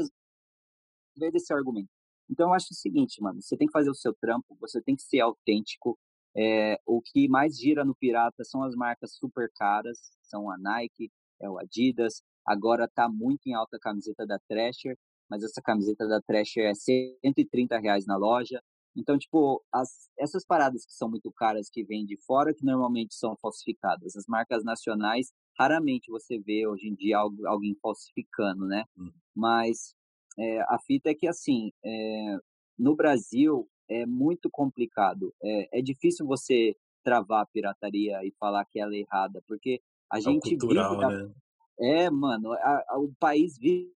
vezes 1.17 1.43
esse 1.43 1.53
argumento. 1.55 1.89
Então 2.31 2.51
eu 2.51 2.55
acho 2.55 2.67
o 2.71 2.75
seguinte, 2.75 3.23
mano, 3.23 3.41
você 3.41 3.57
tem 3.57 3.67
que 3.67 3.73
fazer 3.73 3.89
o 3.89 3.95
seu 3.95 4.13
trampo, 4.21 4.55
você 4.61 4.83
tem 4.83 4.95
que 4.95 5.03
ser 5.03 5.21
autêntico. 5.21 5.99
É, 6.37 6.79
o 6.85 7.01
que 7.01 7.29
mais 7.29 7.57
gira 7.57 7.83
no 7.83 7.95
pirata 7.95 8.45
são 8.45 8.63
as 8.63 8.75
marcas 8.75 9.15
super 9.15 9.51
caras, 9.57 9.99
são 10.23 10.51
a 10.51 10.59
Nike, 10.59 11.11
é 11.41 11.49
o 11.49 11.59
Adidas. 11.59 12.23
Agora 12.45 12.87
tá 12.87 13.09
muito 13.09 13.47
em 13.47 13.55
alta 13.55 13.79
a 13.79 13.81
camiseta 13.81 14.27
da 14.27 14.39
Thrasher 14.41 14.99
mas 15.31 15.43
essa 15.43 15.61
camiseta 15.63 16.07
da 16.07 16.21
Thrasher 16.21 16.65
é 16.65 16.75
130 16.75 17.79
reais 17.79 18.07
na 18.07 18.17
loja. 18.17 18.63
Então, 18.97 19.17
tipo, 19.19 19.63
as, 19.73 20.09
essas 20.19 20.45
paradas 20.45 20.85
que 20.85 20.93
são 20.93 21.09
muito 21.09 21.31
caras 21.31 21.69
que 21.71 21.85
vêm 21.85 22.05
de 22.05 22.17
fora, 22.17 22.55
que 22.55 22.65
normalmente 22.65 23.15
são 23.15 23.37
falsificadas. 23.37 24.17
As 24.17 24.27
marcas 24.27 24.65
nacionais, 24.65 25.33
raramente 25.59 26.11
você 26.11 26.39
vê 26.39 26.67
hoje 26.67 26.89
em 26.89 26.95
dia 26.95 27.19
alguém 27.19 27.77
falsificando, 27.81 28.67
né? 28.67 28.85
Hum. 28.99 29.13
Mas 29.37 29.95
é, 30.39 30.61
a 30.63 30.79
fita 30.85 31.11
é 31.11 31.15
que, 31.15 31.29
assim, 31.29 31.71
é, 31.85 32.39
no 32.79 32.97
Brasil 32.97 33.69
é 33.89 34.05
muito 34.07 34.51
complicado. 34.51 35.35
É, 35.43 35.79
é, 35.79 35.83
difícil 35.83 36.27
você 36.27 36.77
travar 37.05 37.43
a 37.43 37.47
pirataria 37.47 38.25
e 38.25 38.33
falar 38.39 38.65
que 38.65 38.81
ela 38.81 38.95
é 38.95 38.99
errada, 38.99 39.43
porque 39.47 39.81
a 40.11 40.19
é 40.19 40.21
gente 40.21 40.57
cultural, 40.57 40.91
vive... 40.91 41.03
Da... 41.03 41.09
Né? 41.09 41.33
É, 41.81 42.11
mano, 42.11 42.53
a, 42.53 42.85
a, 42.89 42.99
o 42.99 43.13
país 43.21 43.57
vive 43.57 43.93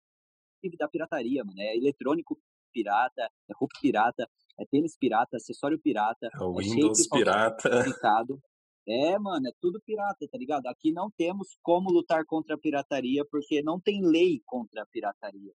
vive 0.63 0.77
da 0.77 0.89
pirataria, 0.89 1.45
mano. 1.45 1.61
É 1.61 1.77
eletrônico 1.77 2.39
pirata, 2.73 3.23
é 3.49 3.53
roupa 3.55 3.79
pirata, 3.81 4.29
é 4.59 4.65
tênis 4.67 4.97
pirata, 4.97 5.37
acessório 5.37 5.79
pirata, 5.79 6.29
é, 6.33 6.39
o 6.43 6.61
é 6.61 6.65
Windows 6.65 7.09
pirata. 7.09 7.71
É, 8.89 9.17
mano, 9.19 9.47
é 9.47 9.53
tudo 9.61 9.81
pirata, 9.83 10.27
tá 10.27 10.39
ligado? 10.39 10.67
Aqui 10.67 10.91
não 10.91 11.11
temos 11.11 11.57
como 11.63 11.93
lutar 11.93 12.25
contra 12.25 12.57
a 12.57 12.59
pirataria 12.59 13.25
porque 13.31 13.63
não 13.63 13.79
tem 13.79 14.03
lei 14.03 14.43
contra 14.45 14.83
a 14.83 14.87
pirataria. 14.87 15.53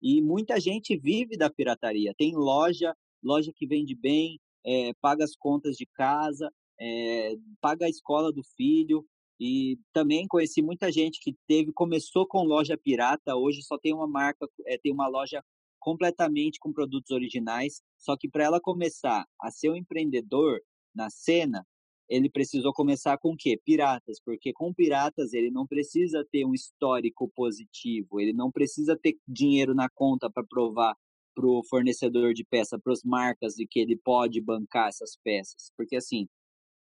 E 0.00 0.20
muita 0.20 0.60
gente 0.60 0.96
vive 0.96 1.36
da 1.36 1.50
pirataria. 1.50 2.14
Tem 2.16 2.36
loja, 2.36 2.94
loja 3.22 3.50
que 3.52 3.66
vende 3.66 3.94
bem, 3.94 4.38
é, 4.64 4.92
paga 5.00 5.24
as 5.24 5.34
contas 5.34 5.74
de 5.76 5.86
casa, 5.86 6.52
é, 6.78 7.34
paga 7.60 7.86
a 7.86 7.90
escola 7.90 8.30
do 8.32 8.42
filho, 8.56 9.04
e 9.38 9.78
também 9.92 10.26
conheci 10.26 10.62
muita 10.62 10.90
gente 10.90 11.20
que 11.20 11.36
teve, 11.46 11.72
começou 11.72 12.26
com 12.26 12.42
loja 12.42 12.76
pirata, 12.76 13.36
hoje 13.36 13.62
só 13.62 13.78
tem 13.78 13.92
uma 13.92 14.06
marca, 14.06 14.48
é, 14.66 14.78
tem 14.78 14.92
uma 14.92 15.08
loja 15.08 15.42
completamente 15.78 16.58
com 16.58 16.72
produtos 16.72 17.10
originais. 17.10 17.82
Só 17.98 18.16
que 18.16 18.28
para 18.28 18.44
ela 18.44 18.60
começar 18.60 19.26
a 19.40 19.50
ser 19.50 19.70
um 19.70 19.76
empreendedor 19.76 20.60
na 20.94 21.10
cena, 21.10 21.66
ele 22.08 22.30
precisou 22.30 22.72
começar 22.72 23.18
com 23.18 23.32
o 23.32 23.36
quê? 23.36 23.60
Piratas, 23.64 24.20
porque 24.24 24.52
com 24.52 24.72
piratas 24.72 25.32
ele 25.32 25.50
não 25.50 25.66
precisa 25.66 26.26
ter 26.30 26.44
um 26.44 26.54
histórico 26.54 27.30
positivo, 27.34 28.20
ele 28.20 28.32
não 28.32 28.50
precisa 28.50 28.96
ter 28.96 29.18
dinheiro 29.26 29.74
na 29.74 29.88
conta 29.88 30.30
para 30.30 30.44
provar 30.44 30.96
para 31.34 31.46
o 31.46 31.62
fornecedor 31.68 32.32
de 32.32 32.42
peça, 32.44 32.78
para 32.78 32.94
as 32.94 33.02
marcas 33.04 33.54
de 33.54 33.66
que 33.66 33.78
ele 33.78 33.96
pode 33.96 34.40
bancar 34.40 34.88
essas 34.88 35.18
peças. 35.22 35.70
Porque 35.76 35.94
assim, 35.94 36.26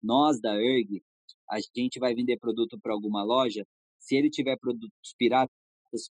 nós 0.02 0.42
da 0.42 0.56
ERG, 0.56 1.04
a 1.50 1.60
gente 1.76 2.00
vai 2.00 2.14
vender 2.14 2.38
produto 2.38 2.80
para 2.80 2.94
alguma 2.94 3.24
loja, 3.24 3.66
se 3.98 4.16
ele 4.16 4.30
tiver 4.30 4.58
produtos 4.58 5.14
piratas, 5.18 5.52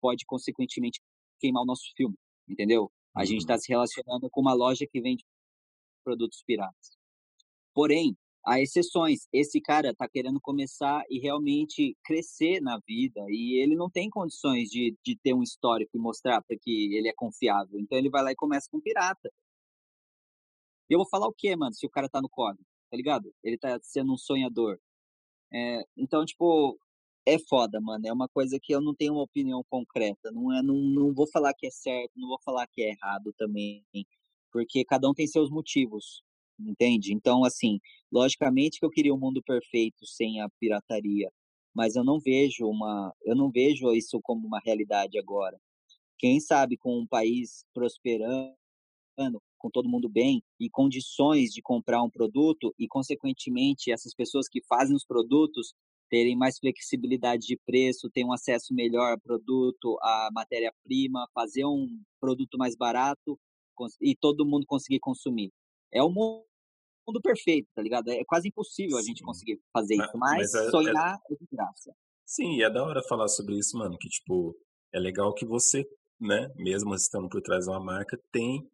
pode 0.02 0.26
consequentemente 0.26 1.00
queimar 1.40 1.64
o 1.64 1.66
nosso 1.66 1.92
filme, 1.96 2.16
entendeu? 2.48 2.92
A 3.16 3.26
gente 3.26 3.42
está 3.42 3.54
uhum. 3.54 3.60
se 3.60 3.70
relacionando 3.70 4.30
com 4.30 4.42
uma 4.42 4.54
loja 4.54 4.86
que 4.90 5.02
vende 5.02 5.24
produtos 6.04 6.44
piratas. 6.46 6.98
Porém, 7.74 8.16
há 8.46 8.62
exceções. 8.62 9.28
Esse 9.32 9.60
cara 9.60 9.92
está 9.92 10.08
querendo 10.08 10.40
começar 10.40 11.04
e 11.10 11.20
realmente 11.20 11.96
crescer 12.04 12.62
na 12.62 12.80
vida 12.88 13.20
e 13.30 13.62
ele 13.62 13.76
não 13.76 13.90
tem 13.90 14.10
condições 14.10 14.70
de, 14.70 14.96
de 15.04 15.18
ter 15.18 15.34
um 15.34 15.44
histórico 15.44 15.92
e 15.96 16.00
mostrar 16.00 16.42
para 16.42 16.58
que 16.60 16.96
ele 16.96 17.10
é 17.10 17.14
confiável. 17.16 17.80
Então 17.80 17.98
ele 17.98 18.10
vai 18.10 18.24
lá 18.24 18.32
e 18.32 18.36
começa 18.36 18.68
com 18.72 18.80
pirata. 18.80 19.30
E 20.90 20.94
eu 20.94 21.00
vou 21.00 21.08
falar 21.10 21.28
o 21.28 21.34
quê, 21.34 21.56
mano, 21.56 21.74
se 21.74 21.86
o 21.86 21.90
cara 21.90 22.08
tá 22.08 22.22
no 22.22 22.30
código, 22.30 22.64
tá 22.90 22.96
ligado? 22.96 23.34
Ele 23.44 23.58
tá 23.58 23.78
sendo 23.84 24.14
um 24.14 24.18
sonhador. 24.18 24.80
É, 25.54 25.86
então, 25.98 26.26
tipo, 26.26 26.78
é 27.26 27.38
foda, 27.40 27.80
mano. 27.82 28.08
É 28.08 28.14
uma 28.14 28.28
coisa 28.30 28.60
que 28.62 28.74
eu 28.74 28.82
não 28.82 28.96
tenho 28.96 29.14
uma 29.14 29.24
opinião 29.24 29.64
concreta. 29.70 30.32
Não, 30.32 30.52
é, 30.54 30.62
não, 30.62 30.76
não 30.76 31.14
vou 31.14 31.28
falar 31.28 31.54
que 31.54 31.68
é 31.68 31.72
certo, 31.72 32.12
não 32.16 32.30
vou 32.30 32.40
falar 32.44 32.68
que 32.68 32.82
é 32.82 32.92
errado 32.92 33.34
também. 33.38 33.84
Porque 34.52 34.86
cada 34.86 35.10
um 35.10 35.14
tem 35.14 35.28
seus 35.28 35.50
motivos, 35.50 36.24
entende? 36.60 37.14
Então, 37.14 37.44
assim, 37.44 37.80
logicamente 38.12 38.80
que 38.80 38.86
eu 38.86 38.90
queria 38.90 39.14
um 39.14 39.20
mundo 39.20 39.42
perfeito 39.44 40.06
sem 40.06 40.42
a 40.42 40.50
pirataria. 40.60 41.32
Mas 41.76 41.96
eu 41.96 42.04
não 42.04 42.20
vejo 42.20 42.68
uma. 42.68 43.14
Eu 43.24 43.36
não 43.36 43.52
vejo 43.52 43.94
isso 43.94 44.20
como 44.24 44.48
uma 44.48 44.60
realidade 44.60 45.20
agora. 45.20 45.60
Quem 46.18 46.40
sabe 46.40 46.78
com 46.78 46.98
um 47.00 47.08
país 47.08 47.66
prosperando, 47.74 48.56
com 49.58 49.70
todo 49.70 49.90
mundo 49.90 50.08
bem 50.08 50.42
e 50.60 50.70
condições 50.70 51.52
de 51.52 51.62
comprar 51.62 52.02
um 52.04 52.10
produto 52.10 52.74
e, 52.78 52.88
consequentemente, 52.88 53.92
essas 53.92 54.14
pessoas 54.14 54.48
que 54.48 54.62
fazem 54.68 54.96
os 54.96 55.06
produtos 55.06 55.74
terem 56.10 56.36
mais 56.36 56.58
flexibilidade 56.58 57.46
de 57.48 57.60
preço, 57.66 58.10
ter 58.10 58.24
um 58.24 58.32
acesso 58.32 58.74
melhor 58.74 59.12
ao 59.12 59.20
produto, 59.20 59.98
à 60.02 60.30
matéria-prima, 60.32 61.28
fazer 61.34 61.66
um 61.66 61.88
produto 62.20 62.58
mais 62.58 62.76
barato 62.76 63.38
e 64.02 64.16
todo 64.16 64.46
mundo 64.46 64.66
conseguir 64.66 65.00
consumir. 65.00 65.52
É 65.92 66.02
o 66.02 66.10
mundo 66.10 66.46
perfeito, 67.22 67.68
tá 67.76 67.82
ligado? 67.82 68.10
É 68.10 68.24
quase 68.26 68.48
impossível 68.48 68.98
a 68.98 69.02
gente 69.02 69.24
conseguir 69.24 69.60
fazer 69.72 69.96
isso, 69.96 70.18
mas, 70.18 70.38
mas 70.38 70.54
é, 70.54 70.68
é 70.68 70.70
sonhar 70.70 71.20
é... 71.30 71.34
é 71.34 71.38
de 71.38 71.48
graça. 71.52 71.94
Sim, 72.26 72.62
é 72.62 72.70
da 72.70 72.84
hora 72.84 73.02
falar 73.08 73.28
sobre 73.28 73.58
isso, 73.58 73.78
mano, 73.78 73.98
que, 73.98 74.10
tipo, 74.10 74.56
é 74.94 75.00
legal 75.00 75.34
que 75.34 75.46
você, 75.46 75.86
né, 76.20 76.52
mesmo 76.56 76.94
estando 76.94 77.30
por 77.30 77.42
trás 77.42 77.66
de 77.66 77.72
uma 77.72 77.80
marca, 77.80 78.20
tem 78.32 78.68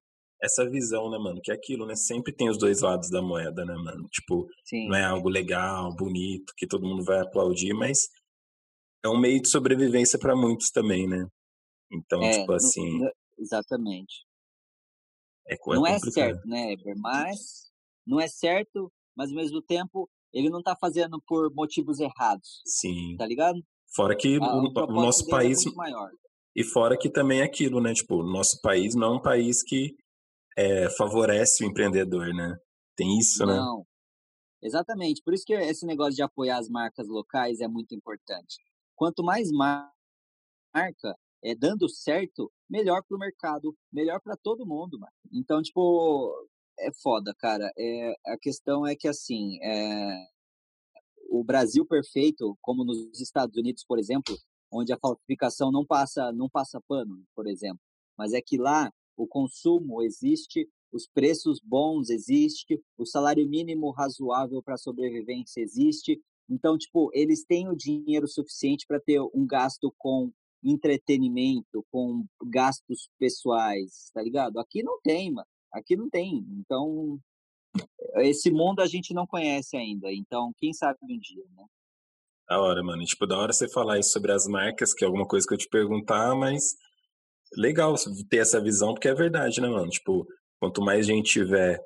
essa 0.43 0.69
visão, 0.69 1.09
né, 1.09 1.17
mano? 1.17 1.39
Que 1.41 1.51
é 1.51 1.55
aquilo, 1.55 1.85
né? 1.85 1.95
Sempre 1.95 2.33
tem 2.33 2.49
os 2.49 2.57
dois 2.57 2.81
lados 2.81 3.09
da 3.09 3.21
moeda, 3.21 3.63
né, 3.63 3.73
mano? 3.75 4.07
Tipo, 4.09 4.45
Sim. 4.65 4.89
não 4.89 4.95
é 4.95 5.03
algo 5.03 5.29
legal, 5.29 5.95
bonito, 5.95 6.53
que 6.57 6.67
todo 6.67 6.85
mundo 6.85 7.03
vai 7.03 7.21
aplaudir, 7.21 7.73
mas 7.73 8.09
é 9.03 9.07
um 9.07 9.17
meio 9.17 9.41
de 9.41 9.49
sobrevivência 9.49 10.19
para 10.19 10.35
muitos 10.35 10.69
também, 10.69 11.07
né? 11.07 11.25
Então, 11.89 12.21
é, 12.21 12.39
tipo 12.39 12.51
assim. 12.51 12.99
exatamente. 13.39 14.25
É, 15.47 15.55
não 15.65 15.87
é 15.87 15.99
certo, 15.99 16.45
né, 16.47 16.73
Eber? 16.73 16.95
Mas 16.97 17.71
não 18.05 18.19
é 18.19 18.27
certo, 18.27 18.91
mas 19.15 19.29
ao 19.29 19.35
mesmo 19.35 19.61
tempo 19.61 20.09
ele 20.33 20.49
não 20.49 20.61
tá 20.61 20.75
fazendo 20.75 21.21
por 21.25 21.53
motivos 21.53 21.99
errados. 21.99 22.61
Sim. 22.65 23.15
Tá 23.17 23.25
ligado? 23.25 23.61
Fora 23.95 24.15
que 24.15 24.37
o, 24.37 24.41
o 24.41 24.93
nosso 24.93 25.25
dele 25.25 25.31
país. 25.31 25.65
é. 25.65 25.69
E 26.55 26.63
fora 26.63 26.97
que 26.97 27.09
também 27.09 27.41
é 27.41 27.43
aquilo, 27.43 27.81
né? 27.81 27.93
Tipo, 27.93 28.17
o 28.17 28.23
nosso 28.23 28.59
país 28.61 28.95
não 28.95 29.13
é 29.13 29.15
um 29.17 29.21
país 29.21 29.63
que 29.63 29.95
é, 30.57 30.89
favorece 30.91 31.63
o 31.63 31.67
empreendedor, 31.67 32.34
né? 32.34 32.57
Tem 32.95 33.17
isso, 33.17 33.45
né? 33.45 33.55
Não. 33.55 33.85
Exatamente. 34.61 35.21
Por 35.23 35.34
isso 35.34 35.43
que 35.45 35.53
esse 35.53 35.85
negócio 35.85 36.15
de 36.15 36.21
apoiar 36.21 36.57
as 36.57 36.69
marcas 36.69 37.07
locais 37.07 37.59
é 37.59 37.67
muito 37.67 37.93
importante. 37.93 38.57
Quanto 38.95 39.23
mais 39.23 39.51
mar- 39.51 39.91
marca 40.73 41.17
é 41.43 41.53
dando 41.53 41.89
certo, 41.89 42.51
melhor 42.69 43.03
para 43.03 43.17
o 43.17 43.19
mercado, 43.19 43.75
melhor 43.91 44.21
para 44.21 44.38
todo 44.38 44.65
mundo, 44.65 44.97
mano. 44.97 45.11
Então, 45.31 45.61
tipo, 45.61 46.34
é 46.80 46.91
foda, 47.01 47.35
cara. 47.38 47.69
É, 47.77 48.15
a 48.27 48.38
questão 48.38 48.88
é 48.88 48.95
que, 48.95 49.07
assim, 49.07 49.59
é, 49.61 50.27
o 51.30 51.43
Brasil 51.43 51.85
perfeito, 51.85 52.57
como 52.61 52.85
nos 52.85 53.19
Estados 53.19 53.57
Unidos, 53.57 53.84
por 53.85 53.99
exemplo, 53.99 54.38
onde 54.71 54.93
a 54.93 54.97
falsificação 54.97 55.71
não 55.71 55.85
passa, 55.85 56.31
não 56.31 56.49
passa 56.49 56.80
pano, 56.88 57.23
por 57.35 57.47
exemplo. 57.47 57.81
Mas 58.17 58.31
é 58.34 58.41
que 58.41 58.57
lá 58.57 58.91
o 59.15 59.27
consumo 59.27 60.02
existe, 60.02 60.68
os 60.91 61.07
preços 61.07 61.60
bons 61.60 62.10
existem, 62.10 62.80
o 62.98 63.06
salário 63.06 63.48
mínimo 63.48 63.91
razoável 63.91 64.61
para 64.61 64.77
sobrevivência 64.77 65.61
existe. 65.61 66.22
Então, 66.49 66.77
tipo, 66.77 67.10
eles 67.14 67.44
têm 67.44 67.68
o 67.68 67.76
dinheiro 67.76 68.27
suficiente 68.27 68.85
para 68.88 68.99
ter 68.99 69.19
um 69.19 69.45
gasto 69.45 69.94
com 69.98 70.31
entretenimento, 70.64 71.85
com 71.91 72.26
gastos 72.45 73.10
pessoais, 73.19 74.11
tá 74.14 74.22
ligado? 74.22 74.60
Aqui 74.60 74.84
não 74.84 74.99
tem, 75.02 75.31
mano. 75.31 75.48
Aqui 75.72 75.95
não 75.95 76.10
tem. 76.10 76.45
Então, 76.60 77.19
esse 78.18 78.52
mundo 78.52 78.80
a 78.80 78.85
gente 78.85 79.14
não 79.14 79.26
conhece 79.26 79.76
ainda. 79.76 80.14
Então, 80.14 80.53
quem 80.57 80.73
sabe 80.73 80.99
um 81.02 81.19
dia, 81.19 81.44
né? 81.56 81.65
Da 82.48 82.61
hora, 82.61 82.84
mano. 82.84 83.03
Tipo, 83.03 83.26
da 83.26 83.38
hora 83.38 83.52
você 83.52 83.68
falar 83.69 83.99
isso 83.99 84.11
sobre 84.11 84.31
as 84.31 84.45
marcas, 84.48 84.94
que 84.94 85.03
é 85.03 85.07
alguma 85.07 85.27
coisa 85.27 85.48
que 85.48 85.53
eu 85.53 85.57
te 85.57 85.68
perguntar, 85.68 86.35
mas 86.35 86.76
legal 87.57 87.95
ter 88.30 88.38
essa 88.38 88.61
visão, 88.61 88.93
porque 88.93 89.07
é 89.07 89.13
verdade, 89.15 89.61
né, 89.61 89.67
mano? 89.67 89.89
Tipo, 89.89 90.25
quanto 90.59 90.81
mais 90.81 91.05
gente 91.05 91.31
tiver 91.34 91.80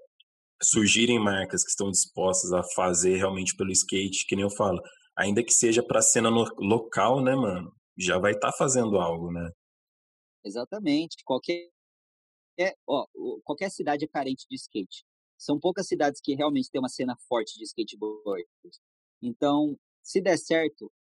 surgirem 0.61 1.19
marcas 1.19 1.63
que 1.63 1.69
estão 1.69 1.91
dispostas 1.91 2.51
a 2.53 2.63
fazer 2.75 3.17
realmente 3.17 3.55
pelo 3.55 3.71
skate, 3.71 4.25
que 4.27 4.35
nem 4.35 4.43
eu 4.43 4.49
falo, 4.51 4.81
ainda 5.17 5.43
que 5.43 5.51
seja 5.51 5.83
pra 5.83 6.01
cena 6.01 6.31
no- 6.31 6.45
local, 6.59 7.23
né, 7.23 7.35
mano? 7.35 7.71
Já 7.97 8.17
vai 8.17 8.31
estar 8.33 8.51
fazendo 8.53 8.97
algo, 8.99 9.31
né? 9.31 9.49
Exatamente. 10.43 11.17
Qualquer, 11.25 11.69
é, 12.59 12.75
ó, 12.87 13.05
qualquer 13.43 13.69
cidade 13.69 14.05
é 14.05 14.07
carente 14.07 14.45
de 14.49 14.55
skate. 14.55 15.03
São 15.37 15.59
poucas 15.59 15.87
cidades 15.87 16.19
que 16.21 16.33
realmente 16.35 16.69
têm 16.71 16.81
uma 16.81 16.89
cena 16.89 17.15
forte 17.27 17.57
de 17.57 17.63
skateboard. 17.65 18.45
Então, 19.21 19.77
se 20.03 20.21
der 20.21 20.37
certo, 20.37 20.91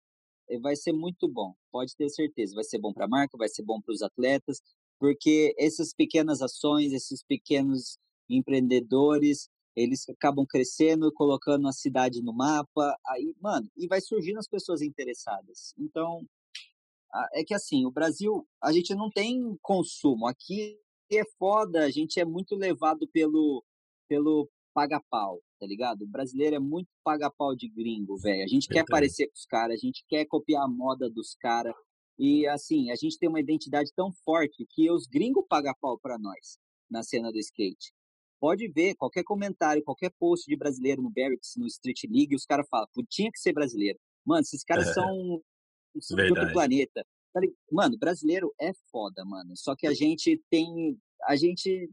vai 0.61 0.75
ser 0.75 0.93
muito 0.93 1.27
bom. 1.27 1.53
Pode 1.71 1.95
ter 1.95 2.09
certeza. 2.09 2.55
Vai 2.55 2.63
ser 2.63 2.79
bom 2.79 2.93
para 2.93 3.05
a 3.05 3.09
marca, 3.09 3.37
vai 3.37 3.49
ser 3.49 3.63
bom 3.63 3.81
para 3.81 3.93
os 3.93 4.01
atletas, 4.01 4.61
porque 4.99 5.53
essas 5.57 5.93
pequenas 5.93 6.41
ações, 6.41 6.93
esses 6.93 7.23
pequenos 7.23 7.97
empreendedores, 8.29 9.49
eles 9.75 10.07
acabam 10.09 10.45
crescendo, 10.45 11.11
colocando 11.13 11.67
a 11.67 11.71
cidade 11.71 12.21
no 12.21 12.33
mapa, 12.33 12.97
aí, 13.05 13.35
mano, 13.39 13.69
e 13.77 13.87
vai 13.87 14.01
surgindo 14.01 14.39
as 14.39 14.47
pessoas 14.47 14.81
interessadas. 14.81 15.73
Então, 15.77 16.25
é 17.33 17.43
que 17.43 17.53
assim, 17.53 17.85
o 17.85 17.91
Brasil, 17.91 18.47
a 18.61 18.71
gente 18.71 18.93
não 18.95 19.09
tem 19.09 19.55
consumo. 19.61 20.27
Aqui 20.27 20.79
é 21.11 21.23
foda, 21.37 21.85
a 21.85 21.91
gente 21.91 22.19
é 22.19 22.25
muito 22.25 22.55
levado 22.55 23.07
pelo, 23.07 23.63
pelo 24.09 24.49
paga-pau, 24.77 25.41
tá 25.59 25.65
ligado? 25.65 26.03
O 26.03 26.07
brasileiro 26.07 26.55
é 26.55 26.59
muito 26.59 26.87
paga-pau 27.03 27.55
de 27.55 27.67
gringo, 27.67 28.15
velho. 28.15 28.43
A 28.43 28.47
gente 28.47 28.67
quer 28.67 28.85
parecer 28.85 29.25
com 29.25 29.33
os 29.33 29.43
caras, 29.43 29.73
a 29.73 29.83
gente 29.83 30.05
quer 30.07 30.23
copiar 30.25 30.63
a 30.63 30.67
moda 30.67 31.09
dos 31.09 31.33
caras. 31.33 31.73
E 32.19 32.45
assim, 32.45 32.91
a 32.91 32.95
gente 32.95 33.17
tem 33.17 33.27
uma 33.27 33.39
identidade 33.39 33.91
tão 33.95 34.11
forte 34.23 34.67
que 34.69 34.91
os 34.91 35.07
gringos 35.07 35.43
pagam 35.49 35.73
pau 35.81 35.97
pra 35.97 36.19
nós 36.19 36.59
na 36.91 37.01
cena 37.01 37.31
do 37.31 37.39
skate. 37.39 37.91
Pode 38.39 38.67
ver, 38.67 38.93
qualquer 38.93 39.23
comentário, 39.23 39.83
qualquer 39.83 40.11
post 40.19 40.45
de 40.47 40.55
brasileiro 40.55 41.01
no 41.01 41.09
Barracks, 41.09 41.55
no 41.57 41.65
Street 41.65 42.03
League, 42.03 42.35
os 42.35 42.45
caras 42.45 42.67
falam, 42.69 42.87
"Pô, 42.93 43.03
tinha 43.09 43.31
que 43.31 43.39
ser 43.39 43.53
brasileiro. 43.53 43.97
Mano, 44.23 44.41
esses 44.41 44.63
caras 44.63 44.93
são, 44.93 45.41
são 45.99 46.17
de 46.17 46.29
outro 46.29 46.53
planeta. 46.53 47.03
Tá 47.33 47.41
Mano, 47.71 47.97
brasileiro 47.97 48.53
é 48.61 48.73
foda, 48.91 49.25
mano. 49.25 49.57
Só 49.57 49.75
que 49.75 49.87
a 49.87 49.93
gente 49.93 50.39
tem. 50.51 50.95
A 51.23 51.35
gente. 51.35 51.89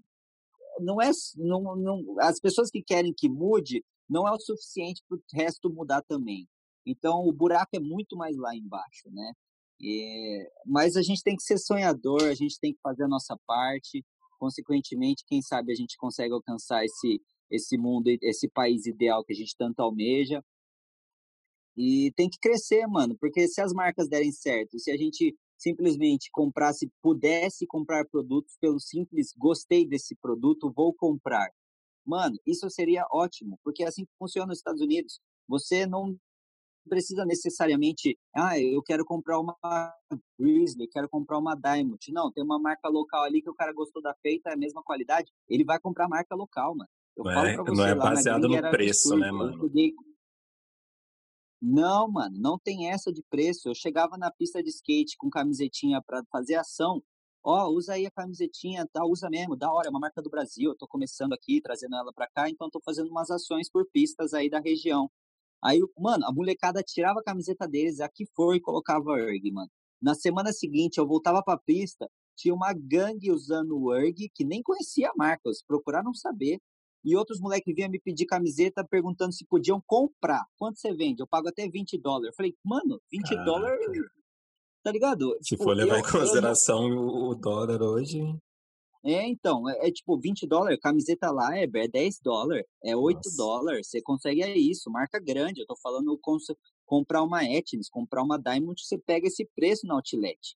Não 0.80 1.00
é. 1.00 1.10
Não, 1.36 1.76
não, 1.76 2.04
as 2.20 2.40
pessoas 2.40 2.70
que 2.70 2.82
querem 2.82 3.12
que 3.16 3.28
mude 3.28 3.84
não 4.08 4.26
é 4.28 4.32
o 4.32 4.40
suficiente 4.40 5.02
para 5.08 5.16
o 5.16 5.22
resto 5.34 5.70
mudar 5.72 6.02
também. 6.02 6.46
Então 6.86 7.26
o 7.26 7.32
buraco 7.32 7.70
é 7.74 7.80
muito 7.80 8.16
mais 8.16 8.36
lá 8.36 8.54
embaixo, 8.54 9.10
né? 9.10 9.32
E- 9.80 10.48
mas 10.66 10.96
a 10.96 11.02
gente 11.02 11.22
tem 11.22 11.36
que 11.36 11.42
ser 11.42 11.58
sonhador, 11.58 12.22
a 12.24 12.34
gente 12.34 12.58
tem 12.60 12.72
que 12.72 12.80
fazer 12.80 13.04
a 13.04 13.08
nossa 13.08 13.36
parte. 13.46 14.04
Consequentemente, 14.38 15.24
quem 15.26 15.40
sabe 15.42 15.72
a 15.72 15.74
gente 15.74 15.96
consegue 15.96 16.32
alcançar 16.34 16.84
esse, 16.84 17.20
esse 17.50 17.78
mundo, 17.78 18.08
esse 18.22 18.48
país 18.48 18.86
ideal 18.86 19.24
que 19.24 19.32
a 19.32 19.36
gente 19.36 19.56
tanto 19.56 19.80
almeja. 19.80 20.42
E 21.76 22.12
tem 22.16 22.28
que 22.30 22.38
crescer, 22.38 22.86
mano, 22.86 23.16
porque 23.18 23.48
se 23.48 23.60
as 23.60 23.72
marcas 23.72 24.08
derem 24.08 24.30
certo, 24.32 24.78
se 24.78 24.90
a 24.90 24.96
gente 24.96 25.36
simplesmente 25.64 26.28
comprasse, 26.30 26.90
pudesse 27.02 27.66
comprar 27.66 28.06
produtos 28.06 28.54
pelo 28.60 28.78
simples 28.78 29.32
gostei 29.36 29.86
desse 29.86 30.14
produto, 30.14 30.70
vou 30.70 30.92
comprar. 30.92 31.48
Mano, 32.06 32.36
isso 32.46 32.68
seria 32.68 33.06
ótimo, 33.10 33.58
porque 33.64 33.82
é 33.82 33.86
assim 33.86 34.04
que 34.04 34.12
funciona 34.18 34.48
nos 34.48 34.58
Estados 34.58 34.82
Unidos. 34.82 35.20
Você 35.48 35.86
não 35.86 36.14
precisa 36.86 37.24
necessariamente, 37.24 38.18
ah, 38.34 38.60
eu 38.60 38.82
quero 38.82 39.06
comprar 39.06 39.40
uma 39.40 39.56
Grizzly, 40.38 40.86
quero 40.86 41.08
comprar 41.08 41.38
uma 41.38 41.54
Diamond. 41.54 41.98
Não, 42.12 42.30
tem 42.30 42.44
uma 42.44 42.58
marca 42.58 42.90
local 42.90 43.22
ali 43.22 43.40
que 43.40 43.48
o 43.48 43.54
cara 43.54 43.72
gostou 43.72 44.02
da 44.02 44.14
feita, 44.20 44.50
é 44.50 44.52
a 44.52 44.56
mesma 44.56 44.82
qualidade, 44.82 45.32
ele 45.48 45.64
vai 45.64 45.80
comprar 45.80 46.08
marca 46.08 46.34
local, 46.34 46.76
mano. 46.76 46.90
Eu 47.16 47.24
Não 47.24 47.32
falo 47.32 47.46
é, 47.46 47.54
pra 47.54 47.64
não 47.64 47.74
você, 47.74 47.88
é 47.88 47.94
baseado 47.94 48.48
no 48.48 48.70
preço, 48.70 49.16
né, 49.16 49.28
absurdo. 49.28 49.44
Eu 49.44 49.56
mano? 49.56 49.60
peguei 49.62 49.94
não, 51.66 52.10
mano, 52.10 52.36
não 52.38 52.58
tem 52.58 52.90
essa 52.90 53.10
de 53.12 53.22
preço. 53.30 53.68
Eu 53.68 53.74
chegava 53.74 54.18
na 54.18 54.30
pista 54.30 54.62
de 54.62 54.68
skate 54.68 55.16
com 55.16 55.30
camisetinha 55.30 56.02
pra 56.02 56.22
fazer 56.30 56.56
ação. 56.56 57.02
Ó, 57.42 57.68
usa 57.70 57.94
aí 57.94 58.06
a 58.06 58.10
camisetinha, 58.10 58.86
tá? 58.92 59.04
Usa 59.04 59.30
mesmo, 59.30 59.56
da 59.56 59.72
hora, 59.72 59.88
é 59.88 59.90
uma 59.90 60.00
marca 60.00 60.20
do 60.22 60.28
Brasil. 60.30 60.70
Eu 60.70 60.76
tô 60.76 60.86
começando 60.86 61.32
aqui, 61.32 61.60
trazendo 61.62 61.96
ela 61.96 62.12
pra 62.12 62.28
cá, 62.28 62.50
então 62.50 62.68
tô 62.70 62.80
fazendo 62.84 63.10
umas 63.10 63.30
ações 63.30 63.70
por 63.70 63.86
pistas 63.90 64.34
aí 64.34 64.50
da 64.50 64.60
região. 64.60 65.10
Aí, 65.62 65.80
mano, 65.98 66.26
a 66.26 66.32
molecada 66.32 66.82
tirava 66.82 67.20
a 67.20 67.24
camiseta 67.24 67.66
deles, 67.66 68.00
aqui 68.00 68.26
foi 68.36 68.56
e 68.56 68.60
colocava 68.60 69.10
o 69.10 69.14
URG, 69.14 69.50
mano. 69.52 69.70
Na 70.02 70.14
semana 70.14 70.52
seguinte, 70.52 70.98
eu 70.98 71.06
voltava 71.06 71.42
pra 71.42 71.56
pista, 71.58 72.10
tinha 72.36 72.54
uma 72.54 72.74
gangue 72.74 73.30
usando 73.30 73.72
o 73.72 73.90
URG, 73.90 74.30
que 74.34 74.44
nem 74.44 74.62
conhecia 74.62 75.08
a 75.08 75.14
marca, 75.16 75.42
eles 75.46 75.62
procuraram 75.64 76.12
saber. 76.14 76.60
E 77.04 77.14
outros 77.16 77.38
moleques 77.40 77.74
vinham 77.74 77.90
me 77.90 78.00
pedir 78.00 78.24
camiseta 78.26 78.82
perguntando 78.88 79.32
se 79.32 79.44
podiam 79.46 79.82
comprar. 79.86 80.44
Quanto 80.56 80.78
você 80.78 80.92
vende? 80.94 81.22
Eu 81.22 81.26
pago 81.26 81.48
até 81.48 81.68
20 81.68 81.98
dólares. 81.98 82.28
Eu 82.28 82.34
falei, 82.34 82.54
mano, 82.64 83.00
20 83.12 83.28
Caraca. 83.28 83.44
dólares, 83.44 83.86
tá 84.82 84.90
ligado? 84.90 85.36
Se 85.42 85.50
Tipo, 85.50 85.64
for 85.64 85.76
levar 85.76 85.96
eu- 85.96 86.00
em 86.00 86.04
eu 86.04 86.10
consideração 86.12 86.84
o, 86.90 87.30
o 87.30 87.34
dólar 87.34 87.82
hoje, 87.82 88.20
É, 89.06 89.28
então, 89.28 89.68
é, 89.68 89.88
é 89.88 89.92
tipo 89.92 90.18
20 90.18 90.46
dólares, 90.46 90.80
camiseta 90.80 91.30
lá 91.30 91.54
é, 91.58 91.64
é 91.64 91.88
10 91.88 92.18
dólares, 92.22 92.64
é 92.82 92.96
8 92.96 93.16
Nossa. 93.26 93.36
dólares, 93.36 93.86
você 93.88 94.00
consegue 94.00 94.42
é 94.42 94.56
isso, 94.56 94.90
marca 94.90 95.20
grande, 95.20 95.60
eu 95.60 95.66
tô 95.66 95.76
falando 95.76 96.18
com, 96.22 96.38
comprar 96.86 97.22
uma 97.22 97.44
Etnis, 97.44 97.90
comprar 97.90 98.22
uma 98.22 98.38
Diamond, 98.38 98.80
você 98.82 98.96
pega 98.96 99.26
esse 99.26 99.44
preço 99.54 99.86
na 99.86 99.94
Outlet, 99.96 100.56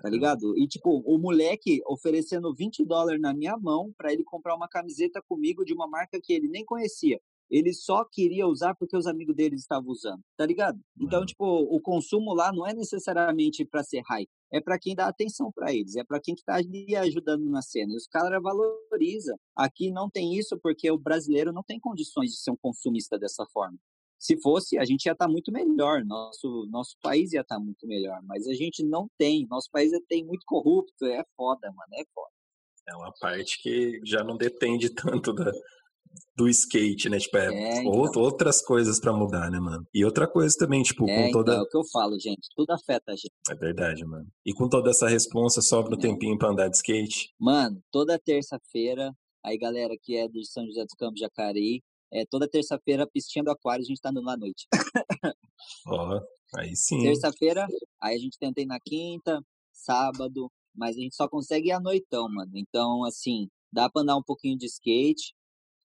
tá 0.00 0.08
ligado? 0.08 0.56
E 0.58 0.66
tipo, 0.68 1.02
o 1.06 1.18
moleque 1.18 1.80
oferecendo 1.86 2.54
20 2.54 2.84
dólares 2.84 3.20
na 3.20 3.32
minha 3.34 3.56
mão 3.56 3.92
pra 3.96 4.12
ele 4.12 4.24
comprar 4.24 4.54
uma 4.54 4.68
camiseta 4.68 5.22
comigo 5.28 5.64
de 5.64 5.72
uma 5.74 5.88
marca 5.88 6.20
que 6.22 6.32
ele 6.32 6.48
nem 6.48 6.64
conhecia. 6.64 7.18
Ele 7.50 7.72
só 7.74 8.04
queria 8.10 8.46
usar 8.46 8.74
porque 8.74 8.96
os 8.96 9.06
amigos 9.06 9.36
dele 9.36 9.54
estavam 9.54 9.90
usando, 9.90 10.20
tá 10.36 10.46
ligado? 10.46 10.80
Então, 10.98 11.20
Uhum. 11.20 11.26
tipo, 11.26 11.44
o 11.44 11.80
consumo 11.80 12.34
lá 12.34 12.50
não 12.52 12.66
é 12.66 12.72
necessariamente 12.74 13.64
pra 13.66 13.84
ser 13.84 14.02
high, 14.08 14.26
é 14.50 14.60
para 14.60 14.78
quem 14.78 14.94
dá 14.94 15.06
atenção 15.08 15.52
para 15.54 15.72
eles, 15.72 15.94
é 15.94 16.02
para 16.04 16.20
quem 16.20 16.34
está 16.34 16.54
ali 16.56 16.96
ajudando 16.96 17.44
na 17.44 17.60
cena. 17.62 17.92
E 17.92 17.96
os 17.96 18.06
caras 18.06 18.42
valorizam. 18.42 19.36
Aqui 19.54 19.90
não 19.90 20.08
tem 20.10 20.34
isso 20.34 20.58
porque 20.62 20.90
o 20.90 20.98
brasileiro 20.98 21.52
não 21.52 21.62
tem 21.62 21.78
condições 21.78 22.30
de 22.30 22.38
ser 22.38 22.50
um 22.50 22.56
consumista 22.56 23.18
dessa 23.18 23.44
forma. 23.52 23.78
Se 24.24 24.40
fosse, 24.40 24.78
a 24.78 24.84
gente 24.86 25.04
ia 25.04 25.12
estar 25.12 25.28
muito 25.28 25.52
melhor, 25.52 26.02
nosso, 26.02 26.66
nosso 26.70 26.96
país 27.02 27.32
ia 27.34 27.42
estar 27.42 27.58
muito 27.60 27.86
melhor, 27.86 28.20
mas 28.22 28.46
a 28.48 28.54
gente 28.54 28.82
não 28.82 29.06
tem. 29.18 29.46
Nosso 29.50 29.68
país 29.70 29.90
tem 30.08 30.24
muito 30.24 30.44
corrupto, 30.46 31.04
é 31.04 31.22
foda, 31.36 31.68
mano, 31.72 31.92
é 31.92 32.04
foda. 32.14 32.30
é 32.88 32.96
uma 32.96 33.12
parte 33.20 33.60
que 33.62 34.00
já 34.02 34.24
não 34.24 34.38
depende 34.38 34.88
tanto 35.20 35.30
da, 35.34 35.52
do 36.34 36.48
skate, 36.48 37.10
né? 37.10 37.18
Tipo, 37.18 37.36
é, 37.36 37.46
É, 37.54 37.80
então. 37.82 37.92
out- 37.92 38.18
outras 38.18 38.62
coisas 38.62 38.98
pra 38.98 39.12
mudar, 39.12 39.50
né, 39.50 39.60
mano? 39.60 39.86
E 39.92 40.02
outra 40.06 40.26
coisa 40.26 40.56
também, 40.58 40.82
tipo, 40.82 41.06
É, 41.08 41.26
com 41.26 41.30
toda. 41.32 41.52
então, 41.52 41.62
é 41.62 41.66
o 41.66 41.68
que 41.68 41.76
eu 41.76 41.84
falo, 41.92 42.18
gente, 42.18 42.48
tudo 42.56 42.70
afeta 42.70 43.12
a 43.12 43.16
gente. 43.16 43.30
É 43.50 43.54
verdade, 43.54 44.06
mano. 44.06 44.26
E 44.46 44.54
com 44.54 44.68
toda 44.70 44.88
essa 44.90 45.06
responsa, 45.06 45.60
sobra 45.60 45.96
um 45.96 45.98
É. 45.98 46.00
tempinho 46.00 46.38
pra 46.38 46.48
andar 46.48 46.68
de 46.68 46.76
skate. 46.76 47.30
Mano, 47.38 47.78
toda 47.90 48.18
terça-feira, 48.18 49.12
aí 49.44 49.58
galera 49.58 49.94
que 50.02 50.16
é 50.16 50.26
de 50.28 50.46
São 50.46 50.64
José 50.66 50.82
dos 50.84 50.94
Campos, 50.94 51.20
Jacareí, 51.20 51.82
é, 52.14 52.24
toda 52.24 52.48
terça-feira, 52.48 53.06
pistinha 53.06 53.44
do 53.44 53.50
aquário, 53.50 53.82
a 53.82 53.86
gente 53.86 54.00
tá 54.00 54.10
andando 54.10 54.30
à 54.30 54.36
noite. 54.36 54.68
Ó, 55.88 56.20
aí 56.56 56.76
sim. 56.76 57.02
Terça-feira, 57.02 57.66
aí 58.00 58.14
a 58.14 58.18
gente 58.18 58.38
tenta 58.38 58.60
ir 58.60 58.66
na 58.66 58.78
quinta, 58.78 59.44
sábado, 59.72 60.50
mas 60.72 60.96
a 60.96 61.00
gente 61.00 61.16
só 61.16 61.28
consegue 61.28 61.68
ir 61.68 61.72
à 61.72 61.80
noitão, 61.80 62.28
mano. 62.28 62.52
Então, 62.54 63.04
assim, 63.04 63.48
dá 63.72 63.90
pra 63.90 64.02
andar 64.02 64.16
um 64.16 64.22
pouquinho 64.22 64.56
de 64.56 64.66
skate. 64.66 65.34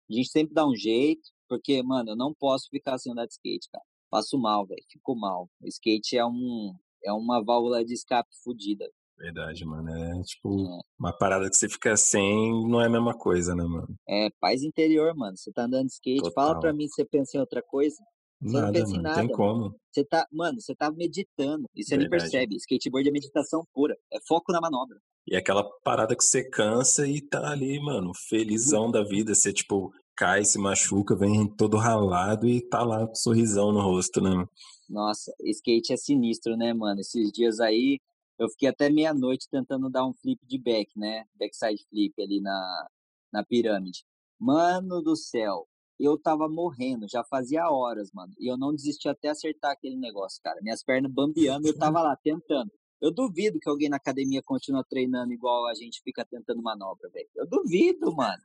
A 0.09 0.13
gente 0.13 0.29
sempre 0.29 0.55
dá 0.55 0.67
um 0.67 0.75
jeito, 0.75 1.29
porque, 1.47 1.83
mano, 1.83 2.11
eu 2.11 2.15
não 2.15 2.33
posso 2.33 2.67
ficar 2.69 2.97
sem 2.97 3.11
andar 3.11 3.27
de 3.27 3.33
skate, 3.33 3.69
cara. 3.71 3.85
Passo 4.09 4.39
mal, 4.39 4.65
velho. 4.65 4.83
Fico 4.89 5.15
mal. 5.15 5.47
O 5.61 5.67
skate 5.67 6.17
é 6.17 6.25
um 6.25 6.73
é 7.03 7.13
uma 7.13 7.43
válvula 7.43 7.85
de 7.85 7.93
escape 7.93 8.29
fodida. 8.43 8.89
Verdade, 9.17 9.65
mano. 9.65 9.89
É 9.89 10.21
tipo, 10.23 10.65
é. 10.65 10.79
uma 10.99 11.17
parada 11.17 11.49
que 11.49 11.55
você 11.55 11.67
fica 11.67 11.97
sem 11.97 12.67
não 12.69 12.79
é 12.81 12.85
a 12.85 12.89
mesma 12.89 13.17
coisa, 13.17 13.55
né, 13.55 13.63
mano? 13.63 13.95
É, 14.07 14.29
paz 14.39 14.63
interior, 14.63 15.15
mano. 15.15 15.35
Você 15.35 15.51
tá 15.51 15.63
andando 15.63 15.87
de 15.87 15.93
skate, 15.93 16.21
Total. 16.21 16.33
fala 16.33 16.59
pra 16.59 16.73
mim 16.73 16.87
se 16.87 16.95
você 16.95 17.05
pensa 17.05 17.37
em 17.37 17.39
outra 17.39 17.61
coisa. 17.61 17.97
Você 18.39 18.53
nada, 18.53 18.67
não 18.67 18.73
pensa 18.73 18.87
mano, 18.87 18.99
em 18.99 19.03
nada. 19.03 19.19
Tem 19.19 19.27
como. 19.29 19.75
Você 19.91 20.05
tá, 20.05 20.27
mano, 20.31 20.61
você 20.61 20.75
tá 20.75 20.91
meditando 20.91 21.65
e 21.75 21.83
você 21.83 21.97
Verdade. 21.97 22.11
nem 22.11 22.19
percebe. 22.19 22.55
Skateboard 22.57 23.09
é 23.09 23.11
meditação 23.11 23.63
pura. 23.73 23.97
É 24.13 24.19
foco 24.27 24.51
na 24.51 24.61
manobra. 24.61 24.97
E 25.27 25.35
é 25.35 25.39
aquela 25.39 25.67
parada 25.83 26.15
que 26.15 26.23
você 26.23 26.47
cansa 26.47 27.07
e 27.07 27.19
tá 27.19 27.49
ali, 27.49 27.79
mano, 27.81 28.11
felizão 28.29 28.89
da 28.89 29.03
vida. 29.03 29.33
Você, 29.33 29.51
tipo, 29.51 29.91
cai, 30.15 30.45
se 30.45 30.59
machuca, 30.59 31.15
vem 31.15 31.47
todo 31.47 31.75
ralado 31.75 32.47
e 32.47 32.61
tá 32.61 32.83
lá 32.83 33.05
com 33.05 33.11
um 33.11 33.15
sorrisão 33.15 33.71
no 33.71 33.81
rosto, 33.81 34.21
né? 34.21 34.45
Nossa, 34.87 35.33
skate 35.43 35.91
é 35.91 35.97
sinistro, 35.97 36.55
né, 36.55 36.73
mano? 36.73 37.01
Esses 37.01 37.29
dias 37.31 37.59
aí, 37.59 37.99
eu 38.39 38.49
fiquei 38.49 38.69
até 38.69 38.89
meia-noite 38.89 39.47
tentando 39.49 39.89
dar 39.89 40.05
um 40.05 40.13
flip 40.13 40.39
de 40.45 40.57
back, 40.57 40.91
né? 40.97 41.25
Backside 41.35 41.85
flip 41.89 42.13
ali 42.21 42.39
na, 42.39 42.87
na 43.31 43.43
pirâmide. 43.43 44.03
Mano 44.39 45.01
do 45.01 45.15
céu, 45.15 45.67
eu 45.99 46.17
tava 46.17 46.47
morrendo, 46.47 47.07
já 47.09 47.23
fazia 47.23 47.69
horas, 47.69 48.11
mano. 48.13 48.33
E 48.39 48.49
eu 48.51 48.57
não 48.57 48.73
desisti 48.73 49.09
até 49.09 49.29
acertar 49.29 49.71
aquele 49.71 49.95
negócio, 49.95 50.39
cara. 50.43 50.61
Minhas 50.61 50.83
pernas 50.83 51.11
bambeando, 51.11 51.67
eu 51.67 51.77
tava 51.77 52.01
lá 52.01 52.15
tentando. 52.15 52.71
Eu 53.01 53.11
duvido 53.11 53.59
que 53.59 53.69
alguém 53.69 53.89
na 53.89 53.97
academia 53.97 54.41
continue 54.43 54.83
treinando 54.89 55.31
igual 55.31 55.67
a 55.67 55.73
gente 55.73 56.01
fica 56.03 56.25
tentando 56.25 56.61
manobra, 56.61 57.09
velho. 57.09 57.29
Eu 57.35 57.47
duvido, 57.47 58.15
mano. 58.15 58.43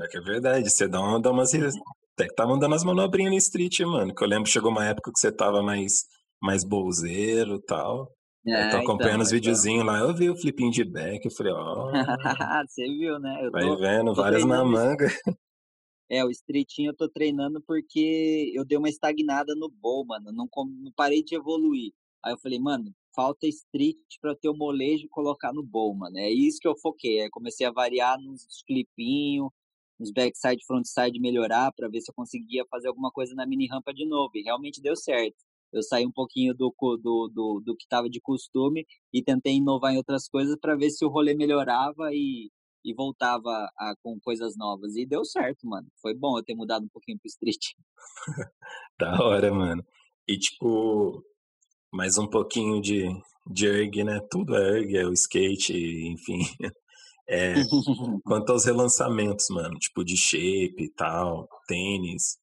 É 0.00 0.08
que 0.08 0.18
é 0.18 0.20
verdade, 0.20 0.70
você 0.70 0.88
dá, 0.88 1.00
uma, 1.00 1.20
dá 1.20 1.30
umas. 1.30 1.52
Até 1.54 2.28
que 2.28 2.34
tava 2.34 2.58
dando 2.58 2.74
as 2.74 2.84
manobrinhas 2.84 3.32
no 3.32 3.38
street, 3.38 3.80
mano. 3.80 4.14
Que 4.14 4.24
eu 4.24 4.28
lembro 4.28 4.50
chegou 4.50 4.70
uma 4.70 4.86
época 4.86 5.10
que 5.12 5.18
você 5.18 5.30
tava 5.30 5.62
mais, 5.62 6.04
mais 6.40 6.64
bolzeiro 6.64 7.56
e 7.56 7.62
tal. 7.62 8.10
É, 8.46 8.66
eu 8.66 8.70
tô 8.70 8.76
acompanhando 8.76 9.14
então, 9.14 9.22
os 9.22 9.30
videozinhos 9.30 9.86
lá, 9.86 9.98
eu 10.00 10.14
vi 10.14 10.28
o 10.28 10.36
flipinho 10.36 10.70
de 10.70 10.84
back, 10.84 11.24
eu 11.24 11.30
falei, 11.30 11.52
ó. 11.52 11.88
Oh, 11.88 11.92
você 12.68 12.84
viu, 12.84 13.18
né? 13.18 13.40
Eu 13.42 13.50
vai 13.50 13.62
tô, 13.62 13.76
vendo, 13.78 14.14
várias 14.14 14.44
na 14.44 14.62
manga. 14.64 15.06
É, 16.10 16.22
o 16.24 16.30
streetinho 16.30 16.90
eu 16.90 16.96
tô 16.96 17.08
treinando 17.08 17.62
porque 17.62 18.52
eu 18.54 18.64
dei 18.64 18.76
uma 18.76 18.90
estagnada 18.90 19.54
no 19.54 19.70
bowl, 19.70 20.04
mano. 20.04 20.30
Não, 20.30 20.48
não 20.54 20.92
parei 20.94 21.22
de 21.22 21.34
evoluir. 21.34 21.92
Aí 22.22 22.32
eu 22.32 22.38
falei, 22.38 22.58
mano, 22.58 22.94
falta 23.14 23.46
street 23.46 23.96
para 24.20 24.36
ter 24.36 24.48
o 24.48 24.56
molejo 24.56 25.06
e 25.06 25.08
colocar 25.08 25.52
no 25.52 25.62
bowl, 25.62 25.94
mano. 25.94 26.18
É 26.18 26.30
isso 26.30 26.58
que 26.60 26.68
eu 26.68 26.76
foquei. 26.76 27.22
Aí 27.22 27.30
comecei 27.30 27.66
a 27.66 27.72
variar 27.72 28.18
nos 28.20 28.62
clipinhos, 28.66 29.50
nos 29.98 30.12
backside, 30.12 30.64
frontside, 30.66 31.18
melhorar 31.20 31.72
para 31.72 31.88
ver 31.88 32.00
se 32.00 32.10
eu 32.10 32.14
conseguia 32.14 32.64
fazer 32.70 32.88
alguma 32.88 33.10
coisa 33.10 33.34
na 33.34 33.46
mini 33.46 33.66
rampa 33.66 33.92
de 33.94 34.06
novo. 34.06 34.32
E 34.34 34.42
realmente 34.42 34.82
deu 34.82 34.94
certo. 34.94 35.36
Eu 35.74 35.82
saí 35.82 36.06
um 36.06 36.12
pouquinho 36.12 36.54
do, 36.54 36.72
do, 36.78 37.28
do, 37.28 37.62
do 37.64 37.76
que 37.76 37.82
estava 37.82 38.08
de 38.08 38.20
costume 38.20 38.86
e 39.12 39.22
tentei 39.22 39.54
inovar 39.54 39.92
em 39.92 39.96
outras 39.96 40.28
coisas 40.28 40.56
para 40.60 40.76
ver 40.76 40.90
se 40.90 41.04
o 41.04 41.08
rolê 41.08 41.34
melhorava 41.34 42.10
e, 42.12 42.48
e 42.84 42.94
voltava 42.94 43.50
a, 43.76 43.94
com 44.02 44.18
coisas 44.20 44.56
novas. 44.56 44.94
E 44.94 45.04
deu 45.04 45.24
certo, 45.24 45.66
mano. 45.66 45.88
Foi 46.00 46.14
bom 46.14 46.38
eu 46.38 46.44
ter 46.44 46.54
mudado 46.54 46.84
um 46.84 46.88
pouquinho 46.88 47.18
pro 47.18 47.28
street. 47.28 47.72
da 48.98 49.20
hora, 49.20 49.52
mano. 49.52 49.84
E 50.28 50.38
tipo, 50.38 51.22
mais 51.92 52.16
um 52.18 52.28
pouquinho 52.28 52.80
de, 52.80 53.08
de 53.50 53.66
erg, 53.66 54.04
né? 54.04 54.20
Tudo 54.30 54.54
é 54.54 54.78
erg, 54.78 54.96
é 54.96 55.06
o 55.06 55.12
skate, 55.12 55.74
enfim. 56.06 56.38
É, 57.26 57.54
quanto 58.22 58.52
aos 58.52 58.66
relançamentos, 58.66 59.46
mano, 59.48 59.78
tipo 59.78 60.04
de 60.04 60.14
shape 60.14 60.76
e 60.78 60.92
tal, 60.94 61.48
tênis, 61.66 62.36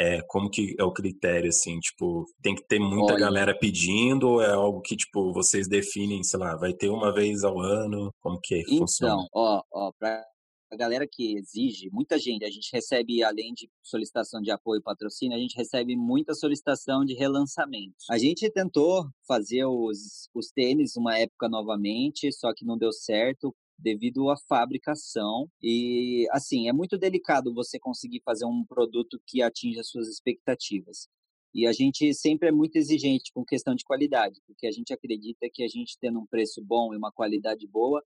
é, 0.00 0.22
como 0.22 0.48
que 0.48 0.74
é 0.78 0.82
o 0.82 0.92
critério, 0.92 1.50
assim, 1.50 1.78
tipo, 1.78 2.24
tem 2.42 2.54
que 2.54 2.66
ter 2.66 2.78
muita 2.78 3.12
Olha. 3.12 3.20
galera 3.20 3.58
pedindo 3.58 4.30
ou 4.30 4.42
é 4.42 4.50
algo 4.50 4.80
que, 4.80 4.96
tipo, 4.96 5.30
vocês 5.30 5.68
definem, 5.68 6.24
sei 6.24 6.40
lá, 6.40 6.56
vai 6.56 6.72
ter 6.72 6.88
uma 6.88 7.12
vez 7.12 7.44
ao 7.44 7.60
ano, 7.60 8.10
como 8.18 8.40
que 8.40 8.60
então, 8.60 8.78
funciona? 8.78 9.12
Então, 9.12 9.28
ó, 9.34 9.62
ó, 9.70 9.92
pra 9.98 10.24
a 10.72 10.76
galera 10.76 11.04
que 11.04 11.36
exige, 11.36 11.90
muita 11.90 12.16
gente, 12.16 12.44
a 12.44 12.50
gente 12.50 12.70
recebe, 12.72 13.24
além 13.24 13.52
de 13.52 13.68
solicitação 13.82 14.40
de 14.40 14.52
apoio 14.52 14.78
e 14.78 14.82
patrocínio, 14.82 15.36
a 15.36 15.40
gente 15.40 15.56
recebe 15.56 15.96
muita 15.96 16.32
solicitação 16.32 17.04
de 17.04 17.12
relançamento. 17.14 17.96
A 18.08 18.16
gente 18.16 18.48
tentou 18.50 19.04
fazer 19.26 19.64
os, 19.64 20.28
os 20.32 20.52
tênis 20.52 20.96
uma 20.96 21.18
época 21.18 21.48
novamente, 21.48 22.30
só 22.32 22.54
que 22.54 22.64
não 22.64 22.78
deu 22.78 22.92
certo 22.92 23.52
devido 23.80 24.30
à 24.30 24.36
fabricação. 24.48 25.48
E, 25.62 26.26
assim, 26.30 26.68
é 26.68 26.72
muito 26.72 26.98
delicado 26.98 27.54
você 27.54 27.78
conseguir 27.78 28.20
fazer 28.24 28.44
um 28.44 28.64
produto 28.64 29.20
que 29.26 29.42
atinja 29.42 29.82
suas 29.82 30.08
expectativas. 30.08 31.08
E 31.52 31.66
a 31.66 31.72
gente 31.72 32.14
sempre 32.14 32.48
é 32.48 32.52
muito 32.52 32.76
exigente 32.76 33.32
com 33.32 33.44
questão 33.44 33.74
de 33.74 33.84
qualidade, 33.84 34.40
porque 34.46 34.66
a 34.66 34.70
gente 34.70 34.92
acredita 34.92 35.48
que 35.52 35.64
a 35.64 35.68
gente 35.68 35.98
tendo 36.00 36.20
um 36.20 36.26
preço 36.26 36.62
bom 36.64 36.94
e 36.94 36.96
uma 36.96 37.10
qualidade 37.10 37.66
boa 37.66 38.02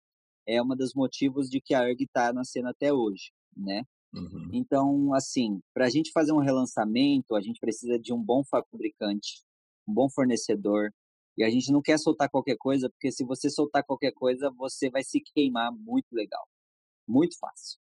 é 0.47 0.63
um 0.63 0.69
dos 0.69 0.95
motivos 0.95 1.49
de 1.49 1.61
que 1.61 1.75
a 1.75 1.89
ERG 1.89 2.05
está 2.05 2.33
na 2.33 2.45
cena 2.45 2.71
até 2.71 2.93
hoje, 2.93 3.33
né? 3.57 3.83
Uhum. 4.15 4.51
Então, 4.53 5.13
assim, 5.15 5.61
para 5.75 5.87
a 5.87 5.91
gente 5.91 6.13
fazer 6.13 6.33
um 6.33 6.39
relançamento, 6.39 7.35
a 7.35 7.41
gente 7.41 7.59
precisa 7.59 7.99
de 7.99 8.13
um 8.13 8.23
bom 8.23 8.43
fabricante, 8.45 9.43
um 9.89 9.93
bom 9.93 10.09
fornecedor, 10.09 10.91
e 11.36 11.43
a 11.43 11.51
gente 11.51 11.73
não 11.73 11.82
quer 11.82 11.98
soltar 11.98 12.31
qualquer 12.31 12.56
coisa, 12.56 12.89
porque 12.89 13.11
se 13.11 13.24
você 13.24 13.51
soltar 13.51 13.85
qualquer 13.85 14.12
coisa, 14.12 14.51
você 14.56 14.89
vai 14.89 15.02
se 15.02 15.20
queimar 15.20 15.73
muito 15.73 16.12
legal. 16.12 16.47
Muito 17.06 17.39
fácil. 17.39 17.78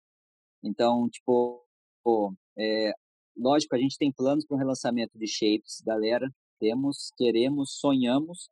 Então, 0.62 1.08
tipo, 1.08 1.64
pô, 2.04 2.34
é, 2.58 2.92
lógico, 3.36 3.74
a 3.74 3.78
gente 3.78 3.96
tem 3.96 4.12
planos 4.12 4.44
para 4.44 4.56
um 4.56 4.58
relançamento 4.58 5.18
de 5.18 5.26
shapes, 5.26 5.80
galera. 5.84 6.30
Temos, 6.60 7.12
queremos, 7.16 7.78
sonhamos. 7.78 8.50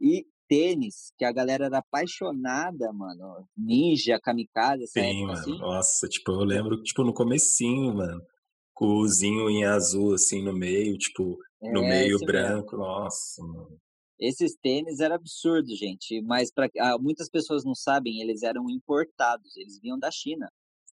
E 0.00 0.26
tênis, 0.48 1.12
que 1.18 1.24
a 1.24 1.32
galera 1.32 1.66
era 1.66 1.78
apaixonada, 1.78 2.92
mano. 2.92 3.48
Ninja, 3.56 4.20
kamikaze, 4.20 4.84
essa 4.84 5.00
Sim, 5.00 5.22
mano. 5.22 5.32
Assim. 5.32 5.58
Nossa, 5.58 6.08
tipo, 6.08 6.32
eu 6.32 6.44
lembro, 6.44 6.82
tipo, 6.82 7.02
no 7.02 7.12
comecinho, 7.12 7.94
mano. 7.94 8.22
Com 8.72 8.98
o 8.98 9.08
Zinho 9.08 9.48
em 9.48 9.64
azul, 9.64 10.14
assim, 10.14 10.42
no 10.42 10.52
meio, 10.52 10.96
tipo, 10.98 11.38
no 11.62 11.82
é, 11.82 11.88
meio 11.88 12.18
branco. 12.20 12.76
Mesmo. 12.76 12.86
Nossa, 12.86 13.42
mano. 13.42 13.80
Esses 14.18 14.56
tênis 14.56 15.00
eram 15.00 15.16
absurdos, 15.16 15.78
gente, 15.78 16.22
mas 16.22 16.50
para 16.50 16.70
ah, 16.78 16.98
muitas 16.98 17.28
pessoas 17.28 17.64
não 17.64 17.74
sabem, 17.74 18.22
eles 18.22 18.42
eram 18.42 18.70
importados, 18.70 19.54
eles 19.56 19.78
vinham 19.78 19.98
da 19.98 20.10
China. 20.10 20.50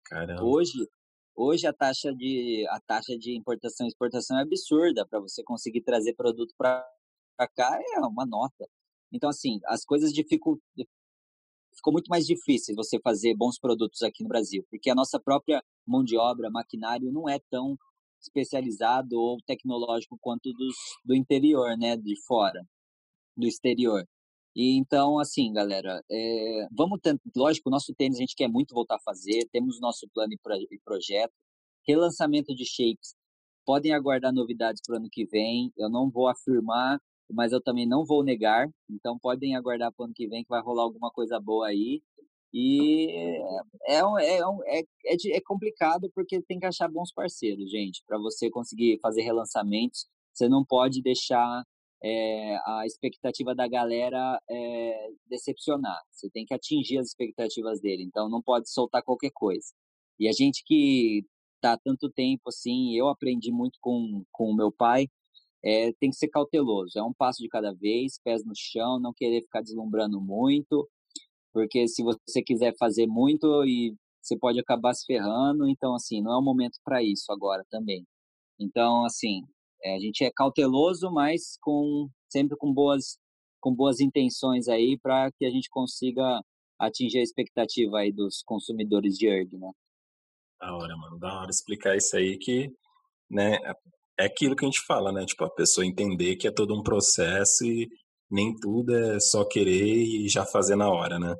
Caramba. 0.03 0.43
Hoje, 0.43 0.87
hoje 1.35 1.65
a 1.65 1.73
taxa 1.73 2.13
de 2.13 2.65
a 2.69 2.79
taxa 2.79 3.17
de 3.17 3.35
importação 3.35 3.87
e 3.87 3.89
exportação 3.89 4.37
é 4.37 4.43
absurda 4.43 5.05
para 5.07 5.19
você 5.19 5.43
conseguir 5.43 5.81
trazer 5.81 6.13
produto 6.13 6.53
para 6.55 6.85
cá 7.55 7.79
é 7.95 7.99
uma 8.01 8.25
nota. 8.25 8.69
Então 9.11 9.29
assim, 9.29 9.59
as 9.65 9.83
coisas 9.83 10.13
dificult... 10.13 10.61
ficou 11.75 11.91
muito 11.91 12.09
mais 12.09 12.25
difícil 12.25 12.75
você 12.75 12.99
fazer 12.99 13.33
bons 13.35 13.57
produtos 13.59 14.03
aqui 14.03 14.21
no 14.21 14.29
Brasil, 14.29 14.63
porque 14.69 14.91
a 14.91 14.95
nossa 14.95 15.19
própria 15.19 15.63
mão 15.87 16.03
de 16.03 16.17
obra, 16.17 16.51
maquinário 16.51 17.11
não 17.11 17.27
é 17.27 17.39
tão 17.49 17.75
especializado 18.21 19.19
ou 19.19 19.39
tecnológico 19.47 20.19
quanto 20.21 20.53
dos, 20.53 20.75
do 21.03 21.15
interior, 21.15 21.75
né, 21.77 21.97
de 21.97 22.15
fora 22.27 22.63
do 23.37 23.47
exterior. 23.47 24.03
E 24.55 24.75
então, 24.77 25.19
assim, 25.19 25.53
galera, 25.53 26.03
é, 26.11 26.67
vamos 26.71 26.99
tentar, 27.01 27.21
lógico, 27.35 27.69
o 27.69 27.71
nosso 27.71 27.93
tênis 27.93 28.17
a 28.17 28.21
gente 28.21 28.35
quer 28.35 28.47
muito 28.47 28.73
voltar 28.73 28.95
a 28.95 28.99
fazer, 28.99 29.47
temos 29.51 29.79
nosso 29.79 30.07
plano 30.13 30.33
e 30.33 30.79
projeto. 30.83 31.31
Relançamento 31.87 32.55
de 32.55 32.65
shapes, 32.65 33.15
podem 33.65 33.93
aguardar 33.93 34.33
novidades 34.33 34.81
para 34.85 34.95
o 34.95 34.97
ano 34.97 35.09
que 35.11 35.25
vem. 35.25 35.71
Eu 35.77 35.89
não 35.89 36.09
vou 36.09 36.27
afirmar, 36.27 36.99
mas 37.31 37.51
eu 37.51 37.61
também 37.61 37.85
não 37.87 38.05
vou 38.05 38.23
negar. 38.23 38.67
Então, 38.89 39.19
podem 39.19 39.55
aguardar 39.55 39.93
para 39.93 40.03
o 40.03 40.05
ano 40.05 40.13
que 40.15 40.27
vem 40.27 40.43
que 40.43 40.49
vai 40.49 40.61
rolar 40.61 40.83
alguma 40.83 41.11
coisa 41.11 41.39
boa 41.39 41.67
aí. 41.67 42.01
E 42.53 43.11
é, 43.87 43.97
é, 43.97 44.01
é, 44.01 44.79
é, 44.79 45.37
é 45.37 45.41
complicado 45.41 46.09
porque 46.15 46.41
tem 46.41 46.59
que 46.59 46.65
achar 46.65 46.87
bons 46.87 47.11
parceiros, 47.13 47.69
gente, 47.69 48.01
para 48.07 48.17
você 48.17 48.49
conseguir 48.49 48.99
fazer 49.01 49.21
relançamentos. 49.21 50.07
Você 50.33 50.47
não 50.47 50.63
pode 50.65 51.01
deixar 51.01 51.63
é, 52.03 52.57
a 52.65 52.85
expectativa 52.85 53.55
da 53.55 53.67
galera 53.67 54.39
é, 54.49 55.09
decepcionar. 55.27 55.99
Você 56.11 56.29
tem 56.29 56.45
que 56.45 56.53
atingir 56.53 56.99
as 56.99 57.07
expectativas 57.07 57.79
dele. 57.81 58.03
Então 58.03 58.29
não 58.29 58.41
pode 58.41 58.69
soltar 58.69 59.03
qualquer 59.03 59.31
coisa. 59.33 59.67
E 60.19 60.27
a 60.27 60.31
gente 60.31 60.63
que 60.65 61.25
tá 61.61 61.77
tanto 61.77 62.09
tempo 62.09 62.49
assim, 62.49 62.95
eu 62.95 63.07
aprendi 63.09 63.51
muito 63.51 63.79
com 63.81 64.23
com 64.31 64.51
o 64.51 64.55
meu 64.55 64.71
pai, 64.71 65.07
é, 65.63 65.91
tem 65.99 66.09
que 66.11 66.17
ser 66.17 66.29
cauteloso. 66.29 66.97
É 66.97 67.03
um 67.03 67.13
passo 67.13 67.41
de 67.41 67.49
cada 67.49 67.73
vez, 67.73 68.19
pés 68.23 68.45
no 68.45 68.53
chão, 68.55 68.99
não 68.99 69.13
querer 69.13 69.41
ficar 69.41 69.61
deslumbrando 69.61 70.21
muito, 70.21 70.87
porque 71.53 71.87
se 71.87 72.03
você 72.03 72.43
quiser 72.43 72.75
fazer 72.77 73.07
muito 73.07 73.65
e 73.65 73.95
você 74.27 74.37
pode 74.37 74.59
acabar 74.59 74.93
se 74.93 75.05
ferrando. 75.05 75.67
Então, 75.67 75.95
assim, 75.95 76.21
não 76.21 76.33
é 76.33 76.37
o 76.37 76.41
momento 76.41 76.79
para 76.83 77.01
isso 77.01 77.31
agora 77.31 77.65
também. 77.69 78.05
Então, 78.59 79.05
assim, 79.05 79.43
é, 79.83 79.95
a 79.95 79.99
gente 79.99 80.23
é 80.23 80.31
cauteloso, 80.31 81.11
mas 81.11 81.57
com 81.61 82.09
sempre 82.29 82.57
com 82.57 82.73
boas 82.73 83.17
com 83.59 83.73
boas 83.73 83.99
intenções 83.99 84.67
aí 84.67 84.97
para 85.01 85.31
que 85.31 85.45
a 85.45 85.49
gente 85.49 85.69
consiga 85.69 86.41
atingir 86.79 87.19
a 87.19 87.23
expectativa 87.23 87.99
aí 87.99 88.11
dos 88.11 88.43
consumidores 88.45 89.17
de 89.17 89.27
erg, 89.27 89.57
né? 89.57 89.71
Da 90.59 90.75
hora, 90.75 90.95
mano, 90.95 91.17
da 91.19 91.39
hora 91.39 91.49
explicar 91.49 91.95
isso 91.95 92.15
aí 92.15 92.37
que, 92.37 92.69
né, 93.29 93.57
é 94.19 94.25
aquilo 94.25 94.55
que 94.55 94.65
a 94.65 94.67
gente 94.67 94.81
fala, 94.85 95.11
né? 95.11 95.25
Tipo, 95.25 95.43
a 95.45 95.49
pessoa 95.49 95.85
entender 95.85 96.35
que 96.35 96.47
é 96.47 96.51
todo 96.51 96.73
um 96.73 96.83
processo 96.83 97.65
e 97.65 97.89
nem 98.29 98.55
tudo 98.55 98.95
é 98.95 99.19
só 99.19 99.45
querer 99.45 99.95
e 99.95 100.27
já 100.27 100.45
fazer 100.45 100.75
na 100.75 100.89
hora, 100.89 101.19
né? 101.19 101.35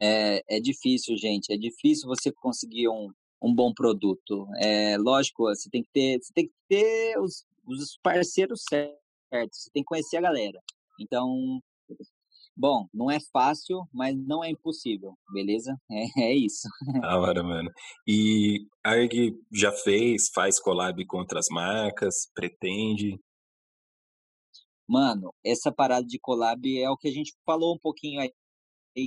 É, 0.00 0.56
é 0.56 0.60
difícil, 0.60 1.16
gente. 1.16 1.52
É 1.52 1.56
difícil 1.56 2.08
você 2.08 2.32
conseguir 2.32 2.88
um, 2.88 3.10
um 3.46 3.54
bom 3.54 3.72
produto. 3.72 4.48
É 4.56 4.98
lógico, 4.98 5.44
você 5.44 5.70
tem 5.70 5.82
que 5.82 5.90
ter, 5.92 6.18
você 6.20 6.32
tem 6.32 6.46
que 6.46 6.54
ter 6.68 7.18
os, 7.18 7.44
os 7.66 7.98
parceiros 8.02 8.62
certos. 8.68 9.62
Você 9.62 9.70
tem 9.72 9.82
que 9.82 9.88
conhecer 9.88 10.16
a 10.16 10.22
galera. 10.22 10.60
Então, 11.00 11.60
bom, 12.56 12.88
não 12.92 13.10
é 13.10 13.18
fácil, 13.32 13.86
mas 13.92 14.16
não 14.16 14.42
é 14.42 14.50
impossível, 14.50 15.16
beleza? 15.32 15.76
É, 16.18 16.32
é 16.32 16.34
isso. 16.34 16.68
Da 17.00 17.18
hora, 17.18 17.42
mano. 17.42 17.70
E 18.06 18.66
a 18.84 18.96
ERG 18.96 19.38
já 19.52 19.72
fez, 19.72 20.28
faz 20.34 20.60
collab 20.60 21.04
com 21.06 21.18
outras 21.18 21.46
marcas, 21.50 22.28
pretende? 22.34 23.18
Mano, 24.88 25.34
essa 25.44 25.72
parada 25.72 26.06
de 26.06 26.18
collab 26.18 26.80
é 26.80 26.88
o 26.90 26.96
que 26.96 27.08
a 27.08 27.12
gente 27.12 27.34
falou 27.44 27.74
um 27.74 27.78
pouquinho 27.78 28.20
aí, 28.20 28.32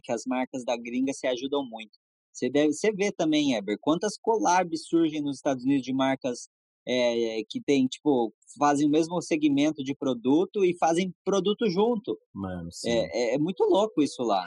que 0.02 0.11
as 0.11 0.24
marcas 0.26 0.64
da 0.66 0.78
gringa 0.78 1.14
se 1.14 1.26
ajudam 1.26 1.66
muito. 1.66 1.98
Você, 2.40 2.49
deve, 2.49 2.72
você 2.72 2.91
vê 2.94 3.11
também, 3.11 3.56
Eber, 3.56 3.78
quantas 3.82 4.18
collabs 4.18 4.88
surgem 4.88 5.22
nos 5.22 5.36
Estados 5.36 5.66
Unidos 5.66 5.84
de 5.84 5.91
marcas 5.91 6.48
é, 6.88 7.44
que 7.49 7.61
tem, 7.61 7.86
tipo, 7.86 8.34
fazem 8.57 8.88
o 8.88 8.90
mesmo 8.90 9.22
segmento 9.22 9.84
de 9.84 9.94
produto 9.94 10.64
e 10.64 10.78
fazem 10.78 11.14
produto 11.26 11.70
junto. 11.70 12.18
Mano. 12.34 12.70
É, 12.86 13.32
é, 13.32 13.36
é 13.36 13.38
muito 13.38 13.66
louco 13.66 14.02
isso 14.02 14.24
lá. 14.24 14.45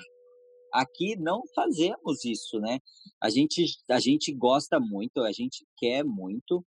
Aqui 0.72 1.16
não 1.16 1.42
fazemos 1.54 2.24
isso, 2.24 2.58
né? 2.58 2.78
A 3.22 3.28
gente, 3.28 3.66
a 3.90 4.00
gente 4.00 4.32
gosta 4.32 4.80
muito, 4.80 5.20
a 5.20 5.30
gente 5.30 5.66
quer 5.76 6.02
muito, 6.02 6.64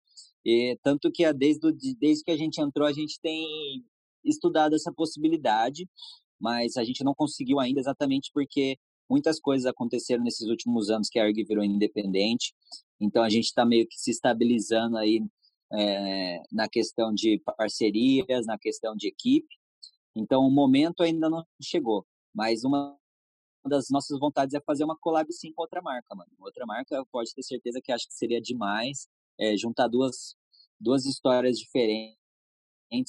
e 0.46 0.78
tanto 0.82 1.12
que 1.12 1.32
desde, 1.34 1.74
desde 2.00 2.24
que 2.24 2.32
a 2.32 2.38
gente 2.38 2.62
entrou, 2.62 2.88
a 2.88 2.94
gente 2.94 3.20
tem 3.22 3.46
estudado 4.24 4.74
essa 4.74 4.94
possibilidade, 4.94 5.86
mas 6.40 6.78
a 6.78 6.84
gente 6.86 7.04
não 7.04 7.14
conseguiu 7.14 7.60
ainda 7.60 7.82
exatamente 7.82 8.32
porque 8.34 8.78
muitas 9.10 9.40
coisas 9.40 9.66
aconteceram 9.66 10.24
nesses 10.24 10.48
últimos 10.48 10.90
anos 10.90 11.10
que 11.10 11.20
a 11.20 11.26
ERG 11.26 11.44
virou 11.46 11.64
independente, 11.64 12.54
então 13.00 13.24
a 13.24 13.30
gente 13.30 13.46
está 13.46 13.66
meio 13.66 13.88
que 13.88 13.98
se 13.98 14.12
estabilizando 14.12 14.98
aí 14.98 15.24
é, 15.72 16.42
na 16.52 16.68
questão 16.68 17.14
de 17.14 17.42
parcerias, 17.58 18.46
na 18.46 18.58
questão 18.58 18.96
de 18.96 19.08
equipe. 19.08 19.48
Então, 20.16 20.46
o 20.46 20.52
momento 20.52 21.02
ainda 21.02 21.30
não 21.30 21.46
chegou, 21.62 22.06
mas 22.34 22.64
uma 22.64 22.98
das 23.66 23.90
nossas 23.90 24.20
vontades 24.20 24.54
é 24.54 24.62
fazer 24.62 24.84
uma 24.84 24.98
collab 24.98 25.32
sim 25.32 25.54
com 25.54 25.62
outra 25.62 25.82
marca, 25.82 26.16
mano. 26.16 26.32
Outra 26.40 26.66
marca, 26.66 27.06
pode 27.12 27.34
ter 27.34 27.44
certeza 27.44 27.80
que 27.82 27.92
acho 27.92 28.08
que 28.08 28.14
seria 28.14 28.42
demais 28.42 29.08
é, 29.40 29.56
juntar 29.56 29.88
duas, 29.88 30.36
duas 30.80 31.06
histórias 31.06 31.58
diferentes 31.58 32.18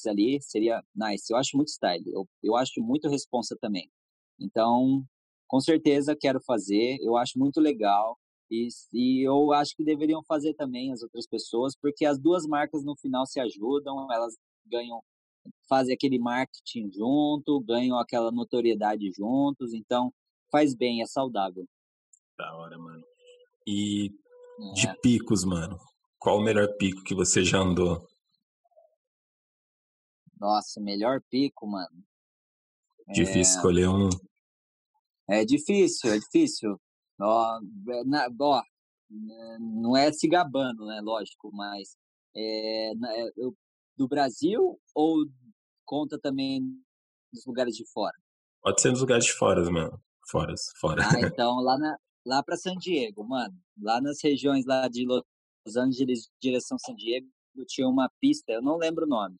ali, 0.06 0.40
seria 0.42 0.82
nice. 0.94 1.32
Eu 1.32 1.36
acho 1.36 1.56
muito 1.56 1.70
style, 1.70 2.04
eu, 2.12 2.28
eu 2.42 2.56
acho 2.56 2.80
muito 2.82 3.08
responsa 3.08 3.56
também. 3.60 3.90
Então, 4.38 5.04
com 5.50 5.60
certeza 5.60 6.16
quero 6.16 6.40
fazer, 6.40 6.98
eu 7.02 7.16
acho 7.16 7.36
muito 7.36 7.60
legal. 7.60 8.16
E, 8.48 8.68
e 8.92 9.26
eu 9.26 9.52
acho 9.52 9.74
que 9.76 9.84
deveriam 9.84 10.22
fazer 10.22 10.54
também 10.54 10.92
as 10.92 11.02
outras 11.02 11.26
pessoas, 11.26 11.74
porque 11.76 12.06
as 12.06 12.20
duas 12.20 12.46
marcas 12.46 12.84
no 12.84 12.96
final 12.96 13.26
se 13.26 13.40
ajudam, 13.40 14.12
elas 14.12 14.36
ganham, 14.64 15.02
fazem 15.68 15.92
aquele 15.92 16.20
marketing 16.20 16.88
junto, 16.92 17.60
ganham 17.60 17.98
aquela 17.98 18.30
notoriedade 18.30 19.10
juntos, 19.10 19.74
então 19.74 20.12
faz 20.52 20.72
bem, 20.72 21.02
é 21.02 21.06
saudável. 21.06 21.66
Da 22.38 22.56
hora, 22.56 22.78
mano. 22.78 23.02
E 23.66 24.10
de 24.74 24.86
é. 24.86 24.94
picos, 25.02 25.44
mano, 25.44 25.76
qual 26.16 26.38
o 26.38 26.42
melhor 26.42 26.68
pico 26.76 27.02
que 27.02 27.14
você 27.14 27.42
já 27.42 27.58
andou? 27.58 28.06
Nossa, 30.38 30.80
melhor 30.80 31.20
pico, 31.28 31.66
mano. 31.66 32.04
Difícil 33.08 33.38
é... 33.38 33.56
escolher 33.56 33.88
um. 33.88 34.08
É 35.30 35.44
difícil, 35.44 36.12
é 36.12 36.18
difícil. 36.18 36.80
Ó, 37.20 37.60
é, 37.90 38.04
na, 38.04 38.28
ó, 38.40 38.62
não 39.60 39.96
é 39.96 40.12
se 40.12 40.26
gabando, 40.26 40.84
né? 40.86 41.00
Lógico, 41.00 41.50
mas 41.52 41.96
é, 42.34 42.90
é, 42.92 43.30
eu, 43.36 43.56
do 43.96 44.08
Brasil 44.08 44.80
ou 44.94 45.24
conta 45.84 46.18
também 46.18 46.62
dos 47.32 47.46
lugares 47.46 47.76
de 47.76 47.86
fora? 47.92 48.16
Pode 48.60 48.80
ser 48.80 48.90
dos 48.90 49.00
lugares 49.00 49.24
de 49.24 49.32
fora, 49.32 49.62
mano. 49.70 50.02
Fora, 50.28 50.54
fora. 50.80 51.02
Ah, 51.04 51.20
então 51.26 51.56
lá, 51.60 51.78
na, 51.78 51.96
lá 52.26 52.42
para 52.42 52.56
San 52.56 52.76
Diego, 52.76 53.24
mano. 53.24 53.56
Lá 53.80 54.00
nas 54.00 54.18
regiões 54.22 54.66
lá 54.66 54.88
de 54.88 55.06
Los 55.06 55.76
Angeles, 55.76 56.28
direção 56.40 56.78
San 56.78 56.94
Diego, 56.94 57.26
tinha 57.66 57.88
uma 57.88 58.10
pista, 58.20 58.52
eu 58.52 58.62
não 58.62 58.76
lembro 58.76 59.04
o 59.04 59.08
nome, 59.08 59.36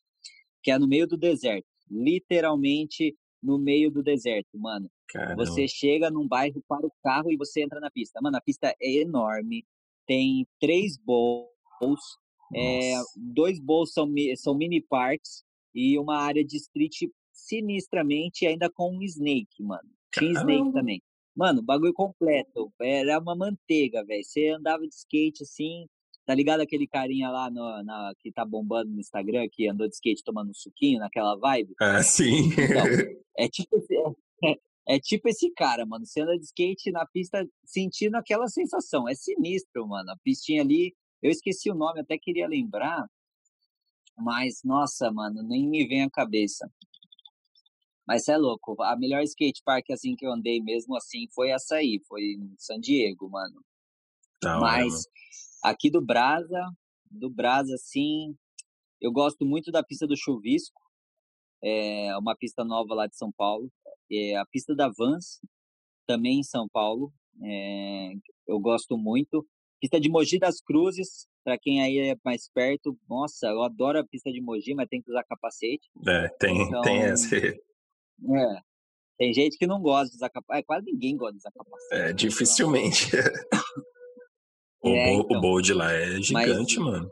que 0.63 0.71
é 0.71 0.79
no 0.79 0.89
meio 0.89 1.07
do 1.07 1.17
deserto. 1.17 1.67
Literalmente 1.91 3.17
no 3.43 3.59
meio 3.59 3.91
do 3.91 4.03
deserto, 4.03 4.59
mano. 4.59 4.91
Caramba. 5.09 5.45
Você 5.45 5.67
chega 5.67 6.11
num 6.11 6.27
bairro, 6.27 6.63
para 6.69 6.87
o 6.87 6.93
carro 7.03 7.31
e 7.31 7.37
você 7.37 7.63
entra 7.63 7.81
na 7.81 7.91
pista. 7.91 8.21
Mano, 8.23 8.37
a 8.37 8.41
pista 8.41 8.75
é 8.81 8.93
enorme, 9.01 9.65
tem 10.07 10.47
três 10.61 10.97
bowls, 10.99 11.49
é, 12.55 12.95
dois 13.17 13.61
bowls 13.61 13.93
são, 13.93 14.09
são 14.37 14.55
mini 14.55 14.81
parks 14.81 15.43
e 15.75 15.99
uma 15.99 16.19
área 16.19 16.45
de 16.45 16.57
street 16.57 17.03
sinistramente, 17.33 18.47
ainda 18.47 18.71
com 18.71 18.97
um 18.97 19.03
snake, 19.03 19.63
mano. 19.63 19.89
Tinha 20.13 20.33
snake 20.33 20.73
também. 20.73 21.03
Mano, 21.35 21.63
bagulho 21.63 21.95
completo. 21.95 22.73
Era 22.81 23.19
uma 23.19 23.35
manteiga, 23.35 24.05
velho. 24.05 24.23
Você 24.23 24.49
andava 24.49 24.87
de 24.87 24.95
skate 24.95 25.43
assim, 25.43 25.87
Tá 26.31 26.35
ligado 26.37 26.61
aquele 26.61 26.87
carinha 26.87 27.29
lá 27.29 27.51
no, 27.51 27.83
na, 27.83 28.15
que 28.21 28.31
tá 28.31 28.45
bombando 28.45 28.93
no 28.93 29.01
Instagram, 29.01 29.49
que 29.51 29.67
andou 29.67 29.89
de 29.89 29.95
skate 29.95 30.23
tomando 30.23 30.51
um 30.51 30.55
suquinho, 30.55 31.01
naquela 31.01 31.35
vibe? 31.35 31.75
Ah, 31.81 32.05
sim. 32.05 32.51
Então, 32.53 32.85
é 33.37 33.49
tipo, 33.49 33.77
é, 34.45 34.55
é 34.95 35.01
tipo 35.01 35.29
esse 35.29 35.51
cara, 35.51 35.85
mano. 35.85 36.07
Você 36.07 36.21
anda 36.21 36.39
de 36.39 36.45
skate 36.45 36.93
na 36.93 37.05
pista 37.05 37.45
sentindo 37.65 38.15
aquela 38.15 38.47
sensação. 38.47 39.09
É 39.09 39.15
sinistro, 39.17 39.85
mano. 39.89 40.09
A 40.13 40.17
pistinha 40.19 40.63
ali, 40.63 40.95
eu 41.21 41.33
esqueci 41.33 41.69
o 41.69 41.75
nome, 41.75 41.99
até 41.99 42.17
queria 42.17 42.47
lembrar. 42.47 43.11
Mas, 44.17 44.63
nossa, 44.63 45.11
mano, 45.11 45.43
nem 45.43 45.69
me 45.69 45.85
vem 45.85 46.05
à 46.05 46.11
cabeça. 46.11 46.71
Mas 48.07 48.29
é 48.29 48.37
louco. 48.37 48.81
A 48.85 48.97
melhor 48.97 49.25
skate 49.25 49.63
park 49.65 49.91
assim 49.91 50.15
que 50.15 50.25
eu 50.25 50.31
andei 50.31 50.63
mesmo 50.63 50.97
assim 50.97 51.27
foi 51.35 51.51
essa 51.51 51.75
aí, 51.75 52.01
foi 52.07 52.23
em 52.23 52.55
San 52.57 52.79
Diego, 52.79 53.29
mano. 53.29 53.65
Tá, 54.41 54.61
Mas 54.61 55.09
Aqui 55.63 55.91
do 55.91 56.01
Brasa, 56.01 56.71
do 57.11 57.29
Brasa, 57.29 57.77
sim, 57.77 58.35
eu 59.01 59.13
gosto 59.13 59.45
muito 59.45 59.71
da 59.71 59.83
pista 59.83 60.07
do 60.07 60.17
Chuvisco, 60.17 60.81
é 61.63 62.17
uma 62.17 62.35
pista 62.37 62.65
nova 62.65 62.95
lá 62.95 63.07
de 63.07 63.17
São 63.17 63.31
Paulo. 63.33 63.71
É 64.11 64.37
a 64.37 64.47
pista 64.47 64.75
da 64.75 64.89
Vans, 64.89 65.41
também 66.07 66.41
em 66.41 66.43
São 66.43 66.69
Paulo, 66.69 67.13
é, 67.43 68.13
eu 68.47 68.59
gosto 68.59 68.97
muito. 68.97 69.47
Pista 69.81 70.01
de 70.01 70.11
Mogi 70.11 70.39
das 70.39 70.61
Cruzes, 70.61 71.27
para 71.43 71.59
quem 71.59 71.83
aí 71.83 72.11
é 72.11 72.17
mais 72.25 72.51
perto, 72.53 72.99
nossa, 73.09 73.47
eu 73.47 73.63
adoro 73.63 73.99
a 73.99 74.05
pista 74.05 74.31
de 74.31 74.41
Mogi, 74.41 74.75
mas 74.75 74.89
tem 74.89 75.01
que 75.01 75.11
usar 75.11 75.25
capacete. 75.25 75.89
É, 76.07 76.29
tem, 76.39 76.63
então, 76.63 76.83
tem 76.83 77.03
essa. 77.03 77.37
É, 77.37 77.61
tem 79.17 79.33
gente 79.33 79.57
que 79.57 79.67
não 79.67 79.81
gosta 79.81 80.11
de 80.11 80.17
usar 80.17 80.29
capacete. 80.29 80.63
É, 80.63 80.67
quase 80.67 80.85
ninguém 80.87 81.17
gosta 81.17 81.33
de 81.33 81.39
usar 81.39 81.53
capacete. 81.53 81.95
É, 81.95 82.13
dificilmente. 82.13 83.11
O, 84.83 84.89
é, 84.89 85.13
então, 85.13 85.39
o 85.39 85.41
bowl 85.41 85.61
de 85.61 85.75
lá 85.75 85.93
é 85.93 86.21
gigante, 86.23 86.79
mas, 86.79 86.93
mano. 86.93 87.11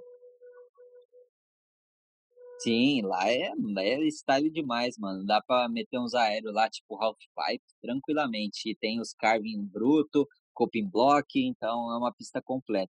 Sim, 2.60 3.02
lá 3.02 3.30
é, 3.30 3.52
é 3.78 4.08
style 4.08 4.50
demais, 4.50 4.96
mano. 4.98 5.24
Dá 5.24 5.40
pra 5.40 5.68
meter 5.68 5.98
uns 5.98 6.14
aéreos 6.14 6.52
lá, 6.52 6.68
tipo 6.68 6.96
half 7.00 7.16
pipe, 7.18 7.64
tranquilamente. 7.80 8.70
E 8.70 8.74
tem 8.74 9.00
os 9.00 9.12
carving 9.14 9.62
bruto, 9.64 10.26
coping 10.52 10.88
block, 10.88 11.26
então 11.38 11.92
é 11.92 11.96
uma 11.96 12.12
pista 12.12 12.42
completa. 12.42 12.92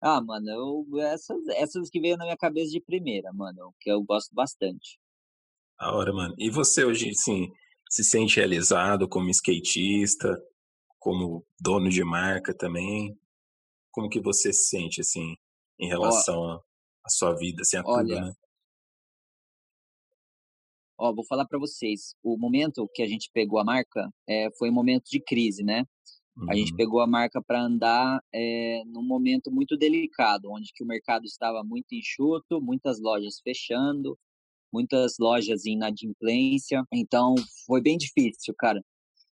Ah, 0.00 0.20
mano, 0.20 0.48
eu, 0.50 1.00
essas, 1.00 1.46
essas 1.48 1.88
que 1.88 2.00
veio 2.00 2.16
na 2.16 2.24
minha 2.24 2.36
cabeça 2.36 2.70
de 2.70 2.80
primeira, 2.80 3.32
mano, 3.32 3.74
que 3.80 3.90
eu 3.90 4.02
gosto 4.02 4.34
bastante. 4.34 4.98
A 5.78 5.94
hora, 5.94 6.12
mano. 6.12 6.34
E 6.38 6.50
você 6.50 6.84
hoje, 6.84 7.10
assim, 7.10 7.50
se 7.88 8.02
sente 8.02 8.36
realizado 8.36 9.08
como 9.08 9.30
skatista, 9.30 10.36
como 10.98 11.44
dono 11.60 11.88
de 11.88 12.02
marca 12.02 12.54
também? 12.54 13.16
Como 13.96 14.10
que 14.10 14.20
você 14.20 14.52
se 14.52 14.68
sente, 14.68 15.00
assim, 15.00 15.34
em 15.80 15.88
relação 15.88 16.62
à 17.02 17.08
sua 17.08 17.34
vida, 17.34 17.62
assim, 17.62 17.78
a 17.78 17.82
olha, 17.82 18.16
tudo, 18.16 18.26
né? 18.26 18.34
Ó, 20.98 21.14
vou 21.14 21.24
falar 21.24 21.46
para 21.46 21.58
vocês, 21.58 22.14
o 22.22 22.36
momento 22.36 22.86
que 22.92 23.02
a 23.02 23.06
gente 23.06 23.30
pegou 23.32 23.58
a 23.58 23.64
marca 23.64 24.10
é, 24.28 24.50
foi 24.58 24.68
um 24.68 24.74
momento 24.74 25.04
de 25.10 25.18
crise, 25.18 25.64
né? 25.64 25.82
Uhum. 26.36 26.50
A 26.50 26.54
gente 26.54 26.72
uhum. 26.72 26.76
pegou 26.76 27.00
a 27.00 27.06
marca 27.06 27.42
para 27.42 27.62
andar 27.62 28.20
é, 28.34 28.82
num 28.84 29.02
momento 29.02 29.50
muito 29.50 29.78
delicado, 29.78 30.50
onde 30.50 30.72
que 30.74 30.84
o 30.84 30.86
mercado 30.86 31.24
estava 31.24 31.64
muito 31.64 31.94
enxuto, 31.94 32.60
muitas 32.60 33.00
lojas 33.00 33.40
fechando, 33.42 34.18
muitas 34.70 35.14
lojas 35.18 35.64
em 35.64 35.72
inadimplência. 35.72 36.84
Então, 36.92 37.34
foi 37.66 37.80
bem 37.80 37.96
difícil, 37.96 38.54
cara. 38.58 38.84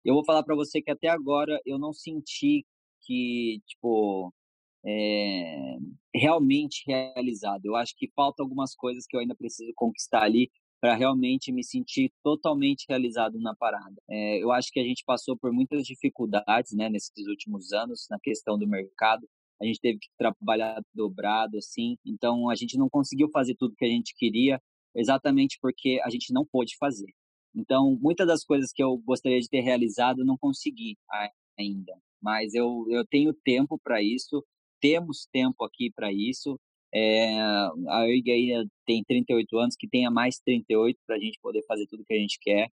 Eu 0.04 0.12
vou 0.14 0.24
falar 0.24 0.42
para 0.42 0.54
você 0.54 0.82
que 0.82 0.90
até 0.90 1.08
agora 1.08 1.58
eu 1.64 1.78
não 1.78 1.94
senti 1.94 2.66
que, 3.02 3.62
tipo, 3.66 4.30
é, 4.84 5.76
realmente 6.14 6.84
realizado. 6.86 7.64
Eu 7.64 7.76
acho 7.76 7.94
que 7.96 8.10
falta 8.14 8.42
algumas 8.42 8.74
coisas 8.74 9.06
que 9.06 9.16
eu 9.16 9.20
ainda 9.20 9.34
preciso 9.34 9.72
conquistar 9.74 10.22
ali 10.22 10.50
para 10.80 10.94
realmente 10.94 11.52
me 11.52 11.62
sentir 11.62 12.10
totalmente 12.22 12.86
realizado 12.88 13.38
na 13.38 13.54
parada. 13.54 13.94
É, 14.08 14.42
eu 14.42 14.50
acho 14.50 14.70
que 14.72 14.80
a 14.80 14.84
gente 14.84 15.04
passou 15.04 15.36
por 15.36 15.52
muitas 15.52 15.84
dificuldades, 15.84 16.72
né, 16.72 16.88
nesses 16.88 17.26
últimos 17.26 17.72
anos 17.72 18.06
na 18.10 18.18
questão 18.18 18.58
do 18.58 18.66
mercado. 18.66 19.28
A 19.60 19.66
gente 19.66 19.78
teve 19.78 19.98
que 19.98 20.08
trabalhar 20.16 20.80
dobrado, 20.94 21.58
assim. 21.58 21.98
Então 22.04 22.48
a 22.48 22.54
gente 22.54 22.78
não 22.78 22.88
conseguiu 22.88 23.28
fazer 23.30 23.54
tudo 23.56 23.76
que 23.76 23.84
a 23.84 23.88
gente 23.88 24.14
queria, 24.16 24.58
exatamente 24.94 25.58
porque 25.60 26.00
a 26.02 26.08
gente 26.08 26.32
não 26.32 26.46
pôde 26.46 26.76
fazer. 26.78 27.12
Então 27.54 27.98
muitas 28.00 28.26
das 28.26 28.42
coisas 28.42 28.72
que 28.72 28.82
eu 28.82 28.96
gostaria 28.96 29.38
de 29.40 29.48
ter 29.50 29.60
realizado 29.60 30.24
não 30.24 30.38
consegui 30.38 30.96
ainda. 31.58 31.92
Mas 32.22 32.54
eu, 32.54 32.86
eu 32.88 33.04
tenho 33.06 33.34
tempo 33.44 33.78
para 33.78 34.02
isso 34.02 34.42
temos 34.80 35.26
tempo 35.32 35.64
aqui 35.64 35.90
para 35.94 36.12
isso. 36.12 36.58
É, 36.92 37.38
a 37.38 38.00
aí 38.00 38.68
tem 38.84 39.04
38 39.04 39.58
anos, 39.58 39.76
que 39.76 39.88
tenha 39.88 40.10
mais 40.10 40.38
38 40.40 40.98
para 41.06 41.16
a 41.16 41.18
gente 41.18 41.38
poder 41.40 41.64
fazer 41.66 41.86
tudo 41.86 42.04
que 42.04 42.14
a 42.14 42.18
gente 42.18 42.38
quer. 42.40 42.68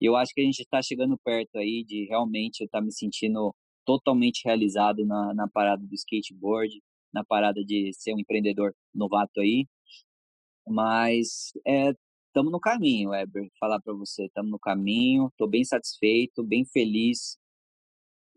E 0.00 0.06
eu 0.06 0.16
acho 0.16 0.32
que 0.34 0.40
a 0.40 0.44
gente 0.44 0.60
está 0.60 0.82
chegando 0.82 1.18
perto 1.18 1.56
aí 1.58 1.84
de 1.84 2.06
realmente 2.06 2.60
eu 2.60 2.66
estar 2.66 2.78
tá 2.78 2.84
me 2.84 2.92
sentindo 2.92 3.54
totalmente 3.84 4.42
realizado 4.44 5.04
na, 5.06 5.34
na 5.34 5.48
parada 5.48 5.84
do 5.86 5.94
skateboard, 5.94 6.80
na 7.12 7.24
parada 7.24 7.64
de 7.64 7.92
ser 7.94 8.14
um 8.14 8.18
empreendedor 8.18 8.74
novato 8.94 9.40
aí. 9.40 9.66
Mas 10.66 11.52
estamos 12.26 12.50
é, 12.50 12.52
no 12.52 12.60
caminho, 12.60 13.10
Weber. 13.10 13.48
Falar 13.58 13.80
para 13.80 13.92
você, 13.94 14.26
estamos 14.26 14.50
no 14.50 14.58
caminho. 14.58 15.28
Estou 15.28 15.48
bem 15.48 15.64
satisfeito, 15.64 16.44
bem 16.44 16.64
feliz. 16.64 17.36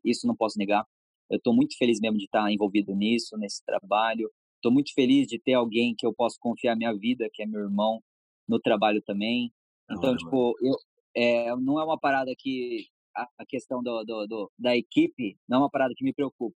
Isso 0.04 0.28
não 0.28 0.36
posso 0.36 0.58
negar. 0.58 0.86
Eu 1.30 1.38
estou 1.38 1.54
muito 1.54 1.78
feliz 1.78 2.00
mesmo 2.00 2.18
de 2.18 2.26
estar 2.26 2.52
envolvido 2.52 2.94
nisso, 2.95 3.38
nesse 3.38 3.64
trabalho. 3.66 4.30
Estou 4.56 4.72
muito 4.72 4.94
feliz 4.94 5.28
de 5.28 5.40
ter 5.40 5.54
alguém 5.54 5.95
que 5.95 6.06
eu 6.06 6.14
posso 6.14 6.38
confiar 6.40 6.76
minha 6.76 6.94
vida, 6.94 7.30
que 7.32 7.44
é 7.44 7.45
meu 7.45 7.62
irmão, 7.62 8.02
no 8.48 8.60
trabalho 8.60 9.02
também. 9.02 9.52
Então, 9.90 10.16
tipo, 10.16 10.56
eu, 10.62 10.76
é, 11.16 11.56
não 11.58 11.80
é 11.80 11.84
uma 11.84 12.00
parada 12.00 12.34
que 12.38 12.88
a, 13.16 13.28
a 13.40 13.45
questão 13.45 13.82
do, 13.84 14.04
do, 14.04 14.28
do, 14.28 14.52
da 14.58 14.76
equipe 14.76 15.38
não 15.48 15.58
é 15.58 15.62
uma 15.62 15.70
parada 15.70 15.94
que 15.95 16.04
me 16.04 16.14
preocupa. 16.14 16.56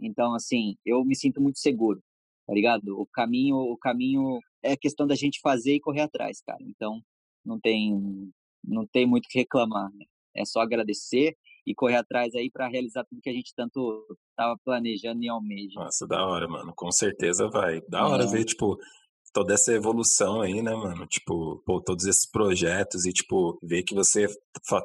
Então, 0.00 0.34
assim, 0.34 0.76
eu 0.84 1.04
me 1.04 1.16
sinto 1.16 1.40
muito 1.40 1.58
seguro, 1.58 2.02
tá 2.46 2.52
ligado? 2.52 3.00
O 3.00 3.06
caminho, 3.06 3.56
o 3.56 3.76
caminho 3.76 4.40
é 4.62 4.76
questão 4.76 5.06
da 5.06 5.14
gente 5.14 5.40
fazer 5.40 5.74
e 5.74 5.80
correr 5.80 6.02
atrás, 6.02 6.40
cara. 6.42 6.62
Então, 6.62 7.00
não 7.44 7.58
tem, 7.58 8.32
não 8.62 8.86
tem 8.86 9.06
muito 9.06 9.26
o 9.26 9.28
que 9.28 9.38
reclamar. 9.38 9.90
Né? 9.94 10.04
É 10.34 10.44
só 10.44 10.60
agradecer 10.60 11.36
e 11.66 11.74
correr 11.74 11.96
atrás 11.96 12.34
aí 12.34 12.50
para 12.50 12.68
realizar 12.68 13.04
tudo 13.04 13.20
que 13.20 13.30
a 13.30 13.32
gente 13.32 13.52
tanto 13.54 14.06
estava 14.30 14.56
planejando 14.64 15.22
e 15.24 15.28
almeja. 15.28 15.80
Nossa, 15.80 16.06
da 16.06 16.24
hora, 16.24 16.46
mano. 16.46 16.72
Com 16.76 16.92
certeza 16.92 17.48
vai. 17.48 17.80
Da 17.88 18.06
hora 18.06 18.24
é. 18.24 18.26
ver, 18.26 18.44
tipo, 18.44 18.78
toda 19.32 19.52
essa 19.52 19.72
evolução 19.72 20.40
aí, 20.40 20.62
né, 20.62 20.74
mano? 20.74 21.06
Tipo, 21.06 21.60
pô, 21.66 21.82
todos 21.82 22.06
esses 22.06 22.30
projetos 22.30 23.04
e, 23.04 23.12
tipo, 23.12 23.58
ver 23.62 23.82
que 23.82 23.94
você 23.94 24.26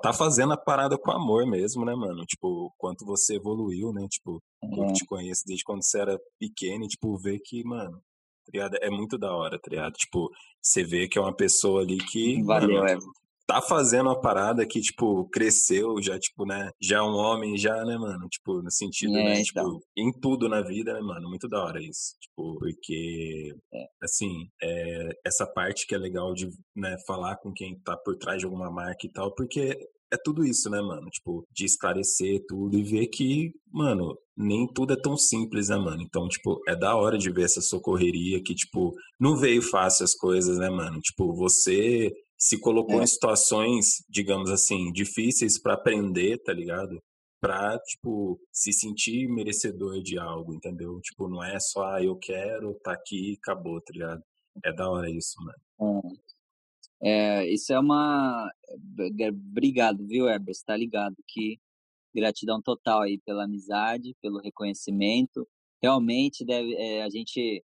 tá 0.02 0.12
fazendo 0.12 0.54
a 0.54 0.58
parada 0.58 0.98
com 0.98 1.12
amor 1.12 1.46
mesmo, 1.46 1.86
né, 1.86 1.96
mano? 1.96 2.26
Tipo, 2.26 2.74
quanto 2.78 3.06
você 3.06 3.36
evoluiu, 3.36 3.94
né? 3.94 4.08
Tipo, 4.10 4.42
é. 4.64 4.68
eu 4.68 4.92
te 4.92 5.06
conheço 5.06 5.44
desde 5.46 5.64
quando 5.64 5.84
você 5.84 6.02
era 6.02 6.20
pequeno 6.40 6.84
e, 6.84 6.88
tipo, 6.88 7.16
ver 7.18 7.40
que, 7.46 7.64
mano, 7.64 8.02
tá 8.52 8.70
é 8.82 8.90
muito 8.90 9.18
da 9.18 9.34
hora, 9.34 9.60
tá 9.60 9.92
Tipo, 9.92 10.30
você 10.62 10.84
vê 10.84 11.08
que 11.08 11.20
é 11.20 11.22
uma 11.22 11.36
pessoa 11.36 11.82
ali 11.82 11.98
que. 11.98 12.42
Valeu, 12.44 12.82
mano, 12.82 13.02
tá 13.52 13.62
fazendo 13.62 14.08
uma 14.08 14.20
parada 14.20 14.66
que, 14.66 14.80
tipo, 14.80 15.28
cresceu, 15.30 16.02
já, 16.02 16.18
tipo, 16.18 16.46
né? 16.46 16.72
Já 16.82 17.00
é 17.00 17.02
um 17.02 17.16
homem, 17.16 17.58
já, 17.58 17.84
né, 17.84 17.98
mano? 17.98 18.28
Tipo, 18.30 18.62
no 18.62 18.72
sentido, 18.72 19.18
é, 19.18 19.24
né? 19.24 19.42
Então. 19.42 19.74
Tipo, 19.74 19.86
em 19.98 20.12
tudo 20.12 20.48
na 20.48 20.62
vida, 20.62 20.94
né, 20.94 21.02
mano? 21.02 21.28
Muito 21.28 21.50
da 21.50 21.62
hora 21.62 21.82
isso. 21.82 22.16
Tipo, 22.22 22.58
porque, 22.58 23.54
é. 23.74 23.86
assim, 24.02 24.48
é, 24.64 25.10
essa 25.26 25.46
parte 25.46 25.86
que 25.86 25.94
é 25.94 25.98
legal 25.98 26.34
de, 26.34 26.50
né, 26.76 26.96
falar 27.06 27.36
com 27.38 27.52
quem 27.52 27.78
tá 27.84 27.98
por 27.98 28.18
trás 28.18 28.40
de 28.40 28.46
alguma 28.46 28.72
marca 28.72 29.06
e 29.06 29.12
tal, 29.12 29.34
porque 29.36 29.78
é 30.14 30.18
tudo 30.24 30.46
isso, 30.46 30.70
né, 30.70 30.82
mano? 30.82 31.10
Tipo, 31.10 31.46
de 31.52 31.66
esclarecer 31.66 32.42
tudo 32.48 32.78
e 32.78 32.84
ver 32.84 33.08
que, 33.08 33.52
mano, 33.72 34.18
nem 34.38 34.68
tudo 34.74 34.94
é 34.94 35.02
tão 35.02 35.18
simples, 35.18 35.70
né, 35.70 35.78
mano? 35.78 36.02
Então, 36.02 36.28
tipo, 36.28 36.60
é 36.68 36.76
da 36.76 36.96
hora 36.96 37.18
de 37.18 37.32
ver 37.32 37.46
essa 37.46 37.62
socorreria 37.62 38.42
que, 38.44 38.54
tipo, 38.54 38.94
não 39.20 39.38
veio 39.38 39.62
fácil 39.62 40.04
as 40.04 40.14
coisas, 40.14 40.58
né, 40.58 40.70
mano? 40.70 41.00
Tipo, 41.00 41.34
você 41.34 42.12
se 42.42 42.60
colocou 42.60 43.00
é. 43.00 43.04
em 43.04 43.08
situações, 43.08 44.04
digamos 44.10 44.50
assim, 44.50 44.92
difíceis 44.92 45.62
para 45.62 45.76
aprender, 45.76 46.40
tá 46.40 46.52
ligado? 46.52 47.00
Pra, 47.40 47.78
tipo, 47.80 48.40
se 48.52 48.74
sentir 48.74 49.28
merecedor 49.28 50.02
de 50.02 50.18
algo, 50.18 50.52
entendeu? 50.52 51.00
Tipo, 51.02 51.30
não 51.30 51.44
é 51.44 51.60
só, 51.60 51.94
ah, 51.94 52.04
eu 52.04 52.16
quero, 52.16 52.74
tá 52.84 52.94
aqui, 52.94 53.38
acabou, 53.40 53.80
tá 53.80 53.94
ligado? 53.94 54.24
É 54.66 54.74
da 54.74 54.90
hora 54.90 55.08
isso, 55.08 55.36
mano. 55.40 56.18
É, 57.00 57.44
é 57.44 57.54
isso 57.54 57.72
é 57.72 57.80
uma. 57.80 58.52
É, 59.20 59.30
obrigado, 59.30 60.06
viu, 60.08 60.28
Herbert? 60.28 60.58
Tá 60.66 60.76
ligado 60.76 61.16
que 61.28 61.60
gratidão 62.14 62.60
total 62.60 63.02
aí 63.02 63.20
pela 63.20 63.44
amizade, 63.46 64.16
pelo 64.20 64.40
reconhecimento. 64.40 65.48
Realmente 65.82 66.44
deve, 66.44 66.74
é, 66.74 67.04
a 67.04 67.10
gente 67.10 67.64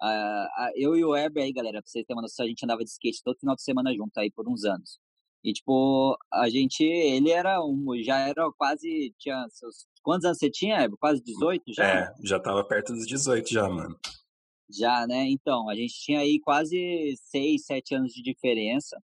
Uh, 0.00 0.70
eu 0.76 0.96
e 0.96 1.04
o 1.04 1.10
Weber 1.10 1.42
aí, 1.42 1.52
galera, 1.52 1.82
pra 1.82 1.90
vocês 1.90 2.04
terem 2.06 2.16
uma 2.16 2.22
noção, 2.22 2.44
a 2.46 2.48
gente 2.48 2.64
andava 2.64 2.84
de 2.84 2.90
skate 2.90 3.22
todo 3.22 3.38
final 3.38 3.56
de 3.56 3.62
semana 3.62 3.92
junto 3.94 4.16
aí 4.18 4.30
por 4.30 4.48
uns 4.48 4.64
anos. 4.64 4.98
E, 5.44 5.52
tipo, 5.52 6.16
a 6.32 6.48
gente, 6.48 6.82
ele 6.82 7.30
era 7.30 7.64
um, 7.64 7.86
já 8.02 8.18
era 8.18 8.50
quase, 8.52 9.14
tinha 9.18 9.46
seus, 9.50 9.86
quantos 10.02 10.24
anos 10.24 10.38
você 10.38 10.50
tinha, 10.50 10.78
Weber? 10.78 10.98
Quase 10.98 11.22
18 11.22 11.72
já? 11.72 11.84
É, 11.84 12.14
já 12.24 12.40
tava 12.40 12.64
perto 12.64 12.92
dos 12.92 13.06
18 13.06 13.48
já, 13.48 13.68
mano. 13.68 13.98
Já, 14.70 15.06
né? 15.06 15.28
Então, 15.28 15.68
a 15.68 15.74
gente 15.74 15.94
tinha 15.94 16.20
aí 16.20 16.40
quase 16.40 17.14
6, 17.30 17.64
7 17.64 17.94
anos 17.94 18.12
de 18.12 18.22
diferença, 18.22 19.00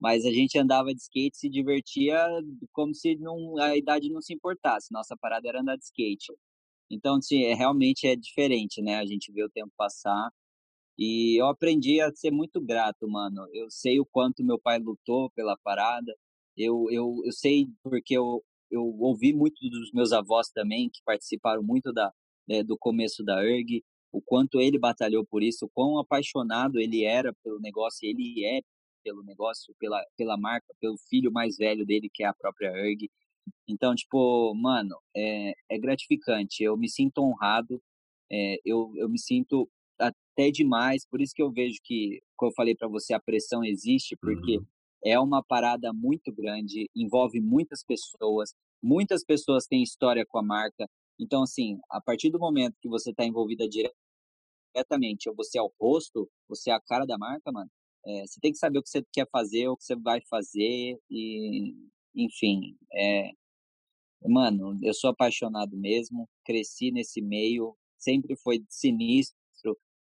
mas 0.00 0.24
a 0.24 0.30
gente 0.30 0.58
andava 0.58 0.94
de 0.94 1.00
skate 1.00 1.36
se 1.36 1.48
divertia 1.48 2.24
como 2.72 2.94
se 2.94 3.16
não, 3.16 3.58
a 3.58 3.76
idade 3.76 4.08
não 4.10 4.22
se 4.22 4.32
importasse. 4.32 4.92
Nossa 4.92 5.16
parada 5.16 5.48
era 5.48 5.60
andar 5.60 5.76
de 5.76 5.84
skate. 5.84 6.32
Então, 6.90 7.16
assim, 7.16 7.44
é, 7.44 7.54
realmente 7.54 8.06
é 8.06 8.16
diferente, 8.16 8.82
né? 8.82 8.96
A 8.96 9.06
gente 9.06 9.32
vê 9.32 9.44
o 9.44 9.50
tempo 9.50 9.72
passar. 9.76 10.30
E 10.98 11.40
eu 11.40 11.46
aprendi 11.46 12.00
a 12.00 12.12
ser 12.14 12.30
muito 12.32 12.60
grato, 12.60 13.08
mano. 13.08 13.46
Eu 13.52 13.70
sei 13.70 14.00
o 14.00 14.06
quanto 14.06 14.44
meu 14.44 14.58
pai 14.58 14.78
lutou 14.78 15.30
pela 15.30 15.56
parada. 15.62 16.14
Eu, 16.56 16.90
eu, 16.90 17.22
eu 17.24 17.32
sei 17.32 17.68
porque 17.82 18.16
eu, 18.16 18.44
eu 18.70 18.82
ouvi 19.00 19.32
muito 19.32 19.56
dos 19.70 19.92
meus 19.92 20.12
avós 20.12 20.48
também, 20.50 20.90
que 20.90 21.00
participaram 21.04 21.62
muito 21.62 21.92
da, 21.92 22.12
é, 22.48 22.62
do 22.64 22.76
começo 22.78 23.24
da 23.24 23.44
ERG, 23.44 23.84
o 24.12 24.20
quanto 24.22 24.60
ele 24.60 24.78
batalhou 24.78 25.24
por 25.26 25.42
isso, 25.42 25.66
o 25.66 25.70
quão 25.70 25.98
apaixonado 25.98 26.80
ele 26.80 27.04
era 27.04 27.32
pelo 27.44 27.60
negócio, 27.60 28.08
ele 28.08 28.44
é 28.44 28.60
pelo 29.04 29.22
negócio, 29.22 29.74
pela, 29.78 30.02
pela 30.16 30.36
marca, 30.36 30.74
pelo 30.80 30.96
filho 31.08 31.32
mais 31.32 31.56
velho 31.56 31.86
dele, 31.86 32.10
que 32.12 32.22
é 32.24 32.26
a 32.26 32.34
própria 32.34 32.68
ERG. 32.68 33.10
Então, 33.68 33.94
tipo, 33.94 34.54
mano, 34.54 34.96
é, 35.14 35.52
é 35.70 35.78
gratificante. 35.78 36.62
Eu 36.62 36.76
me 36.76 36.88
sinto 36.88 37.22
honrado, 37.22 37.82
é, 38.30 38.58
eu, 38.64 38.92
eu 38.96 39.08
me 39.08 39.18
sinto 39.18 39.68
até 39.98 40.50
demais. 40.50 41.06
Por 41.10 41.20
isso 41.20 41.34
que 41.34 41.42
eu 41.42 41.50
vejo 41.50 41.78
que, 41.82 42.20
como 42.36 42.50
eu 42.50 42.54
falei 42.54 42.74
para 42.74 42.88
você, 42.88 43.14
a 43.14 43.20
pressão 43.20 43.64
existe, 43.64 44.16
porque 44.16 44.58
uhum. 44.58 44.66
é 45.04 45.18
uma 45.18 45.42
parada 45.42 45.92
muito 45.92 46.32
grande, 46.32 46.88
envolve 46.94 47.40
muitas 47.40 47.82
pessoas, 47.84 48.54
muitas 48.82 49.24
pessoas 49.24 49.66
têm 49.66 49.82
história 49.82 50.24
com 50.26 50.38
a 50.38 50.42
marca. 50.42 50.88
Então, 51.18 51.42
assim, 51.42 51.78
a 51.90 52.00
partir 52.00 52.30
do 52.30 52.38
momento 52.38 52.76
que 52.80 52.88
você 52.88 53.10
está 53.10 53.24
envolvida 53.24 53.68
diretamente, 53.68 55.28
ou 55.28 55.34
você 55.34 55.58
é 55.58 55.62
o 55.62 55.72
rosto, 55.80 56.30
você 56.48 56.70
é 56.70 56.74
a 56.74 56.80
cara 56.80 57.04
da 57.04 57.18
marca, 57.18 57.50
mano, 57.50 57.70
é, 58.06 58.26
você 58.26 58.40
tem 58.40 58.52
que 58.52 58.58
saber 58.58 58.78
o 58.78 58.82
que 58.82 58.88
você 58.88 59.04
quer 59.12 59.28
fazer, 59.30 59.68
o 59.68 59.76
que 59.76 59.84
você 59.84 59.96
vai 59.96 60.20
fazer, 60.30 60.98
e 61.10 61.74
enfim, 62.14 62.76
é, 62.92 63.30
mano, 64.26 64.78
eu 64.82 64.94
sou 64.94 65.10
apaixonado 65.10 65.76
mesmo, 65.76 66.28
cresci 66.44 66.90
nesse 66.90 67.20
meio, 67.20 67.76
sempre 67.96 68.36
foi 68.36 68.64
sinistro 68.68 69.38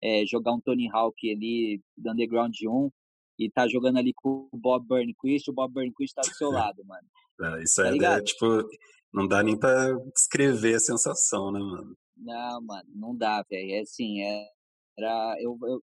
é, 0.04 0.26
jogar 0.26 0.54
um 0.54 0.62
Tony 0.62 0.90
Hawk 0.92 1.16
ali 1.32 1.82
do 1.98 2.12
Underground 2.12 2.56
1 2.62 2.92
e 3.40 3.50
tá 3.50 3.68
jogando 3.68 3.98
ali 3.98 4.14
com 4.14 4.48
o 4.52 4.58
Bob 4.58 4.86
Burnquist, 4.86 5.50
o 5.50 5.54
Bob 5.54 5.74
Burnquist 5.74 6.14
tá 6.14 6.22
do 6.22 6.34
seu 6.36 6.50
lado, 6.52 6.84
mano. 6.86 7.08
É, 7.42 7.64
isso 7.64 7.82
tá 7.82 7.90
é, 7.90 8.20
é, 8.20 8.22
tipo, 8.22 8.46
não 9.14 9.28
dá 9.28 9.44
nem 9.44 9.58
pra 9.58 9.94
descrever 10.14 10.76
a 10.76 10.80
sensação, 10.80 11.52
né, 11.52 11.60
mano? 11.60 11.98
Não, 12.18 12.62
mano, 12.62 12.90
não 12.94 13.16
dá, 13.16 13.44
velho. 13.50 13.72
É 13.72 13.80
assim, 13.82 14.22
é, 14.22 14.48
era, 14.98 15.38
eu, 15.42 15.58
eu, 15.64 15.84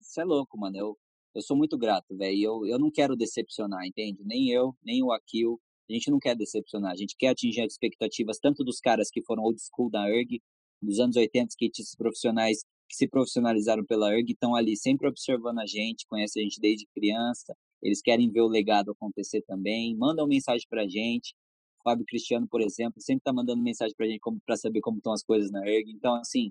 isso 0.00 0.20
é 0.20 0.24
louco, 0.24 0.58
mano. 0.58 0.76
Eu, 0.76 0.98
eu 1.34 1.42
sou 1.42 1.56
muito 1.56 1.78
grato, 1.78 2.16
velho. 2.16 2.42
Eu, 2.42 2.66
eu 2.66 2.78
não 2.78 2.90
quero 2.90 3.16
decepcionar, 3.16 3.86
entende? 3.86 4.22
Nem 4.24 4.50
eu, 4.50 4.76
nem 4.84 5.02
o 5.02 5.12
Akil. 5.12 5.60
A 5.88 5.92
gente 5.92 6.10
não 6.10 6.18
quer 6.18 6.34
decepcionar, 6.34 6.92
a 6.92 6.96
gente 6.96 7.14
quer 7.16 7.28
atingir 7.28 7.60
as 7.62 7.72
expectativas 7.72 8.38
tanto 8.38 8.64
dos 8.64 8.80
caras 8.80 9.10
que 9.10 9.22
foram 9.22 9.42
old 9.42 9.60
school 9.60 9.90
da 9.90 10.08
ERG, 10.08 10.40
dos 10.82 10.98
anos 10.98 11.16
80, 11.16 11.48
skatistas 11.50 11.94
profissionais 11.94 12.64
que 12.88 12.96
se 12.96 13.08
profissionalizaram 13.08 13.84
pela 13.84 14.12
ERG, 14.14 14.32
estão 14.32 14.54
ali 14.54 14.76
sempre 14.76 15.08
observando 15.08 15.58
a 15.58 15.66
gente, 15.66 16.06
conhecem 16.06 16.42
a 16.42 16.44
gente 16.44 16.60
desde 16.60 16.86
criança, 16.94 17.54
eles 17.82 18.00
querem 18.00 18.30
ver 18.30 18.40
o 18.40 18.48
legado 18.48 18.90
acontecer 18.90 19.42
também, 19.42 19.96
mandam 19.96 20.26
mensagem 20.26 20.66
para 20.68 20.82
a 20.82 20.88
gente. 20.88 21.34
Fábio 21.82 22.06
Cristiano, 22.06 22.48
por 22.48 22.62
exemplo, 22.62 23.00
sempre 23.00 23.20
está 23.20 23.32
mandando 23.32 23.62
mensagem 23.62 23.94
para 23.94 24.06
a 24.06 24.08
gente 24.08 24.20
para 24.46 24.56
saber 24.56 24.80
como 24.80 24.96
estão 24.96 25.12
as 25.12 25.22
coisas 25.22 25.50
na 25.50 25.66
ERG. 25.68 25.90
Então, 25.90 26.14
assim, 26.14 26.50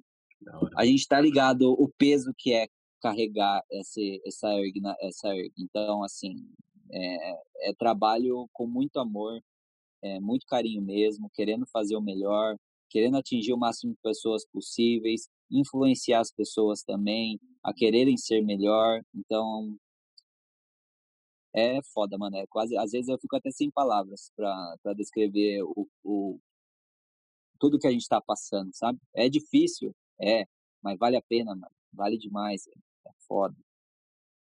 a 0.77 0.85
gente 0.85 0.99
está 0.99 1.19
ligado 1.19 1.72
o 1.72 1.89
peso 1.97 2.31
que 2.38 2.53
é 2.53 2.68
carregar 3.01 3.64
esse, 3.72 4.22
essa, 4.26 4.47
erg, 4.53 4.80
essa 5.01 5.35
erg. 5.35 5.51
Então, 5.57 6.03
assim, 6.03 6.35
é, 6.94 7.70
é, 7.70 7.74
trabalho 7.74 8.48
com 8.53 8.68
muito 8.68 8.99
amor, 8.99 9.41
é, 10.02 10.20
muito 10.20 10.45
carinho 10.45 10.82
mesmo, 10.82 11.30
querendo 11.34 11.65
fazer 11.68 11.95
o 11.95 12.02
melhor, 12.02 12.56
querendo 12.90 13.18
atingir 13.18 13.53
o 13.53 13.57
máximo 13.57 13.94
de 13.94 13.99
pessoas 14.02 14.45
possíveis, 14.45 15.28
influenciar 15.49 16.20
as 16.22 16.32
pessoas 16.32 16.84
também 16.84 17.40
a 17.64 17.74
quererem 17.74 18.18
ser 18.18 18.41
melhor. 18.41 19.02
Então, 19.15 19.76
é 21.56 21.82
foda, 21.94 22.18
mano. 22.18 22.38
É 22.38 22.45
quase, 22.48 22.78
às 22.78 22.91
vezes 22.91 23.10
eu 23.10 23.18
fico 23.20 23.36
até 23.36 23.52
sem 23.52 23.72
palavras 23.72 24.32
para 24.36 24.94
descrever 24.95 25.64
o, 25.64 25.88
o, 26.03 26.40
tudo 27.60 27.80
que 27.80 27.88
a 27.88 27.91
gente 27.91 28.02
está 28.02 28.22
passando, 28.22 28.72
sabe? 28.74 28.99
É 29.15 29.30
difícil, 29.30 29.95
é, 30.22 30.45
mas 30.82 30.98
vale 30.98 31.18
a 31.18 31.22
pena, 31.22 31.56
mano. 31.56 31.72
Vale 31.94 32.18
demais. 32.18 32.68
É 32.68 33.11
foda. 33.28 33.56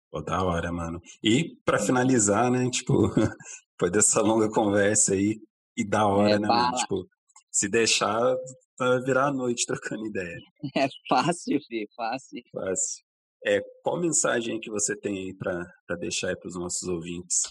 Pô, 0.09 0.21
da 0.21 0.43
hora, 0.43 0.71
mano. 0.71 1.01
E 1.23 1.55
para 1.65 1.79
finalizar, 1.79 2.49
né, 2.49 2.69
tipo, 2.69 2.93
depois 3.71 3.91
dessa 3.91 4.21
longa 4.21 4.49
conversa 4.49 5.13
aí, 5.13 5.39
e 5.75 5.87
da 5.87 6.07
hora, 6.07 6.35
é, 6.35 6.39
né, 6.39 6.47
bala. 6.47 6.71
mano? 6.71 6.77
Tipo, 6.77 7.07
se 7.51 7.69
deixar, 7.69 8.35
vai 8.77 9.01
virar 9.01 9.27
a 9.27 9.33
noite 9.33 9.65
trocando 9.65 10.05
ideia. 10.05 10.39
É 10.75 10.87
fácil, 11.09 11.59
filho, 11.67 11.87
fácil. 11.95 12.41
Fácil. 12.51 13.05
É, 13.45 13.61
qual 13.83 13.99
mensagem 13.99 14.59
que 14.59 14.69
você 14.69 14.95
tem 14.95 15.17
aí 15.17 15.33
para 15.33 15.95
deixar 15.99 16.29
aí 16.29 16.35
para 16.35 16.47
os 16.47 16.55
nossos 16.55 16.87
ouvintes? 16.87 17.43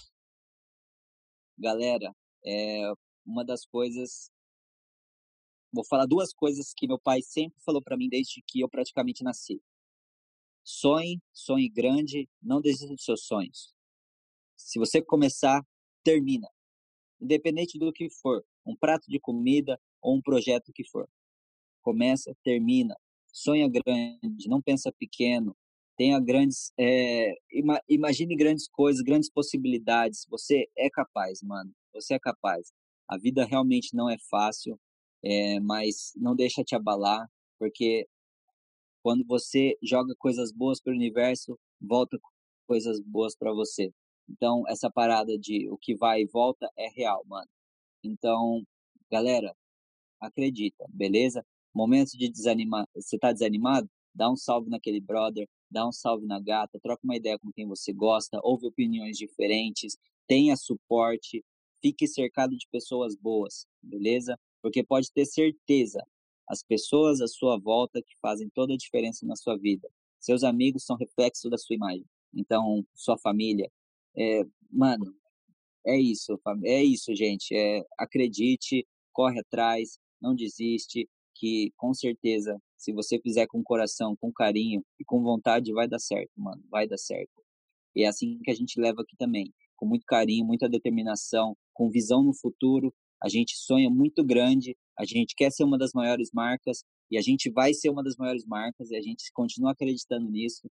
Galera, 1.58 2.12
é 2.44 2.92
uma 3.24 3.44
das 3.44 3.64
coisas 3.64 4.30
vou 5.72 5.84
falar 5.84 6.06
duas 6.06 6.32
coisas 6.32 6.72
que 6.74 6.86
meu 6.86 6.98
pai 6.98 7.20
sempre 7.22 7.60
falou 7.62 7.82
para 7.82 7.96
mim 7.96 8.08
desde 8.08 8.42
que 8.46 8.60
eu 8.60 8.68
praticamente 8.68 9.22
nasci. 9.22 9.60
Sonhe, 10.68 11.22
sonhe 11.32 11.68
grande, 11.68 12.28
não 12.42 12.60
desista 12.60 12.88
dos 12.88 13.04
seus 13.04 13.24
sonhos. 13.24 13.72
Se 14.56 14.80
você 14.80 15.00
começar, 15.00 15.64
termina. 16.02 16.48
Independente 17.20 17.78
do 17.78 17.92
que 17.92 18.10
for, 18.10 18.44
um 18.66 18.74
prato 18.74 19.08
de 19.08 19.20
comida 19.20 19.80
ou 20.02 20.16
um 20.16 20.20
projeto 20.20 20.72
que 20.74 20.82
for. 20.90 21.08
Começa, 21.82 22.36
termina. 22.42 22.96
Sonha 23.32 23.68
grande, 23.68 24.48
não 24.48 24.60
pensa 24.60 24.92
pequeno. 24.98 25.56
Tenha 25.96 26.18
grandes, 26.18 26.72
é, 26.76 27.32
ima, 27.52 27.80
imagine 27.88 28.34
grandes 28.34 28.66
coisas, 28.66 29.02
grandes 29.02 29.30
possibilidades. 29.30 30.26
Você 30.28 30.68
é 30.76 30.90
capaz, 30.90 31.42
mano. 31.42 31.72
Você 31.94 32.14
é 32.14 32.18
capaz. 32.18 32.72
A 33.06 33.16
vida 33.16 33.44
realmente 33.44 33.94
não 33.94 34.10
é 34.10 34.16
fácil, 34.28 34.76
é, 35.22 35.60
mas 35.60 36.12
não 36.16 36.34
deixa 36.34 36.64
te 36.64 36.74
abalar, 36.74 37.30
porque 37.56 38.08
quando 39.06 39.24
você 39.24 39.78
joga 39.80 40.16
coisas 40.18 40.50
boas 40.50 40.80
para 40.80 40.92
o 40.92 40.96
universo, 40.96 41.56
volta 41.80 42.18
coisas 42.66 43.00
boas 43.00 43.36
para 43.36 43.52
você. 43.52 43.92
Então, 44.28 44.64
essa 44.66 44.90
parada 44.90 45.38
de 45.38 45.70
o 45.70 45.78
que 45.78 45.94
vai 45.94 46.22
e 46.22 46.26
volta 46.26 46.68
é 46.76 46.88
real, 46.88 47.22
mano. 47.24 47.46
Então, 48.02 48.64
galera, 49.08 49.54
acredita, 50.20 50.84
beleza? 50.88 51.46
Momentos 51.72 52.14
de 52.14 52.28
desanimar, 52.28 52.84
você 52.96 53.16
tá 53.16 53.32
desanimado? 53.32 53.88
Dá 54.12 54.28
um 54.28 54.34
salve 54.34 54.68
naquele 54.68 55.00
brother, 55.00 55.48
dá 55.70 55.86
um 55.86 55.92
salve 55.92 56.26
na 56.26 56.40
gata, 56.40 56.80
troca 56.82 57.04
uma 57.04 57.14
ideia 57.14 57.38
com 57.38 57.52
quem 57.52 57.64
você 57.64 57.92
gosta, 57.92 58.40
ouve 58.42 58.66
opiniões 58.66 59.16
diferentes, 59.16 59.96
tenha 60.26 60.56
suporte, 60.56 61.44
fique 61.80 62.08
cercado 62.08 62.56
de 62.56 62.66
pessoas 62.72 63.14
boas, 63.14 63.68
beleza? 63.80 64.36
Porque 64.60 64.82
pode 64.82 65.12
ter 65.12 65.26
certeza, 65.26 66.04
as 66.48 66.62
pessoas 66.62 67.20
à 67.20 67.26
sua 67.26 67.58
volta 67.58 68.02
que 68.02 68.14
fazem 68.20 68.48
toda 68.54 68.74
a 68.74 68.76
diferença 68.76 69.26
na 69.26 69.36
sua 69.36 69.56
vida. 69.56 69.88
Seus 70.20 70.44
amigos 70.44 70.84
são 70.84 70.96
reflexo 70.96 71.48
da 71.50 71.58
sua 71.58 71.76
imagem. 71.76 72.04
Então, 72.34 72.84
sua 72.94 73.18
família. 73.18 73.70
É, 74.16 74.44
mano, 74.70 75.14
é 75.86 75.98
isso. 75.98 76.40
É 76.64 76.82
isso, 76.82 77.14
gente. 77.14 77.54
É, 77.54 77.84
acredite, 77.98 78.86
corre 79.12 79.40
atrás, 79.40 79.98
não 80.20 80.34
desiste, 80.34 81.08
que 81.34 81.72
com 81.76 81.92
certeza, 81.94 82.60
se 82.76 82.92
você 82.92 83.18
fizer 83.20 83.46
com 83.46 83.62
coração, 83.62 84.16
com 84.16 84.32
carinho 84.32 84.84
e 84.98 85.04
com 85.04 85.22
vontade, 85.22 85.72
vai 85.72 85.86
dar 85.86 85.98
certo, 85.98 86.32
mano. 86.36 86.62
Vai 86.70 86.86
dar 86.86 86.98
certo. 86.98 87.42
E 87.94 88.02
é 88.02 88.08
assim 88.08 88.38
que 88.42 88.50
a 88.50 88.54
gente 88.54 88.80
leva 88.80 89.02
aqui 89.02 89.16
também. 89.16 89.52
Com 89.76 89.86
muito 89.86 90.04
carinho, 90.06 90.44
muita 90.44 90.68
determinação, 90.68 91.56
com 91.72 91.90
visão 91.90 92.22
no 92.22 92.34
futuro. 92.34 92.92
A 93.22 93.28
gente 93.28 93.56
sonha 93.56 93.90
muito 93.90 94.24
grande 94.24 94.76
a 94.98 95.04
gente 95.04 95.34
quer 95.36 95.50
ser 95.52 95.64
uma 95.64 95.76
das 95.76 95.92
maiores 95.92 96.30
marcas 96.32 96.82
e 97.10 97.18
a 97.18 97.20
gente 97.20 97.50
vai 97.50 97.74
ser 97.74 97.90
uma 97.90 98.02
das 98.02 98.16
maiores 98.16 98.46
marcas 98.46 98.90
e 98.90 98.96
a 98.96 99.02
gente 99.02 99.30
continua 99.32 99.72
acreditando 99.72 100.28
nisso. 100.30 100.68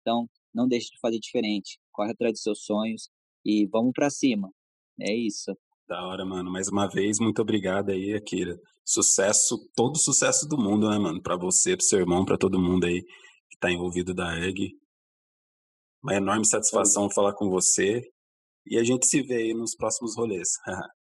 Então, 0.00 0.28
não 0.54 0.68
deixe 0.68 0.90
de 0.90 1.00
fazer 1.00 1.18
diferente. 1.18 1.78
Corre 1.92 2.12
atrás 2.12 2.34
dos 2.34 2.42
seus 2.42 2.64
sonhos 2.64 3.10
e 3.44 3.66
vamos 3.66 3.92
para 3.92 4.08
cima. 4.08 4.50
É 5.00 5.12
isso. 5.12 5.56
Da 5.88 6.00
hora, 6.06 6.24
mano. 6.24 6.50
Mais 6.50 6.68
uma 6.68 6.88
vez, 6.88 7.18
muito 7.18 7.42
obrigado 7.42 7.90
aí, 7.90 8.14
Akira. 8.14 8.58
Sucesso, 8.84 9.68
todo 9.74 9.98
sucesso 9.98 10.48
do 10.48 10.56
mundo, 10.56 10.88
né, 10.88 10.98
mano? 10.98 11.20
Para 11.20 11.36
você, 11.36 11.76
pro 11.76 11.84
seu 11.84 11.98
irmão, 11.98 12.24
para 12.24 12.38
todo 12.38 12.60
mundo 12.60 12.86
aí 12.86 13.02
que 13.02 13.58
tá 13.58 13.70
envolvido 13.70 14.14
da 14.14 14.38
EG. 14.38 14.78
Uma 16.02 16.14
enorme 16.14 16.46
satisfação 16.46 17.10
falar 17.10 17.34
com 17.34 17.50
você. 17.50 18.00
E 18.64 18.78
a 18.78 18.84
gente 18.84 19.06
se 19.06 19.22
vê 19.22 19.36
aí 19.36 19.54
nos 19.54 19.74
próximos 19.74 20.16
rolês. 20.16 20.48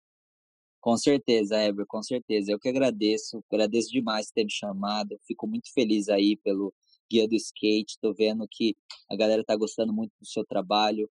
Com 0.82 0.98
certeza, 0.98 1.62
Eber, 1.64 1.86
com 1.86 2.02
certeza. 2.02 2.52
Eu 2.52 2.60
que 2.60 2.68
agradeço, 2.68 3.44
agradeço 3.52 3.92
demais 3.92 4.32
ter 4.32 4.44
me 4.44 4.52
chamado. 4.52 5.16
Fico 5.28 5.48
muito 5.48 5.72
feliz 5.72 6.10
aí 6.10 6.36
pelo 6.38 6.74
Guia 7.10 7.28
do 7.28 7.36
Skate. 7.36 8.00
Tô 8.02 8.12
vendo 8.14 8.48
que 8.50 8.76
a 9.08 9.16
galera 9.16 9.44
tá 9.44 9.56
gostando 9.56 9.94
muito 9.94 10.12
do 10.20 10.26
seu 10.26 10.44
trabalho. 10.44 11.08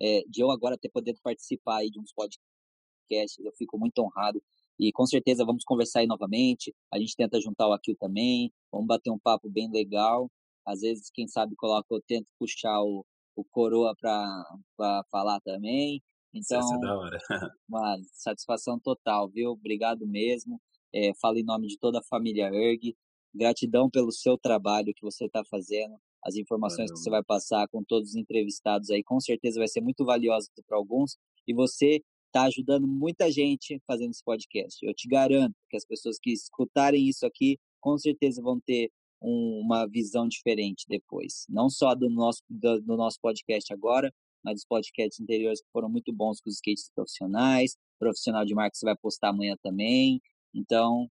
É, 0.00 0.22
de 0.28 0.40
eu 0.42 0.50
agora 0.50 0.78
ter 0.78 0.88
podido 0.88 1.18
participar 1.22 1.78
aí 1.78 1.90
de 1.90 1.98
uns 1.98 2.12
podcasts, 2.12 3.44
eu 3.44 3.52
fico 3.58 3.76
muito 3.76 3.98
honrado. 3.98 4.40
E 4.78 4.92
com 4.92 5.06
certeza 5.06 5.44
vamos 5.44 5.64
conversar 5.64 6.00
aí 6.00 6.06
novamente. 6.06 6.72
A 6.92 6.98
gente 7.00 7.16
tenta 7.16 7.40
juntar 7.40 7.68
o 7.68 7.72
Akil 7.72 7.96
também. 7.96 8.52
Vamos 8.70 8.86
bater 8.86 9.10
um 9.10 9.18
papo 9.18 9.50
bem 9.50 9.68
legal. 9.70 10.30
Às 10.64 10.82
vezes, 10.82 11.10
quem 11.10 11.26
sabe, 11.26 11.56
coloca, 11.56 11.88
eu 11.90 12.00
tento 12.06 12.28
puxar 12.38 12.80
o, 12.80 13.04
o 13.34 13.44
Coroa 13.44 13.94
para 14.00 15.04
falar 15.10 15.40
também. 15.40 16.00
Então, 16.32 16.60
Isso 16.60 16.74
é 16.74 16.78
da 16.78 16.98
hora. 16.98 17.18
mano, 17.68 18.04
satisfação 18.12 18.78
total, 18.78 19.28
viu? 19.28 19.50
Obrigado 19.50 20.06
mesmo. 20.06 20.60
É, 20.92 21.12
falo 21.20 21.38
em 21.38 21.44
nome 21.44 21.66
de 21.66 21.78
toda 21.78 21.98
a 21.98 22.04
família 22.04 22.50
ERG. 22.52 22.96
Gratidão 23.34 23.88
pelo 23.88 24.10
seu 24.10 24.36
trabalho 24.36 24.94
que 24.94 25.02
você 25.02 25.26
está 25.26 25.44
fazendo. 25.44 25.96
As 26.24 26.36
informações 26.36 26.88
Valeu. 26.88 26.94
que 26.94 27.00
você 27.00 27.10
vai 27.10 27.22
passar 27.22 27.66
com 27.68 27.82
todos 27.82 28.10
os 28.10 28.16
entrevistados 28.16 28.90
aí, 28.90 29.02
com 29.02 29.18
certeza 29.20 29.58
vai 29.58 29.68
ser 29.68 29.80
muito 29.80 30.04
valiosa 30.04 30.48
para 30.66 30.76
alguns. 30.76 31.16
E 31.46 31.54
você 31.54 32.02
está 32.26 32.44
ajudando 32.44 32.86
muita 32.86 33.30
gente 33.30 33.80
fazendo 33.86 34.10
esse 34.10 34.22
podcast. 34.22 34.84
Eu 34.84 34.94
te 34.94 35.08
garanto 35.08 35.54
que 35.68 35.76
as 35.76 35.84
pessoas 35.84 36.18
que 36.20 36.30
escutarem 36.30 37.08
isso 37.08 37.26
aqui, 37.26 37.58
com 37.80 37.98
certeza 37.98 38.42
vão 38.42 38.60
ter 38.60 38.90
um, 39.20 39.60
uma 39.64 39.86
visão 39.86 40.28
diferente 40.28 40.86
depois. 40.88 41.44
Não 41.48 41.68
só 41.68 41.94
do 41.94 42.08
nosso, 42.08 42.42
do, 42.48 42.80
do 42.80 42.96
nosso 42.96 43.18
podcast 43.20 43.72
agora, 43.72 44.12
mas 44.44 44.60
os 44.60 44.64
podcasts 44.66 45.20
anteriores 45.20 45.62
foram 45.72 45.88
muito 45.88 46.12
bons 46.12 46.40
com 46.40 46.48
os 46.48 46.56
skates 46.56 46.90
profissionais, 46.94 47.76
profissional 47.98 48.44
de 48.44 48.54
marca 48.54 48.74
você 48.74 48.86
vai 48.86 48.96
postar 48.96 49.30
amanhã 49.30 49.54
também. 49.62 50.20
Então, 50.54 51.08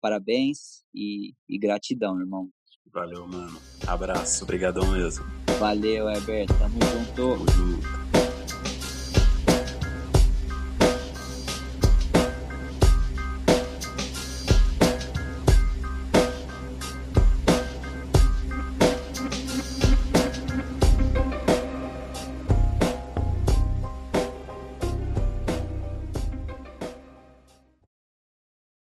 parabéns 0.00 0.82
e, 0.94 1.34
e 1.48 1.58
gratidão, 1.58 2.18
irmão. 2.18 2.48
Valeu, 2.92 3.26
mano. 3.26 3.58
Abraço, 3.86 4.44
obrigadão 4.44 4.90
mesmo. 4.92 5.24
Valeu, 5.58 6.08
Herbert. 6.08 6.48
Tamo 6.58 6.78
junto. 6.84 7.14
Tamo 7.14 7.50
junto. 7.52 8.31